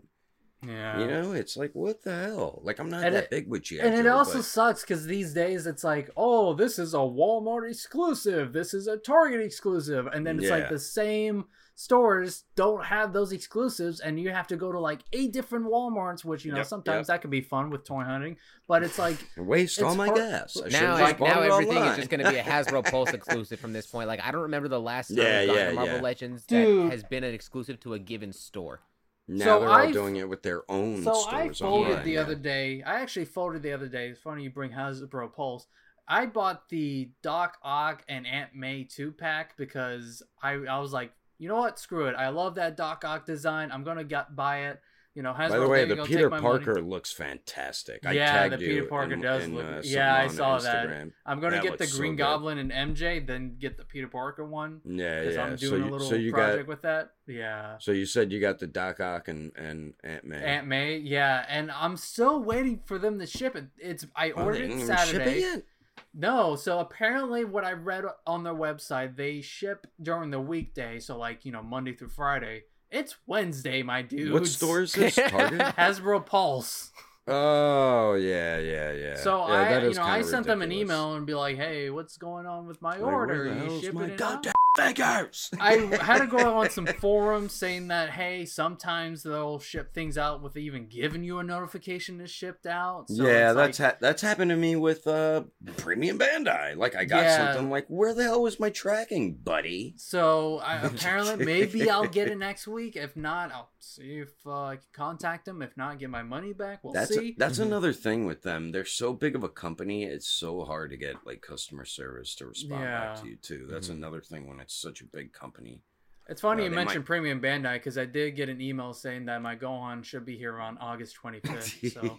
Yeah. 0.66 1.00
You 1.00 1.08
know, 1.08 1.32
it's 1.34 1.58
like, 1.58 1.72
what 1.74 2.04
the 2.04 2.14
hell? 2.16 2.62
Like, 2.64 2.80
I'm 2.80 2.90
not 2.90 3.04
And 3.04 3.16
that 3.16 3.26
it- 3.26 3.30
big 3.32 3.48
with 3.50 3.72
you. 3.72 3.82
and 3.82 3.96
it 3.96 4.08
also 4.08 4.40
but- 4.40 4.46
sucks 4.46 4.82
because 4.82 5.06
these 5.06 5.34
days 5.34 5.66
it's 5.66 5.84
like, 5.84 6.10
oh, 6.16 6.54
this 6.54 6.78
is 6.80 6.94
a 6.94 6.98
Walmart 6.98 7.70
exclusive. 7.70 8.54
This 8.54 8.74
is 8.74 8.88
a 8.88 8.98
Target 8.98 9.42
exclusive. 9.42 10.08
And 10.08 10.26
then 10.26 10.40
it's 10.40 10.50
like 10.50 10.70
the 10.70 10.80
same 10.80 11.46
stores 11.76 12.44
don't 12.56 12.86
have 12.86 13.12
those 13.12 13.32
exclusives, 13.32 14.02
and 14.02 14.20
you 14.20 14.30
have 14.30 14.46
to 14.46 14.56
go 14.56 14.72
to 14.72 14.80
like 14.80 15.00
eight 15.14 15.34
different 15.34 15.66
Walmarts, 15.66 16.24
which, 16.24 16.46
you 16.46 16.52
know, 16.52 16.58
Yep, 16.60 16.68
sometimes 16.68 17.08
yep. 17.08 17.16
that 17.16 17.22
can 17.22 17.32
be 17.32 17.42
fun 17.42 17.72
with 17.72 17.84
toy 17.86 18.04
hunting. 18.04 18.38
But 18.68 18.84
it's 18.84 19.00
like, 19.00 19.18
waste 19.38 19.82
all 19.82 19.96
my 19.96 20.06
hard- 20.08 20.18
gas. 20.20 20.58
I 20.64 20.70
now, 20.70 20.94
like, 20.94 21.20
now 21.20 21.42
it 21.42 21.52
everything 21.52 21.78
is 21.84 21.96
just 21.98 22.10
going 22.12 22.24
to 22.24 22.30
be 22.30 22.38
a 22.38 22.44
Hasbro 22.44 22.86
Pulse 22.92 23.14
exclusive 23.14 23.60
from 23.60 23.74
this 23.74 23.88
point. 23.88 24.08
Like 24.08 24.22
I 24.24 24.32
don't 24.32 24.42
remember 24.44 24.68
the 24.68 24.80
last 24.80 25.08
time 25.08 25.18
Yeah, 25.18 25.42
yeah, 25.42 25.72
Marvel 25.72 25.96
yeah. 25.96 26.02
Legends 26.02 26.46
Dude. 26.46 26.86
that 26.86 26.92
has 26.92 27.04
been 27.04 27.24
an 27.24 27.34
exclusive 27.34 27.80
to 27.80 27.94
a 27.96 28.00
given 28.00 28.32
store. 28.32 28.82
Now 29.28 29.46
So 29.46 29.60
they're 29.60 29.70
all 29.70 29.76
I've- 29.76 29.94
doing 29.94 30.16
it 30.18 30.28
with 30.28 30.44
their 30.44 30.70
own 30.70 31.04
So 31.04 31.12
I 31.28 31.44
stores 31.52 31.60
folded 31.60 31.90
online 31.92 32.06
the 32.06 32.18
other 32.18 32.36
day. 32.36 32.84
I 32.84 32.96
actually 33.02 33.26
folded 33.26 33.62
the 33.64 33.74
other 33.74 33.88
day. 33.88 34.10
It's 34.10 34.20
funny 34.20 34.44
you 34.44 34.50
bring 34.50 34.72
Hasbro 34.72 35.34
Pulse. 35.34 35.68
I 36.08 36.26
bought 36.26 36.68
the 36.70 37.12
Doc 37.22 37.58
Ock 37.64 38.04
and 38.10 38.26
Aunt 38.28 38.54
May 38.56 38.84
two 38.84 39.12
pack 39.12 39.56
because 39.58 40.22
I 40.42 40.54
I 40.54 40.80
was 40.80 40.92
like, 40.92 41.14
you 41.38 41.48
know 41.48 41.56
what, 41.56 41.80
screw 41.80 42.08
it. 42.08 42.16
I 42.16 42.30
love 42.30 42.56
that 42.56 42.76
Doc 42.76 43.04
Ock 43.06 43.26
design. 43.26 43.72
I'm 43.72 43.84
gonna 43.84 44.04
get 44.04 44.36
buy 44.36 44.66
it. 44.66 44.82
You 45.14 45.24
know, 45.24 45.34
Hasbro. 45.34 45.50
By 45.50 45.58
the 45.60 45.68
way, 45.68 45.84
the 45.86 46.04
Peter 46.06 46.30
my 46.30 46.40
money. 46.40 46.64
Parker 46.64 46.82
looks 46.82 47.12
fantastic. 47.12 48.06
I 48.06 48.14
Yeah, 48.14 48.32
tagged 48.32 48.54
the 48.54 48.58
Peter 48.60 48.86
Parker 48.86 49.14
in- 49.14 49.20
does 49.22 49.44
in, 49.44 49.56
look- 49.56 49.66
uh, 49.66 49.82
yeah, 49.84 50.16
I 50.16 50.28
saw 50.28 50.58
that. 50.60 51.10
I'm 51.26 51.42
gonna 51.42 51.58
That 51.58 51.64
get 51.64 51.78
the 51.78 51.86
so 51.88 51.98
Green 51.98 52.14
good. 52.14 52.20
Goblin 52.24 52.58
and 52.60 52.72
MJ, 52.72 53.20
then 53.20 53.58
get 53.60 53.78
the 53.78 53.84
Peter 53.84 54.08
Parker 54.08 54.46
one 54.46 54.80
Yeah, 54.86 55.20
because 55.20 55.36
yeah. 55.36 55.44
I'm 55.44 55.58
so 55.58 55.70
doing 55.70 55.84
you, 55.84 55.90
a 55.90 55.92
little 55.92 56.08
so 56.10 56.16
you 56.16 56.32
project 56.32 56.60
got 56.60 56.68
with 56.68 56.82
that. 56.84 57.12
Yeah. 57.28 57.78
so 57.80 57.92
you 57.92 58.06
said 58.06 58.32
you 58.32 58.40
got 58.40 58.60
the 58.60 58.68
Doc 58.68 59.02
Ock 59.02 59.28
and 59.28 59.52
and 59.58 59.94
Aunt 60.04 60.24
May. 60.24 60.42
Aunt 60.44 60.68
May, 60.68 60.98
yeah, 60.98 61.46
and 61.50 61.72
I'm 61.72 61.98
still 61.98 62.42
waiting 62.42 62.82
for 62.86 62.98
them 62.98 63.20
to 63.20 63.28
ship 63.28 63.58
it. 63.58 63.66
It's 63.78 64.06
I 64.16 64.32
Oh, 64.32 64.46
ordered 64.46 64.72
it 64.72 64.86
Saturday. 64.88 65.40
it? 65.42 65.66
No, 66.14 66.56
so 66.56 66.80
apparently 66.80 67.44
what 67.46 67.64
I 67.66 67.74
read 67.74 68.06
on 68.26 68.44
their 68.44 68.54
website, 68.54 69.18
they 69.18 69.42
ship 69.42 69.88
during 70.02 70.30
the 70.32 70.40
weekday, 70.40 71.00
so 71.00 71.18
like, 71.18 71.44
you 71.46 71.52
know, 71.52 71.62
Monday 71.64 71.94
through 71.94 72.10
Friday. 72.10 72.64
It's 72.92 73.16
Wednesday, 73.26 73.84
my 73.84 74.02
dude. 74.02 74.34
What 74.34 74.46
store 74.48 74.82
is 74.82 74.94
this? 74.94 75.16
Target. 75.16 75.62
Hasbro 75.78 76.26
Pulse. 76.26 76.92
oh 77.28 78.16
yeah, 78.16 78.58
yeah, 78.58 78.92
yeah. 78.92 79.16
So 79.16 79.48
Yeah, 79.48 79.54
I, 79.54 79.84
you 79.88 79.94
know, 79.94 80.04
I 80.04 80.22
sent 80.22 80.46
them 80.46 80.62
an 80.62 80.72
email 80.72 81.14
and 81.14 81.26
be 81.26 81.34
like, 81.34 81.56
"Hey, 81.56 81.90
what's 81.90 82.18
going 82.18 82.46
on 82.46 82.68
with 82.68 82.82
my 82.82 82.98
Like, 82.98 83.02
order? 83.14 83.46
You 83.46 83.80
shipping 83.82 84.02
it 84.02 84.12
out?" 84.22 84.44
goddamn 84.44 84.54
figures? 84.78 85.52
I 85.60 85.74
had 86.02 86.20
to 86.20 86.28
go 86.28 86.58
on 86.60 86.70
some 86.70 86.86
forums 86.86 87.54
saying 87.54 87.88
that 87.90 88.12
hey, 88.12 88.46
sometimes 88.46 89.24
they'll 89.24 89.60
ship 89.60 89.94
things 89.94 90.18
out 90.18 90.42
with 90.42 90.56
even 90.58 90.88
giving 90.88 91.24
you 91.24 91.40
a 91.40 91.44
notification 91.44 92.20
it's 92.22 92.32
shipped 92.32 92.66
out. 92.66 93.10
So 93.10 93.26
yeah, 93.26 93.54
that's 93.54 93.80
like, 93.80 93.92
ha- 93.94 93.98
that's 94.00 94.22
happened 94.22 94.52
to 94.52 94.58
me 94.58 94.76
with 94.76 95.08
uh 95.08 95.44
Premium 95.78 96.20
Bandai. 96.20 96.76
Like 96.76 96.96
I 96.96 97.06
got 97.06 97.24
Yeah. 97.24 97.54
something 97.54 97.70
like, 97.70 97.88
where 97.88 98.14
the 98.14 98.24
hell 98.24 98.42
was 98.44 98.60
my 98.60 98.70
tracking, 98.70 99.34
buddy? 99.36 99.94
So 99.98 100.60
I, 100.60 100.76
apparently, 100.84 101.46
maybe 101.46 101.90
I'll 101.90 102.08
get 102.08 102.30
it 102.30 102.38
next 102.38 102.68
week. 102.68 102.96
If 102.96 103.16
not, 103.16 103.52
I'll 103.52 103.71
see 103.84 104.20
if 104.20 104.30
uh, 104.46 104.64
I 104.66 104.76
can 104.78 104.86
contact 104.94 105.46
them. 105.46 105.62
If 105.62 105.76
not, 105.78 106.00
get 106.00 106.10
my 106.10 106.24
money 106.24 106.54
back. 106.54 106.84
We'll 106.84 106.94
that's 106.94 107.14
see. 107.16 107.36
that's 107.38 107.60
another 107.60 107.94
thing 107.94 108.26
with 108.26 108.42
them. 108.44 108.72
They're 108.72 108.86
so 108.86 109.14
big 109.14 109.36
of 109.36 109.44
a 109.44 109.50
company. 109.50 110.04
It's 110.04 110.28
so 110.28 110.64
hard 110.64 110.92
to 110.92 110.98
get 110.98 111.16
like 111.26 111.42
customer 111.42 111.86
service 111.86 112.36
to 112.36 112.48
respond 112.48 112.84
back 112.84 113.22
to 113.22 113.28
you 113.28 113.36
too. 113.38 113.68
That's 113.70 113.88
Mhm. 113.90 113.96
another 113.98 114.22
thing 114.22 114.48
when 114.48 114.60
it's 114.60 114.76
such 114.76 115.02
a 115.02 115.06
big 115.06 115.34
company. 115.34 115.82
it's 116.30 116.42
funny 116.42 116.62
uh, 116.64 116.66
you 116.66 116.72
mentioned 116.72 117.00
might- 117.02 117.06
Premium 117.08 117.42
Bandai 117.42 117.74
because 117.74 117.98
I 117.98 118.06
did 118.06 118.36
get 118.38 118.48
an 118.48 118.62
email 118.62 118.94
saying 118.94 119.26
that 119.26 119.42
my 119.42 119.56
Gohan 119.56 120.04
should 120.04 120.24
be 120.26 120.38
here 120.38 120.60
on 120.60 120.78
August 120.78 121.18
25th. 121.22 121.92
so 121.94 122.18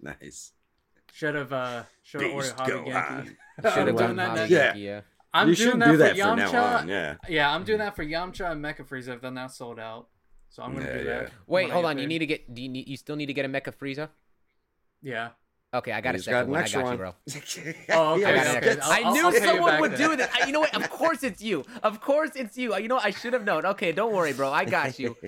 nice. 0.00 0.52
should 1.12 1.34
have 1.34 1.52
uh 1.52 1.84
should 2.02 2.20
have 2.22 2.32
ordered 2.32 2.42
Beast 2.56 2.58
Hobby 2.58 2.72
Gohan. 2.72 3.36
Genki. 3.62 3.72
Should 3.74 3.86
have 3.86 3.96
done 3.96 4.16
that 4.16 4.34
next. 4.34 4.50
Yeah. 4.50 4.74
Yeah. 4.74 5.00
I'm 5.32 5.48
you 5.48 5.54
doing 5.56 5.70
should 5.72 5.80
that 5.80 5.86
do 5.86 5.92
for 5.92 5.96
that 5.98 6.16
Yamcha. 6.16 6.26
from 6.50 6.52
now 6.52 6.64
on. 6.78 6.88
Yeah. 6.88 7.16
Yeah, 7.28 7.54
I'm 7.54 7.64
doing 7.64 7.78
that 7.78 7.96
for 7.96 8.04
Yamcha 8.04 8.50
and 8.52 8.64
Mecha 8.64 8.86
Frieza. 8.86 9.14
If 9.14 9.20
they're 9.20 9.30
not 9.30 9.52
sold 9.54 9.78
out, 9.80 10.08
so 10.54 10.62
I'm 10.62 10.72
gonna 10.72 10.86
Yeah, 10.86 10.98
do 10.98 11.04
yeah. 11.04 11.18
that. 11.26 11.32
Wait, 11.48 11.68
hold 11.68 11.84
get 11.84 11.90
on. 11.90 11.98
You 11.98 12.06
need 12.06 12.20
to 12.20 12.26
get. 12.26 12.46
Do 12.54 12.62
you 12.62 12.68
need? 12.68 12.86
You 12.86 12.96
still 12.96 13.16
need 13.16 13.26
to 13.26 13.34
get 13.34 13.44
a 13.44 13.48
Mecha 13.48 13.74
Frieza? 13.74 14.08
Yeah. 15.02 15.30
Okay, 15.74 15.92
I 15.92 16.00
got 16.00 16.14
a 16.14 16.18
second 16.20 16.40
got 16.40 16.48
one. 16.48 16.58
I 16.58 16.62
extra 16.62 16.82
got 16.82 16.84
you, 16.84 16.88
one. 16.90 16.96
bro. 16.98 17.14
Oh, 17.90 18.14
okay, 18.14 18.24
I, 18.24 18.44
got 18.44 18.56
okay. 18.62 18.80
I'll- 18.80 18.92
I 18.92 19.00
I'll- 19.02 19.12
knew 19.14 19.26
I'll 19.26 19.32
someone 19.32 19.80
would 19.80 19.96
do 19.96 20.14
this. 20.16 20.28
I, 20.32 20.46
you 20.46 20.52
know 20.52 20.60
what? 20.60 20.74
Of 20.76 20.88
course 20.88 21.22
it's 21.24 21.42
you. 21.42 21.64
Of 21.82 22.00
course 22.00 22.30
it's 22.36 22.56
you. 22.56 22.76
You 22.76 22.86
know 22.88 22.94
what? 22.96 23.04
I 23.04 23.10
should 23.10 23.32
have 23.32 23.44
known. 23.44 23.66
Okay, 23.66 23.90
don't 23.92 24.12
worry, 24.14 24.32
bro. 24.32 24.52
I 24.52 24.64
got 24.64 24.98
you. 24.98 25.16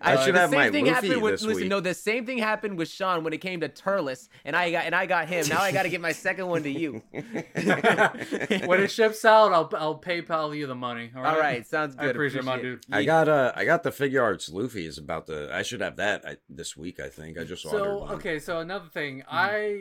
I 0.00 0.24
should 0.24 0.34
the 0.34 0.40
have 0.40 0.50
same 0.50 0.58
my 0.58 0.70
thing 0.70 0.86
Luffy 0.86 1.06
happened 1.08 1.22
with 1.22 1.34
this 1.34 1.42
listen. 1.42 1.60
week. 1.62 1.70
No, 1.70 1.78
the 1.78 1.94
same 1.94 2.26
thing 2.26 2.38
happened 2.38 2.76
with 2.76 2.88
Sean 2.88 3.22
when 3.22 3.32
it 3.32 3.38
came 3.38 3.60
to 3.60 3.68
Turles, 3.68 4.28
and 4.44 4.56
I 4.56 4.72
got 4.72 4.84
and 4.86 4.94
I 4.96 5.06
got 5.06 5.28
him. 5.28 5.46
Now 5.48 5.60
I 5.60 5.70
got 5.70 5.84
to 5.84 5.88
get 5.88 6.00
my 6.00 6.10
second 6.10 6.48
one 6.48 6.64
to 6.64 6.70
you. 6.70 7.02
when 7.12 8.80
it 8.80 8.90
ships 8.90 9.24
out, 9.24 9.52
I'll 9.52 9.70
I'll 9.76 9.98
PayPal 10.00 10.56
you 10.56 10.66
the 10.66 10.74
money. 10.74 11.12
All 11.14 11.22
right. 11.22 11.34
All 11.34 11.38
right, 11.40 11.66
sounds 11.66 11.94
good. 11.94 12.04
I 12.06 12.10
appreciate, 12.10 12.44
my 12.44 12.60
dude. 12.60 12.84
I 12.90 13.04
got 13.04 13.28
uh 13.28 13.52
I 13.54 13.64
got 13.64 13.82
the 13.84 13.90
Figuarts 13.90 14.52
Luffy 14.52 14.86
is 14.86 14.98
about 14.98 15.26
the 15.26 15.50
I 15.52 15.62
should 15.62 15.80
have 15.80 15.96
that 15.96 16.24
I, 16.26 16.36
this 16.48 16.76
week 16.76 16.98
I 16.98 17.08
think 17.08 17.38
I 17.38 17.44
just 17.44 17.64
ordered 17.64 17.78
So 17.78 18.08
okay, 18.14 18.38
so 18.40 18.60
another 18.60 18.88
thing, 18.88 19.20
Hmm. 19.20 19.36
I 19.36 19.75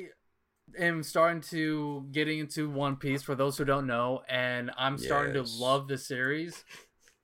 am 0.77 1.03
starting 1.03 1.41
to 1.51 2.05
getting 2.11 2.39
into 2.39 2.69
One 2.69 2.95
Piece 2.95 3.21
for 3.23 3.35
those 3.35 3.57
who 3.57 3.65
don't 3.65 3.87
know, 3.87 4.21
and 4.29 4.71
I'm 4.77 4.97
starting 4.97 5.35
Yes. 5.35 5.55
to 5.57 5.63
love 5.63 5.87
the 5.87 5.97
series. 5.97 6.63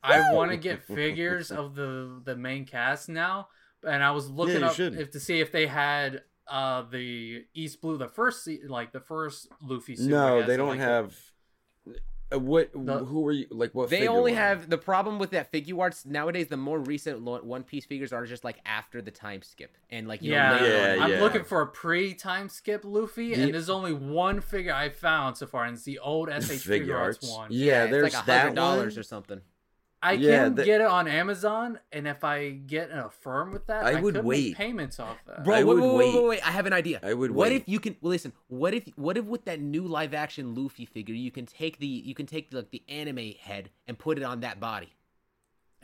I 0.04 0.34
want 0.34 0.52
to 0.52 0.58
get 0.58 0.84
figures 0.96 1.52
of 1.52 1.76
the 1.76 2.22
the 2.24 2.36
main 2.36 2.66
cast 2.66 3.10
now, 3.10 3.50
and 3.88 4.04
I 4.04 4.12
was 4.12 4.30
looking 4.30 4.60
you 4.62 4.66
up 4.66 4.76
should. 4.76 4.96
if 5.00 5.12
to 5.12 5.20
see 5.20 5.40
if 5.40 5.52
they 5.52 5.68
had 5.68 6.24
uh 6.48 6.84
the 6.90 7.46
East 7.54 7.82
Blue, 7.82 7.98
the 7.98 8.08
first 8.08 8.44
se- 8.44 8.62
like 8.68 8.92
the 8.92 9.00
first 9.00 9.48
Luffy 9.62 9.96
suit. 9.96 10.10
No, 10.10 10.44
they 10.44 10.58
don't 10.58 10.70
like, 10.70 10.80
have. 10.80 11.16
Uh, 12.34 12.40
what? 12.40 12.70
The- 12.74 13.00
who 13.00 13.28
are 13.28 13.32
you? 13.32 13.48
Like 13.52 13.74
what? 13.76 13.90
They 13.90 14.08
only 14.08 14.34
have 14.34 14.70
the 14.70 14.78
problem 14.78 15.20
with 15.20 15.32
that 15.32 15.52
Figuarts 15.52 16.06
nowadays. 16.06 16.48
The 16.48 16.58
more 16.58 16.80
recent 16.80 17.22
One 17.22 17.64
Piece 17.64 17.86
figures 17.86 18.14
are 18.14 18.26
just 18.26 18.44
like 18.44 18.60
after 18.66 19.02
the 19.02 19.12
time 19.12 19.42
skip 19.42 19.78
and 19.90 20.08
like 20.08 20.22
you 20.22 20.32
know, 20.32 20.38
Yeah, 20.38 20.52
later 20.54 20.96
Yeah. 20.96 21.04
I'm 21.04 21.12
yeah. 21.12 21.20
looking 21.22 21.44
for 21.44 21.62
a 21.62 21.68
pre-time 21.68 22.48
skip 22.50 22.82
Luffy, 22.86 23.36
The- 23.36 23.44
and 23.44 23.54
there's 23.54 23.70
only 23.70 23.94
one 23.94 24.40
figure 24.42 24.74
I 24.74 24.90
found 24.90 25.38
so 25.38 25.46
far, 25.48 25.66
and 25.66 25.76
it's 25.76 25.84
the 25.84 26.00
old 26.00 26.30
SH 26.30 26.48
Figure 26.48 26.58
Figure 26.80 26.98
Arts 26.98 27.18
arts. 27.26 27.30
one. 27.38 27.48
Yeah, 27.52 27.84
it's 27.84 27.92
there's 27.92 28.14
like 28.14 28.28
a 28.28 28.32
hundred 28.40 28.56
dollars 28.56 28.98
or 28.98 29.04
something. 29.04 29.42
I 30.04 30.14
Yeah, 30.14 30.46
can 30.46 30.56
the- 30.56 30.66
get 30.66 30.82
it 30.82 30.88
on 30.88 31.08
Amazon, 31.08 31.80
and 31.92 32.08
if 32.08 32.24
I 32.24 32.50
get 32.50 32.90
an 32.90 32.98
affirm 33.00 33.52
with 33.54 33.68
that, 33.68 33.86
I 33.86 33.98
I, 33.98 34.02
would 34.02 34.16
could 34.16 34.26
wait. 34.26 34.46
make 34.50 34.58
payments 34.58 35.00
off 35.00 35.18
that. 35.28 35.44
Bro, 35.44 35.54
I 35.56 35.58
wait, 35.60 35.64
would 35.66 35.80
wait, 35.80 35.90
wait, 35.94 35.96
wait, 35.98 36.16
wait. 36.16 36.28
wait, 36.30 36.48
I 36.48 36.52
have 36.52 36.66
an 36.66 36.74
idea. 36.74 37.00
I 37.04 37.14
would 37.14 37.30
wait. 37.32 37.38
What 37.38 37.50
wait. 37.50 37.62
if 37.62 37.70
you 37.70 37.80
can 37.80 37.96
well, 38.02 38.10
listen? 38.10 38.34
What 38.48 38.74
if 38.74 38.88
what 38.96 39.16
if 39.18 39.26
with 39.26 39.46
that 39.46 39.60
new 39.62 39.86
live 39.86 40.14
action 40.16 40.56
Luffy 40.56 40.86
figure, 40.86 41.14
you 41.14 41.30
can 41.30 41.46
take 41.46 41.78
the 41.78 41.86
you 41.86 42.16
can 42.16 42.26
take 42.26 42.52
like 42.52 42.72
the 42.72 42.82
anime 42.90 43.34
head 43.40 43.70
and 43.88 43.98
put 44.00 44.18
it 44.18 44.24
on 44.24 44.40
that 44.40 44.60
body? 44.60 44.94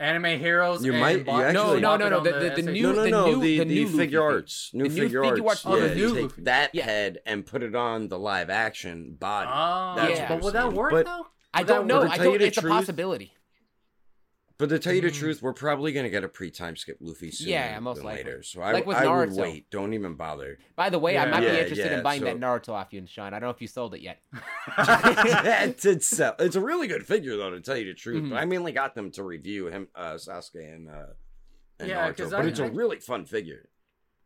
Anime 0.00 0.38
Heroes. 0.38 0.84
You 0.84 0.92
and 0.92 1.00
might- 1.00 1.26
you 1.26 1.32
actually- 1.42 1.52
No, 1.80 1.88
bought 1.88 1.98
no, 2.00 2.08
no, 2.08 2.18
on 2.18 2.22
the- 2.24 2.30
the- 2.32 2.62
the 2.62 2.70
new- 2.72 2.82
no, 2.82 2.92
no, 2.92 3.02
the 3.02 3.10
no. 3.10 3.26
new- 3.26 3.40
the 3.40 3.58
the 3.58 3.58
the 3.58 3.64
new 3.64 3.88
figure 3.88 4.20
Luffy 4.20 4.34
arts, 4.36 4.70
new 4.72 4.82
The 4.84 4.88
new 4.90 4.94
figure 5.02 5.22
figure 5.24 5.44
arts. 5.48 5.64
arts- 5.66 5.66
Oh, 5.66 5.80
the 5.88 5.94
new 5.94 6.00
you 6.08 6.14
take 6.14 6.22
Luffy. 6.22 6.42
that 6.42 6.74
Yeah. 6.74 6.84
head 6.84 7.18
and 7.26 7.44
put 7.44 7.62
it 7.64 7.74
on 7.74 8.06
the 8.08 8.18
live 8.18 8.48
action 8.50 9.14
body. 9.18 9.50
Oh, 9.52 9.94
That's 9.96 10.20
what 10.20 10.28
but 10.28 10.34
you're 10.34 10.42
would 10.44 10.54
that 10.54 10.72
work 10.72 10.90
But- 10.92 11.06
though? 11.06 11.26
I 11.54 11.62
don't 11.64 11.86
know. 11.88 12.02
I 12.02 12.08
To 12.10 12.22
tell 12.22 12.32
you 12.32 12.38
don't. 12.38 12.46
It's 12.48 12.58
a 12.58 12.62
possibility. 12.62 13.32
But 14.58 14.70
to 14.70 14.78
tell 14.80 14.92
you 14.92 15.00
the 15.00 15.08
Mm. 15.10 15.14
truth, 15.14 15.40
we're 15.40 15.52
probably 15.52 15.92
gonna 15.92 16.10
get 16.10 16.24
a 16.24 16.28
pre-time 16.28 16.74
skip 16.74 16.96
Luffy 17.00 17.30
sooner 17.30 17.50
Yeah, 17.52 17.78
most 17.78 17.98
than 17.98 18.06
likely. 18.06 18.24
later. 18.24 18.42
So 18.42 18.60
I, 18.60 18.72
Like 18.72 18.86
with 18.86 18.96
I 18.96 19.06
would 19.06 19.28
Naruto. 19.30 19.36
wait. 19.40 19.70
Don't 19.70 19.94
even 19.94 20.14
bother. 20.16 20.58
By 20.74 20.90
the 20.90 20.98
way, 20.98 21.16
I 21.16 21.24
Yeah. 21.26 21.30
might 21.30 21.42
Yeah, 21.44 21.52
be 21.52 21.58
interested 21.60 21.90
yeah, 21.92 21.96
in 21.98 22.02
buying 22.02 22.20
so- 22.20 22.24
that 22.24 22.38
Naruto 22.40 22.70
off 22.70 22.92
you 22.92 22.98
and 22.98 23.08
Sean. 23.08 23.28
I 23.28 23.38
don't 23.38 23.42
know 23.42 23.50
if 23.50 23.62
you 23.62 23.68
sold 23.68 23.94
it 23.94 24.00
yet. 24.00 24.20
it 24.76 25.80
did 25.80 26.02
sell. 26.02 26.34
It's 26.40 26.56
a 26.56 26.60
really 26.60 26.88
good 26.88 27.06
figure, 27.06 27.36
though, 27.36 27.50
to 27.50 27.60
tell 27.60 27.76
you 27.76 27.84
the 27.84 27.94
truth. 27.94 28.24
Mhm. 28.24 28.30
But 28.30 28.36
I 28.36 28.44
mainly 28.46 28.72
got 28.72 28.96
them 28.96 29.12
to 29.12 29.22
review 29.22 29.66
him, 29.66 29.88
uh, 29.94 30.14
Sasuke 30.14 30.74
and 30.74 30.88
uh, 30.90 31.06
and 31.78 31.88
Yeah, 31.88 32.10
Naruto. 32.10 32.16
'cause 32.16 32.30
But 32.32 32.44
I- 32.44 32.48
it's 32.48 32.58
a 32.58 32.64
I- 32.64 32.68
really 32.68 32.98
fun 32.98 33.24
figure. 33.26 33.68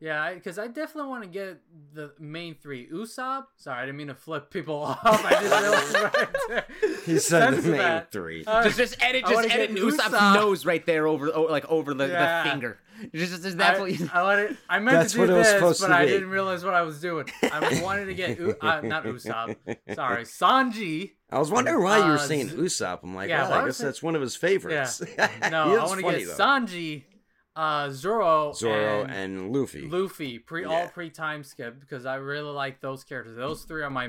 Yeah, 0.03 0.35
because 0.35 0.59
I, 0.59 0.67
definitely 0.67 1.11
want 1.11 1.23
to 1.23 1.29
get 1.29 1.61
the 1.95 2.13
main 2.19 2.57
three. 2.57 2.89
Usopp. 2.89 3.45
Sorry, 3.57 3.79
I 3.83 3.87
didn't 3.87 3.99
mean 3.99 4.09
to 4.09 4.17
flip 4.17 4.51
people 4.51 4.75
off. 4.83 4.99
I 5.05 5.31
just 5.41 5.95
realized 5.95 6.51
right. 6.51 6.65
He 7.07 7.19
said 7.21 7.51
the 7.55 7.63
main 7.71 7.79
that. 7.79 8.11
three. 8.11 8.45
Uh, 8.45 8.65
just 8.65 8.79
just 8.79 8.97
edit 9.01 9.25
just 9.27 9.49
edit 9.49 9.75
get 9.77 9.79
Usopp's 9.85 10.09
Usopp. 10.09 10.35
nose 10.35 10.67
right 10.67 10.85
there 10.87 11.07
over 11.07 11.31
oh, 11.33 11.43
like 11.43 11.65
over 11.69 11.95
the, 11.95 12.09
Yeah. 12.09 12.43
the 12.43 12.51
finger. 12.51 12.79
Just, 13.15 13.43
just 13.43 13.57
that's 13.59 13.79
I, 13.79 13.83
what 13.83 13.99
you. 13.99 14.11
I, 14.13 14.23
wanted, 14.23 14.57
I 14.69 14.79
meant 14.79 14.97
That's 14.99 15.13
to 15.13 15.17
do 15.19 15.21
what 15.23 15.31
it 15.31 15.35
was 15.35 15.47
this, 15.47 15.55
supposed 15.55 15.81
but 15.81 15.89
to 15.89 15.95
I 15.95 16.07
didn't 16.07 16.31
realize 16.31 16.65
what 16.65 16.75
I 16.75 16.83
was 16.83 17.01
doing. 17.01 17.29
I 17.43 17.81
wanted 17.85 18.05
to 18.07 18.15
get 18.15 18.39
U- 18.39 18.55
uh, 18.61 18.81
not 18.83 19.05
Usopp. 19.05 19.57
Sorry, 19.95 20.23
Sanji. 20.25 21.13
I 21.31 21.39
was 21.39 21.51
wondering 21.51 21.83
why 21.83 21.99
you 21.99 22.05
were 22.05 22.15
Uh, 22.15 22.19
saying 22.19 22.51
Z- 22.51 22.57
Usopp. 22.57 23.01
I'm 23.03 23.15
like, 23.15 23.29
Yeah, 23.29 23.49
well, 23.49 23.61
I 23.61 23.65
guess 23.67 23.81
it- 23.81 23.85
that's 23.85 24.03
one 24.03 24.15
of 24.15 24.21
his 24.21 24.37
favorites. 24.37 25.01
No, 25.51 25.77
I 25.77 25.85
want 25.85 25.99
to 26.01 26.03
funny, 26.03 26.19
get 26.25 26.37
though. 26.37 26.45
Sanji, 26.45 27.05
uh, 27.55 27.91
Zoro, 27.91 28.53
Zoro 28.53 29.03
and, 29.05 29.13
and 29.13 29.53
Luffy. 29.55 29.89
Luffy. 29.89 30.39
Pre 30.39 30.63
Yeah. 30.63 30.69
all 30.69 30.89
pre 30.89 31.11
time 31.11 31.45
skip 31.45 31.79
because 31.81 32.07
I 32.07 32.17
really 32.17 32.51
like 32.51 32.81
those 32.81 33.05
characters. 33.05 33.37
Those 33.37 33.65
three 33.65 33.83
are 33.83 33.91
my 33.91 34.09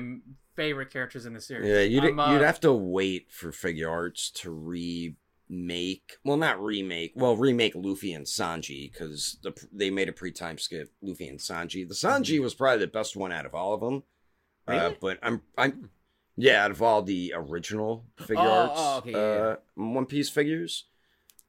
favorite 0.56 0.90
characters 0.90 1.26
in 1.26 1.34
the 1.34 1.40
series. 1.40 1.68
Yeah, 1.68 1.80
you'd 1.80 2.18
uh, 2.18 2.30
you'd 2.32 2.42
have 2.42 2.60
to 2.60 2.72
wait 2.72 3.30
for 3.30 3.50
Figuarts 3.52 4.32
to 4.34 4.50
remake. 5.50 6.16
Well, 6.24 6.36
not 6.36 6.62
remake. 6.62 7.12
Well, 7.16 7.36
remake 7.36 7.74
Luffy 7.74 8.12
and 8.12 8.26
Sanji 8.26 8.90
because 8.92 9.38
the 9.42 9.52
they 9.72 9.90
made 9.90 10.08
a 10.08 10.12
pre-time 10.12 10.58
skip 10.58 10.92
Luffy 11.02 11.28
and 11.28 11.38
Sanji. 11.38 11.86
The 11.86 11.94
Sanji 11.94 12.40
was 12.40 12.54
probably 12.54 12.78
the 12.80 12.86
best 12.86 13.16
one 13.16 13.32
out 13.32 13.46
of 13.46 13.54
all 13.54 13.74
of 13.74 13.80
them. 13.80 14.02
Uh, 14.66 14.72
Really? 14.72 14.96
but 15.00 15.18
I'm 15.22 15.42
I'm 15.58 15.90
yeah, 16.36 16.64
out 16.64 16.70
of 16.70 16.82
all 16.82 17.02
the 17.02 17.32
original 17.36 18.06
figure 18.16 18.38
Oh, 18.38 18.50
arts, 18.50 18.72
oh, 18.76 18.98
okay, 18.98 19.10
yeah, 19.12 19.18
uh, 19.18 19.56
One 19.74 20.06
Piece 20.06 20.30
figures. 20.30 20.86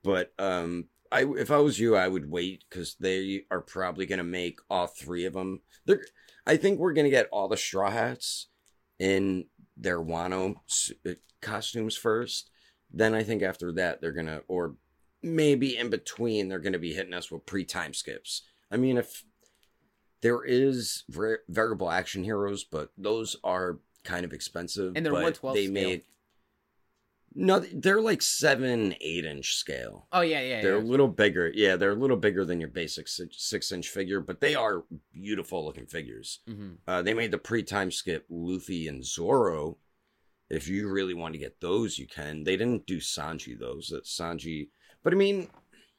But 0.03 0.31
um, 0.37 0.85
I 1.11 1.23
if 1.37 1.51
I 1.51 1.57
was 1.57 1.79
you, 1.79 1.95
I 1.95 2.07
would 2.07 2.29
wait 2.29 2.63
because 2.69 2.95
they 2.99 3.43
are 3.51 3.61
probably 3.61 4.05
gonna 4.05 4.23
make 4.23 4.59
all 4.69 4.87
three 4.87 5.25
of 5.25 5.33
them. 5.33 5.61
They're 5.85 6.03
I 6.45 6.57
think 6.57 6.79
we're 6.79 6.93
gonna 6.93 7.09
get 7.09 7.29
all 7.31 7.47
the 7.47 7.57
Straw 7.57 7.89
Hats 7.89 8.47
in 8.99 9.45
their 9.77 9.99
Wano 9.99 10.55
uh, 11.05 11.11
costumes 11.41 11.95
first. 11.97 12.49
Then 12.91 13.13
I 13.13 13.23
think 13.23 13.41
after 13.41 13.71
that 13.73 13.99
they're 14.01 14.11
gonna, 14.11 14.41
or 14.47 14.75
maybe 15.21 15.77
in 15.77 15.89
between, 15.89 16.47
they're 16.47 16.59
gonna 16.59 16.79
be 16.79 16.93
hitting 16.93 17.13
us 17.13 17.31
with 17.31 17.45
pre-time 17.45 17.93
skips. 17.93 18.43
I 18.71 18.77
mean, 18.77 18.97
if 18.97 19.23
there 20.21 20.43
is 20.43 21.03
variable 21.49 21.91
action 21.91 22.23
heroes, 22.23 22.63
but 22.63 22.89
those 22.97 23.35
are 23.43 23.79
kind 24.03 24.25
of 24.25 24.33
expensive. 24.33 24.93
And 24.95 25.05
they're 25.05 25.13
but 25.13 25.41
112 25.41 25.55
They 25.55 25.65
scale. 25.65 25.73
made 25.73 26.03
no, 27.37 27.59
they're 27.59 28.01
like 28.01 28.21
seven, 28.21 28.95
eight 29.01 29.25
inch 29.25 29.55
scale. 29.55 30.07
Oh 30.13 30.21
yeah, 30.21 30.39
yeah, 30.39 30.47
yeah. 30.47 30.61
They're 30.61 30.77
yeah. 30.77 30.83
a 30.83 30.85
little 30.85 31.09
bigger. 31.09 31.51
Yeah, 31.53 31.75
they're 31.75 31.91
a 31.91 31.95
little 31.95 32.17
bigger 32.17 32.45
than 32.45 32.61
your 32.61 32.69
basic 32.69 33.07
six, 33.09 33.35
six 33.39 33.71
inch 33.73 33.89
figure, 33.89 34.21
but 34.21 34.39
they 34.39 34.55
are 34.55 34.85
beautiful 35.13 35.65
looking 35.65 35.85
figures. 35.85 36.39
hmm 36.47 36.75
Uh, 36.87 37.01
they 37.01 37.13
made 37.13 37.31
the 37.31 37.37
pre-time 37.37 37.91
skip 37.91 38.25
Luffy 38.29 38.87
and 38.87 39.05
Zoro. 39.05 39.77
If 40.49 40.67
you 40.67 40.89
really 40.89 41.13
want 41.13 41.33
to 41.33 41.39
get 41.39 41.59
those, 41.59 41.99
you 41.99 42.07
can. 42.07 42.43
They 42.43 42.55
didn't 42.55 42.85
do 42.85 42.99
Sanji 42.99 43.59
those. 43.59 43.89
That 43.89 44.05
Sanji, 44.05 44.69
but 45.03 45.11
I 45.11 45.17
mean, 45.17 45.49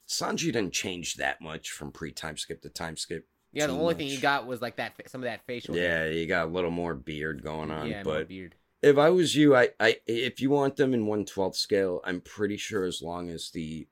Sanji 0.08 0.52
didn't 0.52 0.72
change 0.72 1.16
that 1.16 1.40
much 1.40 1.70
from 1.70 1.92
pre-time 1.92 2.36
skip 2.36 2.62
to 2.62 2.70
time 2.70 2.96
skip. 2.96 3.26
Yeah, 3.52 3.66
the 3.66 3.72
only 3.72 3.94
thing 3.94 4.06
you 4.08 4.14
much. 4.14 4.22
got 4.22 4.46
was 4.46 4.62
like 4.62 4.76
that, 4.76 4.92
some 5.08 5.20
of 5.22 5.24
that 5.24 5.40
facial. 5.46 5.74
hair. 5.74 6.08
Yeah, 6.08 6.14
you 6.14 6.26
got 6.26 6.46
a 6.46 6.50
little 6.50 6.70
more 6.70 6.94
beard 6.94 7.42
going 7.42 7.70
on. 7.70 7.88
yeah, 7.88 8.02
more 8.02 8.14
but 8.14 8.28
beard. 8.28 8.54
If 8.86 8.98
I 8.98 9.10
was 9.10 9.34
you, 9.34 9.56
I, 9.56 9.70
I 9.80 9.96
if 10.06 10.40
you 10.40 10.50
want 10.50 10.76
them 10.76 10.94
in 10.94 11.06
one 11.06 11.24
twelfth 11.24 11.56
scale, 11.56 12.00
I'm 12.04 12.20
pretty 12.20 12.56
sure 12.56 12.84
as 12.84 13.02
long 13.02 13.30
as 13.30 13.50
the 13.50 13.88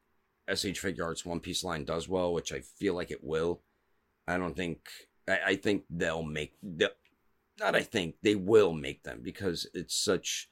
SH 0.49 0.79
Figuarts 0.81 1.27
One 1.27 1.41
Piece 1.41 1.65
line 1.65 1.85
does 1.85 2.09
well, 2.09 2.33
which 2.33 2.53
I 2.53 2.61
feel 2.61 2.95
like 2.95 3.11
it 3.11 3.25
will, 3.25 3.63
I 4.29 4.39
don't 4.39 4.57
think 4.57 4.89
I, 5.27 5.39
I 5.47 5.57
think 5.57 5.83
they'll 5.91 6.23
make 6.23 6.55
the 6.63 6.93
not 7.59 7.75
I 7.75 7.83
think 7.83 8.15
they 8.23 8.37
will 8.37 8.73
make 8.73 9.03
them 9.03 9.19
because 9.21 9.67
it's 9.75 9.97
such 9.97 10.49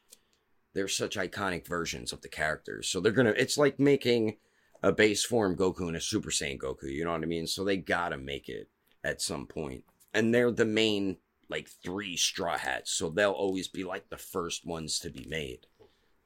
they're 0.74 0.88
such 0.88 1.16
iconic 1.16 1.64
versions 1.64 2.12
of 2.12 2.22
the 2.22 2.28
characters. 2.28 2.88
So 2.88 2.98
they're 2.98 3.12
gonna 3.12 3.34
it's 3.36 3.56
like 3.56 3.78
making 3.78 4.38
a 4.82 4.90
base 4.90 5.24
form 5.24 5.54
Goku 5.54 5.86
and 5.86 5.96
a 5.96 6.00
Super 6.00 6.30
Saiyan 6.30 6.58
Goku, 6.58 6.92
you 6.92 7.04
know 7.04 7.12
what 7.12 7.22
I 7.22 7.26
mean? 7.26 7.46
So 7.46 7.62
they 7.62 7.76
gotta 7.76 8.18
make 8.18 8.48
it 8.48 8.68
at 9.04 9.22
some 9.22 9.46
point. 9.46 9.84
And 10.12 10.34
they're 10.34 10.50
the 10.50 10.64
main 10.64 11.18
like 11.52 11.68
three 11.84 12.16
straw 12.16 12.56
hats, 12.58 12.90
so 12.90 13.08
they'll 13.10 13.30
always 13.44 13.68
be 13.68 13.84
like 13.84 14.08
the 14.08 14.16
first 14.16 14.66
ones 14.66 14.98
to 15.00 15.10
be 15.10 15.24
made. 15.28 15.66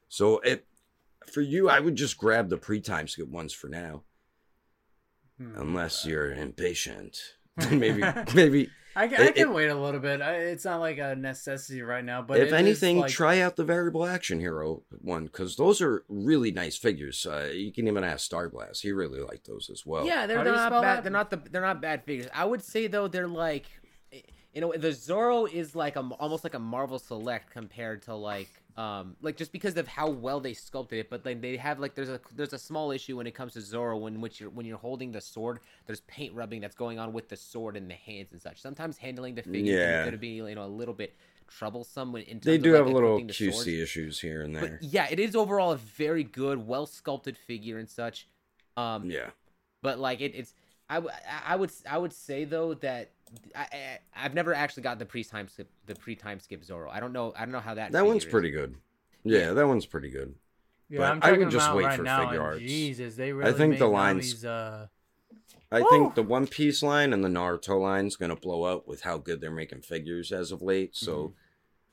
So 0.09 0.39
if 0.39 0.61
for 1.33 1.41
you, 1.41 1.69
I 1.69 1.79
would 1.79 1.95
just 1.95 2.17
grab 2.17 2.49
the 2.49 2.57
pre-time 2.57 3.07
skip 3.07 3.27
ones 3.27 3.53
for 3.53 3.67
now, 3.69 4.03
Hmm. 5.37 5.53
unless 5.55 6.05
you're 6.05 6.31
impatient. 6.33 7.17
maybe, 7.71 8.03
maybe. 8.33 8.69
I, 8.95 9.07
can- 9.07 9.21
I 9.21 9.25
It- 9.25 9.35
can 9.35 9.49
it- 9.49 9.53
wait 9.53 9.67
a 9.67 9.75
little 9.75 9.99
bit. 9.99 10.21
I, 10.21 10.35
it's 10.37 10.65
not 10.65 10.79
like 10.79 10.97
a 10.97 11.15
necessity 11.15 11.81
right 11.83 12.03
now, 12.03 12.21
but 12.23 12.39
if 12.39 12.51
anything, 12.53 12.99
like- 12.99 13.11
try 13.11 13.39
out 13.41 13.55
the 13.55 13.63
variable 13.63 14.05
action 14.05 14.39
hero 14.39 14.83
one 15.01 15.25
because 15.25 15.55
those 15.55 15.81
are 15.81 16.03
really 16.07 16.51
nice 16.51 16.77
figures. 16.77 17.25
Uh, 17.25 17.49
you 17.53 17.71
can 17.71 17.87
even 17.87 18.03
ask 18.03 18.29
Starblast; 18.29 18.81
he 18.81 18.91
really 18.91 19.19
liked 19.19 19.45
those 19.47 19.69
as 19.71 19.85
well. 19.85 20.05
yeah, 20.07 20.25
they're, 20.25 20.43
they're 20.43 20.53
not 20.53 20.71
bad. 20.71 20.83
that? 20.83 21.03
They're 21.03 21.11
not 21.11 21.29
the 21.29 21.37
they're 21.51 21.61
not 21.61 21.81
bad 21.81 22.03
figures. 22.05 22.27
I 22.33 22.45
would 22.45 22.63
say 22.63 22.87
though 22.87 23.07
they're 23.07 23.27
like, 23.27 23.65
you 24.57 24.61
know, 24.61 24.73
the 24.75 24.91
Zoro 24.91 25.45
is 25.45 25.75
like 25.75 25.97
a 25.97 25.99
almost 26.19 26.43
like 26.43 26.55
a 26.55 26.59
Marvel 26.59 26.97
Select 26.97 27.51
compared 27.51 28.01
to 28.03 28.15
like 28.15 28.49
um 28.75 29.15
like 29.21 29.37
just 29.37 29.51
because 29.51 29.77
of 29.77 29.87
how 29.87 30.09
well 30.09 30.39
they 30.39 30.55
sculpted 30.55 30.97
it. 30.97 31.11
But 31.11 31.23
like 31.23 31.41
they 31.41 31.57
have 31.57 31.77
like 31.77 31.93
there's 31.93 32.09
a 32.09 32.19
there's 32.35 32.53
a 32.53 32.57
small 32.57 32.89
issue 32.91 33.17
when 33.17 33.27
it 33.27 33.35
comes 33.35 33.53
to 33.53 33.61
Zoro 33.61 33.97
when 33.97 34.19
which 34.19 34.41
you're 34.41 34.49
when 34.49 34.65
you're 34.65 34.79
holding 34.79 35.11
the 35.11 35.21
sword. 35.21 35.59
There's 35.85 35.99
paint 36.01 36.33
rubbing 36.33 36.59
that's 36.59 36.73
going 36.73 36.97
on 36.97 37.13
with 37.13 37.29
the 37.29 37.37
sword 37.37 37.77
in 37.77 37.87
the 37.87 37.93
hands 37.93 38.29
and 38.31 38.41
such. 38.41 38.59
Sometimes 38.59 38.97
handling 38.97 39.35
the 39.35 39.43
figure 39.43 39.75
Yeah. 39.77 40.01
can, 40.05 40.09
could 40.13 40.19
be 40.19 40.29
you 40.29 40.55
know 40.55 40.65
a 40.65 40.65
little 40.65 40.95
bit 40.95 41.15
troublesome 41.47 42.11
when 42.11 42.23
in 42.23 42.39
terms 42.39 42.45
they 42.45 42.55
of, 42.55 42.63
do 42.63 42.71
like, 42.71 42.79
have 42.79 42.87
a 42.87 42.91
little 42.91 43.23
the 43.23 43.31
swords. 43.31 43.63
QC 43.63 43.83
issues 43.83 44.19
here 44.19 44.41
and 44.41 44.55
there. 44.55 44.79
But 44.81 44.89
yeah, 44.89 45.05
it 45.11 45.19
is 45.19 45.35
overall 45.35 45.73
a 45.73 45.77
very 45.77 46.23
good, 46.23 46.65
well 46.65 46.87
sculpted 46.87 47.37
figure 47.37 47.77
and 47.77 47.87
such. 47.87 48.27
Um, 48.75 49.07
yeah, 49.11 49.29
but 49.83 49.99
like 49.99 50.19
it, 50.19 50.33
it's 50.33 50.55
I, 50.89 50.99
I 51.45 51.55
would 51.57 51.71
I 51.87 51.99
would 51.99 52.13
say 52.13 52.43
though 52.43 52.73
that 52.73 53.11
I, 53.55 53.59
I 53.61 53.99
I've 54.15 54.33
never 54.33 54.53
actually 54.53 54.83
got 54.83 54.99
the 54.99 55.05
pre 55.05 55.23
time 55.23 55.47
skip 55.47 55.69
the 55.85 55.95
pre 55.95 56.15
time 56.15 56.39
skip 56.39 56.63
Zoro. 56.63 56.89
I 56.89 56.99
don't 56.99 57.13
know 57.13 57.33
I 57.37 57.41
don't 57.41 57.51
know 57.51 57.59
how 57.59 57.73
that 57.75 57.91
that 57.91 58.05
one's 58.05 58.23
figure 58.23 58.27
is. 58.27 58.31
pretty 58.31 58.51
good. 58.51 58.75
Yeah, 59.23 59.53
that 59.53 59.67
one's 59.67 59.85
pretty 59.85 60.09
good. 60.09 60.35
Yeah, 60.89 60.99
But 60.99 61.11
I'm 61.11 61.19
I 61.23 61.31
would 61.37 61.49
just 61.51 61.73
wait 61.73 61.83
right 61.85 61.97
for 61.97 62.03
now, 62.03 62.21
figure 62.25 62.39
and 62.39 62.45
arts. 62.53 62.59
Jesus, 62.61 63.15
they 63.15 63.33
really 63.33 63.51
think 63.53 63.77
the 63.77 63.85
now 63.87 63.91
lines- 63.91 64.31
These, 64.35 64.45
uh, 64.45 64.87
I 65.69 65.81
Woo! 65.81 65.87
think 65.89 66.15
the 66.15 66.23
One 66.23 66.47
Piece 66.47 66.81
line 66.81 67.11
and 67.11 67.21
the 67.25 67.27
Naruto 67.27 67.77
line's 67.81 68.15
gonna 68.15 68.37
blow 68.37 68.63
up 68.63 68.87
with 68.87 69.01
how 69.01 69.17
good 69.17 69.41
they're 69.41 69.51
making 69.51 69.81
figures 69.81 70.31
as 70.31 70.51
of 70.53 70.61
late. 70.61 70.95
So 70.95 71.11
Mm-hmm. 71.17 71.33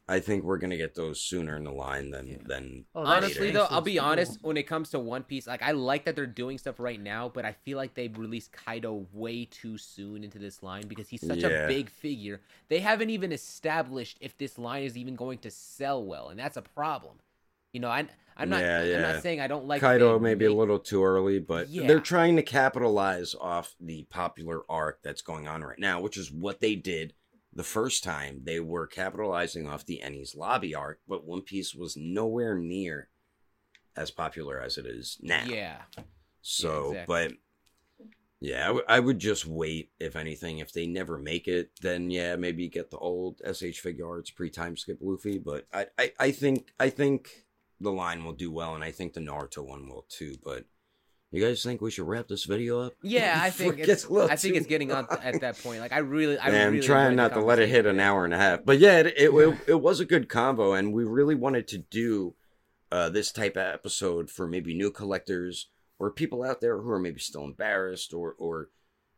I 0.06 0.20
think 0.20 0.44
we're 0.44 0.58
gonna 0.58 0.76
get 0.76 0.94
those 0.94 1.20
sooner 1.20 1.56
in 1.56 1.64
the 1.64 1.72
line 1.72 2.10
than 2.10 2.28
Yeah. 2.28 2.36
than 2.46 2.84
Oh, 2.94 3.04
Honestly 3.04 3.46
later. 3.46 3.58
though, 3.58 3.64
I'll 3.64 3.76
sense. 3.76 3.84
be 3.86 3.98
honest. 3.98 4.38
When 4.42 4.56
it 4.56 4.64
comes 4.64 4.90
to 4.90 4.98
One 4.98 5.22
Piece, 5.24 5.46
like 5.46 5.62
I 5.62 5.70
like 5.72 6.04
that 6.04 6.14
they're 6.14 6.26
doing 6.26 6.58
stuff 6.58 6.78
right 6.78 7.00
now, 7.00 7.28
but 7.28 7.44
I 7.44 7.52
feel 7.52 7.78
like 7.78 7.94
they 7.94 8.08
released 8.08 8.52
Kaido 8.52 9.06
way 9.12 9.46
too 9.46 9.78
soon 9.78 10.22
into 10.22 10.38
this 10.38 10.62
line 10.62 10.86
because 10.88 11.08
he's 11.08 11.26
such 11.26 11.42
Yeah. 11.42 11.48
a 11.48 11.66
big 11.68 11.88
figure. 11.88 12.40
They 12.68 12.80
haven't 12.80 13.10
even 13.10 13.32
established 13.32 14.18
if 14.20 14.36
this 14.36 14.58
line 14.58 14.84
is 14.84 14.96
even 14.96 15.16
going 15.16 15.38
to 15.38 15.50
sell 15.50 16.04
well, 16.04 16.28
and 16.28 16.38
that's 16.38 16.56
a 16.58 16.62
problem. 16.62 17.18
You 17.72 17.80
know, 17.80 17.88
I 17.88 18.06
I'm 18.36 18.48
not 18.50 18.60
Yeah, 18.60 18.82
I'm 18.82 18.88
yeah. 18.90 19.00
not 19.00 19.22
saying 19.22 19.40
I 19.40 19.46
don't 19.46 19.66
like 19.66 19.80
Kaido 19.80 20.18
they 20.18 20.22
maybe 20.22 20.44
a 20.44 20.52
little 20.52 20.78
too 20.78 21.02
early, 21.04 21.38
but 21.38 21.68
Yeah. 21.68 21.86
they're 21.88 22.00
trying 22.00 22.36
to 22.36 22.42
capitalize 22.42 23.34
off 23.34 23.74
the 23.80 24.04
popular 24.04 24.62
arc 24.68 25.00
that's 25.02 25.22
going 25.22 25.48
on 25.48 25.62
right 25.62 25.78
now, 25.78 26.00
which 26.00 26.16
is 26.16 26.30
what 26.30 26.60
they 26.60 26.74
did 26.74 27.14
the 27.54 27.64
first 27.64 28.04
time. 28.04 28.40
They 28.44 28.60
were 28.60 28.86
capitalizing 28.86 29.68
off 29.68 29.86
the 29.86 30.02
Enies 30.04 30.36
Lobby 30.36 30.74
arc, 30.74 31.00
but 31.08 31.24
One 31.24 31.42
Piece 31.42 31.74
was 31.74 31.96
nowhere 31.96 32.58
near 32.58 33.08
as 33.96 34.10
popular 34.10 34.60
as 34.60 34.76
it 34.76 34.86
is 34.86 35.18
now. 35.22 35.44
Yeah. 35.46 35.82
So, 36.42 36.88
exactly. 36.88 37.04
but 37.06 37.32
yeah, 38.40 38.64
I, 38.64 38.66
w- 38.66 38.84
I 38.88 39.00
would 39.00 39.18
just 39.18 39.46
wait. 39.46 39.90
If 39.98 40.16
anything, 40.16 40.58
if 40.58 40.72
they 40.72 40.86
never 40.86 41.16
make 41.16 41.48
it, 41.48 41.70
then 41.80 42.10
yeah, 42.10 42.36
maybe 42.36 42.68
get 42.68 42.90
the 42.90 42.98
old 42.98 43.40
SH 43.44 43.82
Figuarts 43.82 44.34
pre 44.34 44.50
time 44.50 44.76
skip 44.76 44.98
Luffy. 45.00 45.38
But 45.38 45.66
I, 45.72 45.86
I, 45.98 46.12
I 46.20 46.30
think 46.30 46.72
I 46.78 46.90
think 46.90 47.46
the 47.80 47.92
line 47.92 48.24
will 48.24 48.32
do 48.32 48.52
well, 48.52 48.74
and 48.74 48.84
I 48.84 48.90
think 48.90 49.14
the 49.14 49.20
Naruto 49.20 49.66
one 49.66 49.88
will 49.88 50.06
too. 50.08 50.36
But 50.44 50.64
You 51.34 51.44
guys 51.44 51.64
think 51.64 51.80
we 51.80 51.90
should 51.90 52.06
wrap 52.06 52.28
this 52.28 52.44
video 52.44 52.80
up? 52.80 52.92
Yeah, 53.02 53.40
I 53.42 53.50
think 53.50 53.80
it's, 53.80 54.08
little 54.08 54.30
I 54.30 54.36
think 54.36 54.54
it's 54.54 54.66
getting 54.66 54.92
on 54.92 55.08
at 55.22 55.40
that 55.40 55.58
point. 55.58 55.80
Like 55.80 55.92
I 55.92 55.98
really, 55.98 56.38
I 56.38 56.50
Yeah, 56.50 56.66
I'm 56.66 56.72
really 56.74 56.86
trying 56.86 57.16
not 57.16 57.34
to 57.34 57.40
let 57.40 57.58
it 57.58 57.68
hit 57.68 57.86
an 57.86 57.98
hour 57.98 58.24
and 58.24 58.32
a 58.32 58.36
half. 58.36 58.64
But 58.64 58.78
yeah, 58.78 58.98
it 58.98 59.06
it, 59.06 59.30
it, 59.30 59.58
it 59.66 59.80
was 59.80 59.98
a 59.98 60.04
good 60.04 60.28
combo, 60.28 60.74
and 60.74 60.92
we 60.92 61.02
really 61.04 61.34
wanted 61.34 61.66
to 61.68 61.78
do 61.78 62.34
uh, 62.92 63.08
this 63.08 63.32
type 63.32 63.56
of 63.56 63.74
episode 63.74 64.30
for 64.30 64.46
maybe 64.46 64.74
new 64.74 64.92
collectors 64.92 65.70
or 65.98 66.12
people 66.12 66.44
out 66.44 66.60
there 66.60 66.80
who 66.80 66.90
are 66.90 67.00
maybe 67.00 67.18
still 67.18 67.44
embarrassed 67.44 68.14
or 68.14 68.36
or 68.38 68.68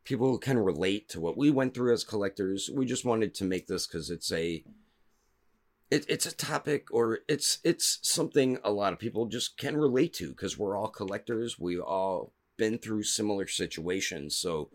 people 0.05 0.30
who 0.30 0.38
can 0.38 0.59
relate 0.59 1.10
to 1.10 1.20
what 1.20 1.36
we 1.36 1.51
went 1.51 1.74
through 1.74 1.93
as 1.93 2.02
collectors. 2.02 2.70
We 2.72 2.86
just 2.86 3.05
wanted 3.05 3.34
to 3.34 3.44
make 3.44 3.66
this 3.66 3.86
because 3.86 4.09
it's 4.09 4.32
a 4.32 4.64
it, 5.90 6.04
it's 6.08 6.26
a 6.26 6.34
topic 6.34 6.88
or 6.90 7.20
it's 7.28 7.58
it's 7.64 7.98
something 8.02 8.58
a 8.64 8.70
lot 8.70 8.92
of 8.92 8.98
people 8.98 9.26
just 9.26 9.56
can 9.56 9.76
relate 9.76 10.12
to 10.14 10.28
because 10.28 10.58
we're 10.58 10.76
all 10.76 10.88
collectors. 10.88 11.58
We've 11.58 11.80
all 11.80 12.32
been 12.56 12.78
through 12.78 13.04
similar 13.04 13.46
situations, 13.46 14.36
so 14.36 14.70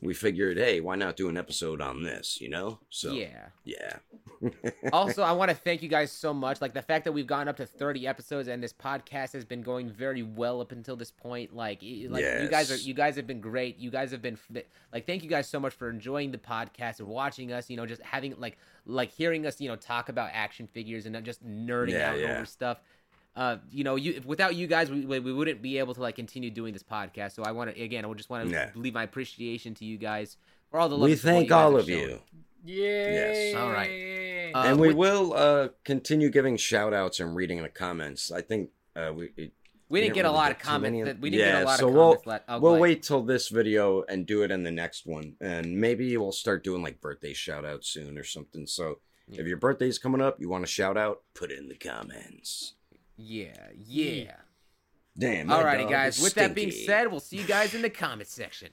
we 0.00 0.12
figured, 0.14 0.58
hey, 0.58 0.80
why 0.80 0.94
not 0.94 1.16
do 1.16 1.28
an 1.28 1.36
episode 1.36 1.80
on 1.80 2.02
this? 2.02 2.38
You 2.40 2.48
know? 2.50 2.80
So 2.90 3.12
Yeah. 3.12 3.46
yeah. 3.64 3.96
also, 4.92 5.22
I 5.22 5.32
want 5.32 5.50
to 5.50 5.56
thank 5.56 5.82
you 5.82 5.88
guys 5.88 6.12
so 6.12 6.34
much. 6.34 6.60
Like 6.60 6.74
the 6.74 6.82
fact 6.82 7.04
that 7.04 7.12
we've 7.12 7.26
gone 7.26 7.48
up 7.48 7.56
to 7.56 7.66
30 7.66 8.06
episodes 8.06 8.48
and 8.48 8.62
this 8.62 8.72
podcast 8.72 9.32
has 9.32 9.44
been 9.44 9.62
going 9.62 9.88
very 9.90 10.22
well 10.22 10.60
up 10.60 10.72
until 10.72 10.96
this 10.96 11.10
point. 11.10 11.54
Like, 11.56 11.80
like 11.82 12.22
you 12.42 12.48
guys 12.50 12.70
are, 12.70 12.76
you 12.76 12.92
guys 12.94 13.16
have 13.16 13.26
been 13.26 13.40
great. 13.40 13.78
You 13.78 13.90
guys 13.90 14.10
have 14.10 14.20
been 14.22 14.38
like, 14.92 15.06
thank 15.06 15.22
you 15.22 15.30
guys 15.30 15.48
so 15.48 15.58
much 15.58 15.72
for 15.74 15.88
enjoying 15.88 16.30
the 16.30 16.38
podcast 16.38 16.98
and 17.00 17.08
watching 17.08 17.52
us. 17.52 17.70
You 17.70 17.76
know, 17.76 17.86
just 17.86 18.02
having 18.02 18.34
like, 18.38 18.58
like 18.84 19.10
hearing 19.10 19.46
us, 19.46 19.60
you 19.60 19.68
know, 19.68 19.76
talk 19.76 20.08
about 20.10 20.30
action 20.32 20.66
figures 20.66 21.06
and 21.06 21.14
not 21.14 21.22
just 21.24 21.44
nerding 21.46 21.92
Yeah, 21.92 22.10
out 22.10 22.18
yeah. 22.18 22.36
over 22.36 22.44
stuff. 22.44 22.80
Uh, 23.36 23.58
you 23.70 23.84
know, 23.84 23.96
you 23.96 24.22
without 24.24 24.54
you 24.56 24.66
guys, 24.66 24.90
we, 24.90 25.04
we 25.04 25.20
we 25.20 25.32
wouldn't 25.32 25.60
be 25.60 25.78
able 25.78 25.92
to 25.94 26.00
like 26.00 26.16
continue 26.16 26.50
doing 26.50 26.72
this 26.72 26.82
podcast. 26.82 27.32
So 27.32 27.42
I 27.42 27.52
want 27.52 27.74
to 27.74 27.80
again, 27.82 28.04
I 28.04 28.12
just 28.14 28.30
want 28.30 28.46
to 28.46 28.50
Yeah. 28.50 28.70
leave 28.74 28.94
my 28.94 29.02
appreciation 29.02 29.74
to 29.74 29.84
you 29.84 29.98
guys 29.98 30.38
for 30.70 30.80
all 30.80 30.88
the 30.88 30.96
love. 30.96 31.10
we 31.10 31.16
thank 31.16 31.52
all 31.52 31.76
of 31.76 31.88
you. 31.88 32.20
Yay! 32.64 33.52
Yes. 33.52 33.54
All 33.56 33.70
right. 33.70 34.50
Uh, 34.54 34.62
and 34.68 34.80
we 34.80 34.88
with- 34.88 34.96
will 34.96 35.32
uh 35.34 35.68
continue 35.84 36.30
giving 36.30 36.56
shout 36.56 36.94
outs 36.94 37.20
and 37.20 37.36
reading 37.36 37.62
the 37.62 37.68
comments. 37.68 38.32
I 38.32 38.40
think 38.40 38.70
uh 38.96 39.12
we 39.14 39.26
it, 39.36 39.52
We 39.88 40.00
didn't 40.00 40.14
didn't 40.14 40.14
get 40.14 40.24
a 40.24 40.30
lot 40.32 40.50
of 40.52 40.58
too 40.58 40.78
many 40.80 40.98
comments. 41.00 41.06
That, 41.16 41.20
we 41.20 41.30
didn't 41.30 41.46
Yeah, 41.46 41.52
get 41.52 41.62
a 41.62 41.66
lot 41.66 41.78
so 41.78 41.88
of 41.88 41.94
we'll- 41.94 42.04
comments. 42.04 42.26
let- 42.26 42.44
oh, 42.48 42.52
we'll 42.58 42.60
go 42.72 42.74
ahead. 42.76 42.82
wait 42.82 43.02
till 43.02 43.22
this 43.22 43.48
video 43.50 44.02
and 44.08 44.24
do 44.26 44.42
it 44.44 44.50
in 44.50 44.62
the 44.64 44.70
next 44.72 45.06
one. 45.06 45.36
And 45.40 45.76
maybe 45.78 46.16
we'll 46.16 46.32
start 46.32 46.64
doing 46.64 46.82
like 46.82 47.00
birthday 47.02 47.34
shout 47.34 47.64
outs 47.66 47.86
soon 47.88 48.16
or 48.18 48.24
something. 48.24 48.66
So 48.66 48.98
Yeah. 49.28 49.42
if 49.42 49.46
your 49.46 49.58
birthday's 49.58 49.98
coming 49.98 50.20
up, 50.22 50.40
you 50.40 50.48
want 50.48 50.64
to 50.64 50.70
shout 50.72 50.96
out, 50.96 51.22
put 51.34 51.50
it 51.52 51.58
in 51.58 51.68
the 51.68 51.76
comments. 51.76 52.72
Yeah, 53.16 53.56
yeah. 53.86 54.32
Damn. 55.18 55.46
my 55.46 55.62
Alrighty, 55.62 55.88
guys. 55.88 56.18
is 56.18 56.24
With 56.24 56.34
that 56.34 56.54
being 56.54 56.70
said, 56.70 57.10
we'll 57.10 57.20
see 57.20 57.38
you 57.38 57.44
guys 57.44 57.74
in 57.74 57.82
the 57.82 57.90
comment 57.90 58.28
section. 58.28 58.68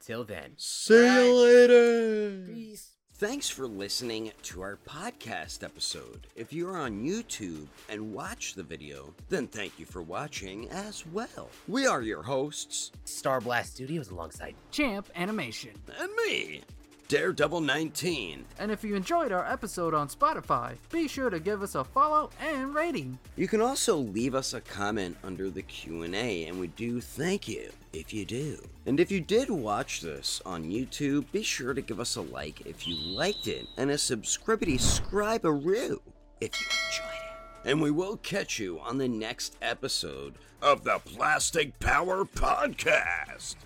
Till 0.00 0.24
then. 0.24 0.52
See 0.56 0.94
you 1.04 1.34
later. 1.34 2.46
Peace. 2.46 2.90
Thanks 3.14 3.50
for 3.50 3.66
listening 3.66 4.32
to 4.44 4.62
our 4.62 4.78
podcast 4.88 5.62
episode. 5.62 6.26
If 6.36 6.54
you're 6.54 6.78
on 6.78 7.04
YouTube 7.04 7.66
and 7.90 8.14
watch 8.14 8.54
the 8.54 8.62
video, 8.62 9.12
then 9.28 9.46
thank 9.46 9.78
you 9.78 9.84
for 9.84 10.00
watching 10.00 10.70
as 10.70 11.04
well. 11.06 11.50
We 11.68 11.86
are 11.86 12.00
your 12.00 12.22
hosts, 12.22 12.92
Star 13.04 13.42
Blast 13.42 13.74
Studios 13.74 14.08
alongside. 14.08 14.54
Champ 14.70 15.06
Animation. 15.16 15.72
and 16.00 16.10
me, 16.26 16.62
Daredevil 17.10 17.62
19. 17.62 18.44
And 18.60 18.70
if 18.70 18.84
you 18.84 18.94
enjoyed 18.94 19.32
our 19.32 19.44
episode 19.44 19.94
on 19.94 20.06
Spotify, 20.06 20.76
be 20.92 21.08
sure 21.08 21.28
to 21.28 21.40
give 21.40 21.60
us 21.60 21.74
a 21.74 21.82
follow 21.82 22.30
and 22.40 22.72
rating. 22.72 23.18
You 23.34 23.48
can 23.48 23.60
also 23.60 23.96
leave 23.96 24.32
us 24.32 24.54
a 24.54 24.60
comment 24.60 25.16
under 25.24 25.50
the 25.50 25.62
Q&A 25.62 26.44
and 26.46 26.60
we 26.60 26.68
do 26.68 27.00
thank 27.00 27.48
you 27.48 27.72
if 27.92 28.14
you 28.14 28.24
do. 28.24 28.62
And 28.86 29.00
if 29.00 29.10
you 29.10 29.20
did 29.20 29.50
watch 29.50 30.02
this 30.02 30.40
on 30.46 30.70
YouTube, 30.70 31.24
be 31.32 31.42
sure 31.42 31.74
to 31.74 31.82
give 31.82 31.98
us 31.98 32.14
a 32.14 32.20
like 32.20 32.64
if 32.64 32.86
you 32.86 32.94
liked 32.94 33.48
it 33.48 33.66
and 33.76 33.90
a 33.90 33.98
subscribity 33.98 34.78
scribe 34.78 35.44
a 35.44 35.50
roo 35.50 36.00
if 36.40 36.60
you 36.60 36.66
enjoyed 36.86 37.10
it. 37.10 37.68
And 37.68 37.82
we 37.82 37.90
will 37.90 38.18
catch 38.18 38.60
you 38.60 38.78
on 38.78 38.98
the 38.98 39.08
next 39.08 39.56
episode 39.60 40.36
of 40.62 40.84
the 40.84 41.00
Plastic 41.04 41.76
Power 41.80 42.24
Podcast. 42.24 43.56